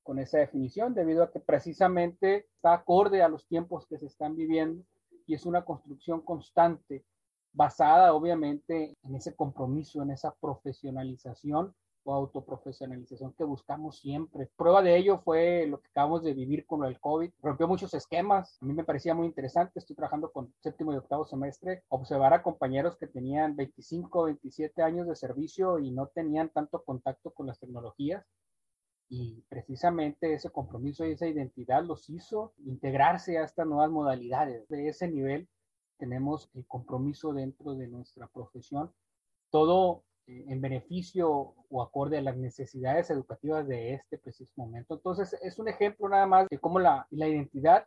con 0.09 0.17
esa 0.17 0.39
definición, 0.39 0.95
debido 0.95 1.21
a 1.21 1.29
que 1.29 1.39
precisamente 1.39 2.47
está 2.55 2.73
acorde 2.73 3.21
a 3.21 3.29
los 3.29 3.45
tiempos 3.45 3.85
que 3.85 3.99
se 3.99 4.07
están 4.07 4.35
viviendo 4.35 4.83
y 5.27 5.35
es 5.35 5.45
una 5.45 5.63
construcción 5.63 6.21
constante, 6.21 7.05
basada 7.53 8.11
obviamente 8.15 8.97
en 9.03 9.13
ese 9.13 9.35
compromiso, 9.35 10.01
en 10.01 10.09
esa 10.09 10.33
profesionalización 10.41 11.75
o 12.03 12.15
autoprofesionalización 12.15 13.33
que 13.33 13.43
buscamos 13.43 13.99
siempre. 13.99 14.49
Prueba 14.57 14.81
de 14.81 14.97
ello 14.97 15.19
fue 15.19 15.67
lo 15.67 15.79
que 15.79 15.89
acabamos 15.89 16.23
de 16.23 16.33
vivir 16.33 16.65
con 16.65 16.83
el 16.85 16.99
COVID. 16.99 17.29
Rompió 17.43 17.67
muchos 17.67 17.93
esquemas. 17.93 18.57
A 18.63 18.65
mí 18.65 18.73
me 18.73 18.85
parecía 18.85 19.13
muy 19.13 19.27
interesante. 19.27 19.77
Estoy 19.77 19.95
trabajando 19.95 20.31
con 20.31 20.51
séptimo 20.57 20.91
y 20.91 20.95
octavo 20.97 21.27
semestre. 21.27 21.83
Observar 21.89 22.33
a 22.33 22.41
compañeros 22.41 22.97
que 22.97 23.05
tenían 23.05 23.55
25, 23.55 24.23
27 24.23 24.81
años 24.81 25.05
de 25.05 25.15
servicio 25.15 25.77
y 25.77 25.91
no 25.91 26.07
tenían 26.07 26.49
tanto 26.49 26.83
contacto 26.83 27.29
con 27.29 27.45
las 27.45 27.59
tecnologías 27.59 28.25
y 29.09 29.41
precisamente 29.49 30.33
ese 30.33 30.51
compromiso 30.51 31.05
y 31.05 31.11
esa 31.11 31.27
identidad 31.27 31.83
los 31.83 32.09
hizo 32.09 32.53
integrarse 32.59 33.37
a 33.37 33.43
estas 33.43 33.65
nuevas 33.65 33.89
modalidades. 33.89 34.67
De 34.69 34.87
ese 34.87 35.07
nivel 35.07 35.49
tenemos 35.97 36.49
el 36.53 36.65
compromiso 36.67 37.33
dentro 37.33 37.73
de 37.73 37.87
nuestra 37.87 38.27
profesión, 38.27 38.93
todo 39.49 40.03
eh, 40.27 40.45
en 40.47 40.61
beneficio 40.61 41.55
o 41.69 41.81
acorde 41.81 42.19
a 42.19 42.21
las 42.21 42.37
necesidades 42.37 43.09
educativas 43.09 43.67
de 43.67 43.95
este 43.95 44.19
preciso 44.19 44.53
momento. 44.55 44.93
Entonces, 44.93 45.35
es 45.41 45.57
un 45.57 45.67
ejemplo 45.67 46.07
nada 46.07 46.27
más 46.27 46.47
de 46.47 46.59
cómo 46.59 46.79
la, 46.79 47.07
la 47.09 47.27
identidad 47.27 47.85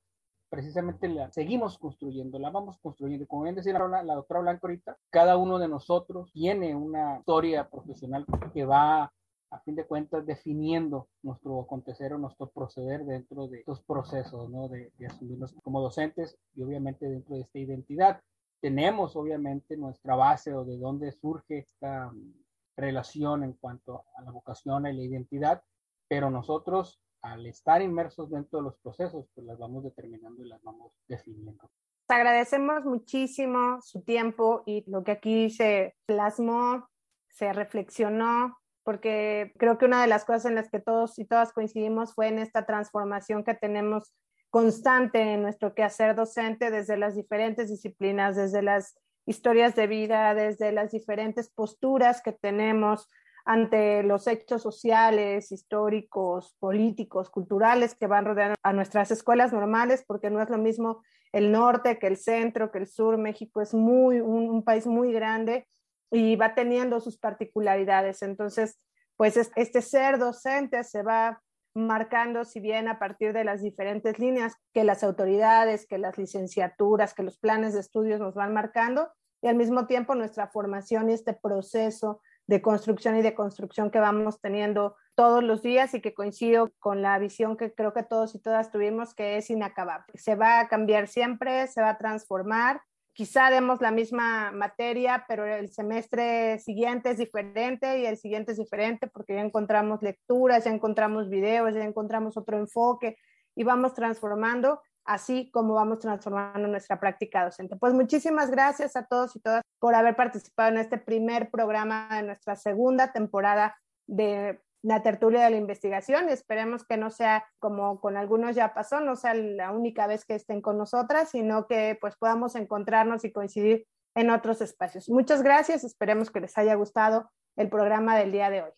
precisamente 0.51 1.09
la 1.09 1.31
seguimos 1.31 1.79
construyendo, 1.79 2.39
la 2.39 2.51
vamos 2.51 2.79
construyendo. 2.81 3.27
Como 3.27 3.45
bien 3.45 3.55
decía 3.55 3.73
la, 3.73 4.03
la 4.03 4.15
doctora 4.15 4.41
Blanco 4.41 4.67
ahorita, 4.67 4.99
cada 5.09 5.39
uno 5.39 5.59
de 5.59 5.69
nosotros 5.69 6.31
tiene 6.33 6.75
una 6.75 7.21
historia 7.21 7.71
profesional 7.71 8.27
que 8.53 8.67
va 8.67 9.11
a 9.53 9.61
fin 9.61 9.77
de 9.77 9.87
cuentas 9.87 10.25
definiendo 10.25 11.09
nuestro 11.23 11.61
acontecer 11.61 12.15
o 12.15 12.19
nuestro 12.19 12.51
proceder 12.51 13.05
dentro 13.05 13.49
de 13.49 13.61
estos 13.61 13.83
procesos, 13.83 14.49
¿no? 14.51 14.69
De, 14.69 14.91
de, 14.99 15.07
asumirnos 15.07 15.55
como 15.63 15.81
docentes 15.81 16.39
y 16.55 16.63
obviamente 16.63 17.07
dentro 17.07 17.37
de 17.37 17.43
esta 17.43 17.59
identidad. 17.59 18.21
Tenemos 18.61 19.15
obviamente 19.15 19.77
nuestra 19.77 20.17
base 20.17 20.55
o 20.55 20.65
de 20.65 20.79
dónde 20.79 21.13
surge 21.13 21.59
esta 21.59 22.11
mm, 22.11 22.33
relación 22.77 23.45
en 23.45 23.53
cuanto 23.53 24.05
a 24.17 24.23
la 24.23 24.31
vocación 24.31 24.87
y 24.87 24.93
la 24.95 25.03
identidad, 25.03 25.63
pero 26.09 26.31
nosotros 26.31 27.03
al 27.21 27.47
estar 27.47 27.83
inmersos 27.83 28.31
dentro 28.31 28.59
de 28.59 28.65
los 28.65 28.77
procesos, 28.79 29.27
pues 29.35 29.47
las 29.47 29.59
vamos 29.59 29.85
determinando 29.85 30.45
y 30.45 30.49
las 30.49 30.63
vamos 30.63 30.93
definiendo. 31.07 31.71
Agradecemos 32.09 32.85
muchísimo 32.85 33.81
su 33.81 34.03
tiempo 34.03 34.63
y 34.67 34.83
lo 34.91 35.05
que 35.05 35.13
aquí 35.13 35.51
se 35.51 35.95
plasmó, 36.05 36.89
se 37.29 37.53
reflexionó, 37.53 38.57
porque 38.85 39.53
creo 39.59 39.79
que 39.79 39.85
una 39.85 40.03
de 40.03 40.09
las 40.09 40.25
cosas 40.25 40.47
en 40.47 40.55
las 40.55 40.71
que 40.71 40.81
todos 40.81 41.19
y 41.19 41.25
todas 41.25 41.53
coincidimos 41.53 42.15
fue 42.15 42.29
en 42.29 42.39
esta 42.39 42.67
transformación 42.67 43.45
que 43.45 43.55
tenemos 43.55 44.15
constante 44.51 45.21
en 45.21 45.43
nuestro 45.43 45.75
quehacer 45.75 46.15
docente 46.15 46.71
desde 46.71 46.97
las 46.97 47.17
diferentes 47.17 47.71
disciplinas, 47.71 48.37
desde 48.37 48.63
las 48.63 48.99
historias 49.25 49.75
de 49.75 49.87
vida, 49.87 50.35
desde 50.35 50.73
las 50.73 50.91
diferentes 50.91 51.49
posturas 51.49 52.23
que 52.23 52.33
tenemos 52.33 53.09
ante 53.45 54.03
los 54.03 54.27
hechos 54.27 54.63
sociales, 54.63 55.53
históricos, 55.53 56.55
políticos, 56.61 57.31
culturales 57.31 57.95
que 57.95 58.07
van 58.07 58.25
rodeando 58.25 58.57
a 58.63 58.73
nuestras 58.73 59.11
escuelas 59.11 59.53
normales, 59.53 60.05
porque 60.07 60.31
no 60.31 60.41
es 60.41 60.51
lo 60.51 60.59
mismo 60.59 61.03
el 61.33 61.51
norte 61.51 61.99
que 61.99 62.07
el 62.07 62.17
centro, 62.17 62.71
que 62.71 62.79
el 62.79 62.87
sur. 62.87 63.17
México 63.19 63.61
es 63.61 63.75
muy, 63.75 64.21
un, 64.21 64.51
un 64.51 64.63
país 64.63 64.87
muy 64.87 65.13
grande 65.13 65.67
y 66.13 66.37
va 66.37 66.55
teniendo 66.55 67.01
sus 67.01 67.19
particularidades. 67.19 68.23
Entonces, 68.23 68.79
pues 69.17 69.37
este 69.37 69.81
ser 69.83 70.19
docente 70.19 70.85
se 70.85 71.03
va 71.03 71.43
marcando, 71.75 72.45
si 72.45 72.61
bien 72.61 72.87
a 72.87 72.99
partir 72.99 73.33
de 73.33 73.45
las 73.45 73.63
diferentes 73.63 74.19
líneas 74.19 74.55
que 74.75 74.85
las 74.85 75.03
autoridades, 75.03 75.87
que 75.87 75.97
las 75.97 76.19
licenciaturas, 76.19 77.15
que 77.15 77.23
los 77.23 77.39
planes 77.39 77.73
de 77.73 77.81
estudios 77.81 78.21
nos 78.21 78.35
van 78.35 78.53
marcando, 78.53 79.11
y 79.41 79.49
al 79.49 79.57
mismo 79.57 79.87
tiempo 79.87 80.15
nuestra 80.15 80.49
formación 80.49 81.09
y 81.09 81.15
este 81.15 81.33
proceso 81.33 82.21
de 82.47 82.61
construcción 82.61 83.17
y 83.17 83.23
de 83.23 83.35
construcción 83.35 83.91
que 83.91 83.99
vamos 83.99 84.41
teniendo 84.41 84.97
todos 85.15 85.43
los 85.43 85.63
días 85.63 85.95
y 85.95 86.01
que 86.01 86.15
coincido 86.15 86.71
con 86.79 87.01
la 87.01 87.19
visión 87.19 87.57
que 87.57 87.73
creo 87.73 87.95
que 87.95 88.03
todos 88.03 88.35
y 88.35 88.41
todas 88.41 88.71
tuvimos, 88.71 89.15
que 89.15 89.39
es 89.39 89.49
inacabable. 89.49 90.13
Se 90.15 90.35
va 90.35 90.61
a 90.61 90.69
cambiar 90.69 91.09
siempre, 91.09 91.67
se 91.69 91.81
va 91.81 91.91
a 91.91 91.99
transformar 91.99 92.83
quizá 93.13 93.51
demos 93.51 93.81
la 93.81 93.91
misma 93.91 94.51
materia, 94.53 95.25
pero 95.29 95.45
el 95.45 95.71
semestre 95.71 96.59
siguiente 96.59 97.11
es 97.11 97.19
diferente 97.19 98.01
y 98.01 98.07
el 98.07 98.17
siguiente 98.17 98.53
es 98.53 98.59
diferente 98.59 99.07
porque 99.07 99.35
ya 99.35 99.41
encontramos 99.41 100.03
lecturas, 100.03 100.65
ya 100.65 100.71
encontramos 100.71 101.29
videos, 101.29 101.75
ya 101.75 101.85
encontramos 101.85 102.37
otro 102.37 102.59
enfoque 102.59 103.17
y 103.55 103.65
vamos 103.65 103.95
transformando 103.95 104.81
así 105.05 105.51
como 105.51 105.75
vamos 105.75 105.99
transformando 105.99 106.69
nuestra 106.69 107.01
práctica 107.01 107.45
docente. 107.45 107.77
Pues 107.77 107.93
muchísimas 107.93 108.51
gracias 108.51 108.97
a 108.97 109.05
todos 109.07 109.35
y 109.37 109.41
todas 109.41 109.63
por 109.79 109.95
haber 109.95 110.17
participado 110.17 110.71
en 110.71 110.79
este 110.79 110.99
primer 110.99 111.51
programa 111.51 112.09
de 112.13 112.23
nuestra 112.23 112.57
segunda 112.57 113.13
temporada 113.13 113.77
de 114.07 114.61
la 114.83 115.03
tertulia 115.03 115.45
de 115.45 115.51
la 115.51 115.57
investigación. 115.57 116.29
Esperemos 116.29 116.85
que 116.85 116.97
no 116.97 117.11
sea 117.11 117.45
como 117.59 118.01
con 118.01 118.17
algunos 118.17 118.57
ya 118.57 118.75
pasó, 118.75 119.01
no 119.01 119.17
sea 119.17 119.35
la 119.35 119.71
única 119.71 120.07
vez 120.07 120.25
que 120.25 120.35
estén 120.35 120.61
con 120.61 120.77
nosotras, 120.77 121.31
sino 121.31 121.67
que 121.67 121.97
pues 122.01 122.17
podamos 122.17 122.57
encontrarnos 122.57 123.25
y 123.25 123.33
coincidir 123.33 123.87
en 124.15 124.31
otros 124.31 124.61
espacios. 124.61 125.09
Muchas 125.09 125.43
gracias, 125.43 125.85
esperemos 125.85 126.31
que 126.31 126.41
les 126.41 126.57
haya 126.59 126.75
gustado 126.75 127.31
el 127.57 127.69
programa 127.69 128.17
del 128.19 128.33
día 128.33 128.51
de 128.51 128.63
hoy. 128.63 128.71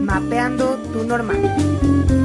Mapeando 0.00 0.76
tu 0.92 1.04
normal. 1.04 2.21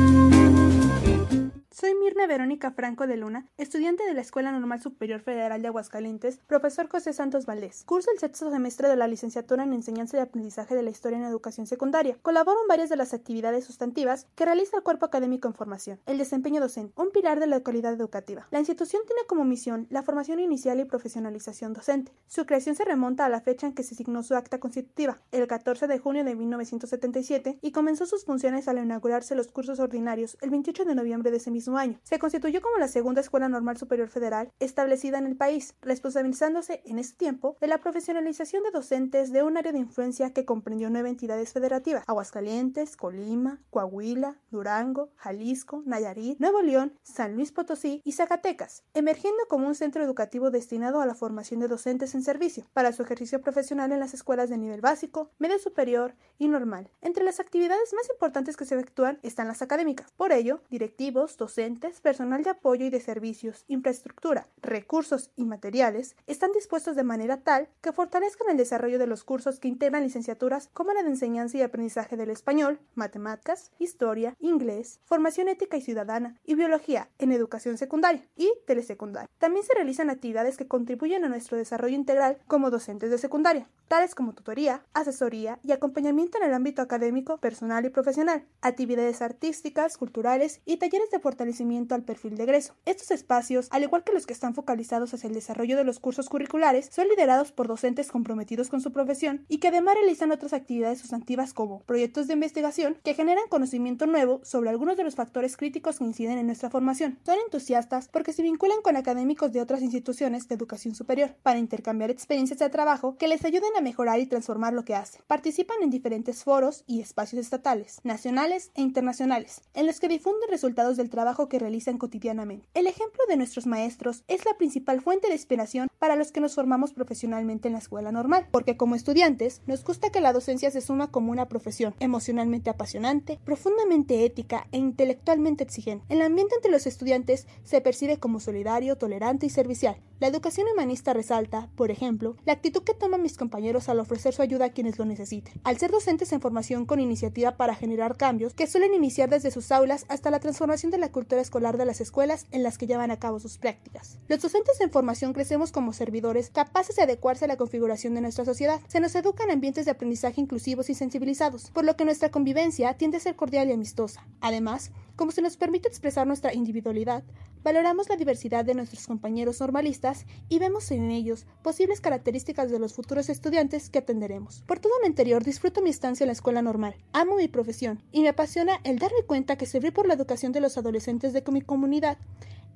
Soy 1.80 1.94
Mirna 1.94 2.26
Verónica 2.26 2.72
Franco 2.72 3.06
de 3.06 3.18
Luna, 3.18 3.46
estudiante 3.56 4.04
de 4.04 4.16
la 4.16 4.22
Escuela 4.22 4.52
Normal 4.52 4.82
Superior 4.82 5.20
Federal 5.20 5.62
de 5.62 5.68
Aguascalientes, 5.68 6.40
profesor 6.48 6.90
José 6.90 7.14
Santos 7.14 7.46
Valdés. 7.46 7.84
Curso 7.86 8.10
el 8.12 8.18
sexto 8.18 8.50
semestre 8.50 8.90
de 8.90 8.96
la 8.96 9.06
licenciatura 9.06 9.62
en 9.62 9.74
Enseñanza 9.74 10.18
y 10.18 10.22
Aprendizaje 10.22 10.74
de 10.74 10.82
la 10.82 10.90
Historia 10.90 11.20
en 11.20 11.26
Educación 11.26 11.68
Secundaria. 11.68 12.18
Colaboro 12.24 12.60
en 12.64 12.68
varias 12.68 12.90
de 12.90 12.96
las 12.96 13.14
actividades 13.14 13.66
sustantivas 13.66 14.26
que 14.34 14.46
realiza 14.46 14.76
el 14.76 14.82
cuerpo 14.82 15.06
académico 15.06 15.48
en 15.48 15.54
formación. 15.54 16.00
El 16.08 16.18
desempeño 16.18 16.62
docente, 16.62 17.00
un 17.00 17.12
pilar 17.12 17.40
de 17.40 17.46
la 17.46 17.62
calidad 17.62 17.94
educativa. 17.94 18.48
La 18.50 18.58
institución 18.58 19.04
tiene 19.06 19.22
como 19.28 19.46
misión 19.46 19.86
la 19.92 20.02
formación 20.02 20.40
inicial 20.40 20.80
y 20.80 20.86
profesionalización 20.86 21.74
docente. 21.74 22.12
Su 22.26 22.48
creación 22.48 22.74
se 22.74 22.86
remonta 22.86 23.24
a 23.24 23.30
la 23.30 23.42
fecha 23.42 23.68
en 23.68 23.74
que 23.74 23.84
se 23.84 23.94
signó 23.94 24.24
su 24.24 24.34
acta 24.34 24.60
constitutiva, 24.60 25.22
el 25.32 25.46
14 25.46 25.86
de 25.86 26.00
junio 26.00 26.24
de 26.24 26.34
1977, 26.34 27.60
y 27.62 27.72
comenzó 27.72 28.08
sus 28.08 28.26
funciones 28.26 28.68
al 28.68 28.80
inaugurarse 28.80 29.36
los 29.36 29.52
cursos 29.52 29.80
ordinarios 29.80 30.40
el 30.42 30.50
28 30.50 30.84
de 30.84 30.96
noviembre 30.96 31.30
de 31.30 31.38
ese 31.38 31.52
mismo 31.52 31.67
año. 31.76 32.00
Se 32.04 32.20
constituyó 32.20 32.62
como 32.62 32.78
la 32.78 32.88
segunda 32.88 33.22
Escuela 33.22 33.50
Normal 33.50 33.78
Superior 33.78 34.10
Federal 34.10 34.52
establecida 34.60 35.18
en 35.18 35.26
el 35.26 35.36
país, 35.36 35.74
responsabilizándose 35.82 36.84
en 36.86 37.00
ese 37.00 37.16
tiempo 37.16 37.58
de 37.60 37.66
la 37.66 37.80
profesionalización 37.80 38.62
de 38.62 38.70
docentes 38.70 39.32
de 39.32 39.42
un 39.42 39.58
área 39.58 39.72
de 39.72 39.80
influencia 39.80 40.32
que 40.34 40.46
comprendió 40.46 40.92
nueve 40.92 41.10
entidades 41.10 41.54
federativas: 41.54 42.04
Aguascalientes, 42.06 42.96
Colima, 42.96 43.60
Coahuila, 43.72 44.38
Durango, 44.52 45.10
Jalisco, 45.16 45.82
Nayarit, 45.86 46.40
Nuevo 46.40 46.62
León, 46.62 46.94
San 47.02 47.34
Luis 47.36 47.52
Potosí 47.52 48.02
y 48.04 48.12
Zacatecas, 48.12 48.84
emergiendo 48.94 49.44
como 49.50 49.68
un 49.68 49.76
centro 49.76 50.04
educativo 50.04 50.52
destinado 50.52 51.02
a 51.02 51.06
la 51.06 51.16
formación 51.16 51.60
de 51.60 51.68
docentes 51.68 52.14
en 52.14 52.22
servicio 52.22 52.66
para 52.74 52.92
su 52.92 53.02
ejercicio 53.02 53.42
profesional 53.42 53.92
en 53.92 54.00
las 54.00 54.14
escuelas 54.14 54.50
de 54.50 54.58
nivel 54.58 54.82
básico, 54.82 55.32
medio 55.40 55.58
superior 55.58 56.14
y 56.38 56.48
normal. 56.48 56.92
Entre 57.02 57.24
las 57.24 57.40
actividades 57.40 57.94
más 57.94 58.10
importantes 58.10 58.58
que 58.58 58.66
se 58.66 58.76
efectúan 58.76 59.20
están 59.24 59.48
las 59.48 59.62
académicas. 59.62 60.12
Por 60.18 60.32
ello, 60.32 60.62
directivos, 60.70 61.38
docentes, 61.38 61.57
personal 62.04 62.44
de 62.44 62.52
apoyo 62.52 62.86
y 62.86 62.92
de 62.92 63.00
servicios, 63.00 63.66
infraestructura, 63.68 64.48
recursos 64.62 65.32
y 65.36 65.46
materiales 65.46 66.16
están 66.28 66.52
dispuestos 66.52 66.96
de 66.96 67.04
manera 67.04 67.38
tal 67.38 67.68
que 67.82 67.92
fortalezcan 67.92 68.52
el 68.52 68.58
desarrollo 68.58 69.00
de 69.00 69.08
los 69.08 69.24
cursos 69.24 69.60
que 69.60 69.68
integran 69.68 70.04
licenciaturas 70.04 70.70
como 70.74 70.94
la 70.94 71.02
de 71.02 71.10
enseñanza 71.10 71.58
y 71.58 71.64
aprendizaje 71.64 72.16
del 72.16 72.30
español, 72.30 72.80
matemáticas, 72.94 73.72
historia, 73.80 74.36
inglés, 74.40 75.00
formación 75.06 75.48
ética 75.48 75.78
y 75.78 75.82
ciudadana 75.82 76.36
y 76.46 76.54
biología 76.54 77.10
en 77.18 77.32
educación 77.32 77.78
secundaria 77.80 78.24
y 78.36 78.52
telesecundaria. 78.68 79.30
También 79.40 79.66
se 79.66 79.74
realizan 79.74 80.12
actividades 80.12 80.58
que 80.58 80.68
contribuyen 80.68 81.26
a 81.26 81.30
nuestro 81.30 81.58
desarrollo 81.58 81.96
integral 81.96 82.38
como 82.46 82.70
docentes 82.70 83.10
de 83.10 83.18
secundaria, 83.18 83.68
tales 83.88 84.14
como 84.14 84.34
tutoría, 84.34 84.84
asesoría 84.94 85.60
y 85.64 85.72
acompañamiento 85.72 86.38
en 86.38 86.44
el 86.44 86.54
ámbito 86.54 86.84
académico, 86.84 87.40
personal 87.40 87.84
y 87.86 87.90
profesional, 87.90 88.46
actividades 88.62 89.24
artísticas, 89.24 89.98
culturales 89.98 90.62
y 90.66 90.78
talleres 90.78 91.10
de 91.10 91.20
fortalecimiento 91.20 91.47
al 91.90 92.04
perfil 92.04 92.36
de 92.36 92.44
egreso. 92.44 92.76
Estos 92.86 93.12
espacios, 93.12 93.68
al 93.72 93.84
igual 93.84 94.04
que 94.04 94.12
los 94.12 94.26
que 94.26 94.34
están 94.34 94.54
focalizados 94.54 95.14
hacia 95.14 95.28
el 95.28 95.34
desarrollo 95.34 95.78
de 95.78 95.84
los 95.84 96.00
cursos 96.00 96.30
curriculares, 96.30 96.90
son 96.92 97.08
liderados 97.08 97.52
por 97.52 97.68
docentes 97.68 98.12
comprometidos 98.12 98.70
con 98.70 98.82
su 98.82 98.92
profesión 98.92 99.46
y 99.48 99.60
que 99.60 99.70
además 99.70 99.96
realizan 99.96 100.32
otras 100.32 100.54
actividades 100.54 101.00
sustantivas 101.00 101.54
como 101.54 101.82
proyectos 101.82 102.28
de 102.28 102.34
investigación 102.34 102.98
que 103.04 103.14
generan 103.14 103.48
conocimiento 103.50 104.08
nuevo 104.08 104.42
sobre 104.44 104.70
algunos 104.70 104.98
de 104.98 105.04
los 105.04 105.16
factores 105.16 105.56
críticos 105.56 106.00
que 106.00 106.06
inciden 106.06 106.38
en 106.38 106.48
nuestra 106.48 106.70
formación. 106.70 107.20
Son 107.26 107.38
entusiastas 107.46 108.10
porque 108.10 108.34
se 108.34 108.44
vinculan 108.44 108.82
con 108.82 108.98
académicos 108.98 109.54
de 109.54 109.62
otras 109.62 109.82
instituciones 109.82 110.48
de 110.48 110.56
educación 110.56 110.96
superior 110.96 111.36
para 111.44 111.60
intercambiar 111.60 112.12
experiencias 112.12 112.60
de 112.60 112.70
trabajo 112.70 113.18
que 113.18 113.28
les 113.28 113.46
ayuden 113.46 113.72
a 113.78 113.82
mejorar 113.82 114.20
y 114.20 114.26
transformar 114.26 114.74
lo 114.74 114.84
que 114.84 114.96
hacen. 114.96 115.22
Participan 115.28 115.78
en 115.82 115.90
diferentes 115.90 116.44
foros 116.44 116.84
y 116.88 117.02
espacios 117.02 117.42
estatales, 117.42 118.00
nacionales 118.04 118.72
e 118.76 118.82
internacionales, 118.82 119.62
en 119.74 119.86
los 119.86 120.00
que 120.00 120.08
difunden 120.08 120.50
resultados 120.50 120.98
del 120.98 121.10
trabajo 121.10 121.37
que 121.46 121.60
realizan 121.60 122.00
cotidianamente. 122.00 122.68
El 122.74 122.88
ejemplo 122.88 123.22
de 123.30 123.38
nuestros 123.38 123.68
maestros 123.68 124.24
es 124.28 124.44
la 124.46 124.58
principal 124.58 125.02
fuente 125.02 125.28
de 125.28 125.36
inspiración 125.36 125.88
para 126.00 126.16
los 126.16 126.32
que 126.32 126.42
nos 126.42 126.56
formamos 126.56 126.94
profesionalmente 126.94 127.68
en 127.68 127.74
la 127.74 127.80
escuela 127.80 128.12
normal, 128.12 128.48
porque 128.52 128.78
como 128.78 128.96
estudiantes 128.96 129.62
nos 129.68 129.84
gusta 129.84 130.10
que 130.10 130.22
la 130.22 130.34
docencia 130.34 130.72
se 130.72 130.82
suma 130.82 131.12
como 131.12 131.32
una 131.32 131.48
profesión 131.48 131.94
emocionalmente 132.00 132.70
apasionante, 132.70 133.40
profundamente 133.46 134.26
ética 134.26 134.68
e 134.72 134.78
intelectualmente 134.78 135.64
exigente. 135.64 136.06
El 136.10 136.22
ambiente 136.22 136.56
entre 136.56 136.72
los 136.72 136.88
estudiantes 136.88 137.48
se 137.64 137.82
percibe 137.82 138.18
como 138.18 138.40
solidario, 138.40 138.98
tolerante 138.98 139.46
y 139.46 139.50
servicial. 139.50 139.98
La 140.20 140.28
educación 140.28 140.68
humanista 140.74 141.14
resalta, 141.14 141.70
por 141.76 141.92
ejemplo, 141.92 142.36
la 142.46 142.54
actitud 142.54 142.82
que 142.82 142.96
toman 142.96 143.22
mis 143.22 143.38
compañeros 143.38 143.88
al 143.88 144.00
ofrecer 144.00 144.34
su 144.34 144.42
ayuda 144.42 144.66
a 144.66 144.72
quienes 144.72 144.98
lo 144.98 145.06
necesiten. 145.06 145.54
Al 145.64 145.78
ser 145.78 145.92
docentes 145.92 146.32
en 146.32 146.42
formación 146.42 146.86
con 146.86 147.00
iniciativa 147.00 147.56
para 147.56 147.76
generar 147.76 148.18
cambios 148.18 148.56
que 148.56 148.66
suelen 148.66 148.96
iniciar 148.96 149.30
desde 149.30 149.52
sus 149.52 149.72
aulas 149.72 150.06
hasta 150.10 150.32
la 150.32 150.40
transformación 150.40 150.92
de 150.92 150.98
la 150.98 151.12
cultura 151.12 151.27
escolar 151.36 151.78
de 151.78 151.86
las 151.86 152.00
escuelas 152.00 152.48
en 152.52 152.64
las 152.64 152.78
que 152.78 152.88
llevan 152.88 153.12
a 153.12 153.20
cabo 153.20 153.40
sus 153.40 153.58
prácticas. 153.58 154.18
Los 154.28 154.42
docentes 154.42 154.80
en 154.80 154.90
formación 154.90 155.34
crecemos 155.34 155.72
como 155.72 155.94
servidores 155.94 156.50
capaces 156.50 156.96
de 156.96 157.04
adecuarse 157.04 157.46
a 157.46 157.48
la 157.48 157.58
configuración 157.58 158.16
de 158.16 158.22
nuestra 158.22 158.46
sociedad. 158.46 158.80
Se 158.88 159.00
nos 159.00 159.14
educa 159.16 159.44
en 159.44 159.52
ambientes 159.52 159.86
de 159.86 159.92
aprendizaje 159.92 160.40
inclusivos 160.40 160.90
y 160.90 160.94
sensibilizados, 160.94 161.70
por 161.72 161.84
lo 161.84 161.98
que 161.98 162.06
nuestra 162.06 162.32
convivencia 162.32 162.94
tiende 162.94 163.18
a 163.18 163.22
ser 163.22 163.36
cordial 163.36 163.70
y 163.70 163.74
amistosa. 163.74 164.26
Además, 164.40 164.92
como 165.16 165.32
se 165.32 165.42
nos 165.42 165.58
permite 165.58 165.88
expresar 165.88 166.28
nuestra 166.28 166.54
individualidad, 166.54 167.24
valoramos 167.68 168.08
la 168.08 168.16
diversidad 168.16 168.64
de 168.64 168.74
nuestros 168.74 169.08
compañeros 169.08 169.60
normalistas 169.60 170.26
y 170.48 170.58
vemos 170.58 170.90
en 170.92 171.12
ellos 171.12 171.46
posibles 171.64 172.00
características 172.00 172.72
de 172.72 172.80
los 172.80 172.94
futuros 172.94 173.28
estudiantes 173.28 173.90
que 173.90 174.00
atenderemos. 174.00 174.64
Por 174.66 174.80
todo 174.80 174.94
lo 175.02 175.06
anterior, 175.06 175.44
disfruto 175.44 175.82
mi 175.82 175.90
estancia 175.90 176.24
en 176.24 176.28
la 176.28 176.34
escuela 176.34 176.62
normal, 176.62 176.96
amo 177.12 177.36
mi 177.36 177.50
profesión 177.50 178.02
y 178.14 178.22
me 178.22 178.30
apasiona 178.30 178.80
el 178.86 179.00
darme 179.00 179.24
cuenta 179.28 179.58
que 179.58 179.66
servir 179.66 179.92
por 179.92 180.08
la 180.08 180.14
educación 180.14 180.54
de 180.54 180.62
los 180.62 180.78
adolescentes 180.78 181.34
de 181.34 181.44
mi 181.52 181.60
comunidad 181.60 182.18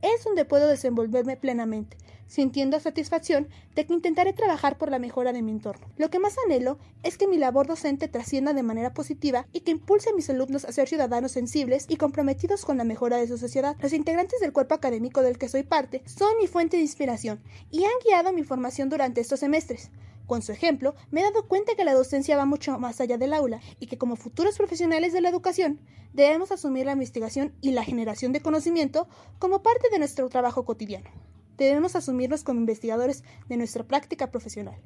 es 0.01 0.23
donde 0.23 0.45
puedo 0.45 0.67
desenvolverme 0.67 1.37
plenamente, 1.37 1.97
sintiendo 2.27 2.79
satisfacción 2.79 3.49
de 3.75 3.85
que 3.85 3.93
intentaré 3.93 4.33
trabajar 4.33 4.77
por 4.77 4.89
la 4.89 4.99
mejora 4.99 5.33
de 5.33 5.41
mi 5.41 5.51
entorno. 5.51 5.87
Lo 5.97 6.09
que 6.09 6.19
más 6.19 6.35
anhelo 6.45 6.79
es 7.03 7.17
que 7.17 7.27
mi 7.27 7.37
labor 7.37 7.67
docente 7.67 8.07
trascienda 8.07 8.53
de 8.53 8.63
manera 8.63 8.93
positiva 8.93 9.47
y 9.51 9.61
que 9.61 9.71
impulse 9.71 10.09
a 10.09 10.13
mis 10.13 10.29
alumnos 10.29 10.65
a 10.65 10.71
ser 10.71 10.87
ciudadanos 10.87 11.33
sensibles 11.33 11.85
y 11.89 11.97
comprometidos 11.97 12.63
con 12.63 12.77
la 12.77 12.83
mejora 12.83 13.17
de 13.17 13.27
su 13.27 13.37
sociedad. 13.37 13.75
Los 13.81 13.93
integrantes 13.93 14.39
del 14.39 14.53
cuerpo 14.53 14.75
académico 14.75 15.21
del 15.21 15.37
que 15.37 15.49
soy 15.49 15.63
parte 15.63 16.03
son 16.05 16.37
mi 16.39 16.47
fuente 16.47 16.77
de 16.77 16.83
inspiración 16.83 17.41
y 17.69 17.83
han 17.83 17.91
guiado 18.05 18.31
mi 18.33 18.43
formación 18.43 18.89
durante 18.89 19.21
estos 19.21 19.39
semestres. 19.39 19.91
Con 20.31 20.41
su 20.41 20.53
ejemplo, 20.53 20.95
me 21.09 21.19
he 21.19 21.23
dado 21.25 21.45
cuenta 21.45 21.75
que 21.75 21.83
la 21.83 21.93
docencia 21.93 22.37
va 22.37 22.45
mucho 22.45 22.79
más 22.79 23.01
allá 23.01 23.17
del 23.17 23.33
aula 23.33 23.59
y 23.81 23.87
que 23.87 23.97
como 23.97 24.15
futuros 24.15 24.55
profesionales 24.55 25.11
de 25.11 25.19
la 25.19 25.27
educación 25.27 25.81
debemos 26.13 26.53
asumir 26.53 26.85
la 26.85 26.93
investigación 26.93 27.53
y 27.59 27.71
la 27.71 27.83
generación 27.83 28.31
de 28.31 28.39
conocimiento 28.39 29.09
como 29.39 29.61
parte 29.61 29.89
de 29.91 29.99
nuestro 29.99 30.29
trabajo 30.29 30.63
cotidiano. 30.63 31.09
Debemos 31.57 31.97
asumirnos 31.97 32.45
como 32.45 32.61
investigadores 32.61 33.25
de 33.49 33.57
nuestra 33.57 33.83
práctica 33.83 34.31
profesional. 34.31 34.79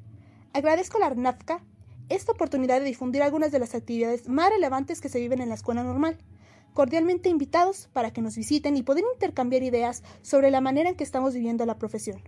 Agradezco 0.52 0.96
a 0.96 1.00
la 1.02 1.10
RNAFCA 1.10 1.62
esta 2.08 2.32
oportunidad 2.32 2.80
de 2.80 2.86
difundir 2.86 3.22
algunas 3.22 3.52
de 3.52 3.60
las 3.60 3.76
actividades 3.76 4.28
más 4.28 4.50
relevantes 4.50 5.00
que 5.00 5.08
se 5.08 5.20
viven 5.20 5.40
en 5.40 5.50
la 5.50 5.54
escuela 5.54 5.84
normal. 5.84 6.18
Cordialmente 6.74 7.28
invitados 7.28 7.88
para 7.92 8.12
que 8.12 8.20
nos 8.20 8.34
visiten 8.34 8.76
y 8.76 8.82
poder 8.82 9.04
intercambiar 9.14 9.62
ideas 9.62 10.02
sobre 10.22 10.50
la 10.50 10.60
manera 10.60 10.90
en 10.90 10.96
que 10.96 11.04
estamos 11.04 11.34
viviendo 11.34 11.64
la 11.66 11.78
profesión. 11.78 12.20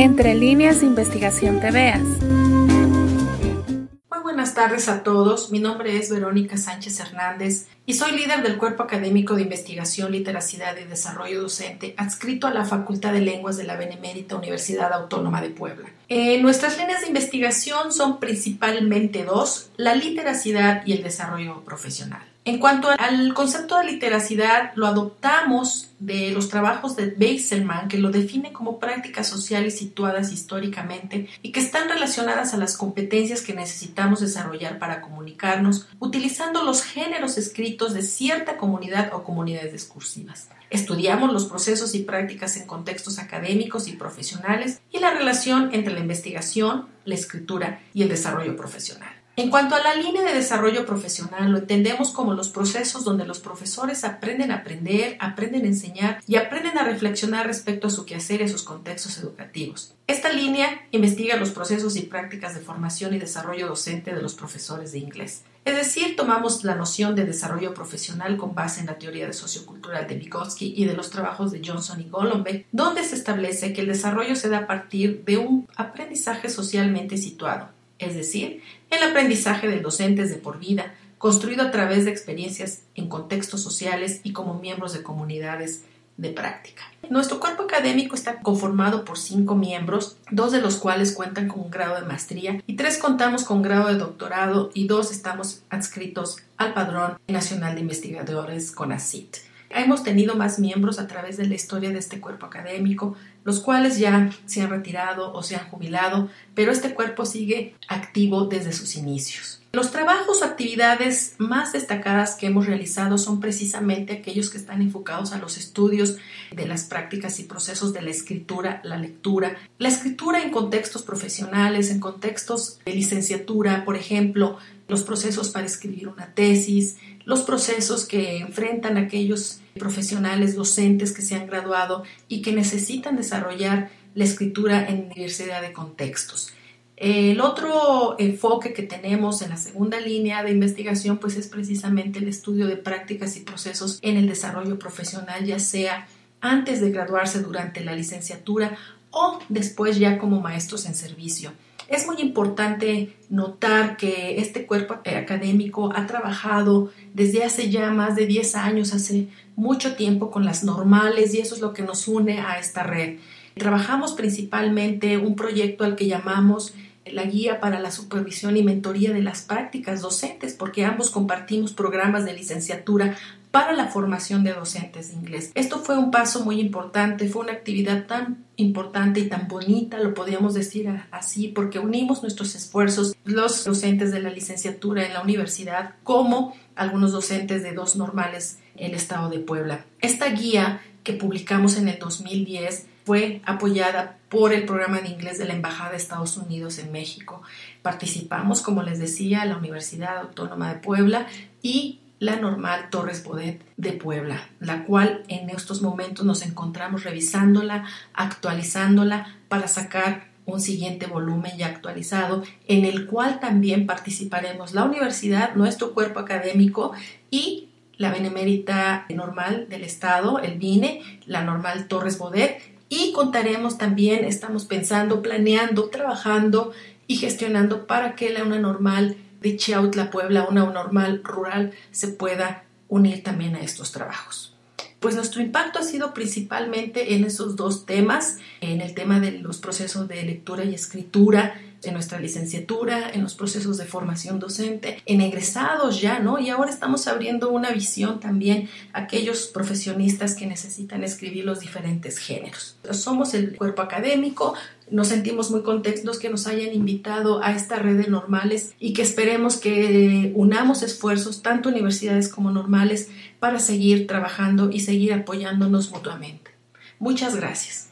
Entre 0.00 0.34
líneas 0.34 0.80
de 0.80 0.86
investigación 0.86 1.60
te 1.60 1.70
veas. 1.70 2.00
Muy 2.00 3.88
buenas 4.22 4.54
tardes 4.54 4.88
a 4.88 5.02
todos. 5.02 5.50
Mi 5.50 5.58
nombre 5.58 5.98
es 5.98 6.08
Verónica 6.08 6.56
Sánchez 6.56 7.00
Hernández 7.00 7.66
y 7.84 7.92
soy 7.92 8.12
líder 8.12 8.42
del 8.42 8.56
Cuerpo 8.56 8.82
Académico 8.82 9.34
de 9.34 9.42
Investigación, 9.42 10.12
Literacidad 10.12 10.74
y 10.78 10.84
Desarrollo 10.84 11.42
Docente 11.42 11.92
adscrito 11.98 12.46
a 12.46 12.54
la 12.54 12.64
Facultad 12.64 13.12
de 13.12 13.20
Lenguas 13.20 13.58
de 13.58 13.64
la 13.64 13.76
Benemérita 13.76 14.36
Universidad 14.36 14.90
Autónoma 14.94 15.42
de 15.42 15.50
Puebla. 15.50 15.90
Eh, 16.08 16.40
nuestras 16.40 16.78
líneas 16.78 17.02
de 17.02 17.08
investigación 17.08 17.92
son 17.92 18.20
principalmente 18.20 19.24
dos, 19.24 19.68
la 19.76 19.94
literacidad 19.94 20.82
y 20.86 20.94
el 20.94 21.02
desarrollo 21.02 21.62
profesional. 21.62 22.29
En 22.46 22.58
cuanto 22.58 22.88
al 22.98 23.34
concepto 23.34 23.76
de 23.76 23.84
literacidad, 23.84 24.72
lo 24.74 24.86
adoptamos 24.86 25.90
de 25.98 26.30
los 26.30 26.48
trabajos 26.48 26.96
de 26.96 27.08
Beisselman, 27.08 27.88
que 27.88 27.98
lo 27.98 28.10
define 28.10 28.50
como 28.50 28.78
prácticas 28.78 29.28
sociales 29.28 29.76
situadas 29.76 30.32
históricamente 30.32 31.28
y 31.42 31.52
que 31.52 31.60
están 31.60 31.90
relacionadas 31.90 32.54
a 32.54 32.56
las 32.56 32.78
competencias 32.78 33.42
que 33.42 33.52
necesitamos 33.52 34.20
desarrollar 34.20 34.78
para 34.78 35.02
comunicarnos, 35.02 35.88
utilizando 35.98 36.62
los 36.62 36.82
géneros 36.82 37.36
escritos 37.36 37.92
de 37.92 38.00
cierta 38.00 38.56
comunidad 38.56 39.12
o 39.12 39.22
comunidades 39.22 39.74
discursivas. 39.74 40.48
Estudiamos 40.70 41.34
los 41.34 41.44
procesos 41.44 41.94
y 41.94 42.04
prácticas 42.04 42.56
en 42.56 42.66
contextos 42.66 43.18
académicos 43.18 43.86
y 43.86 43.92
profesionales 43.92 44.80
y 44.90 44.98
la 45.00 45.10
relación 45.10 45.74
entre 45.74 45.92
la 45.92 46.00
investigación, 46.00 46.88
la 47.04 47.16
escritura 47.16 47.82
y 47.92 48.02
el 48.02 48.08
desarrollo 48.08 48.56
profesional. 48.56 49.19
En 49.40 49.48
cuanto 49.48 49.74
a 49.74 49.82
la 49.82 49.94
línea 49.94 50.22
de 50.22 50.34
desarrollo 50.34 50.84
profesional, 50.84 51.50
lo 51.50 51.56
entendemos 51.56 52.10
como 52.10 52.34
los 52.34 52.50
procesos 52.50 53.04
donde 53.04 53.24
los 53.24 53.38
profesores 53.38 54.04
aprenden 54.04 54.50
a 54.50 54.56
aprender, 54.56 55.16
aprenden 55.18 55.64
a 55.64 55.68
enseñar 55.68 56.22
y 56.26 56.36
aprenden 56.36 56.76
a 56.76 56.84
reflexionar 56.84 57.46
respecto 57.46 57.86
a 57.86 57.90
su 57.90 58.04
quehacer 58.04 58.42
y 58.42 58.44
a 58.44 58.48
sus 58.48 58.64
contextos 58.64 59.16
educativos. 59.16 59.94
Esta 60.06 60.30
línea 60.30 60.82
investiga 60.90 61.36
los 61.36 61.52
procesos 61.52 61.96
y 61.96 62.02
prácticas 62.02 62.54
de 62.54 62.60
formación 62.60 63.14
y 63.14 63.18
desarrollo 63.18 63.66
docente 63.66 64.14
de 64.14 64.20
los 64.20 64.34
profesores 64.34 64.92
de 64.92 64.98
inglés. 64.98 65.44
Es 65.64 65.74
decir, 65.74 66.16
tomamos 66.16 66.62
la 66.62 66.74
noción 66.74 67.14
de 67.14 67.24
desarrollo 67.24 67.72
profesional 67.72 68.36
con 68.36 68.54
base 68.54 68.80
en 68.80 68.88
la 68.88 68.98
teoría 68.98 69.26
de 69.26 69.32
sociocultural 69.32 70.06
de 70.06 70.16
Vygotsky 70.16 70.74
y 70.76 70.84
de 70.84 70.92
los 70.92 71.08
trabajos 71.08 71.50
de 71.50 71.62
Johnson 71.64 71.98
y 72.02 72.10
Golombek, 72.10 72.66
donde 72.72 73.04
se 73.04 73.14
establece 73.14 73.72
que 73.72 73.80
el 73.80 73.86
desarrollo 73.86 74.36
se 74.36 74.50
da 74.50 74.58
a 74.58 74.66
partir 74.66 75.24
de 75.24 75.38
un 75.38 75.66
aprendizaje 75.76 76.50
socialmente 76.50 77.16
situado, 77.16 77.70
es 77.98 78.14
decir, 78.14 78.62
el 78.90 79.02
aprendizaje 79.02 79.68
del 79.68 79.82
docente 79.82 80.26
de 80.26 80.36
por 80.36 80.58
vida, 80.58 80.94
construido 81.18 81.62
a 81.62 81.70
través 81.70 82.04
de 82.04 82.10
experiencias 82.10 82.82
en 82.94 83.08
contextos 83.08 83.62
sociales 83.62 84.20
y 84.24 84.32
como 84.32 84.54
miembros 84.54 84.92
de 84.92 85.02
comunidades 85.02 85.84
de 86.16 86.30
práctica. 86.30 86.82
Nuestro 87.08 87.40
cuerpo 87.40 87.62
académico 87.62 88.14
está 88.14 88.40
conformado 88.40 89.04
por 89.04 89.18
cinco 89.18 89.54
miembros, 89.54 90.18
dos 90.30 90.52
de 90.52 90.60
los 90.60 90.76
cuales 90.76 91.12
cuentan 91.12 91.48
con 91.48 91.60
un 91.60 91.70
grado 91.70 91.96
de 91.96 92.06
maestría 92.06 92.62
y 92.66 92.76
tres 92.76 92.98
contamos 92.98 93.44
con 93.44 93.62
grado 93.62 93.88
de 93.88 93.94
doctorado 93.94 94.70
y 94.74 94.86
dos 94.86 95.10
estamos 95.10 95.62
adscritos 95.70 96.38
al 96.56 96.74
Padrón 96.74 97.18
Nacional 97.26 97.74
de 97.74 97.80
Investigadores 97.80 98.70
CONACIT. 98.70 99.38
Hemos 99.70 100.02
tenido 100.02 100.34
más 100.34 100.58
miembros 100.58 100.98
a 100.98 101.06
través 101.06 101.36
de 101.36 101.46
la 101.46 101.54
historia 101.54 101.90
de 101.90 101.98
este 101.98 102.20
cuerpo 102.20 102.46
académico, 102.46 103.16
los 103.44 103.60
cuales 103.60 103.98
ya 103.98 104.30
se 104.46 104.62
han 104.62 104.70
retirado 104.70 105.32
o 105.32 105.42
se 105.42 105.56
han 105.56 105.68
jubilado, 105.68 106.28
pero 106.54 106.72
este 106.72 106.94
cuerpo 106.94 107.24
sigue 107.24 107.74
activo 107.88 108.44
desde 108.46 108.72
sus 108.72 108.96
inicios. 108.96 109.60
Los 109.72 109.92
trabajos 109.92 110.42
o 110.42 110.44
actividades 110.44 111.36
más 111.38 111.72
destacadas 111.72 112.34
que 112.34 112.46
hemos 112.46 112.66
realizado 112.66 113.18
son 113.18 113.38
precisamente 113.38 114.14
aquellos 114.14 114.50
que 114.50 114.58
están 114.58 114.82
enfocados 114.82 115.32
a 115.32 115.38
los 115.38 115.58
estudios 115.58 116.16
de 116.50 116.66
las 116.66 116.84
prácticas 116.84 117.38
y 117.38 117.44
procesos 117.44 117.92
de 117.92 118.02
la 118.02 118.10
escritura, 118.10 118.80
la 118.82 118.96
lectura, 118.96 119.56
la 119.78 119.88
escritura 119.88 120.42
en 120.42 120.50
contextos 120.50 121.02
profesionales, 121.02 121.90
en 121.90 122.00
contextos 122.00 122.80
de 122.84 122.94
licenciatura, 122.94 123.84
por 123.84 123.94
ejemplo, 123.94 124.58
los 124.88 125.04
procesos 125.04 125.50
para 125.50 125.66
escribir 125.66 126.08
una 126.08 126.34
tesis, 126.34 126.96
los 127.24 127.42
procesos 127.42 128.06
que 128.06 128.38
enfrentan 128.38 128.96
aquellos 128.96 129.60
profesionales 129.78 130.54
docentes 130.54 131.12
que 131.12 131.22
se 131.22 131.34
han 131.34 131.46
graduado 131.46 132.02
y 132.28 132.42
que 132.42 132.52
necesitan 132.52 133.16
desarrollar 133.16 133.90
la 134.14 134.24
escritura 134.24 134.88
en 134.88 135.08
diversidad 135.08 135.62
de 135.62 135.72
contextos. 135.72 136.52
El 136.96 137.40
otro 137.40 138.16
enfoque 138.18 138.74
que 138.74 138.82
tenemos 138.82 139.40
en 139.40 139.50
la 139.50 139.56
segunda 139.56 139.98
línea 139.98 140.42
de 140.42 140.50
investigación 140.50 141.16
pues 141.16 141.36
es 141.36 141.46
precisamente 141.46 142.18
el 142.18 142.28
estudio 142.28 142.66
de 142.66 142.76
prácticas 142.76 143.36
y 143.36 143.40
procesos 143.40 143.98
en 144.02 144.18
el 144.18 144.28
desarrollo 144.28 144.78
profesional, 144.78 145.46
ya 145.46 145.58
sea 145.58 146.08
antes 146.42 146.80
de 146.80 146.90
graduarse 146.90 147.40
durante 147.40 147.82
la 147.82 147.94
licenciatura 147.94 148.76
o 149.10 149.38
después 149.48 149.98
ya 149.98 150.18
como 150.18 150.40
maestros 150.40 150.84
en 150.84 150.94
servicio. 150.94 151.52
Es 151.90 152.06
muy 152.06 152.20
importante 152.20 153.16
notar 153.30 153.96
que 153.96 154.38
este 154.38 154.64
cuerpo 154.64 154.94
académico 154.94 155.92
ha 155.92 156.06
trabajado 156.06 156.92
desde 157.14 157.42
hace 157.42 157.68
ya 157.68 157.90
más 157.90 158.14
de 158.14 158.26
10 158.26 158.54
años, 158.54 158.94
hace 158.94 159.26
mucho 159.56 159.96
tiempo 159.96 160.30
con 160.30 160.44
las 160.44 160.62
normales 160.62 161.34
y 161.34 161.40
eso 161.40 161.56
es 161.56 161.60
lo 161.60 161.72
que 161.72 161.82
nos 161.82 162.06
une 162.06 162.40
a 162.40 162.60
esta 162.60 162.84
red. 162.84 163.18
Trabajamos 163.56 164.12
principalmente 164.12 165.18
un 165.18 165.34
proyecto 165.34 165.82
al 165.82 165.96
que 165.96 166.06
llamamos 166.06 166.74
la 167.06 167.24
guía 167.24 167.58
para 167.58 167.80
la 167.80 167.90
supervisión 167.90 168.56
y 168.56 168.62
mentoría 168.62 169.12
de 169.12 169.22
las 169.22 169.42
prácticas 169.42 170.00
docentes, 170.00 170.54
porque 170.54 170.84
ambos 170.84 171.10
compartimos 171.10 171.72
programas 171.72 172.24
de 172.24 172.34
licenciatura 172.34 173.16
para 173.50 173.72
la 173.72 173.88
formación 173.88 174.44
de 174.44 174.52
docentes 174.52 175.08
de 175.08 175.14
inglés. 175.14 175.50
Esto 175.56 175.80
fue 175.80 175.98
un 175.98 176.12
paso 176.12 176.44
muy 176.44 176.60
importante, 176.60 177.28
fue 177.28 177.42
una 177.42 177.52
actividad 177.52 178.06
tan 178.06 178.44
importante 178.60 179.20
y 179.20 179.28
tan 179.28 179.48
bonita, 179.48 179.98
lo 179.98 180.14
podríamos 180.14 180.54
decir 180.54 180.88
así, 181.10 181.48
porque 181.48 181.78
unimos 181.78 182.22
nuestros 182.22 182.54
esfuerzos, 182.54 183.16
los 183.24 183.64
docentes 183.64 184.12
de 184.12 184.20
la 184.20 184.30
licenciatura 184.30 185.06
en 185.06 185.14
la 185.14 185.22
universidad, 185.22 185.94
como 186.04 186.54
algunos 186.76 187.12
docentes 187.12 187.62
de 187.62 187.72
dos 187.72 187.96
normales 187.96 188.58
en 188.76 188.90
el 188.90 188.94
estado 188.94 189.28
de 189.28 189.38
Puebla. 189.38 189.84
Esta 190.00 190.28
guía 190.30 190.80
que 191.02 191.12
publicamos 191.12 191.76
en 191.76 191.88
el 191.88 191.98
2010 191.98 192.86
fue 193.04 193.40
apoyada 193.44 194.18
por 194.28 194.52
el 194.52 194.64
programa 194.64 195.00
de 195.00 195.08
inglés 195.08 195.38
de 195.38 195.46
la 195.46 195.54
Embajada 195.54 195.90
de 195.90 195.96
Estados 195.96 196.36
Unidos 196.36 196.78
en 196.78 196.92
México. 196.92 197.42
Participamos, 197.82 198.60
como 198.60 198.82
les 198.82 198.98
decía, 198.98 199.44
la 199.44 199.56
Universidad 199.56 200.18
Autónoma 200.18 200.72
de 200.72 200.80
Puebla 200.80 201.26
y 201.62 202.00
la 202.20 202.36
normal 202.36 202.90
Torres 202.90 203.24
Bodet 203.24 203.64
de 203.78 203.92
Puebla, 203.92 204.48
la 204.60 204.84
cual 204.84 205.24
en 205.28 205.50
estos 205.50 205.82
momentos 205.82 206.24
nos 206.24 206.42
encontramos 206.42 207.02
revisándola, 207.02 207.86
actualizándola 208.12 209.38
para 209.48 209.66
sacar 209.66 210.28
un 210.44 210.60
siguiente 210.60 211.06
volumen 211.06 211.52
ya 211.56 211.66
actualizado, 211.66 212.42
en 212.68 212.84
el 212.84 213.06
cual 213.06 213.40
también 213.40 213.86
participaremos 213.86 214.74
la 214.74 214.84
universidad, 214.84 215.54
nuestro 215.54 215.94
cuerpo 215.94 216.20
académico 216.20 216.92
y 217.30 217.68
la 217.96 218.12
Benemérita 218.12 219.06
Normal 219.08 219.66
del 219.68 219.82
Estado, 219.82 220.38
el 220.40 220.58
BINE, 220.58 221.02
la 221.26 221.42
Normal 221.42 221.88
Torres 221.88 222.18
Bodet. 222.18 222.60
Y 222.88 223.12
contaremos 223.12 223.78
también, 223.78 224.24
estamos 224.24 224.64
pensando, 224.64 225.22
planeando, 225.22 225.90
trabajando 225.90 226.72
y 227.06 227.16
gestionando 227.16 227.86
para 227.86 228.14
que 228.14 228.30
la 228.30 228.42
una 228.42 228.58
normal 228.58 229.16
de 229.40 229.56
Chiautla, 229.56 230.10
Puebla, 230.10 230.46
una 230.48 230.64
normal 230.64 231.22
rural, 231.24 231.72
se 231.90 232.08
pueda 232.08 232.64
unir 232.88 233.22
también 233.22 233.56
a 233.56 233.60
estos 233.60 233.92
trabajos. 233.92 234.54
Pues 235.00 235.14
nuestro 235.14 235.40
impacto 235.40 235.78
ha 235.78 235.82
sido 235.82 236.12
principalmente 236.12 237.14
en 237.14 237.24
esos 237.24 237.56
dos 237.56 237.86
temas, 237.86 238.36
en 238.60 238.82
el 238.82 238.94
tema 238.94 239.18
de 239.18 239.32
los 239.32 239.56
procesos 239.58 240.08
de 240.08 240.22
lectura 240.22 240.64
y 240.64 240.74
escritura, 240.74 241.58
en 241.82 241.94
nuestra 241.94 242.20
licenciatura, 242.20 243.10
en 243.10 243.22
los 243.22 243.34
procesos 243.34 243.78
de 243.78 243.84
formación 243.84 244.38
docente, 244.38 245.02
en 245.06 245.20
egresados 245.20 246.00
ya, 246.00 246.18
¿no? 246.18 246.38
Y 246.38 246.50
ahora 246.50 246.70
estamos 246.70 247.06
abriendo 247.06 247.50
una 247.50 247.70
visión 247.70 248.20
también 248.20 248.68
a 248.92 249.00
aquellos 249.02 249.46
profesionistas 249.46 250.34
que 250.34 250.46
necesitan 250.46 251.04
escribir 251.04 251.44
los 251.44 251.60
diferentes 251.60 252.18
géneros. 252.18 252.76
Somos 252.90 253.34
el 253.34 253.56
cuerpo 253.56 253.82
académico, 253.82 254.54
nos 254.90 255.08
sentimos 255.08 255.50
muy 255.50 255.62
contentos 255.62 256.18
que 256.18 256.30
nos 256.30 256.46
hayan 256.46 256.74
invitado 256.74 257.42
a 257.42 257.52
esta 257.52 257.76
red 257.76 257.96
de 257.96 258.08
normales 258.08 258.74
y 258.78 258.92
que 258.92 259.02
esperemos 259.02 259.56
que 259.56 260.32
unamos 260.34 260.82
esfuerzos, 260.82 261.42
tanto 261.42 261.68
universidades 261.68 262.28
como 262.28 262.50
normales, 262.50 263.08
para 263.38 263.58
seguir 263.58 264.06
trabajando 264.06 264.70
y 264.70 264.80
seguir 264.80 265.12
apoyándonos 265.12 265.90
mutuamente. 265.90 266.50
Muchas 266.98 267.36
gracias. 267.36 267.88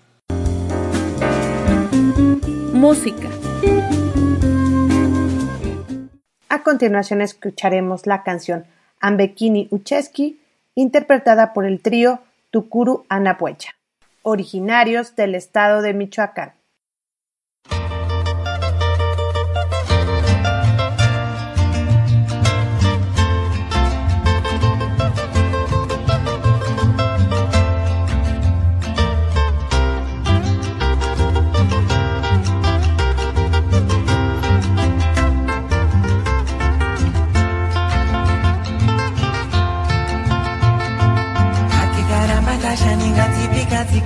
Música. 2.74 3.48
A 6.48 6.62
continuación 6.62 7.20
escucharemos 7.20 8.06
la 8.06 8.22
canción 8.22 8.64
Ambekini 9.01 9.68
Ucheski, 9.70 10.40
interpretada 10.74 11.52
por 11.52 11.64
el 11.64 11.80
trío 11.80 12.20
Tukuru 12.51 13.05
Anapuecha, 13.09 13.74
originarios 14.22 15.14
del 15.14 15.35
estado 15.35 15.82
de 15.82 15.94
Michoacán. 15.94 16.57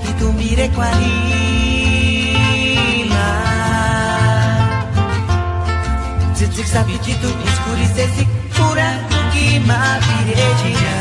Kitumire 0.06 0.68
kwa 0.68 0.88
rima 0.90 1.62
Tsitsik 6.34 6.66
sabi 6.66 6.98
kitu 6.98 7.28
iskuri 7.46 7.86
sesik 7.96 8.28
Pura 8.56 8.90
kima 9.32 9.80
biregina, 10.04 10.52
jina 10.72 10.96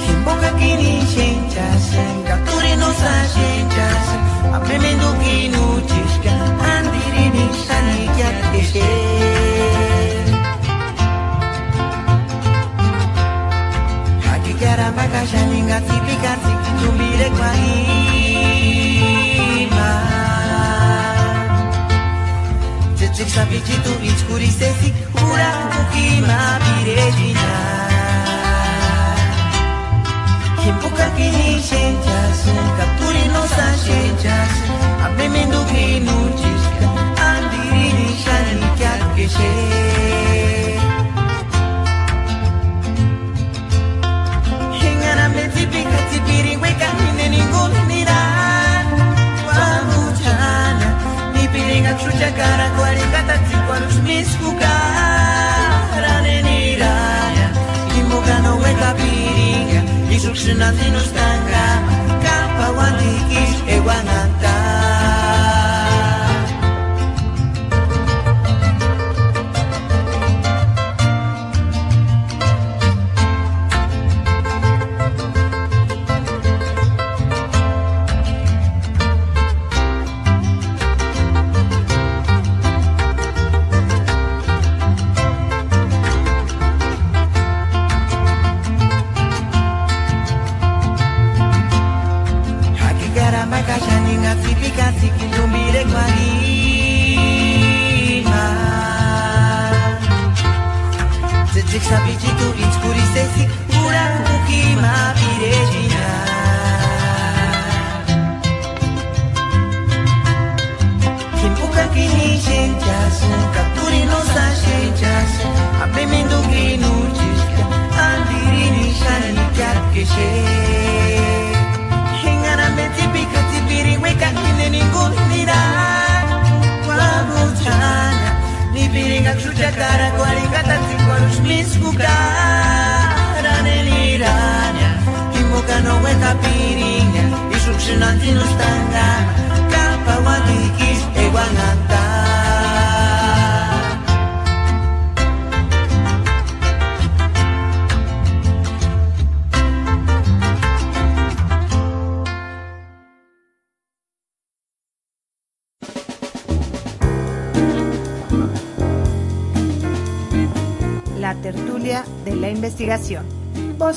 Kimboka 0.00 0.50
kiri 0.58 0.92
shenjas 1.12 1.79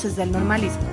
Voces 0.04 0.16
del 0.18 0.32
normalismo. 0.32 0.83